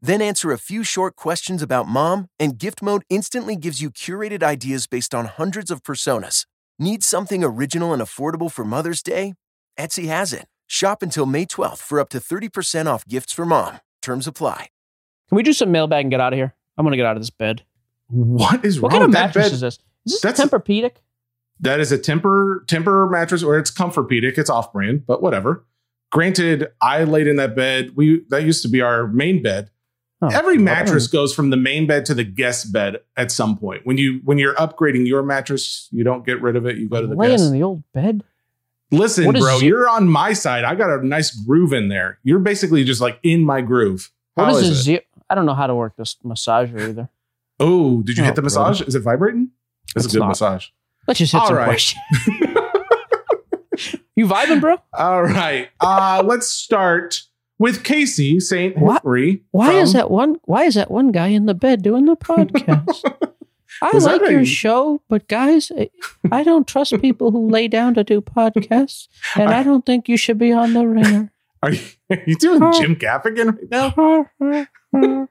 Then 0.00 0.22
answer 0.22 0.52
a 0.52 0.58
few 0.58 0.84
short 0.84 1.16
questions 1.16 1.60
about 1.60 1.88
mom, 1.88 2.28
and 2.38 2.56
gift 2.56 2.82
mode 2.82 3.02
instantly 3.08 3.56
gives 3.56 3.82
you 3.82 3.90
curated 3.90 4.42
ideas 4.44 4.86
based 4.86 5.14
on 5.14 5.26
hundreds 5.26 5.70
of 5.72 5.82
personas. 5.82 6.46
Need 6.78 7.02
something 7.02 7.42
original 7.42 7.92
and 7.92 8.00
affordable 8.00 8.50
for 8.50 8.64
Mother's 8.64 9.02
Day? 9.02 9.34
Etsy 9.76 10.06
has 10.06 10.32
it. 10.32 10.46
Shop 10.68 11.02
until 11.02 11.26
May 11.26 11.46
12th 11.46 11.78
for 11.78 11.98
up 11.98 12.10
to 12.10 12.18
30% 12.18 12.86
off 12.86 13.04
gifts 13.06 13.32
for 13.32 13.44
mom. 13.44 13.80
Terms 14.00 14.28
apply. 14.28 14.68
Can 15.28 15.36
we 15.36 15.42
do 15.42 15.52
some 15.52 15.72
mailbag 15.72 16.04
and 16.04 16.10
get 16.10 16.20
out 16.20 16.32
of 16.32 16.36
here? 16.36 16.54
I'm 16.76 16.84
going 16.84 16.92
to 16.92 16.96
get 16.96 17.06
out 17.06 17.16
of 17.16 17.22
this 17.22 17.30
bed. 17.30 17.64
What 18.06 18.64
is 18.64 18.80
what 18.80 18.92
wrong 18.92 19.00
kind 19.00 19.04
of 19.04 19.08
with 19.08 19.14
mattress 19.14 19.34
that 19.34 19.50
bed? 19.50 19.54
is 19.54 19.60
this? 19.60 19.78
Is 20.06 20.20
this 20.20 20.40
Tempur-Pedic? 20.40 20.92
That 21.60 21.80
is 21.80 21.90
a 21.90 21.98
temper 21.98 22.64
temper 22.68 23.08
mattress, 23.08 23.42
or 23.42 23.58
it's 23.58 23.70
Comfort-Pedic. 23.70 24.38
It's 24.38 24.48
off 24.48 24.72
brand, 24.72 25.04
but 25.06 25.20
whatever. 25.20 25.66
Granted, 26.12 26.68
I 26.80 27.02
laid 27.02 27.26
in 27.26 27.36
that 27.36 27.56
bed. 27.56 27.90
We 27.96 28.22
that 28.28 28.44
used 28.44 28.62
to 28.62 28.68
be 28.68 28.80
our 28.80 29.08
main 29.08 29.42
bed. 29.42 29.70
Oh, 30.20 30.28
Every 30.32 30.58
mattress 30.58 31.06
goes 31.06 31.32
from 31.32 31.50
the 31.50 31.56
main 31.56 31.86
bed 31.86 32.04
to 32.06 32.14
the 32.14 32.24
guest 32.24 32.72
bed 32.72 32.96
at 33.16 33.30
some 33.30 33.56
point. 33.56 33.86
When 33.86 33.98
you 33.98 34.20
when 34.24 34.36
you're 34.38 34.54
upgrading 34.54 35.06
your 35.06 35.22
mattress, 35.22 35.88
you 35.92 36.02
don't 36.02 36.26
get 36.26 36.42
rid 36.42 36.56
of 36.56 36.66
it. 36.66 36.76
You 36.76 36.88
go 36.88 37.00
to 37.00 37.06
the 37.06 37.14
laying 37.14 37.34
guest. 37.34 37.44
in 37.46 37.52
the 37.52 37.62
old 37.62 37.84
bed. 37.92 38.24
Listen, 38.90 39.30
bro, 39.30 39.58
your- 39.58 39.62
you're 39.62 39.88
on 39.88 40.08
my 40.08 40.32
side. 40.32 40.64
I 40.64 40.74
got 40.74 40.90
a 40.90 41.06
nice 41.06 41.30
groove 41.30 41.72
in 41.72 41.88
there. 41.88 42.18
You're 42.24 42.40
basically 42.40 42.82
just 42.82 43.00
like 43.00 43.20
in 43.22 43.44
my 43.44 43.60
groove. 43.60 44.10
What 44.34 44.46
How 44.46 44.56
is 44.56 44.68
is 44.68 44.82
zero? 44.82 45.02
I 45.30 45.34
don't 45.36 45.46
know 45.46 45.54
how 45.54 45.66
to 45.68 45.74
work 45.76 45.94
this 45.96 46.16
massager 46.24 46.80
either. 46.88 47.08
Oh, 47.60 48.02
did 48.02 48.16
you 48.16 48.22
Oh, 48.24 48.26
hit 48.26 48.34
the 48.34 48.42
massage? 48.42 48.80
Is 48.80 48.94
it 48.96 49.00
vibrating? 49.00 49.50
It's, 49.94 50.04
It's 50.06 50.14
a 50.14 50.16
good 50.16 50.20
not. 50.22 50.28
massage. 50.30 50.68
Let's 51.06 51.18
just 51.18 51.32
hit 51.32 51.40
All 51.42 51.46
some 51.48 51.56
right. 51.56 51.64
questions. 51.66 52.00
you 54.16 54.26
vibing, 54.26 54.60
bro? 54.60 54.78
All 54.92 55.22
right. 55.22 55.68
Uh, 55.80 56.22
let's 56.24 56.48
start 56.48 57.22
with 57.58 57.84
Casey 57.84 58.40
St. 58.40 58.76
What? 58.78 59.02
Henry. 59.02 59.42
Why 59.50 59.72
is 59.74 59.92
from- 59.92 59.98
that 59.98 60.10
one? 60.10 60.36
Why 60.44 60.64
is 60.64 60.74
that 60.74 60.90
one 60.90 61.12
guy 61.12 61.28
in 61.28 61.46
the 61.46 61.54
bed 61.54 61.82
doing 61.82 62.04
the 62.06 62.16
podcast? 62.30 63.02
I 63.80 63.90
Was 63.92 64.04
like 64.06 64.20
your 64.22 64.40
a- 64.40 64.44
show, 64.44 65.00
but 65.08 65.28
guys, 65.28 65.70
I- 65.76 65.90
I 66.32 66.42
don't 66.42 66.66
trust 66.66 67.00
people 67.00 67.30
who 67.30 67.48
lay 67.48 67.68
down 67.68 67.94
to 67.94 68.02
do 68.04 68.20
podcasts, 68.20 69.08
and 69.36 69.50
I 69.50 69.62
don't 69.62 69.84
think 69.86 70.08
you 70.08 70.16
should 70.16 70.38
be 70.38 70.52
on 70.52 70.72
the 70.74 70.86
ringer. 70.86 71.32
Are 71.62 71.72
you, 71.72 71.80
are 72.08 72.18
you 72.24 72.36
doing 72.36 72.60
Jim 72.74 72.94
Gaffigan 72.94 73.58
right 74.40 74.68
now? 74.92 75.28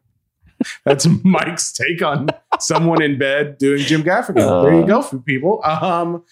That's 0.84 1.08
Mike's 1.24 1.72
take 1.72 2.02
on 2.02 2.28
someone 2.60 3.02
in 3.02 3.18
bed 3.18 3.58
doing 3.60 3.80
Jim 3.84 4.04
Gaffigan. 4.04 4.64
there 4.64 4.74
you 4.78 4.86
go, 4.86 5.02
for 5.02 5.20
people. 5.20 5.62
Um, 5.64 6.24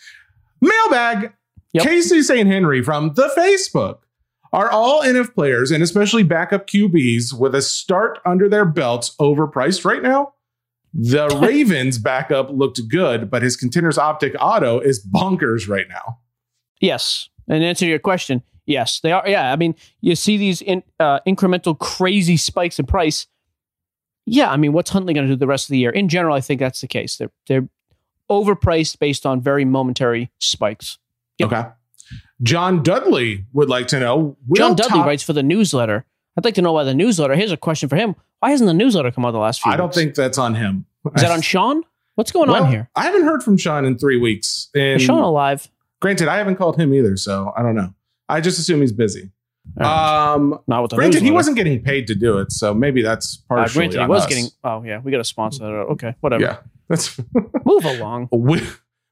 mailbag. 0.60 1.32
Casey 1.78 2.22
St. 2.24 2.46
Henry 2.48 2.82
from 2.84 3.14
the 3.16 3.30
Facebook. 3.38 4.00
Are 4.56 4.72
all 4.72 5.02
NF 5.02 5.36
players 5.36 5.70
and 5.70 5.84
especially 5.84 6.24
backup 6.24 6.66
QBs 6.66 7.38
with 7.38 7.54
a 7.54 7.62
start 7.62 8.20
under 8.26 8.48
their 8.48 8.64
belts 8.64 9.14
overpriced 9.20 9.84
right 9.84 10.02
now? 10.02 10.34
The 10.94 11.28
Ravens 11.42 11.98
backup 11.98 12.50
looked 12.50 12.80
good, 12.88 13.30
but 13.30 13.42
his 13.42 13.58
contenders 13.58 13.98
optic 13.98 14.34
auto 14.40 14.80
is 14.80 15.06
bonkers 15.06 15.68
right 15.68 15.90
now. 15.90 16.20
Yes, 16.80 17.28
and 17.50 17.62
to 17.62 17.66
answer 17.66 17.86
your 17.86 18.00
question, 18.00 18.44
yes, 18.66 19.02
they 19.02 19.12
are. 19.12 19.28
Yeah, 19.28 19.52
I 19.52 19.58
mean, 19.58 19.76
you 20.00 20.16
see 20.16 20.38
these 20.38 20.62
in, 20.62 20.84
uh, 21.02 21.20
incremental 21.28 21.78
crazy 21.78 22.38
spikes 22.38 22.80
in 22.80 22.86
price. 22.86 23.28
Yeah, 24.26 24.50
I 24.50 24.56
mean, 24.56 24.72
what's 24.72 24.90
Huntley 24.90 25.14
going 25.14 25.28
to 25.28 25.34
do 25.34 25.38
the 25.38 25.48
rest 25.48 25.66
of 25.66 25.72
the 25.72 25.80
year? 25.80 25.92
In 25.92 26.08
general, 26.08 26.34
I 26.34 26.40
think 26.40 26.62
that's 26.62 26.80
the 26.80 26.88
case. 26.88 27.18
They're 27.18 27.32
they're 27.48 27.68
overpriced 28.32 29.00
based 29.00 29.26
on 29.26 29.42
very 29.42 29.66
momentary 29.66 30.32
spikes. 30.40 30.98
Okay. 31.44 31.66
John 32.42 32.84
Dudley 32.84 33.46
would 33.54 33.70
like 33.70 33.88
to 33.88 34.00
know. 34.00 34.38
John 34.56 34.76
Dudley 34.76 35.00
top- 35.00 35.06
writes 35.08 35.24
for 35.24 35.34
the 35.34 35.44
newsletter. 35.44 36.06
I'd 36.38 36.44
like 36.44 36.56
to 36.56 36.62
know 36.62 36.74
why 36.74 36.84
the 36.84 36.94
newsletter. 36.94 37.36
Here's 37.36 37.52
a 37.52 37.58
question 37.58 37.88
for 37.90 37.96
him: 37.96 38.16
Why 38.40 38.52
hasn't 38.52 38.68
the 38.68 38.74
newsletter 38.74 39.12
come 39.12 39.26
out 39.26 39.32
the 39.32 39.38
last 39.40 39.62
few? 39.62 39.72
I 39.72 39.78
don't 39.78 39.88
weeks? 39.88 39.96
think 39.98 40.16
that's 40.16 40.38
on 40.38 40.56
him. 40.56 40.86
Is 41.16 41.22
that 41.22 41.32
on 41.32 41.42
Sean? 41.52 41.84
What's 42.16 42.32
going 42.32 42.50
Well, 42.50 42.64
on 42.64 42.72
here? 42.72 42.90
I 42.96 43.04
haven't 43.04 43.24
heard 43.24 43.44
from 43.44 43.58
Sean 43.58 43.84
in 43.86 43.98
three 43.98 44.18
weeks. 44.20 44.70
And 44.76 45.00
Is 45.00 45.04
Sean 45.06 45.22
alive? 45.22 45.70
Granted, 46.02 46.28
I 46.28 46.38
haven't 46.38 46.56
called 46.56 46.78
him 46.80 46.94
either, 46.94 47.16
so 47.18 47.54
I 47.58 47.62
don't 47.62 47.76
know. 47.76 47.94
I 48.30 48.42
just 48.42 48.58
assume 48.60 48.82
he's 48.82 48.92
busy. 48.94 49.32
Um, 49.80 50.60
Not 50.68 50.82
with 50.84 50.92
the 50.92 50.98
granted, 50.98 51.22
he 51.24 51.32
wasn't 51.32 51.58
getting 51.58 51.82
paid 51.82 52.08
to 52.08 52.16
do 52.16 52.38
it, 52.38 52.52
so 52.52 52.74
maybe 52.74 53.02
that's 53.02 53.42
Uh, 53.50 53.56
partially. 53.56 53.80
granted, 53.88 54.02
he 54.02 54.08
was 54.08 54.22
us. 54.24 54.28
getting. 54.30 54.46
Oh 54.64 54.84
yeah, 54.84 55.00
we 55.00 55.12
got 55.12 55.18
to 55.18 55.24
sponsor 55.24 55.64
that. 55.64 55.72
Okay, 55.72 56.16
whatever. 56.22 56.44
Yeah, 56.44 56.58
that's 56.88 57.20
Move 57.66 57.84
along. 57.86 58.30
Will, 58.32 58.62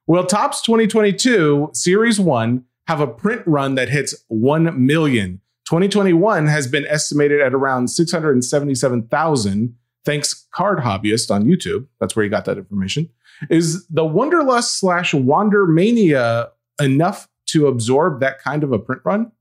will 0.07 0.26
Topps 0.26 0.61
2022 0.61 1.71
Series 1.74 2.19
1 2.19 2.63
have 2.88 3.00
a 3.00 3.08
print 3.08 3.42
run 3.46 3.76
that 3.76 3.90
hits 3.90 4.16
1 4.28 4.86
million? 4.86 5.42
2021 5.66 6.48
has 6.48 6.68
been 6.68 6.86
estimated 6.88 7.42
at 7.42 7.54
around 7.54 7.90
677,000. 7.90 9.76
Thanks, 10.06 10.48
Card 10.52 10.80
Hobbyist 10.80 11.32
on 11.32 11.46
YouTube. 11.46 11.88
That's 12.00 12.16
where 12.16 12.26
you 12.26 12.30
got 12.30 12.46
that 12.46 12.58
information. 12.58 13.10
Is 13.50 13.88
the 13.88 14.04
Wonderlust 14.04 14.78
slash 14.78 15.14
Wander 15.14 15.66
Mania 15.66 16.50
enough 16.82 17.30
to 17.48 17.68
absorb 17.68 18.20
that 18.20 18.40
kind 18.40 18.64
of 18.64 18.72
a 18.72 18.80
print 18.80 19.02
run? 19.06 19.32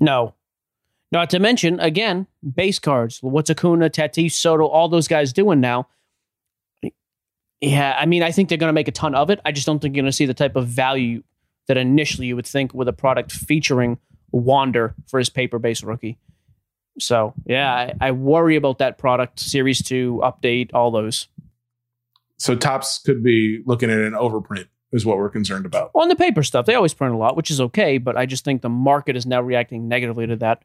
No. 0.00 0.34
Not 1.12 1.30
to 1.30 1.38
mention, 1.38 1.80
again, 1.80 2.26
base 2.54 2.78
cards. 2.78 3.18
What's 3.20 3.50
Acuna, 3.50 3.90
Tatis, 3.90 4.32
Soto, 4.32 4.66
all 4.66 4.88
those 4.88 5.08
guys 5.08 5.32
doing 5.32 5.60
now? 5.60 5.88
Yeah, 7.60 7.96
I 7.98 8.06
mean, 8.06 8.22
I 8.22 8.32
think 8.32 8.48
they're 8.48 8.58
going 8.58 8.68
to 8.68 8.74
make 8.74 8.88
a 8.88 8.92
ton 8.92 9.14
of 9.14 9.28
it. 9.28 9.40
I 9.44 9.52
just 9.52 9.66
don't 9.66 9.80
think 9.80 9.94
you're 9.94 10.02
going 10.02 10.10
to 10.10 10.16
see 10.16 10.26
the 10.26 10.34
type 10.34 10.56
of 10.56 10.66
value 10.66 11.22
that 11.70 11.76
initially 11.76 12.26
you 12.26 12.34
would 12.34 12.48
think 12.48 12.74
with 12.74 12.88
a 12.88 12.92
product 12.92 13.30
featuring 13.30 13.96
Wander 14.32 14.92
for 15.06 15.20
his 15.20 15.28
paper 15.28 15.60
based 15.60 15.84
rookie. 15.84 16.18
So, 16.98 17.32
yeah, 17.46 17.72
I, 17.72 18.08
I 18.08 18.10
worry 18.10 18.56
about 18.56 18.78
that 18.78 18.98
product, 18.98 19.38
Series 19.38 19.80
2, 19.80 20.20
update, 20.24 20.74
all 20.74 20.90
those. 20.90 21.28
So 22.38 22.56
Topps 22.56 22.98
could 22.98 23.22
be 23.22 23.62
looking 23.66 23.88
at 23.88 24.00
an 24.00 24.14
overprint, 24.14 24.66
is 24.90 25.06
what 25.06 25.16
we're 25.16 25.30
concerned 25.30 25.64
about. 25.64 25.92
On 25.94 26.08
the 26.08 26.16
paper 26.16 26.42
stuff, 26.42 26.66
they 26.66 26.74
always 26.74 26.92
print 26.92 27.14
a 27.14 27.16
lot, 27.16 27.36
which 27.36 27.52
is 27.52 27.60
okay, 27.60 27.98
but 27.98 28.16
I 28.16 28.26
just 28.26 28.44
think 28.44 28.62
the 28.62 28.68
market 28.68 29.14
is 29.14 29.24
now 29.24 29.40
reacting 29.40 29.86
negatively 29.86 30.26
to 30.26 30.34
that. 30.36 30.64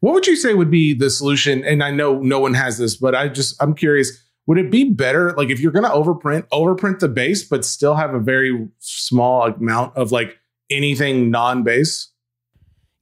What 0.00 0.14
would 0.14 0.26
you 0.26 0.36
say 0.36 0.54
would 0.54 0.70
be 0.70 0.94
the 0.94 1.10
solution? 1.10 1.62
And 1.62 1.84
I 1.84 1.90
know 1.90 2.20
no 2.20 2.40
one 2.40 2.54
has 2.54 2.78
this, 2.78 2.96
but 2.96 3.14
I 3.14 3.28
just 3.28 3.62
I'm 3.62 3.74
curious. 3.74 4.18
Would 4.46 4.58
it 4.58 4.70
be 4.70 4.90
better, 4.90 5.32
like 5.32 5.50
if 5.50 5.60
you're 5.60 5.72
going 5.72 5.84
to 5.84 5.90
overprint, 5.90 6.48
overprint 6.48 6.98
the 6.98 7.08
base, 7.08 7.44
but 7.44 7.64
still 7.64 7.94
have 7.94 8.12
a 8.12 8.18
very 8.18 8.68
small 8.78 9.44
amount 9.46 9.96
of 9.96 10.10
like 10.10 10.38
anything 10.68 11.30
non-base? 11.30 12.08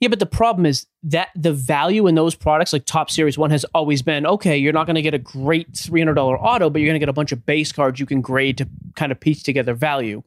Yeah, 0.01 0.09
but 0.09 0.19
the 0.19 0.27
problem 0.27 0.65
is 0.65 0.87
that 1.03 1.29
the 1.37 1.53
value 1.53 2.07
in 2.07 2.15
those 2.15 2.35
products, 2.35 2.73
like 2.73 2.87
Top 2.87 3.11
Series 3.11 3.37
One, 3.37 3.51
has 3.51 3.65
always 3.75 4.01
been 4.01 4.27
okay. 4.27 4.57
You're 4.57 4.73
not 4.73 4.87
going 4.87 4.97
to 4.97 5.03
get 5.03 5.13
a 5.13 5.19
great 5.19 5.77
three 5.77 6.01
hundred 6.01 6.15
dollar 6.15 6.39
auto, 6.39 6.71
but 6.71 6.81
you're 6.81 6.89
going 6.89 6.99
to 6.99 7.01
get 7.01 7.11
a 7.11 7.15
bunch 7.15 7.33
of 7.33 7.45
base 7.45 7.71
cards 7.71 8.01
you 8.01 8.07
can 8.07 8.23
grade 8.23 8.57
to 8.59 8.69
kind 8.97 9.13
of 9.13 9.21
piece 9.21 9.43
together 9.43 9.75
value. 9.75 10.23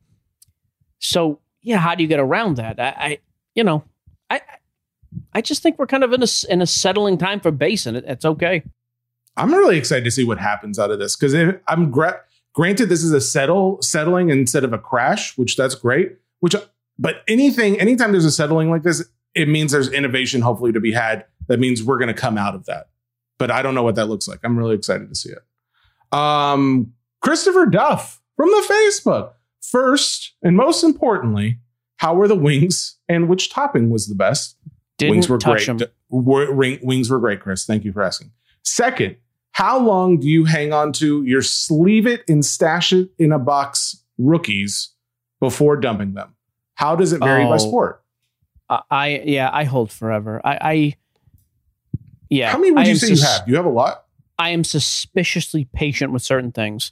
So 0.99 1.39
yeah, 1.63 1.79
how 1.79 1.95
do 1.95 2.03
you 2.03 2.09
get 2.09 2.19
around 2.19 2.57
that? 2.57 2.79
I, 2.79 2.85
I 2.85 3.19
you 3.55 3.63
know, 3.63 3.83
I, 4.29 4.41
I 5.33 5.41
just 5.41 5.63
think 5.63 5.79
we're 5.79 5.87
kind 5.87 6.03
of 6.03 6.13
in 6.13 6.21
a 6.21 6.27
in 6.49 6.61
a 6.61 6.67
settling 6.67 7.17
time 7.17 7.39
for 7.39 7.49
base, 7.49 7.87
and 7.87 7.97
it, 7.97 8.05
it's 8.07 8.25
okay. 8.25 8.63
I'm 9.37 9.51
really 9.53 9.77
excited 9.77 10.03
to 10.05 10.11
see 10.11 10.23
what 10.23 10.37
happens 10.37 10.77
out 10.77 10.91
of 10.91 10.99
this 10.99 11.15
because 11.15 11.33
I'm 11.67 11.89
gra- 11.91 12.21
granted 12.53 12.87
this 12.89 13.03
is 13.03 13.11
a 13.11 13.21
settle 13.21 13.81
settling 13.81 14.29
instead 14.29 14.63
of 14.63 14.73
a 14.73 14.77
crash, 14.77 15.37
which 15.37 15.55
that's 15.57 15.75
great. 15.75 16.17
Which, 16.39 16.55
but 16.99 17.23
anything, 17.27 17.79
anytime 17.79 18.11
there's 18.11 18.25
a 18.25 18.31
settling 18.31 18.69
like 18.69 18.83
this, 18.83 19.03
it 19.33 19.47
means 19.49 19.71
there's 19.71 19.89
innovation 19.91 20.41
hopefully 20.41 20.71
to 20.71 20.79
be 20.79 20.91
had. 20.91 21.25
That 21.47 21.59
means 21.59 21.81
we're 21.83 21.97
going 21.97 22.13
to 22.13 22.13
come 22.13 22.37
out 22.37 22.53
of 22.53 22.65
that. 22.65 22.89
But 23.39 23.49
I 23.49 23.61
don't 23.63 23.73
know 23.75 23.83
what 23.83 23.95
that 23.95 24.05
looks 24.05 24.27
like. 24.27 24.39
I'm 24.43 24.57
really 24.57 24.75
excited 24.75 25.09
to 25.09 25.15
see 25.15 25.29
it. 25.31 26.17
Um, 26.17 26.93
Christopher 27.21 27.65
Duff 27.65 28.21
from 28.35 28.49
the 28.49 28.65
Facebook. 28.69 29.31
First 29.61 30.33
and 30.43 30.55
most 30.55 30.83
importantly, 30.83 31.59
how 31.97 32.13
were 32.13 32.27
the 32.27 32.35
wings 32.35 32.97
and 33.09 33.27
which 33.29 33.49
topping 33.49 33.89
was 33.89 34.07
the 34.07 34.15
best? 34.15 34.57
Didn't 34.97 35.11
wings 35.11 35.29
were 35.29 35.37
great. 35.39 35.67
'em. 35.67 35.77
Were- 36.09 36.53
ring- 36.53 36.79
wings 36.83 37.09
were 37.09 37.19
great, 37.19 37.39
Chris. 37.41 37.65
Thank 37.65 37.83
you 37.85 37.91
for 37.91 38.03
asking. 38.03 38.31
Second, 38.63 39.15
how 39.53 39.79
long 39.79 40.19
do 40.19 40.27
you 40.27 40.45
hang 40.45 40.73
on 40.73 40.91
to 40.93 41.23
your 41.23 41.41
sleeve 41.41 42.05
it 42.05 42.23
and 42.27 42.43
stash 42.45 42.91
it 42.91 43.09
in 43.17 43.31
a 43.31 43.39
box 43.39 44.03
rookies 44.17 44.89
before 45.39 45.77
dumping 45.77 46.13
them? 46.13 46.35
How 46.75 46.95
does 46.95 47.13
it 47.13 47.19
vary 47.19 47.45
by 47.45 47.55
Oh. 47.55 47.57
sport? 47.57 48.03
I, 48.69 48.81
I 48.91 49.07
yeah, 49.25 49.49
I 49.53 49.63
hold 49.63 49.91
forever. 49.91 50.41
I, 50.43 50.57
I 50.61 50.95
yeah. 52.29 52.51
How 52.51 52.57
many 52.57 52.71
would 52.71 52.85
I 52.85 52.89
you 52.89 52.95
say 52.95 53.13
you 53.13 53.21
have? 53.21 53.45
Do 53.45 53.51
you 53.51 53.57
have 53.57 53.65
a 53.65 53.69
lot? 53.69 54.05
I 54.39 54.49
am 54.49 54.63
suspiciously 54.63 55.65
patient 55.73 56.11
with 56.11 56.21
certain 56.23 56.51
things. 56.51 56.91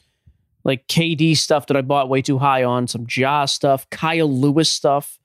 Like 0.63 0.87
KD 0.87 1.35
stuff 1.35 1.65
that 1.67 1.77
I 1.77 1.81
bought 1.81 2.07
way 2.09 2.21
too 2.21 2.37
high 2.37 2.63
on, 2.63 2.87
some 2.87 3.07
Ja 3.09 3.45
stuff, 3.45 3.89
Kyle 3.89 4.31
Lewis 4.31 4.69
stuff, 4.69 5.17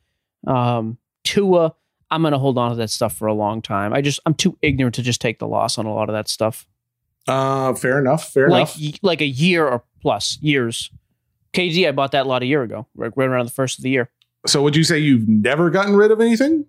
um, 0.46 0.96
Tua. 1.24 1.74
I'm 2.10 2.22
gonna 2.22 2.38
hold 2.38 2.56
on 2.56 2.70
to 2.70 2.76
that 2.76 2.88
stuff 2.90 3.14
for 3.14 3.26
a 3.28 3.34
long 3.34 3.60
time. 3.60 3.92
I 3.92 4.00
just 4.00 4.20
I'm 4.24 4.32
too 4.34 4.56
ignorant 4.62 4.94
to 4.94 5.02
just 5.02 5.20
take 5.20 5.38
the 5.38 5.46
loss 5.46 5.76
on 5.76 5.84
a 5.84 5.92
lot 5.92 6.08
of 6.08 6.14
that 6.14 6.28
stuff. 6.28 6.66
Uh, 7.26 7.74
fair 7.74 7.98
enough. 7.98 8.32
Fair 8.32 8.48
like 8.48 8.60
enough. 8.76 8.76
y- 8.80 8.98
like 9.02 9.20
a 9.20 9.26
year 9.26 9.66
or 9.66 9.82
plus 10.00 10.38
years. 10.40 10.90
KD, 11.52 11.88
I 11.88 11.92
bought 11.92 12.12
that 12.12 12.26
a 12.26 12.28
lot 12.28 12.42
a 12.42 12.46
year 12.46 12.62
ago, 12.62 12.86
right, 12.94 13.10
right 13.16 13.28
around 13.28 13.46
the 13.46 13.52
first 13.52 13.78
of 13.78 13.82
the 13.82 13.90
year. 13.90 14.10
So 14.46 14.62
would 14.62 14.76
you 14.76 14.84
say 14.84 14.98
you've 14.98 15.26
never 15.28 15.70
gotten 15.70 15.96
rid 15.96 16.10
of 16.10 16.20
anything? 16.20 16.66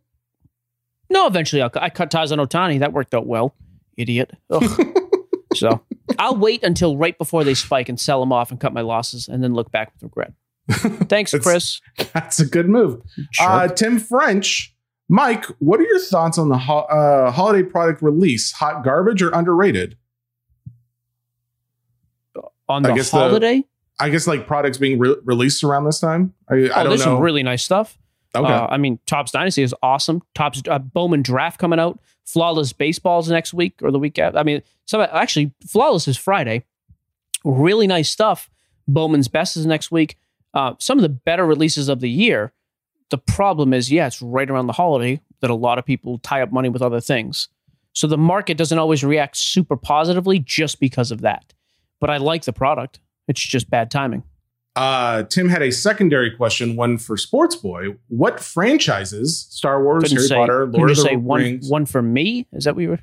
No, 1.09 1.27
eventually 1.27 1.61
I'll, 1.61 1.71
I 1.75 1.89
cut 1.89 2.09
ties 2.09 2.31
on 2.31 2.39
Ohtani. 2.39 2.79
That 2.79 2.93
worked 2.93 3.13
out 3.13 3.27
well. 3.27 3.53
Idiot. 3.97 4.31
So 5.55 5.81
I'll 6.19 6.35
wait 6.37 6.63
until 6.63 6.97
right 6.97 7.17
before 7.17 7.43
they 7.43 7.53
spike 7.55 7.89
and 7.89 7.99
sell 7.99 8.19
them 8.19 8.31
off 8.31 8.51
and 8.51 8.59
cut 8.59 8.73
my 8.73 8.81
losses 8.81 9.27
and 9.27 9.43
then 9.43 9.53
look 9.53 9.71
back 9.71 9.91
with 9.93 10.03
regret. 10.03 10.33
Thanks, 11.09 11.33
Chris. 11.41 11.81
That's 12.13 12.39
a 12.39 12.45
good 12.45 12.69
move. 12.69 13.01
Uh, 13.39 13.67
Tim 13.69 13.97
French, 13.97 14.75
Mike, 15.09 15.45
what 15.59 15.79
are 15.79 15.83
your 15.83 15.99
thoughts 15.99 16.37
on 16.37 16.49
the 16.49 16.57
ho- 16.57 16.79
uh, 16.81 17.31
holiday 17.31 17.63
product 17.63 18.01
release? 18.03 18.51
Hot 18.53 18.83
garbage 18.83 19.21
or 19.23 19.29
underrated? 19.31 19.97
On 22.69 22.85
I 22.85 22.89
the 22.89 22.95
guess 22.95 23.11
the- 23.11 23.17
holiday? 23.17 23.63
I 23.99 24.09
guess 24.09 24.27
like 24.27 24.45
products 24.45 24.77
being 24.77 24.99
re- 24.99 25.15
released 25.23 25.63
around 25.63 25.85
this 25.85 25.99
time. 25.99 26.33
I, 26.49 26.53
I 26.53 26.57
oh, 26.57 26.67
don't 26.67 26.89
there's 26.89 26.99
know. 26.99 27.15
some 27.15 27.19
really 27.19 27.41
nice 27.41 27.63
stuff. 27.63 27.97
Okay. 28.35 28.53
Uh, 28.53 28.67
I 28.69 28.77
mean, 28.77 28.99
Topps 29.07 29.31
Dynasty 29.31 29.63
is 29.63 29.73
awesome. 29.81 30.21
Topps 30.35 30.61
uh, 30.69 30.77
Bowman 30.77 31.23
Draft 31.23 31.59
coming 31.59 31.79
out. 31.79 31.99
Flawless 32.25 32.73
Baseballs 32.73 33.29
next 33.29 33.53
week 33.53 33.79
or 33.81 33.89
the 33.89 33.97
week 33.97 34.19
after. 34.19 34.37
I 34.37 34.43
mean, 34.43 34.61
some 34.85 35.01
actually 35.01 35.53
Flawless 35.65 36.07
is 36.07 36.17
Friday. 36.17 36.65
Really 37.43 37.87
nice 37.87 38.09
stuff. 38.09 38.49
Bowman's 38.87 39.27
Best 39.27 39.57
is 39.57 39.65
next 39.65 39.91
week. 39.91 40.17
Uh, 40.53 40.73
some 40.79 40.97
of 40.97 41.01
the 41.01 41.09
better 41.09 41.45
releases 41.45 41.89
of 41.89 41.99
the 41.99 42.09
year. 42.09 42.51
The 43.09 43.17
problem 43.17 43.73
is, 43.73 43.91
yeah, 43.91 44.07
it's 44.07 44.21
right 44.21 44.49
around 44.49 44.67
the 44.67 44.73
holiday 44.73 45.21
that 45.39 45.49
a 45.49 45.55
lot 45.55 45.79
of 45.79 45.85
people 45.85 46.19
tie 46.19 46.41
up 46.41 46.51
money 46.51 46.69
with 46.69 46.81
other 46.81 46.99
things. 46.99 47.47
So 47.93 48.07
the 48.07 48.17
market 48.17 48.57
doesn't 48.57 48.77
always 48.77 49.03
react 49.03 49.37
super 49.37 49.77
positively 49.77 50.39
just 50.39 50.79
because 50.79 51.11
of 51.11 51.21
that. 51.21 51.53
But 51.99 52.09
I 52.09 52.17
like 52.17 52.45
the 52.45 52.53
product. 52.53 52.99
It's 53.27 53.41
just 53.41 53.69
bad 53.69 53.91
timing. 53.91 54.23
Uh, 54.75 55.23
Tim 55.23 55.49
had 55.49 55.63
a 55.63 55.71
secondary 55.71 56.29
question, 56.29 56.75
one 56.75 56.99
for 56.99 57.17
Sports 57.17 57.55
Boy. 57.55 57.95
What 58.09 58.39
franchises, 58.39 59.47
Star 59.49 59.83
Wars, 59.83 60.03
Couldn't 60.03 60.17
Harry 60.17 60.27
say, 60.27 60.35
Potter, 60.35 60.67
Lord 60.67 60.91
of 60.91 60.97
the 60.97 61.01
say 61.01 61.15
one, 61.15 61.41
Rings, 61.41 61.69
one 61.69 61.85
for 61.87 62.01
me? 62.01 62.45
Is 62.53 62.65
that 62.65 62.75
what 62.75 62.81
you 62.81 62.89
were? 62.89 62.99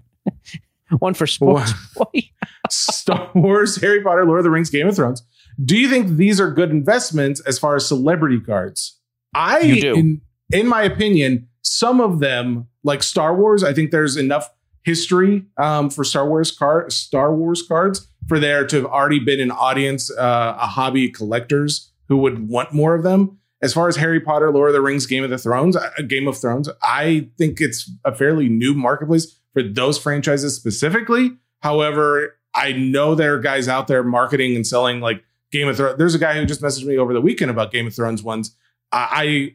one 0.99 1.15
for 1.15 1.27
sports 1.27 1.73
boy. 1.95 2.31
Star 2.71 3.31
Wars, 3.35 3.81
Harry 3.81 4.03
Potter, 4.03 4.25
Lord 4.25 4.39
of 4.39 4.45
the 4.45 4.51
Rings, 4.51 4.71
Game 4.71 4.87
of 4.87 4.95
Thrones. 4.95 5.23
Do 5.65 5.77
you 5.77 5.89
think 5.89 6.17
these 6.17 6.41
are 6.41 6.51
good 6.51 6.71
investments 6.71 7.41
as 7.41 7.59
far 7.59 7.75
as 7.75 7.87
celebrity 7.87 8.41
cards? 8.41 9.01
I, 9.35 9.61
You 9.61 9.81
do. 9.81 9.95
In, 9.95 10.21
in 10.53 10.69
my 10.69 10.83
opinion, 10.83 11.49
some 11.63 12.01
of 12.01 12.21
them, 12.21 12.69
like 12.85 13.03
Star 13.03 13.35
Wars, 13.35 13.65
I 13.65 13.73
think 13.73 13.91
there's 13.91 14.17
enough 14.17 14.49
history 14.85 15.45
um, 15.57 15.91
for 15.91 16.05
Star 16.05 16.29
Wars 16.29 16.51
car 16.51 16.89
Star 16.91 17.35
Wars 17.35 17.63
cards 17.67 18.07
for 18.29 18.39
there 18.39 18.67
to 18.67 18.77
have 18.77 18.87
already 18.87 19.19
been 19.19 19.41
an 19.41 19.51
audience, 19.51 20.11
uh, 20.11 20.57
a 20.59 20.67
hobby 20.67 21.11
collectors 21.11 21.91
who 22.09 22.17
would 22.19 22.49
want 22.49 22.73
more 22.73 22.95
of 22.95 23.03
them. 23.03 23.39
As 23.63 23.73
far 23.73 23.89
as 23.89 23.97
Harry 23.97 24.21
Potter, 24.21 24.51
Lord 24.51 24.71
of 24.71 24.75
the 24.75 24.81
Rings, 24.81 25.07
Game 25.07 25.25
of 25.25 25.31
the 25.31 25.39
Thrones, 25.39 25.77
uh, 25.77 25.91
Game 26.07 26.29
of 26.29 26.37
Thrones, 26.37 26.69
I 26.83 27.29
think 27.39 27.61
it's 27.61 27.91
a 28.05 28.15
fairly 28.15 28.49
new 28.49 28.75
marketplace 28.75 29.39
for 29.53 29.63
those 29.63 29.99
franchises 29.99 30.55
specifically. 30.55 31.39
However, 31.61 32.37
I 32.55 32.73
know 32.73 33.15
there 33.15 33.35
are 33.35 33.39
guys 33.39 33.69
out 33.69 33.89
there 33.89 34.05
marketing 34.05 34.55
and 34.55 34.67
selling 34.67 35.01
like 35.01 35.25
Game 35.51 35.69
of 35.69 35.77
Thrones. 35.77 35.97
There's 35.97 36.15
a 36.15 36.19
guy 36.19 36.35
who 36.35 36.45
just 36.45 36.61
messaged 36.61 36.85
me 36.85 36.99
over 36.99 37.15
the 37.15 37.21
weekend 37.21 37.51
about 37.51 37.73
Game 37.73 37.87
of 37.87 37.95
Thrones 37.95 38.23
ones. 38.23 38.55
I 38.93 39.55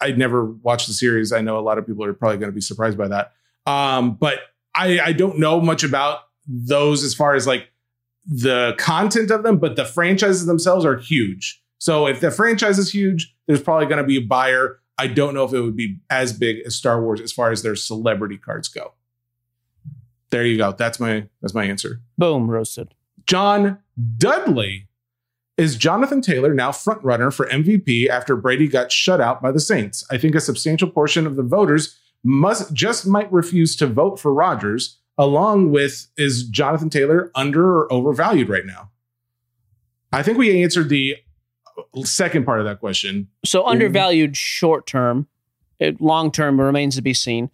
I 0.00 0.06
I'd 0.06 0.18
never 0.18 0.46
watched 0.46 0.86
the 0.86 0.94
series. 0.94 1.32
I 1.32 1.42
know 1.42 1.58
a 1.58 1.60
lot 1.60 1.76
of 1.76 1.86
people 1.86 2.04
are 2.04 2.14
probably 2.14 2.38
going 2.38 2.50
to 2.50 2.54
be 2.54 2.62
surprised 2.62 2.96
by 2.96 3.08
that. 3.08 3.32
Um, 3.66 4.14
but 4.14 4.38
I 4.74 5.00
I 5.00 5.12
don't 5.12 5.38
know 5.38 5.60
much 5.60 5.84
about 5.84 6.20
those 6.46 7.04
as 7.04 7.14
far 7.14 7.34
as 7.34 7.46
like 7.46 7.68
the 8.26 8.74
content 8.78 9.30
of 9.30 9.42
them, 9.42 9.58
but 9.58 9.76
the 9.76 9.84
franchises 9.84 10.46
themselves 10.46 10.84
are 10.84 10.96
huge. 10.96 11.62
So 11.78 12.06
if 12.06 12.20
the 12.20 12.30
franchise 12.30 12.78
is 12.78 12.92
huge, 12.92 13.34
there's 13.46 13.62
probably 13.62 13.86
going 13.86 13.98
to 13.98 14.06
be 14.06 14.16
a 14.16 14.22
buyer. 14.22 14.80
I 14.98 15.06
don't 15.06 15.34
know 15.34 15.44
if 15.44 15.52
it 15.52 15.62
would 15.62 15.76
be 15.76 15.98
as 16.10 16.32
big 16.32 16.58
as 16.66 16.74
Star 16.74 17.02
Wars 17.02 17.20
as 17.20 17.32
far 17.32 17.50
as 17.50 17.62
their 17.62 17.74
celebrity 17.74 18.36
cards 18.36 18.68
go. 18.68 18.92
There 20.30 20.44
you 20.44 20.58
go. 20.58 20.72
That's 20.72 21.00
my 21.00 21.26
that's 21.40 21.54
my 21.54 21.64
answer. 21.64 22.00
Boom, 22.16 22.50
roasted. 22.50 22.94
John 23.26 23.78
Dudley 24.16 24.88
is 25.56 25.76
Jonathan 25.76 26.22
Taylor 26.22 26.54
now 26.54 26.72
front 26.72 27.02
runner 27.02 27.30
for 27.30 27.46
MVP 27.46 28.08
after 28.08 28.36
Brady 28.36 28.68
got 28.68 28.92
shut 28.92 29.20
out 29.20 29.42
by 29.42 29.50
the 29.52 29.60
Saints. 29.60 30.04
I 30.10 30.18
think 30.18 30.34
a 30.34 30.40
substantial 30.40 30.88
portion 30.88 31.26
of 31.26 31.36
the 31.36 31.42
voters 31.42 31.98
must 32.22 32.72
just 32.72 33.06
might 33.06 33.30
refuse 33.32 33.74
to 33.76 33.86
vote 33.86 34.18
for 34.20 34.32
Rodgers. 34.32 34.98
Along 35.20 35.70
with 35.70 36.06
is 36.16 36.44
Jonathan 36.48 36.88
Taylor 36.88 37.30
under 37.34 37.62
or 37.82 37.92
overvalued 37.92 38.48
right 38.48 38.64
now? 38.64 38.90
I 40.12 40.22
think 40.22 40.38
we 40.38 40.62
answered 40.62 40.88
the 40.88 41.16
second 42.04 42.44
part 42.46 42.58
of 42.60 42.66
that 42.66 42.80
question. 42.80 43.28
So 43.44 43.66
undervalued 43.66 44.36
short 44.36 44.86
term, 44.86 45.26
long 46.00 46.32
term 46.32 46.60
remains 46.60 46.96
to 46.96 47.02
be 47.02 47.12
seen. 47.14 47.50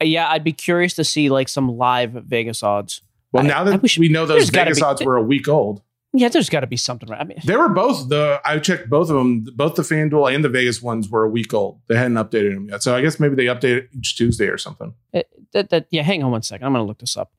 Uh, 0.00 0.06
Yeah, 0.06 0.28
I'd 0.28 0.42
be 0.44 0.52
curious 0.52 0.94
to 0.94 1.04
see 1.04 1.28
like 1.28 1.48
some 1.48 1.68
live 1.76 2.10
Vegas 2.12 2.62
odds. 2.62 3.00
Well, 3.32 3.44
now 3.44 3.60
I 3.60 3.64
that 3.64 3.82
wish- 3.82 3.98
we 3.98 4.08
know 4.08 4.26
those 4.26 4.50
Vegas 4.50 4.78
be- 4.80 4.84
odds 4.84 5.02
were 5.04 5.16
a 5.16 5.22
week 5.22 5.46
old, 5.48 5.82
Yeah, 6.14 6.28
there's 6.30 6.48
got 6.48 6.60
to 6.60 6.66
be 6.66 6.76
something 6.78 7.08
right. 7.08 7.20
I 7.20 7.24
mean, 7.24 7.38
they 7.44 7.56
were 7.56 7.68
both 7.68 8.08
the. 8.08 8.40
I 8.44 8.58
checked 8.58 8.88
both 8.90 9.08
of 9.10 9.16
them. 9.16 9.44
Both 9.54 9.74
the 9.76 9.82
FanDuel 9.82 10.34
and 10.34 10.42
the 10.44 10.48
Vegas 10.48 10.82
ones 10.82 11.08
were 11.08 11.22
a 11.24 11.28
week 11.28 11.52
old. 11.54 11.80
They 11.86 11.96
hadn't 11.96 12.14
updated 12.14 12.54
them 12.54 12.68
yet, 12.70 12.82
so 12.82 12.96
I 12.96 13.02
guess 13.02 13.20
maybe 13.20 13.34
they 13.36 13.44
update 13.46 13.76
it 13.76 13.88
each 13.96 14.16
Tuesday 14.16 14.46
or 14.48 14.58
something. 14.58 14.94
it, 15.12 15.28
that, 15.52 15.70
that, 15.70 15.86
yeah, 15.90 16.02
hang 16.02 16.22
on 16.22 16.30
one 16.30 16.42
second. 16.42 16.66
I'm 16.66 16.72
going 16.72 16.84
to 16.84 16.88
look 16.88 16.98
this 16.98 17.16
up. 17.16 17.32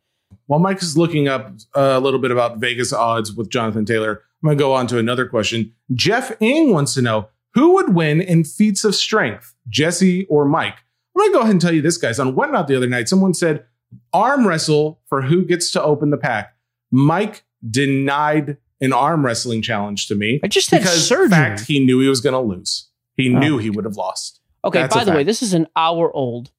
While 0.46 0.60
Mike 0.60 0.82
is 0.82 0.98
looking 0.98 1.28
up 1.28 1.52
a 1.74 2.00
little 2.00 2.20
bit 2.20 2.32
about 2.32 2.58
Vegas 2.58 2.94
odds 2.94 3.34
with 3.34 3.50
Jonathan 3.50 3.86
Taylor, 3.86 4.22
I'm 4.44 4.48
going 4.48 4.58
to 4.58 4.62
go 4.64 4.74
on 4.74 4.88
to 4.88 4.98
another 4.98 5.26
question. 5.28 5.74
Jeff 5.94 6.32
Ing 6.42 6.72
wants 6.72 6.94
to 6.94 7.02
know 7.02 7.30
who 7.56 7.74
would 7.76 7.96
win 7.96 8.22
in 8.22 8.44
feats 8.44 8.84
of 8.84 8.94
strength, 8.96 9.56
Jesse 9.68 10.26
or 10.28 10.46
Mike? 10.46 10.76
I'm 11.16 11.22
going 11.22 11.32
to 11.32 11.34
go 11.34 11.40
ahead 11.42 11.52
and 11.52 11.62
tell 11.62 11.74
you 11.74 11.82
this, 11.82 11.98
guys. 11.98 12.20
On 12.20 12.36
Whatnot 12.36 12.68
the 12.68 12.76
other 12.76 12.88
night, 12.88 13.10
someone 13.10 13.34
said 13.34 13.66
arm 14.14 14.48
wrestle 14.48 15.02
for 15.08 15.24
who 15.24 15.44
gets 15.44 15.72
to 15.72 15.82
open 15.84 16.12
the 16.12 16.18
pack. 16.18 16.56
Mike 16.92 17.44
denied 17.70 18.58
an 18.82 18.94
arm 18.94 19.26
wrestling 19.26 19.62
challenge 19.62 20.08
to 20.08 20.16
me. 20.16 20.40
I 20.44 20.48
just 20.48 20.70
had 20.72 20.82
because 20.82 21.08
surgery. 21.08 21.30
fact 21.30 21.62
he 21.62 21.84
knew 21.84 22.00
he 22.00 22.08
was 22.08 22.22
going 22.22 22.34
to 22.34 22.40
lose. 22.40 22.88
He 23.16 23.34
Oh. 23.36 23.40
knew 23.40 23.58
he 23.58 23.70
would 23.70 23.84
have 23.86 23.96
lost. 23.98 24.40
Okay, 24.64 24.80
That's 24.82 24.96
by 24.96 25.04
the 25.04 25.12
way, 25.12 25.24
this 25.24 25.42
is 25.42 25.54
an 25.54 25.68
hour 25.76 26.12
old. 26.16 26.52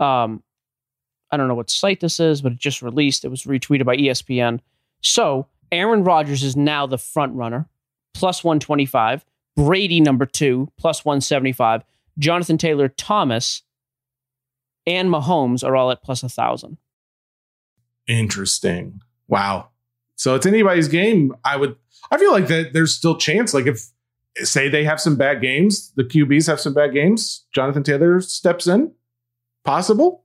Um, 0.00 0.42
I 1.32 1.36
don't 1.38 1.48
know 1.48 1.54
what 1.54 1.70
site 1.70 2.00
this 2.00 2.20
is, 2.20 2.42
but 2.42 2.52
it 2.52 2.58
just 2.58 2.82
released. 2.82 3.24
It 3.24 3.28
was 3.28 3.44
retweeted 3.44 3.86
by 3.86 3.96
ESPN. 3.96 4.60
So 5.00 5.48
Aaron 5.72 6.04
Rodgers 6.04 6.42
is 6.42 6.56
now 6.56 6.86
the 6.86 6.98
front 6.98 7.34
runner, 7.34 7.68
plus 8.14 8.44
125. 8.44 9.24
Brady, 9.56 10.00
number 10.00 10.26
two, 10.26 10.70
plus 10.78 11.04
175. 11.04 11.82
Jonathan 12.18 12.58
Taylor 12.58 12.88
Thomas 12.88 13.62
and 14.86 15.08
Mahomes 15.08 15.64
are 15.64 15.74
all 15.74 15.90
at 15.90 16.02
plus 16.02 16.22
1,000. 16.22 16.76
Interesting. 18.06 19.00
Wow. 19.28 19.68
So 20.16 20.34
it's 20.34 20.46
anybody's 20.46 20.88
game. 20.88 21.34
I 21.44 21.56
would. 21.56 21.76
I 22.10 22.18
feel 22.18 22.32
like 22.32 22.48
that 22.48 22.72
there's 22.72 22.94
still 22.94 23.16
chance. 23.16 23.54
Like 23.54 23.66
if 23.66 23.88
say 24.36 24.68
they 24.68 24.84
have 24.84 25.00
some 25.00 25.16
bad 25.16 25.40
games, 25.40 25.92
the 25.96 26.04
QBs 26.04 26.46
have 26.46 26.60
some 26.60 26.74
bad 26.74 26.92
games. 26.92 27.46
Jonathan 27.52 27.82
Taylor 27.82 28.20
steps 28.20 28.66
in. 28.66 28.92
Possible. 29.64 30.21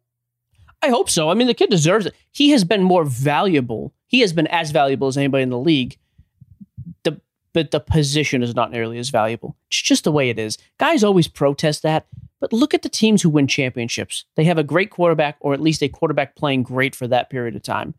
I 0.82 0.90
hope 0.90 1.10
so. 1.10 1.30
I 1.30 1.34
mean, 1.34 1.48
the 1.48 1.54
kid 1.54 1.70
deserves 1.70 2.06
it. 2.06 2.16
He 2.32 2.52
has 2.52 2.64
been 2.64 2.84
more 2.84 3.04
valuable. 3.04 3.94
He 4.08 4.20
has 4.22 4.34
been 4.34 4.48
as 4.48 4.72
valuable 4.72 5.08
as 5.08 5.18
anybody 5.18 5.44
in 5.44 5.50
the 5.50 5.58
league. 5.58 5.98
The 7.04 7.20
but 7.54 7.72
the 7.72 7.80
position 7.80 8.44
is 8.44 8.56
not 8.56 8.72
nearly 8.72 9.00
as 9.00 9.10
valuable. 9.10 9.58
It's 9.68 9.82
just 9.82 10.04
the 10.04 10.12
way 10.12 10.30
it 10.30 10.38
is. 10.38 10.58
Guys 10.78 11.04
always 11.04 11.28
protest 11.28 11.82
that, 11.84 12.08
but 12.40 12.54
look 12.54 12.74
at 12.74 12.84
the 12.84 12.90
teams 12.90 13.22
who 13.22 13.30
win 13.30 13.48
championships. 13.48 14.26
They 14.36 14.44
have 14.44 14.60
a 14.60 14.64
great 14.64 14.92
quarterback, 14.92 15.38
or 15.40 15.54
at 15.54 15.62
least 15.62 15.82
a 15.82 15.90
quarterback 15.90 16.36
playing 16.36 16.64
great 16.64 16.96
for 16.96 17.08
that 17.08 17.30
period 17.30 17.56
of 17.56 17.64
time. 17.64 17.96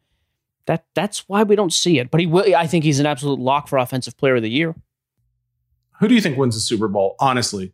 That 0.66 0.84
that's 0.94 1.28
why 1.28 1.42
we 1.42 1.56
don't 1.56 1.72
see 1.72 1.98
it. 1.98 2.10
But 2.10 2.20
he 2.20 2.26
will. 2.26 2.54
I 2.54 2.66
think 2.66 2.84
he's 2.84 3.00
an 3.00 3.06
absolute 3.06 3.40
lock 3.40 3.68
for 3.68 3.78
offensive 3.78 4.16
player 4.16 4.36
of 4.36 4.42
the 4.42 4.50
year. 4.50 4.74
Who 5.98 6.06
do 6.06 6.14
you 6.14 6.20
think 6.20 6.38
wins 6.38 6.54
the 6.54 6.60
Super 6.60 6.86
Bowl? 6.86 7.16
Honestly, 7.18 7.72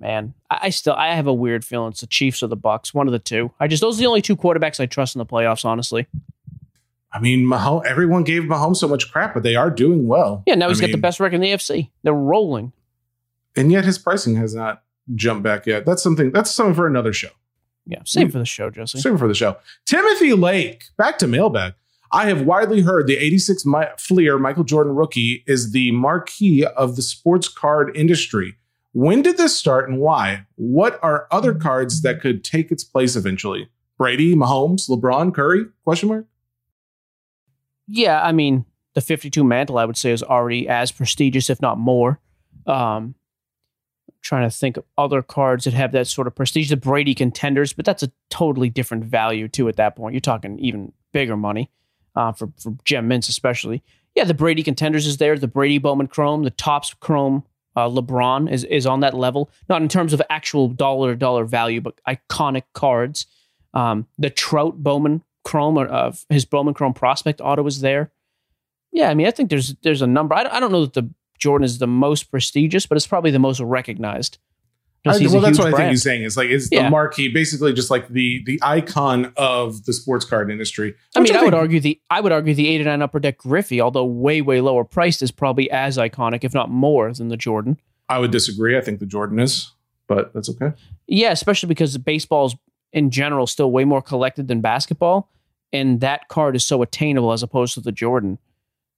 Man, 0.00 0.34
I, 0.50 0.58
I 0.62 0.70
still 0.70 0.94
I 0.94 1.14
have 1.14 1.26
a 1.26 1.34
weird 1.34 1.64
feeling 1.64 1.90
it's 1.90 2.00
the 2.00 2.06
Chiefs 2.06 2.42
or 2.42 2.46
the 2.46 2.56
Bucs. 2.56 2.94
One 2.94 3.08
of 3.08 3.12
the 3.12 3.18
two. 3.18 3.52
I 3.58 3.66
just 3.66 3.80
those 3.80 3.98
are 3.98 4.00
the 4.00 4.06
only 4.06 4.22
two 4.22 4.36
quarterbacks 4.36 4.80
I 4.80 4.86
trust 4.86 5.14
in 5.14 5.18
the 5.18 5.26
playoffs. 5.26 5.64
Honestly. 5.64 6.06
I 7.10 7.20
mean, 7.20 7.44
Mahomes, 7.44 7.86
everyone 7.86 8.22
gave 8.22 8.42
Mahomes 8.42 8.76
so 8.76 8.86
much 8.86 9.10
crap, 9.10 9.32
but 9.32 9.42
they 9.42 9.56
are 9.56 9.70
doing 9.70 10.06
well. 10.06 10.42
Yeah, 10.46 10.56
now 10.56 10.68
he's 10.68 10.78
I 10.78 10.86
got 10.86 10.92
the 10.92 10.98
best 10.98 11.20
record 11.20 11.36
in 11.36 11.40
the 11.40 11.48
AFC. 11.48 11.88
They're 12.02 12.12
rolling. 12.12 12.72
and 13.56 13.72
yet 13.72 13.86
his 13.86 13.98
pricing 13.98 14.36
has 14.36 14.54
not 14.54 14.82
jumped 15.14 15.42
back 15.42 15.66
yet. 15.66 15.86
That's 15.86 16.02
something. 16.02 16.32
That's 16.32 16.50
something 16.50 16.74
for 16.74 16.86
another 16.86 17.12
show. 17.12 17.30
Yeah, 17.86 18.00
same 18.04 18.28
mm. 18.28 18.32
for 18.32 18.38
the 18.38 18.44
show, 18.44 18.70
Jesse. 18.70 19.00
Same 19.00 19.16
for 19.16 19.26
the 19.26 19.34
show. 19.34 19.56
Timothy 19.86 20.34
Lake, 20.34 20.84
back 20.98 21.18
to 21.18 21.26
mailbag. 21.26 21.72
I 22.12 22.26
have 22.26 22.42
widely 22.42 22.82
heard 22.82 23.06
the 23.06 23.16
86 23.16 23.64
Mi- 23.66 23.84
Fleer 23.98 24.38
Michael 24.38 24.64
Jordan 24.64 24.94
rookie 24.94 25.44
is 25.46 25.72
the 25.72 25.90
marquee 25.92 26.64
of 26.64 26.96
the 26.96 27.02
sports 27.02 27.48
card 27.48 27.94
industry. 27.96 28.57
When 28.92 29.22
did 29.22 29.36
this 29.36 29.56
start 29.56 29.88
and 29.88 29.98
why? 29.98 30.46
What 30.56 30.98
are 31.02 31.28
other 31.30 31.54
cards 31.54 32.02
that 32.02 32.20
could 32.20 32.42
take 32.42 32.70
its 32.70 32.84
place 32.84 33.16
eventually? 33.16 33.68
Brady, 33.96 34.34
Mahomes, 34.34 34.88
LeBron, 34.88 35.34
Curry? 35.34 35.66
Question 35.84 36.08
mark. 36.08 36.26
Yeah, 37.86 38.22
I 38.22 38.32
mean, 38.32 38.64
the 38.94 39.00
52 39.00 39.44
mantle, 39.44 39.78
I 39.78 39.84
would 39.84 39.96
say, 39.96 40.12
is 40.12 40.22
already 40.22 40.68
as 40.68 40.92
prestigious, 40.92 41.50
if 41.50 41.60
not 41.60 41.78
more. 41.78 42.20
Um, 42.66 43.14
trying 44.22 44.48
to 44.48 44.54
think 44.54 44.76
of 44.76 44.84
other 44.96 45.22
cards 45.22 45.64
that 45.64 45.74
have 45.74 45.92
that 45.92 46.06
sort 46.06 46.26
of 46.26 46.34
prestige. 46.34 46.68
The 46.68 46.76
Brady 46.76 47.14
contenders, 47.14 47.72
but 47.72 47.84
that's 47.84 48.02
a 48.02 48.12
totally 48.30 48.68
different 48.68 49.04
value 49.04 49.48
too. 49.48 49.68
At 49.68 49.76
that 49.76 49.96
point, 49.96 50.14
you're 50.14 50.20
talking 50.20 50.58
even 50.58 50.92
bigger 51.12 51.36
money 51.36 51.70
uh, 52.14 52.32
for 52.32 52.52
for 52.60 52.74
gem 52.84 53.08
mints, 53.08 53.28
especially. 53.28 53.82
Yeah, 54.14 54.24
the 54.24 54.34
Brady 54.34 54.62
contenders 54.62 55.06
is 55.06 55.18
there. 55.18 55.38
The 55.38 55.48
Brady 55.48 55.78
Bowman 55.78 56.08
Chrome, 56.08 56.42
the 56.42 56.50
Topps 56.50 56.92
Chrome, 56.94 57.44
uh, 57.78 57.88
LeBron 57.88 58.50
is 58.50 58.64
is 58.64 58.86
on 58.86 59.00
that 59.00 59.14
level. 59.14 59.50
Not 59.68 59.82
in 59.82 59.88
terms 59.88 60.12
of 60.12 60.22
actual 60.28 60.68
dollar 60.68 61.14
dollar 61.14 61.44
value, 61.44 61.80
but 61.80 62.00
iconic 62.08 62.64
cards. 62.74 63.26
Um, 63.74 64.06
the 64.18 64.30
Trout 64.30 64.82
Bowman 64.82 65.22
Chrome 65.44 65.78
or 65.78 65.88
uh, 65.90 66.12
his 66.28 66.44
Bowman 66.44 66.74
Chrome 66.74 66.94
prospect 66.94 67.40
auto 67.40 67.66
is 67.66 67.80
there. 67.80 68.10
Yeah, 68.90 69.10
I 69.10 69.14
mean, 69.14 69.26
I 69.26 69.30
think 69.30 69.50
there's 69.50 69.74
there's 69.82 70.02
a 70.02 70.06
number. 70.06 70.34
I, 70.34 70.44
I 70.50 70.60
don't 70.60 70.72
know 70.72 70.84
that 70.84 70.94
the 70.94 71.08
Jordan 71.38 71.64
is 71.64 71.78
the 71.78 71.86
most 71.86 72.30
prestigious, 72.30 72.86
but 72.86 72.96
it's 72.96 73.06
probably 73.06 73.30
the 73.30 73.38
most 73.38 73.60
recognized. 73.60 74.38
I, 75.06 75.16
well, 75.28 75.40
that's 75.40 75.58
what 75.58 75.72
I 75.72 75.76
think 75.76 75.90
he's 75.90 76.02
saying. 76.02 76.22
Is 76.24 76.36
like 76.36 76.50
it's 76.50 76.68
Yeah. 76.70 76.84
the 76.84 76.90
marquee, 76.90 77.28
basically 77.28 77.72
just 77.72 77.90
like 77.90 78.08
the 78.08 78.42
the 78.44 78.58
icon 78.62 79.32
of 79.36 79.84
the 79.84 79.92
sports 79.92 80.24
card 80.24 80.50
industry. 80.50 80.94
I 81.16 81.20
mean, 81.20 81.34
I, 81.34 81.42
would 81.44 81.54
argue 81.54 81.80
the 81.80 82.00
I 82.10 82.20
would 82.20 82.32
argue 82.32 82.52
the 82.54 82.68
eight 82.68 82.80
and 82.80 82.86
nine 82.86 83.00
upper 83.02 83.20
deck 83.20 83.38
Griffey, 83.38 83.80
although 83.80 84.04
way 84.04 84.42
way 84.42 84.60
lower 84.60 84.84
priced, 84.84 85.22
is 85.22 85.30
probably 85.30 85.70
as 85.70 85.96
iconic, 85.96 86.44
if 86.44 86.52
not 86.52 86.70
more, 86.70 87.12
than 87.12 87.28
the 87.28 87.36
Jordan. 87.36 87.78
I 88.08 88.18
would 88.18 88.30
disagree. 88.32 88.76
I 88.76 88.80
think 88.80 88.98
the 89.00 89.06
Jordan 89.06 89.38
is, 89.38 89.72
but 90.08 90.32
that's 90.34 90.48
okay. 90.50 90.72
Yeah, 91.06 91.30
especially 91.30 91.68
because 91.68 91.96
baseball's 91.98 92.56
in 92.92 93.10
general 93.10 93.46
still 93.46 93.70
way 93.70 93.84
more 93.84 94.02
collected 94.02 94.48
than 94.48 94.60
basketball, 94.60 95.30
and 95.72 96.00
that 96.00 96.28
card 96.28 96.56
is 96.56 96.64
so 96.64 96.82
attainable 96.82 97.32
as 97.32 97.42
opposed 97.42 97.74
to 97.74 97.80
the 97.80 97.92
Jordan. 97.92 98.38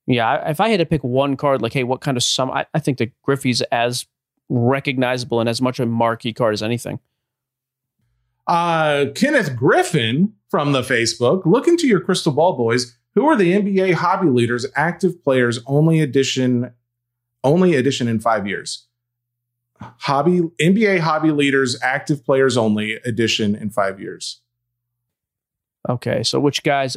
Yeah, 0.07 0.49
if 0.49 0.61
I 0.61 0.71
had 0.71 0.79
to 0.79 0.87
pick 0.87 1.05
one 1.05 1.37
card, 1.37 1.61
like, 1.63 1.73
hey, 1.73 1.85
what 1.85 2.01
kind 2.01 2.17
of 2.17 2.23
sum? 2.23 2.51
I, 2.51 2.67
I 2.75 2.81
think 2.81 2.99
the 2.99 3.13
Griffey's 3.23 3.61
as 3.71 4.07
recognizable 4.51 5.41
and 5.41 5.49
as 5.49 5.63
much 5.63 5.81
a 5.81 5.87
marquee 5.87 6.35
card 6.35 6.53
as 6.53 6.63
anything. 6.63 7.01
Uh, 8.47 9.07
Kenneth 9.15 9.57
Griffin 9.57 10.35
from 10.51 10.73
the 10.73 10.83
Facebook. 10.83 11.47
Look 11.47 11.69
into 11.69 11.87
your 11.87 12.01
crystal 12.01 12.33
ball, 12.33 12.57
boys. 12.57 12.97
Who 13.15 13.27
are 13.27 13.37
the 13.37 13.53
NBA 13.53 13.95
hobby 13.95 14.29
leaders, 14.29 14.67
active 14.77 15.23
players, 15.23 15.61
only 15.67 16.01
edition, 16.01 16.73
only 17.43 17.75
edition 17.75 18.09
in 18.09 18.21
five 18.21 18.47
years? 18.47 18.87
Hobby 19.81 20.41
NBA 20.61 20.99
hobby 20.99 21.31
leaders, 21.31 21.79
active 21.83 22.25
players 22.25 22.57
only 22.57 22.95
edition 23.05 23.55
in 23.55 23.71
five 23.71 24.01
years. 24.01 24.41
Okay, 25.89 26.23
so 26.23 26.39
which 26.39 26.63
guys? 26.63 26.97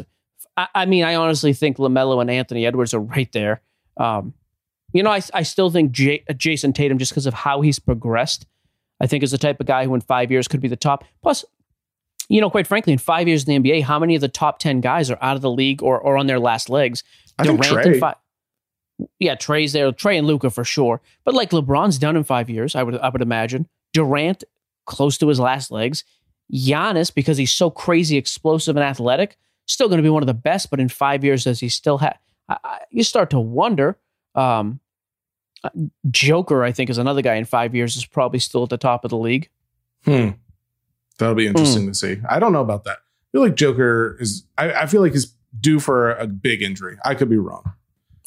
I, 0.57 0.67
I 0.75 0.85
mean, 0.85 1.03
I 1.03 1.15
honestly 1.15 1.53
think 1.53 1.77
LaMelo 1.77 2.19
and 2.19 2.30
Anthony 2.30 2.65
Edwards 2.65 2.93
are 2.93 2.99
right 2.99 3.31
there. 3.31 3.61
Um, 3.97 4.34
you 4.94 5.03
know, 5.03 5.11
I 5.11 5.22
I 5.34 5.44
still 5.44 5.70
think 5.70 5.91
J- 5.91 6.24
Jayson 6.30 6.74
Tatum 6.74 6.98
just 6.98 7.11
because 7.11 7.26
of 7.26 7.34
how 7.34 7.61
he's 7.61 7.80
progressed. 7.80 8.45
I 9.02 9.07
think 9.07 9.24
is 9.24 9.32
the 9.32 9.38
type 9.38 9.60
of 9.60 9.65
guy 9.65 9.86
who 9.86 9.95
in 9.95 10.02
five 10.02 10.32
years 10.32 10.48
could 10.48 10.61
be 10.61 10.68
the 10.68 10.78
top. 10.78 11.03
Plus, 11.22 11.44
you 12.30 12.40
know, 12.40 12.49
quite 12.49 12.68
frankly, 12.68 12.94
in 12.94 12.99
five 12.99 13.28
years 13.28 13.44
in 13.45 13.64
the 13.64 13.72
NBA, 13.72 13.84
how 13.84 13.99
many 13.99 14.15
of 14.15 14.22
the 14.22 14.30
top 14.30 14.60
ten 14.60 14.80
guys 14.80 15.11
are 15.11 15.18
out 15.22 15.36
of 15.36 15.41
the 15.41 15.52
league 15.52 15.84
or 15.84 15.99
or 15.99 16.18
on 16.18 16.28
their 16.28 16.40
last 16.40 16.70
legs? 16.70 17.03
I 17.38 17.44
think 17.44 17.61
Trae. 17.64 18.15
yeah, 19.20 19.36
Trae's 19.36 19.74
there. 19.74 19.91
Trae 19.91 20.18
and 20.18 20.28
Luka 20.28 20.49
for 20.49 20.64
sure. 20.64 21.02
But 21.26 21.34
like 21.34 21.49
LeBron's 21.49 21.98
done 21.98 22.15
in 22.15 22.24
five 22.24 22.49
years, 22.49 22.76
I 22.76 22.84
would 22.84 22.98
I 22.98 23.10
would 23.10 23.22
imagine. 23.22 23.68
Durant 23.94 24.44
close 24.86 25.18
to 25.20 25.28
his 25.28 25.40
last 25.40 25.72
legs. 25.72 26.03
Giannis, 26.53 27.14
because 27.14 27.38
he's 27.38 27.53
so 27.53 27.70
crazy 27.70 28.18
explosive 28.18 28.76
and 28.76 28.84
athletic, 28.84 29.38
still 29.65 29.88
going 29.88 29.98
to 29.98 30.03
be 30.03 30.10
one 30.10 30.22
of 30.24 30.28
the 30.28 30.34
best. 30.34 30.70
But 30.70 30.80
in 30.80 30.90
five 30.90 31.24
years, 31.24 31.45
does 31.45 31.60
he 31.60 31.70
still 31.70 31.98
have? 31.99 32.18
I, 32.48 32.57
I, 32.64 32.80
you 32.91 33.03
start 33.03 33.30
to 33.32 33.40
wonder. 33.40 33.98
Um, 34.36 34.80
uh, 34.80 34.82
Joker, 36.10 36.64
I 36.64 36.72
think, 36.72 36.90
is 36.90 36.98
another 36.98 37.22
guy 37.22 37.35
in 37.35 37.45
five 37.45 37.73
years 37.73 37.95
is 37.95 38.06
probably 38.06 38.40
still 38.40 38.64
at 38.64 38.69
the 38.69 38.77
top 38.77 39.06
of 39.06 39.10
the 39.10 39.18
league. 39.18 39.49
Hmm. 40.06 40.31
That'll 41.19 41.35
be 41.35 41.48
interesting 41.48 41.88
to 41.88 41.94
see. 41.94 42.18
I 42.27 42.40
don't 42.40 42.53
know 42.53 42.61
about 42.61 42.84
that. 42.85 42.98
I 42.98 43.27
feel 43.31 43.41
like 43.41 43.56
Joker 43.56 44.18
is. 44.19 44.45
I, 44.57 44.73
I 44.73 44.85
feel 44.88 45.02
like 45.02 45.14
he's 45.14 45.34
due 45.60 45.80
for 45.80 46.11
a 46.11 46.27
big 46.27 46.61
injury. 46.61 46.98
I 47.06 47.15
could 47.15 47.30
be 47.30 47.38
wrong. 47.38 47.73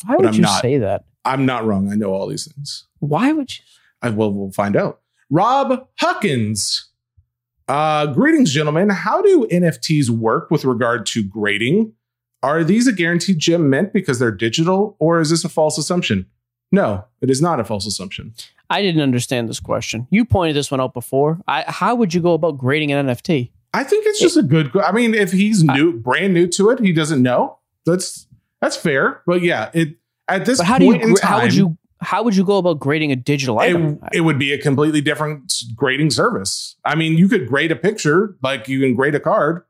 Why 0.05 0.17
would 0.17 0.27
I'm 0.27 0.35
you 0.35 0.43
not. 0.43 0.63
say 0.63 0.79
that? 0.79 1.05
I'm 1.25 1.45
not 1.45 1.67
wrong. 1.67 1.91
I 1.91 1.97
know 1.97 2.13
all 2.13 2.27
these 2.29 2.51
things. 2.51 2.87
Why 3.01 3.33
would 3.33 3.57
you? 3.57 3.65
I 4.03 4.11
will. 4.11 4.33
We'll 4.33 4.53
find 4.53 4.77
out. 4.77 5.01
Rob 5.31 5.89
Huckins. 5.99 6.91
Uh, 7.69 8.07
greetings, 8.07 8.53
gentlemen. 8.53 8.91
How 8.91 9.21
do 9.21 9.47
NFTs 9.51 10.09
work 10.09 10.51
with 10.51 10.65
regard 10.65 11.05
to 11.07 11.25
grading? 11.25 11.93
Are 12.43 12.63
these 12.63 12.87
a 12.87 12.93
guaranteed 12.93 13.41
gem 13.41 13.69
mint 13.69 13.93
because 13.93 14.21
they're 14.21 14.31
digital, 14.31 14.97
or 15.01 15.21
is 15.21 15.31
this 15.31 15.45
a 15.45 15.49
false 15.49 15.79
assumption? 15.79 16.27
No, 16.77 17.07
it 17.23 17.31
is 17.31 17.41
not 17.41 17.59
a 17.59 17.65
false 17.65 17.87
assumption. 17.87 18.35
I 18.69 18.83
didn't 18.83 19.01
understand 19.01 19.49
this 19.49 19.61
question. 19.61 20.07
You 20.11 20.27
pointed 20.27 20.55
this 20.55 20.71
one 20.71 20.79
out 20.79 20.93
before. 20.93 21.41
I, 21.49 21.65
how 21.67 21.95
would 21.95 22.13
you 22.13 22.21
go 22.21 22.35
about 22.35 22.59
grading 22.59 22.93
an 22.93 23.07
NFT? 23.07 23.51
I 23.73 23.83
think 23.83 24.05
it's 24.05 24.21
just 24.21 24.37
a 24.37 24.43
good. 24.43 24.77
I 24.77 24.93
mean, 24.93 25.15
if 25.15 25.33
he's 25.33 25.65
new, 25.65 25.95
brand 25.95 26.35
new 26.35 26.47
to 26.49 26.71
it, 26.71 26.81
he 26.81 26.93
doesn't 26.93 27.23
know. 27.23 27.59
That's 27.87 28.27
that's 28.61 28.77
fair. 28.77 29.23
But 29.27 29.41
yeah, 29.41 29.71
it 29.73 29.97
at 30.29 30.45
this 30.45 30.61
how 30.61 30.79
point 30.79 31.01
do 31.01 31.09
you? 31.09 31.15
in 31.15 31.15
time, 31.15 31.31
How 31.31 31.43
would 31.43 31.55
you? 31.55 31.79
How 32.03 32.23
would 32.23 32.37
you 32.37 32.45
go 32.45 32.59
about 32.59 32.79
grading 32.79 33.11
a 33.11 33.17
digital 33.17 33.59
item? 33.59 33.99
it, 34.13 34.19
it 34.19 34.21
would 34.21 34.39
be 34.39 34.53
a 34.53 34.59
completely 34.59 35.01
different 35.01 35.51
grading 35.75 36.11
service. 36.11 36.77
I 36.85 36.95
mean, 36.95 37.17
you 37.17 37.27
could 37.27 37.49
grade 37.49 37.73
a 37.73 37.77
picture 37.77 38.37
like 38.43 38.69
you 38.69 38.81
can 38.81 38.95
grade 38.95 39.15
a 39.15 39.21
card. 39.21 39.63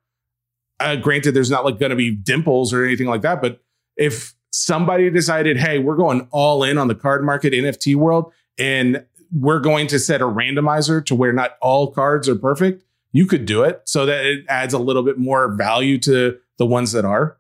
Uh, 0.80 0.96
granted, 0.96 1.32
there's 1.32 1.50
not 1.50 1.64
like 1.64 1.78
going 1.78 1.90
to 1.90 1.96
be 1.96 2.10
dimples 2.10 2.72
or 2.72 2.84
anything 2.84 3.06
like 3.06 3.22
that, 3.22 3.40
but 3.40 3.60
if 3.96 4.35
somebody 4.56 5.10
decided, 5.10 5.58
hey, 5.58 5.78
we're 5.78 5.96
going 5.96 6.26
all 6.30 6.64
in 6.64 6.78
on 6.78 6.88
the 6.88 6.94
card 6.94 7.24
market 7.24 7.52
NFT 7.52 7.94
world, 7.94 8.32
and 8.58 9.04
we're 9.32 9.60
going 9.60 9.86
to 9.88 9.98
set 9.98 10.22
a 10.22 10.24
randomizer 10.24 11.04
to 11.06 11.14
where 11.14 11.32
not 11.32 11.56
all 11.60 11.90
cards 11.92 12.28
are 12.28 12.36
perfect, 12.36 12.82
you 13.12 13.26
could 13.26 13.44
do 13.44 13.62
it 13.62 13.82
so 13.84 14.06
that 14.06 14.24
it 14.24 14.44
adds 14.48 14.72
a 14.72 14.78
little 14.78 15.02
bit 15.02 15.18
more 15.18 15.52
value 15.54 15.98
to 15.98 16.38
the 16.58 16.66
ones 16.66 16.92
that 16.92 17.04
are. 17.04 17.36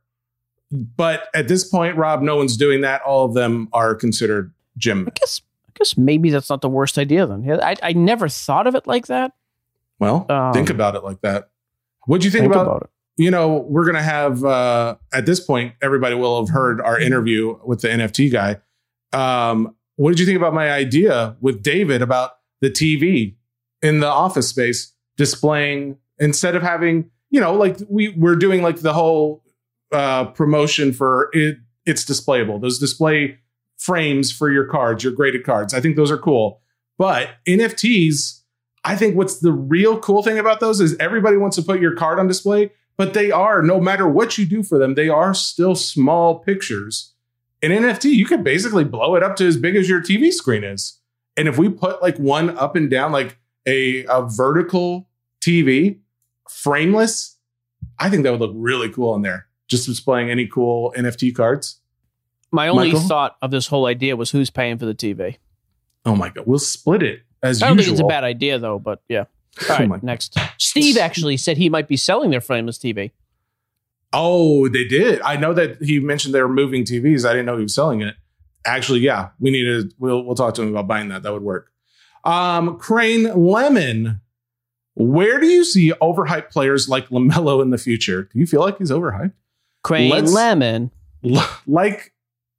But 0.70 1.28
at 1.32 1.48
this 1.48 1.64
point, 1.64 1.96
Rob, 1.96 2.22
no 2.22 2.36
one's 2.36 2.56
doing 2.56 2.80
that. 2.82 3.00
All 3.02 3.24
of 3.24 3.34
them 3.34 3.68
are 3.72 3.94
considered 3.94 4.52
gem. 4.76 5.06
I 5.06 5.10
guess. 5.18 5.40
I 5.68 5.72
guess 5.78 5.96
maybe 5.96 6.30
that's 6.30 6.50
not 6.50 6.60
the 6.60 6.68
worst 6.68 6.98
idea 6.98 7.26
then. 7.26 7.60
I, 7.62 7.76
I 7.82 7.92
never 7.92 8.28
thought 8.28 8.66
of 8.66 8.74
it 8.74 8.86
like 8.86 9.06
that. 9.06 9.32
Well, 9.98 10.26
Um, 10.28 10.52
think 10.52 10.70
about 10.70 10.96
it 10.96 11.04
like 11.04 11.20
that. 11.20 11.50
What'd 12.06 12.24
you 12.24 12.30
think, 12.30 12.44
Think 12.44 12.54
about, 12.54 12.66
about 12.66 12.82
it. 12.82 12.90
You 13.16 13.30
know, 13.30 13.64
we're 13.68 13.86
gonna 13.86 14.02
have 14.02 14.44
uh 14.44 14.96
at 15.12 15.26
this 15.26 15.40
point, 15.40 15.74
everybody 15.82 16.14
will 16.14 16.44
have 16.44 16.52
heard 16.52 16.80
our 16.80 17.00
interview 17.00 17.58
with 17.64 17.80
the 17.80 17.88
NFT 17.88 18.30
guy. 18.30 18.60
Um, 19.12 19.74
what 19.96 20.10
did 20.10 20.20
you 20.20 20.26
think 20.26 20.36
about 20.36 20.52
my 20.52 20.70
idea 20.70 21.36
with 21.40 21.62
David 21.62 22.02
about 22.02 22.32
the 22.60 22.70
TV 22.70 23.36
in 23.82 24.00
the 24.00 24.08
office 24.08 24.48
space 24.48 24.92
displaying 25.16 25.96
instead 26.18 26.54
of 26.54 26.62
having, 26.62 27.10
you 27.30 27.40
know, 27.40 27.54
like 27.54 27.78
we 27.88 28.10
we're 28.10 28.36
doing 28.36 28.62
like 28.62 28.80
the 28.80 28.92
whole 28.92 29.42
uh 29.92 30.26
promotion 30.26 30.92
for 30.92 31.30
it 31.32 31.56
it's 31.86 32.04
displayable. 32.04 32.60
Those 32.60 32.78
display 32.78 33.38
frames 33.78 34.32
for 34.32 34.50
your 34.50 34.64
cards, 34.66 35.04
your 35.04 35.12
graded 35.12 35.44
cards. 35.44 35.72
I 35.72 35.80
think 35.80 35.96
those 35.96 36.10
are 36.10 36.18
cool. 36.18 36.60
But 36.98 37.30
NFTs, 37.46 38.40
I 38.84 38.96
think 38.96 39.16
what's 39.16 39.40
the 39.40 39.52
real 39.52 39.98
cool 39.98 40.22
thing 40.22 40.38
about 40.38 40.60
those 40.60 40.80
is 40.80 40.96
everybody 40.98 41.36
wants 41.36 41.56
to 41.56 41.62
put 41.62 41.80
your 41.80 41.94
card 41.94 42.18
on 42.18 42.26
display, 42.26 42.72
but 42.96 43.14
they 43.14 43.30
are, 43.30 43.62
no 43.62 43.80
matter 43.80 44.08
what 44.08 44.38
you 44.38 44.46
do 44.46 44.62
for 44.62 44.78
them, 44.78 44.94
they 44.94 45.08
are 45.08 45.34
still 45.34 45.74
small 45.74 46.38
pictures. 46.38 47.12
In 47.62 47.72
NFT, 47.72 48.12
you 48.12 48.26
could 48.26 48.44
basically 48.44 48.84
blow 48.84 49.16
it 49.16 49.22
up 49.22 49.36
to 49.36 49.46
as 49.46 49.56
big 49.56 49.76
as 49.76 49.88
your 49.88 50.00
TV 50.00 50.32
screen 50.32 50.64
is. 50.64 50.98
And 51.36 51.48
if 51.48 51.58
we 51.58 51.68
put 51.68 52.00
like 52.02 52.16
one 52.18 52.56
up 52.56 52.76
and 52.76 52.90
down, 52.90 53.12
like 53.12 53.38
a, 53.66 54.04
a 54.06 54.26
vertical 54.26 55.08
TV, 55.40 55.98
frameless, 56.48 57.36
I 57.98 58.08
think 58.08 58.22
that 58.24 58.30
would 58.30 58.40
look 58.40 58.52
really 58.54 58.90
cool 58.90 59.14
in 59.14 59.22
there. 59.22 59.46
Just 59.68 59.86
displaying 59.86 60.30
any 60.30 60.46
cool 60.46 60.94
NFT 60.96 61.34
cards. 61.34 61.80
My 62.52 62.68
only 62.68 62.92
Michael? 62.92 63.08
thought 63.08 63.36
of 63.42 63.50
this 63.50 63.66
whole 63.66 63.86
idea 63.86 64.16
was 64.16 64.30
who's 64.30 64.50
paying 64.50 64.78
for 64.78 64.86
the 64.86 64.94
TV. 64.94 65.36
Oh 66.04 66.14
my 66.14 66.28
God. 66.28 66.46
We'll 66.46 66.58
split 66.58 67.02
it 67.02 67.22
as 67.42 67.62
I 67.62 67.68
don't 67.68 67.78
usual. 67.78 67.96
think 67.96 68.00
it's 68.00 68.04
a 68.04 68.08
bad 68.08 68.24
idea 68.24 68.58
though, 68.58 68.78
but 68.78 69.02
yeah. 69.08 69.24
All 69.70 69.82
Oh 69.92 69.98
next. 70.02 70.36
Steve 70.58 70.96
actually 70.96 71.36
said 71.36 71.56
he 71.56 71.68
might 71.68 71.88
be 71.88 71.96
selling 71.96 72.30
their 72.30 72.40
frameless 72.40 72.78
TV. 72.78 73.12
Oh, 74.12 74.68
they 74.68 74.84
did. 74.84 75.20
I 75.22 75.36
know 75.36 75.52
that 75.54 75.82
he 75.82 75.98
mentioned 76.00 76.34
they 76.34 76.40
were 76.40 76.48
moving 76.48 76.84
TVs. 76.84 77.24
I 77.28 77.30
didn't 77.32 77.46
know 77.46 77.56
he 77.56 77.64
was 77.64 77.74
selling 77.74 78.00
it. 78.02 78.14
Actually, 78.64 79.00
yeah, 79.00 79.30
we 79.38 79.50
need 79.50 79.64
to. 79.64 79.90
We'll 79.98 80.22
we'll 80.24 80.34
talk 80.34 80.54
to 80.54 80.62
him 80.62 80.68
about 80.70 80.86
buying 80.88 81.08
that. 81.08 81.22
That 81.22 81.32
would 81.32 81.42
work. 81.42 81.70
Um, 82.24 82.78
Crane 82.78 83.24
Lemon, 83.24 84.20
where 84.94 85.38
do 85.38 85.46
you 85.46 85.64
see 85.64 85.92
overhyped 86.00 86.50
players 86.50 86.88
like 86.88 87.08
LaMelo 87.10 87.62
in 87.62 87.70
the 87.70 87.78
future? 87.78 88.24
Do 88.32 88.38
you 88.38 88.46
feel 88.46 88.60
like 88.60 88.78
he's 88.78 88.90
overhyped? 88.90 89.32
Crane 89.82 90.10
Let's- 90.10 90.32
Lemon. 90.32 90.90
Like, 91.66 92.12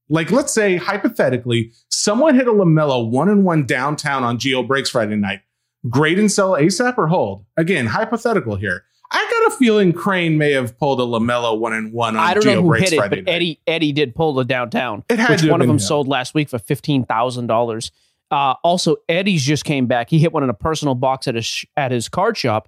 like 0.09 0.29
let's 0.31 0.53
say 0.53 0.75
hypothetically, 0.77 1.71
someone 1.89 2.35
hit 2.35 2.47
a 2.47 2.51
LaMelo 2.51 3.09
one 3.09 3.29
and 3.29 3.43
one 3.45 3.65
downtown 3.65 4.23
on 4.23 4.37
Geo 4.39 4.61
Breaks 4.63 4.89
Friday 4.89 5.15
night. 5.15 5.39
Grade 5.89 6.19
and 6.19 6.31
sell 6.31 6.51
ASAP 6.51 6.97
or 6.97 7.07
hold? 7.07 7.45
Again, 7.55 7.85
hypothetical 7.87 8.55
here. 8.55 8.83
I 9.09 9.25
got 9.31 9.53
a 9.53 9.57
feeling 9.57 9.93
Crane 9.93 10.37
may 10.37 10.51
have 10.51 10.77
pulled 10.77 10.99
a 10.99 11.03
LaMelo 11.03 11.57
one 11.57 11.71
and 11.73 11.93
one 11.93 12.17
on 12.17 12.21
I 12.23 12.33
don't 12.33 12.43
Geo 12.43 12.55
know 12.55 12.61
who 12.63 12.67
Breaks 12.69 12.89
hit 12.89 12.93
it, 12.93 12.97
Friday 12.97 13.15
but 13.21 13.25
night. 13.25 13.33
Eddie 13.35 13.59
Eddie 13.65 13.91
did 13.93 14.13
pull 14.15 14.33
the 14.33 14.43
downtown. 14.43 15.03
It 15.09 15.17
had 15.17 15.29
which 15.41 15.49
one 15.49 15.61
of 15.61 15.67
them 15.67 15.79
sold 15.79 16.07
last 16.09 16.33
week 16.33 16.49
for 16.49 16.59
fifteen 16.59 17.05
thousand 17.05 17.47
dollars. 17.47 17.91
Uh, 18.29 18.55
also, 18.63 18.97
Eddie's 19.07 19.45
just 19.45 19.63
came 19.63 19.85
back. 19.87 20.09
He 20.09 20.19
hit 20.19 20.33
one 20.33 20.43
in 20.43 20.49
a 20.49 20.53
personal 20.53 20.93
box 20.93 21.25
at 21.29 21.35
his 21.35 21.63
at 21.77 21.91
his 21.91 22.09
card 22.09 22.35
shop 22.35 22.67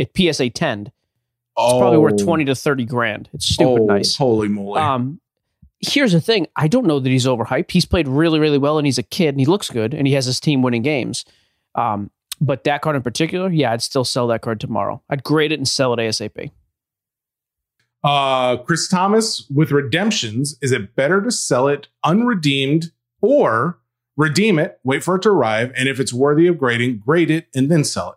at 0.00 0.10
PSA 0.16 0.50
10. 0.50 0.86
It's 0.88 0.92
probably 1.54 1.98
worth 1.98 2.14
Oh. 2.20 2.24
twenty 2.24 2.44
to 2.46 2.56
thirty 2.56 2.84
grand. 2.84 3.28
It's 3.32 3.46
stupid 3.46 3.82
Oh, 3.82 3.86
nice. 3.86 4.16
Holy 4.16 4.48
moly. 4.48 4.80
Um, 4.80 5.20
here's 5.80 6.10
the 6.12 6.20
thing: 6.20 6.48
I 6.56 6.66
don't 6.66 6.86
know 6.86 6.98
that 6.98 7.08
he's 7.08 7.26
overhyped. 7.26 7.70
He's 7.70 7.86
played 7.86 8.08
really, 8.08 8.40
really 8.40 8.58
well, 8.58 8.76
and 8.78 8.86
he's 8.86 8.98
a 8.98 9.04
kid, 9.04 9.28
and 9.28 9.38
he 9.40 9.46
looks 9.46 9.70
good, 9.70 9.94
and 9.94 10.08
he 10.08 10.14
has 10.14 10.26
his 10.26 10.40
team 10.40 10.62
winning 10.62 10.82
games. 10.82 11.24
Um, 11.76 12.10
but 12.40 12.64
that 12.64 12.82
card 12.82 12.96
in 12.96 13.02
particular, 13.02 13.50
yeah, 13.50 13.72
I'd 13.72 13.82
still 13.82 14.04
sell 14.04 14.26
that 14.28 14.42
card 14.42 14.60
tomorrow. 14.60 15.02
I'd 15.08 15.24
grade 15.24 15.52
it 15.52 15.58
and 15.58 15.68
sell 15.68 15.92
it 15.94 15.98
ASAP. 15.98 16.50
Uh, 18.04 18.56
Chris 18.58 18.88
Thomas 18.88 19.46
with 19.52 19.70
redemptions. 19.72 20.56
Is 20.62 20.70
it 20.72 20.94
better 20.94 21.20
to 21.22 21.30
sell 21.30 21.66
it 21.66 21.88
unredeemed 22.04 22.92
or 23.20 23.80
redeem 24.16 24.58
it, 24.58 24.78
wait 24.84 25.02
for 25.02 25.16
it 25.16 25.22
to 25.22 25.30
arrive, 25.30 25.72
and 25.76 25.88
if 25.88 25.98
it's 25.98 26.12
worthy 26.12 26.46
of 26.46 26.58
grading, 26.58 26.98
grade 26.98 27.30
it 27.30 27.48
and 27.54 27.70
then 27.70 27.84
sell 27.84 28.10
it? 28.10 28.16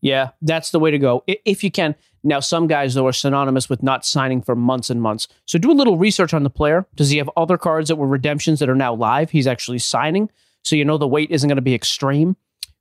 Yeah, 0.00 0.30
that's 0.40 0.70
the 0.70 0.80
way 0.80 0.90
to 0.90 0.98
go 0.98 1.24
if 1.26 1.62
you 1.62 1.70
can. 1.70 1.94
Now, 2.22 2.40
some 2.40 2.66
guys 2.66 2.94
though 2.94 3.06
are 3.06 3.12
synonymous 3.12 3.68
with 3.68 3.82
not 3.82 4.04
signing 4.04 4.42
for 4.42 4.54
months 4.54 4.90
and 4.90 5.00
months. 5.00 5.28
So 5.46 5.58
do 5.58 5.70
a 5.70 5.74
little 5.74 5.98
research 5.98 6.32
on 6.32 6.42
the 6.42 6.50
player. 6.50 6.86
Does 6.94 7.10
he 7.10 7.18
have 7.18 7.30
other 7.36 7.58
cards 7.58 7.88
that 7.88 7.96
were 7.96 8.06
redemptions 8.06 8.60
that 8.60 8.68
are 8.68 8.74
now 8.74 8.94
live? 8.94 9.30
He's 9.30 9.46
actually 9.46 9.78
signing, 9.78 10.30
so 10.62 10.76
you 10.76 10.84
know 10.84 10.98
the 10.98 11.08
wait 11.08 11.30
isn't 11.30 11.48
going 11.48 11.56
to 11.56 11.62
be 11.62 11.74
extreme. 11.74 12.36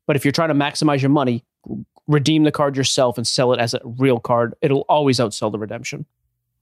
But 0.10 0.15
if 0.15 0.26
you're 0.26 0.31
trying 0.31 0.49
to 0.49 0.56
maximize 0.56 1.03
your 1.03 1.11
money, 1.11 1.45
redeem 2.07 2.41
the 2.41 2.52
card 2.52 2.76
yourself 2.76 3.15
and 3.19 3.27
sell 3.27 3.53
it 3.53 3.60
as 3.60 3.76
a 3.76 3.81
real 3.84 4.19
card, 4.19 4.56
it'll 4.60 4.84
always 4.90 5.19
outsell 5.19 5.52
the 5.52 5.60
redemption. 5.60 6.07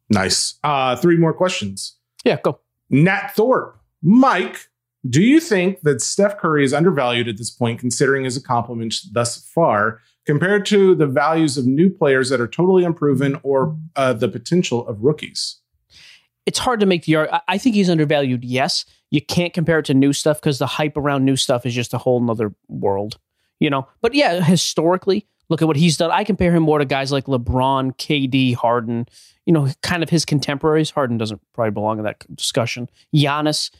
Nice. 0.09 0.55
Uh, 0.65 0.97
three 0.97 1.15
more 1.15 1.31
questions. 1.31 1.95
Yeah, 2.25 2.39
go. 2.43 2.59
Nat 2.89 3.29
Thorpe. 3.37 3.79
Mike, 4.01 4.67
do 5.09 5.23
you 5.23 5.39
think 5.39 5.79
that 5.83 6.01
Steph 6.01 6.37
Curry 6.37 6.65
is 6.65 6.73
undervalued 6.73 7.29
at 7.29 7.37
this 7.37 7.49
point, 7.49 7.79
considering 7.79 8.25
his 8.25 8.35
accomplishments 8.35 9.03
thus 9.13 9.37
far, 9.37 10.01
compared 10.25 10.65
to 10.65 10.93
the 10.93 11.07
values 11.07 11.57
of 11.57 11.65
new 11.65 11.89
players 11.89 12.27
that 12.27 12.41
are 12.41 12.49
totally 12.49 12.83
unproven 12.83 13.39
or 13.43 13.77
uh, 13.95 14.11
the 14.11 14.27
potential 14.27 14.85
of 14.89 15.01
rookies? 15.05 15.61
It's 16.45 16.59
hard 16.59 16.81
to 16.81 16.85
make 16.85 17.05
the 17.05 17.15
argument. 17.15 17.43
I 17.47 17.57
think 17.57 17.75
he's 17.75 17.89
undervalued. 17.89 18.43
Yes, 18.43 18.83
you 19.09 19.21
can't 19.21 19.53
compare 19.53 19.79
it 19.79 19.85
to 19.85 19.93
new 19.93 20.11
stuff 20.11 20.41
because 20.41 20.59
the 20.59 20.67
hype 20.67 20.97
around 20.97 21.23
new 21.23 21.37
stuff 21.37 21.65
is 21.65 21.73
just 21.73 21.93
a 21.93 21.97
whole 21.97 22.19
nother 22.19 22.53
world, 22.67 23.19
you 23.59 23.69
know. 23.69 23.87
But 24.01 24.13
yeah, 24.13 24.41
historically, 24.41 25.27
look 25.49 25.61
at 25.61 25.67
what 25.67 25.77
he's 25.77 25.97
done. 25.97 26.11
I 26.11 26.23
compare 26.23 26.55
him 26.55 26.63
more 26.63 26.79
to 26.79 26.85
guys 26.85 27.11
like 27.11 27.25
LeBron, 27.25 27.97
KD, 27.97 28.55
Harden. 28.55 29.07
You 29.45 29.53
know, 29.53 29.69
kind 29.81 30.03
of 30.03 30.09
his 30.09 30.25
contemporaries. 30.25 30.89
Harden 30.89 31.17
doesn't 31.17 31.41
probably 31.53 31.71
belong 31.71 31.99
in 31.99 32.03
that 32.03 32.25
discussion. 32.35 32.89
Giannis 33.15 33.71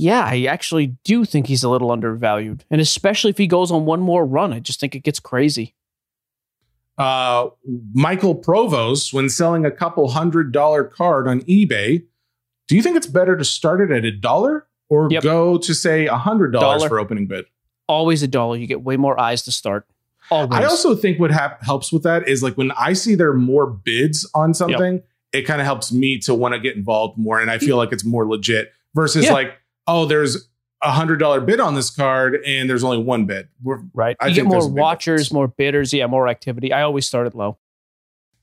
yeah, 0.00 0.22
I 0.24 0.44
actually 0.44 0.96
do 1.02 1.24
think 1.24 1.48
he's 1.48 1.64
a 1.64 1.68
little 1.68 1.90
undervalued. 1.90 2.64
And 2.70 2.80
especially 2.80 3.30
if 3.30 3.38
he 3.38 3.48
goes 3.48 3.72
on 3.72 3.84
one 3.84 3.98
more 3.98 4.24
run, 4.24 4.52
I 4.52 4.60
just 4.60 4.78
think 4.78 4.94
it 4.94 5.00
gets 5.00 5.18
crazy. 5.18 5.74
Uh, 6.96 7.48
Michael 7.92 8.36
Provost, 8.36 9.12
when 9.12 9.28
selling 9.28 9.66
a 9.66 9.72
couple 9.72 10.08
hundred 10.10 10.52
dollar 10.52 10.84
card 10.84 11.26
on 11.26 11.40
eBay, 11.42 12.04
do 12.68 12.76
you 12.76 12.82
think 12.82 12.96
it's 12.96 13.08
better 13.08 13.36
to 13.36 13.44
start 13.44 13.80
it 13.80 13.90
at 13.90 14.04
a 14.04 14.12
dollar 14.12 14.68
or 14.88 15.08
yep. 15.10 15.24
go 15.24 15.58
to 15.58 15.74
say 15.74 16.06
a 16.06 16.16
hundred 16.16 16.52
dollars 16.52 16.84
for 16.84 17.00
opening 17.00 17.26
bid? 17.26 17.46
Always 17.88 18.22
a 18.22 18.28
dollar. 18.28 18.56
You 18.56 18.66
get 18.66 18.82
way 18.82 18.96
more 18.96 19.18
eyes 19.18 19.42
to 19.42 19.52
start. 19.52 19.86
Always. 20.30 20.50
I 20.52 20.64
also 20.64 20.94
think 20.94 21.18
what 21.18 21.30
hap- 21.30 21.64
helps 21.64 21.92
with 21.92 22.02
that 22.02 22.28
is 22.28 22.42
like 22.42 22.56
when 22.56 22.70
I 22.72 22.92
see 22.92 23.14
there 23.14 23.30
are 23.30 23.34
more 23.34 23.66
bids 23.66 24.28
on 24.34 24.52
something, 24.52 24.94
yep. 24.94 25.06
it 25.32 25.42
kind 25.42 25.60
of 25.60 25.66
helps 25.66 25.90
me 25.90 26.18
to 26.20 26.34
want 26.34 26.54
to 26.54 26.60
get 26.60 26.76
involved 26.76 27.16
more, 27.16 27.40
and 27.40 27.50
I 27.50 27.58
feel 27.58 27.76
mm. 27.76 27.78
like 27.78 27.92
it's 27.92 28.04
more 28.04 28.26
legit 28.26 28.72
versus 28.94 29.24
yeah. 29.24 29.32
like 29.32 29.54
oh, 29.86 30.04
there's 30.04 30.48
a 30.82 30.92
hundred 30.92 31.16
dollar 31.16 31.40
bid 31.40 31.58
on 31.58 31.74
this 31.74 31.90
card 31.90 32.36
and 32.46 32.70
there's 32.70 32.84
only 32.84 32.98
one 32.98 33.24
bid. 33.24 33.48
We're, 33.62 33.80
right. 33.94 34.16
I 34.20 34.28
you 34.28 34.34
get 34.34 34.44
more 34.44 34.68
watchers, 34.68 35.32
more 35.32 35.48
bidders. 35.48 35.92
Yeah, 35.92 36.06
more 36.06 36.28
activity. 36.28 36.72
I 36.72 36.82
always 36.82 37.06
start 37.06 37.26
it 37.26 37.34
low. 37.34 37.58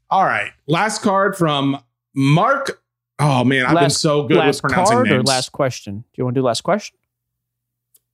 All 0.09 0.25
right. 0.25 0.51
Last 0.67 1.01
card 1.01 1.37
from 1.37 1.81
Mark. 2.13 2.81
Oh 3.19 3.45
man, 3.45 3.65
I've 3.65 3.73
last, 3.73 3.83
been 3.83 3.89
so 3.91 4.27
good 4.27 4.45
with 4.45 4.61
pronouncing 4.61 4.95
card 4.95 5.07
names. 5.07 5.21
Or 5.21 5.23
last 5.23 5.51
question. 5.53 5.99
Do 5.99 6.05
you 6.17 6.25
want 6.25 6.35
to 6.35 6.41
do 6.41 6.45
last 6.45 6.61
question? 6.61 6.97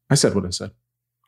I 0.09 0.15
said 0.15 0.35
what 0.35 0.45
I 0.45 0.51
said. 0.51 0.71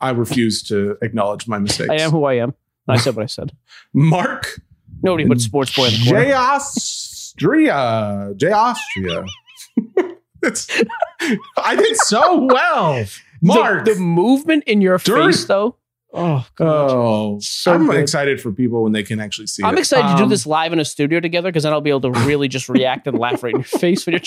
I 0.03 0.09
refuse 0.09 0.61
to 0.63 0.97
acknowledge 1.01 1.47
my 1.47 1.59
mistakes. 1.59 1.89
I 1.89 1.95
am 1.95 2.11
who 2.11 2.25
I 2.25 2.33
am. 2.33 2.53
I 2.89 2.97
said 2.97 3.15
what 3.15 3.23
I 3.23 3.27
said. 3.27 3.55
Mark. 3.93 4.59
Nobody 5.01 5.25
but 5.25 5.39
sports 5.39 5.73
boy 5.73 5.85
in 5.85 5.93
the 5.93 6.05
corner. 6.05 6.25
J 6.25 6.33
Austria. 6.33 8.33
J 8.35 8.51
Austria. 8.51 9.25
it's 10.43 10.83
I 11.57 11.75
did 11.77 11.95
so 11.97 12.43
well. 12.43 13.05
Mark. 13.41 13.85
The, 13.85 13.93
the 13.93 13.99
movement 13.99 14.65
in 14.65 14.81
your 14.81 14.99
face, 14.99 15.45
though. 15.45 15.77
Oh, 16.13 16.45
oh 16.59 17.39
so 17.39 17.73
I'm 17.73 17.87
good. 17.87 17.95
excited 17.95 18.39
for 18.39 18.51
people 18.51 18.83
when 18.83 18.91
they 18.91 19.03
can 19.03 19.19
actually 19.19 19.47
see 19.47 19.63
I'm 19.63 19.77
it. 19.77 19.79
excited 19.79 20.05
um, 20.05 20.11
to 20.11 20.17
do 20.17 20.23
um, 20.25 20.29
this 20.29 20.45
live 20.45 20.71
in 20.71 20.79
a 20.79 20.85
studio 20.85 21.19
together 21.19 21.49
because 21.49 21.63
then 21.63 21.73
I'll 21.73 21.81
be 21.81 21.89
able 21.89 22.01
to 22.01 22.11
really 22.11 22.47
just 22.47 22.69
react 22.69 23.07
and 23.07 23.17
laugh 23.17 23.41
right 23.41 23.53
in 23.53 23.61
your 23.61 23.65
face 23.65 24.05
when 24.05 24.13
you're 24.13 24.21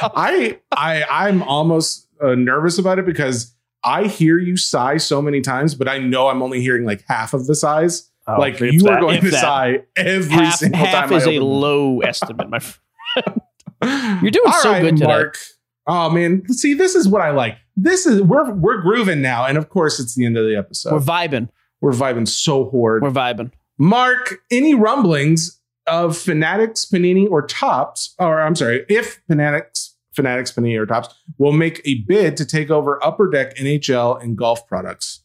I, 0.00 0.58
I, 0.72 1.04
I'm 1.04 1.42
almost 1.42 2.08
uh, 2.22 2.34
nervous 2.34 2.78
about 2.78 2.98
it 2.98 3.04
because 3.04 3.54
I 3.84 4.06
hear 4.06 4.38
you 4.38 4.56
sigh 4.56 4.96
so 4.96 5.22
many 5.22 5.40
times, 5.40 5.74
but 5.74 5.88
I 5.88 5.98
know 5.98 6.28
I'm 6.28 6.42
only 6.42 6.60
hearing 6.60 6.84
like 6.84 7.04
half 7.06 7.34
of 7.34 7.46
the 7.46 7.54
sighs. 7.54 8.10
Oh, 8.26 8.36
like 8.38 8.60
you 8.60 8.80
that, 8.82 8.94
are 8.94 9.00
going 9.00 9.20
to 9.22 9.30
that. 9.30 9.40
sigh 9.40 9.82
every 9.96 10.30
half, 10.30 10.56
single 10.56 10.78
half 10.78 10.92
time. 10.92 11.08
Half 11.10 11.12
is 11.12 11.26
a 11.26 11.38
low 11.40 12.00
estimate, 12.02 12.50
my 12.50 12.58
friend. 12.58 13.40
You're 14.22 14.30
doing 14.30 14.46
All 14.46 14.60
so 14.60 14.72
right, 14.72 14.82
good 14.82 14.96
today. 14.96 15.06
Mark. 15.06 15.38
Oh 15.86 16.10
man, 16.10 16.46
see, 16.52 16.74
this 16.74 16.94
is 16.94 17.08
what 17.08 17.22
I 17.22 17.30
like. 17.30 17.56
This 17.76 18.04
is 18.04 18.20
we're 18.20 18.52
we're 18.52 18.82
grooving 18.82 19.22
now, 19.22 19.46
and 19.46 19.56
of 19.56 19.70
course, 19.70 19.98
it's 19.98 20.14
the 20.14 20.26
end 20.26 20.36
of 20.36 20.44
the 20.44 20.56
episode. 20.56 20.92
We're 20.92 20.98
vibing. 21.00 21.48
We're 21.80 21.92
vibing 21.92 22.28
so 22.28 22.68
hard. 22.70 23.02
We're 23.02 23.10
vibing. 23.10 23.52
Mark, 23.78 24.40
any 24.50 24.74
rumblings 24.74 25.60
of 25.86 26.18
Fanatics, 26.18 26.84
Panini, 26.84 27.30
or 27.30 27.46
Topps? 27.46 28.14
Or 28.18 28.40
I'm 28.40 28.56
sorry, 28.56 28.84
if 28.88 29.22
Fanatics, 29.28 29.96
Fanatics, 30.18 30.52
Panini, 30.52 30.78
or 30.78 30.84
Topps 30.84 31.14
will 31.38 31.52
make 31.52 31.80
a 31.84 32.02
bid 32.02 32.36
to 32.36 32.44
take 32.44 32.70
over 32.70 33.02
Upper 33.04 33.30
Deck 33.30 33.56
NHL 33.56 34.22
and 34.22 34.36
golf 34.36 34.66
products. 34.66 35.22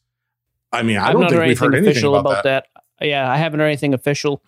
I 0.72 0.84
mean, 0.84 0.98
I 0.98 1.08
I've 1.08 1.14
don't 1.14 1.30
think 1.30 1.42
we've 1.42 1.60
heard 1.60 1.76
anything 1.76 2.04
about, 2.04 2.20
about 2.22 2.44
that. 2.44 2.68
that. 3.00 3.06
Yeah, 3.08 3.30
I 3.30 3.38
haven't 3.38 3.60
heard 3.60 3.68
anything 3.68 3.94
official. 3.94 4.44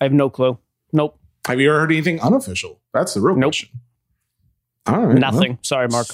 I 0.00 0.04
have 0.04 0.12
no 0.12 0.30
clue. 0.30 0.58
Nope. 0.92 1.18
Have 1.46 1.60
you 1.60 1.70
ever 1.70 1.80
heard 1.80 1.92
anything 1.92 2.20
unofficial? 2.20 2.80
That's 2.94 3.14
the 3.14 3.20
real 3.20 3.36
nope. 3.36 3.48
question. 3.48 3.68
All 4.86 5.06
right. 5.06 5.18
Nothing. 5.18 5.52
Well, 5.52 5.58
sorry, 5.62 5.88
Mark. 5.88 6.06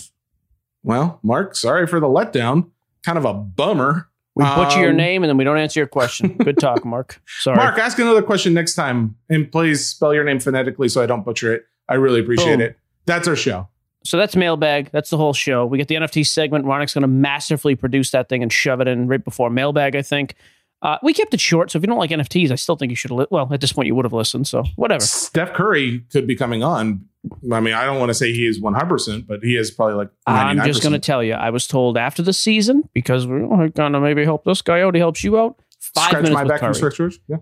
Well, 0.83 1.21
Mark, 1.23 1.57
sorry 1.57 1.87
for 1.87 2.01
the 2.01 2.07
letdown. 2.07 2.71
Kind 3.05 3.19
of 3.19 3.25
a 3.25 3.35
bummer. 3.35 4.09
We 4.35 4.45
butcher 4.45 4.77
um, 4.77 4.83
your 4.83 4.93
name 4.93 5.23
and 5.23 5.31
then 5.31 5.39
we 5.39 5.45
don't 5.45 5.57
answer 5.57 5.81
your 5.81 5.87
question. 5.87 6.37
Good 6.37 6.59
talk, 6.59 6.85
Mark. 6.85 7.23
Sorry. 7.41 7.57
Mark, 7.57 7.79
ask 7.79 7.99
another 7.99 8.23
question 8.23 8.53
next 8.53 8.75
time. 8.75 9.17
And 9.31 9.51
please 9.51 9.87
spell 9.87 10.13
your 10.13 10.25
name 10.25 10.41
phonetically 10.41 10.91
so 10.91 11.03
I 11.03 11.07
don't 11.07 11.25
butcher 11.25 11.55
it. 11.55 11.65
I 11.89 11.95
really 11.95 12.21
appreciate 12.21 12.57
Boom. 12.57 12.61
it. 12.61 12.79
That's 13.07 13.27
our 13.27 13.37
show. 13.37 13.69
So 14.05 14.17
that's 14.17 14.37
mailbag. 14.37 14.91
That's 14.93 15.11
the 15.11 15.17
whole 15.17 15.33
show. 15.33 15.67
We 15.67 15.79
get 15.79 15.89
the 15.89 15.97
NFT 15.97 16.27
segment. 16.27 16.65
Ronik's 16.65 16.95
going 16.95 17.03
to 17.03 17.09
massively 17.09 17.75
produce 17.75 18.13
that 18.13 18.29
thing 18.29 18.43
and 18.43 18.53
shove 18.53 18.81
it 18.81 18.87
in 18.87 19.09
right 19.09 19.23
before 19.25 19.51
mailbag, 19.51 19.97
I 19.97 20.03
think. 20.03 20.35
Uh, 20.83 20.99
we 21.03 21.13
kept 21.13 21.33
it 21.35 21.41
short, 21.41 21.71
so 21.71 21.79
if 21.79 21.83
you 21.83 21.87
don't 21.87 21.99
like 21.99 22.11
NFTs, 22.11 22.51
I 22.51 22.55
still 22.55 22.77
think 22.77 22.91
you 22.91 22.97
should. 22.97 23.11
Li- 23.11 23.27
well, 23.31 23.49
at 23.51 23.61
this 23.61 23.73
point, 23.73 23.87
you 23.87 23.95
would 23.95 24.05
have 24.05 24.13
listened. 24.13 24.47
So 24.47 24.63
whatever. 24.77 25.01
Steph 25.01 25.55
Curry 25.55 26.01
could 26.13 26.27
be 26.27 26.37
coming 26.37 26.63
on. 26.63 27.07
I 27.53 27.59
mean, 27.61 27.75
I 27.75 27.85
don't 27.87 27.99
want 27.99 28.11
to 28.11 28.15
say 28.15 28.33
he 28.33 28.47
is 28.47 28.61
one 28.61 28.75
hundred 28.75 28.91
percent, 28.91 29.27
but 29.27 29.43
he 29.43 29.57
is 29.57 29.71
probably 29.71 29.95
like. 29.97 30.09
99%. 30.29 30.61
I'm 30.61 30.65
just 30.65 30.83
going 30.83 30.93
to 30.93 30.99
tell 30.99 31.25
you. 31.25 31.33
I 31.33 31.51
was 31.51 31.67
told 31.67 31.97
after 31.97 32.23
the 32.23 32.33
season 32.33 32.89
because 32.93 33.27
we're 33.27 33.69
going 33.71 33.93
to 33.93 34.01
maybe 34.01 34.23
help 34.23 34.45
this 34.45 34.63
guy 34.63 34.83
out. 34.83 34.95
He 34.95 35.01
helps 35.01 35.25
you 35.25 35.39
out. 35.39 35.59
Five 35.81 36.09
Scratch 36.09 36.23
minutes 36.23 36.35
my 36.35 36.45
back 36.45 36.61
Curry. 36.61 36.75
Stretch 36.75 37.19
Yeah. 37.27 37.39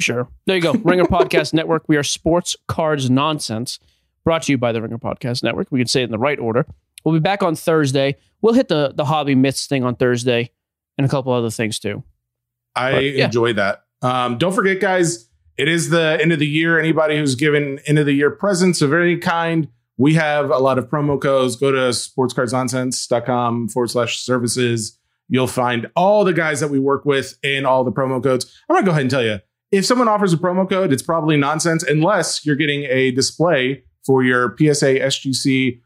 Sure. 0.00 0.28
There 0.46 0.56
you 0.56 0.62
go. 0.62 0.72
Ringer 0.72 1.04
Podcast 1.04 1.52
Network. 1.52 1.84
We 1.86 1.96
are 1.96 2.02
sports 2.02 2.56
cards 2.66 3.10
nonsense. 3.10 3.78
Brought 4.28 4.42
to 4.42 4.52
you 4.52 4.58
by 4.58 4.72
the 4.72 4.82
Ringer 4.82 4.98
Podcast 4.98 5.42
Network. 5.42 5.68
We 5.70 5.80
can 5.80 5.86
say 5.86 6.02
it 6.02 6.04
in 6.04 6.10
the 6.10 6.18
right 6.18 6.38
order. 6.38 6.66
We'll 7.02 7.14
be 7.14 7.18
back 7.18 7.42
on 7.42 7.56
Thursday. 7.56 8.16
We'll 8.42 8.52
hit 8.52 8.68
the 8.68 8.92
the 8.94 9.06
hobby 9.06 9.34
myths 9.34 9.66
thing 9.66 9.84
on 9.84 9.96
Thursday, 9.96 10.50
and 10.98 11.06
a 11.06 11.08
couple 11.08 11.32
other 11.32 11.48
things 11.48 11.78
too. 11.78 12.04
I 12.76 12.92
but, 12.92 13.04
yeah. 13.04 13.24
enjoy 13.24 13.54
that. 13.54 13.84
Um, 14.02 14.36
don't 14.36 14.52
forget, 14.52 14.80
guys, 14.80 15.30
it 15.56 15.66
is 15.66 15.88
the 15.88 16.18
end 16.20 16.32
of 16.32 16.40
the 16.40 16.46
year. 16.46 16.78
Anybody 16.78 17.16
who's 17.16 17.36
given 17.36 17.80
end 17.86 17.98
of 17.98 18.04
the 18.04 18.12
year 18.12 18.30
presents 18.30 18.82
of 18.82 18.92
any 18.92 19.16
kind, 19.16 19.68
we 19.96 20.12
have 20.12 20.50
a 20.50 20.58
lot 20.58 20.76
of 20.78 20.90
promo 20.90 21.18
codes. 21.18 21.56
Go 21.56 21.72
to 21.72 21.78
sportscardsnonsense.com 21.78 23.68
forward 23.68 23.88
slash 23.88 24.18
services. 24.18 24.98
You'll 25.30 25.46
find 25.46 25.90
all 25.96 26.24
the 26.26 26.34
guys 26.34 26.60
that 26.60 26.68
we 26.68 26.78
work 26.78 27.06
with 27.06 27.38
and 27.42 27.66
all 27.66 27.82
the 27.82 27.92
promo 27.92 28.22
codes. 28.22 28.44
I'm 28.68 28.74
going 28.74 28.84
to 28.84 28.86
go 28.88 28.90
ahead 28.90 29.00
and 29.00 29.10
tell 29.10 29.24
you 29.24 29.40
if 29.72 29.86
someone 29.86 30.06
offers 30.06 30.34
a 30.34 30.36
promo 30.36 30.68
code, 30.68 30.92
it's 30.92 31.02
probably 31.02 31.38
nonsense 31.38 31.82
unless 31.82 32.44
you're 32.44 32.56
getting 32.56 32.84
a 32.84 33.10
display 33.10 33.84
for 34.08 34.24
your 34.24 34.56
PSA, 34.56 35.00
SGC, 35.00 35.80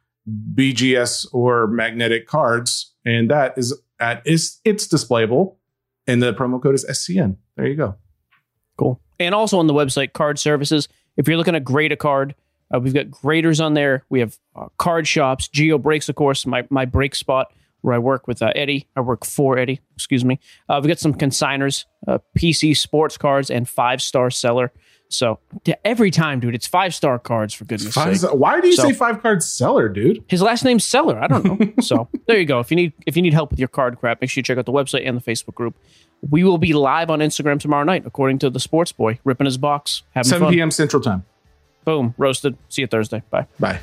BGS, 0.55 1.27
or 1.32 1.66
magnetic 1.66 2.28
cards. 2.28 2.94
And 3.05 3.28
that 3.32 3.55
is 3.59 3.77
at 3.99 4.23
it's, 4.24 4.61
it's 4.65 4.86
displayable 4.86 5.57
and 6.07 6.23
the 6.23 6.32
promo 6.32 6.62
code 6.62 6.77
is 6.77 6.86
SCN. 6.89 7.36
There 7.57 7.66
you 7.66 7.74
go. 7.74 7.97
Cool. 8.78 9.01
And 9.19 9.35
also 9.35 9.59
on 9.59 9.66
the 9.66 9.74
website, 9.74 10.12
card 10.12 10.39
services. 10.39 10.89
If 11.16 11.27
you're 11.27 11.36
looking 11.36 11.55
to 11.55 11.61
grade 11.61 11.90
a 11.90 11.97
card, 11.97 12.36
uh, 12.73 12.78
we've 12.78 12.94
got 12.94 13.11
graders 13.11 13.61
on 13.61 13.74
there. 13.74 14.05
We 14.09 14.20
have 14.20 14.39
uh, 14.55 14.69
card 14.78 15.09
shops, 15.09 15.49
Geo 15.49 15.77
Breaks, 15.77 16.09
of 16.09 16.15
course, 16.15 16.47
my 16.47 16.65
my 16.70 16.85
break 16.85 17.16
spot 17.16 17.53
where 17.81 17.94
I 17.94 17.99
work 17.99 18.28
with 18.28 18.40
uh, 18.40 18.53
Eddie. 18.55 18.86
I 18.94 19.01
work 19.01 19.27
for 19.27 19.59
Eddie. 19.59 19.81
Excuse 19.97 20.24
me. 20.24 20.39
Uh, 20.69 20.78
we've 20.81 20.89
got 20.89 21.01
some 21.01 21.12
consigners, 21.12 21.86
uh, 22.07 22.19
PC 22.39 22.77
sports 22.77 23.19
cards, 23.19 23.51
and 23.51 23.69
five 23.69 24.01
star 24.01 24.31
seller. 24.31 24.73
So 25.12 25.39
every 25.84 26.10
time, 26.10 26.40
dude, 26.40 26.55
it's 26.55 26.66
five 26.66 26.94
star 26.94 27.18
cards 27.18 27.55
for 27.55 27.64
goodness 27.64 27.94
five, 27.94 28.18
sake. 28.18 28.32
Why 28.32 28.60
do 28.60 28.68
you 28.68 28.74
so, 28.74 28.84
say 28.84 28.93
five 28.93 29.22
card 29.22 29.43
seller, 29.43 29.89
dude? 29.89 30.24
His 30.28 30.43
last 30.43 30.64
name's 30.64 30.84
Seller. 30.84 31.18
I 31.22 31.26
don't 31.26 31.44
know. 31.44 31.72
so 31.80 32.09
there 32.26 32.39
you 32.39 32.47
go. 32.47 32.60
If 32.60 32.70
you 32.70 32.76
need 32.76 32.93
if 33.06 33.16
you 33.16 33.22
need 33.22 33.34
help 33.34 33.51
with 33.51 33.59
your 33.59 33.68
card 33.68 33.98
crap, 33.98 34.20
make 34.20 34.30
sure 34.30 34.40
you 34.40 34.44
check 34.44 34.59
out 34.59 34.66
the 34.66 34.72
website 34.72 35.06
and 35.06 35.16
the 35.16 35.22
Facebook 35.22 35.55
group. 35.55 35.76
We 36.28 36.44
will 36.44 36.59
be 36.59 36.72
live 36.72 37.10
on 37.10 37.18
Instagram 37.18 37.59
tomorrow 37.59 37.84
night, 37.84 38.05
according 38.06 38.39
to 38.40 38.51
the 38.51 38.60
Sports 38.60 38.93
Boy, 38.93 39.18
ripping 39.24 39.44
his 39.44 39.59
box, 39.59 40.02
having 40.14 40.28
7 40.28 40.47
fun. 40.47 40.55
p.m. 40.55 40.70
Central 40.70 41.02
Time. 41.02 41.24
Boom, 41.84 42.14
roasted. 42.16 42.56
See 42.68 42.82
you 42.82 42.86
Thursday. 42.86 43.22
Bye. 43.30 43.47
Bye. 43.59 43.80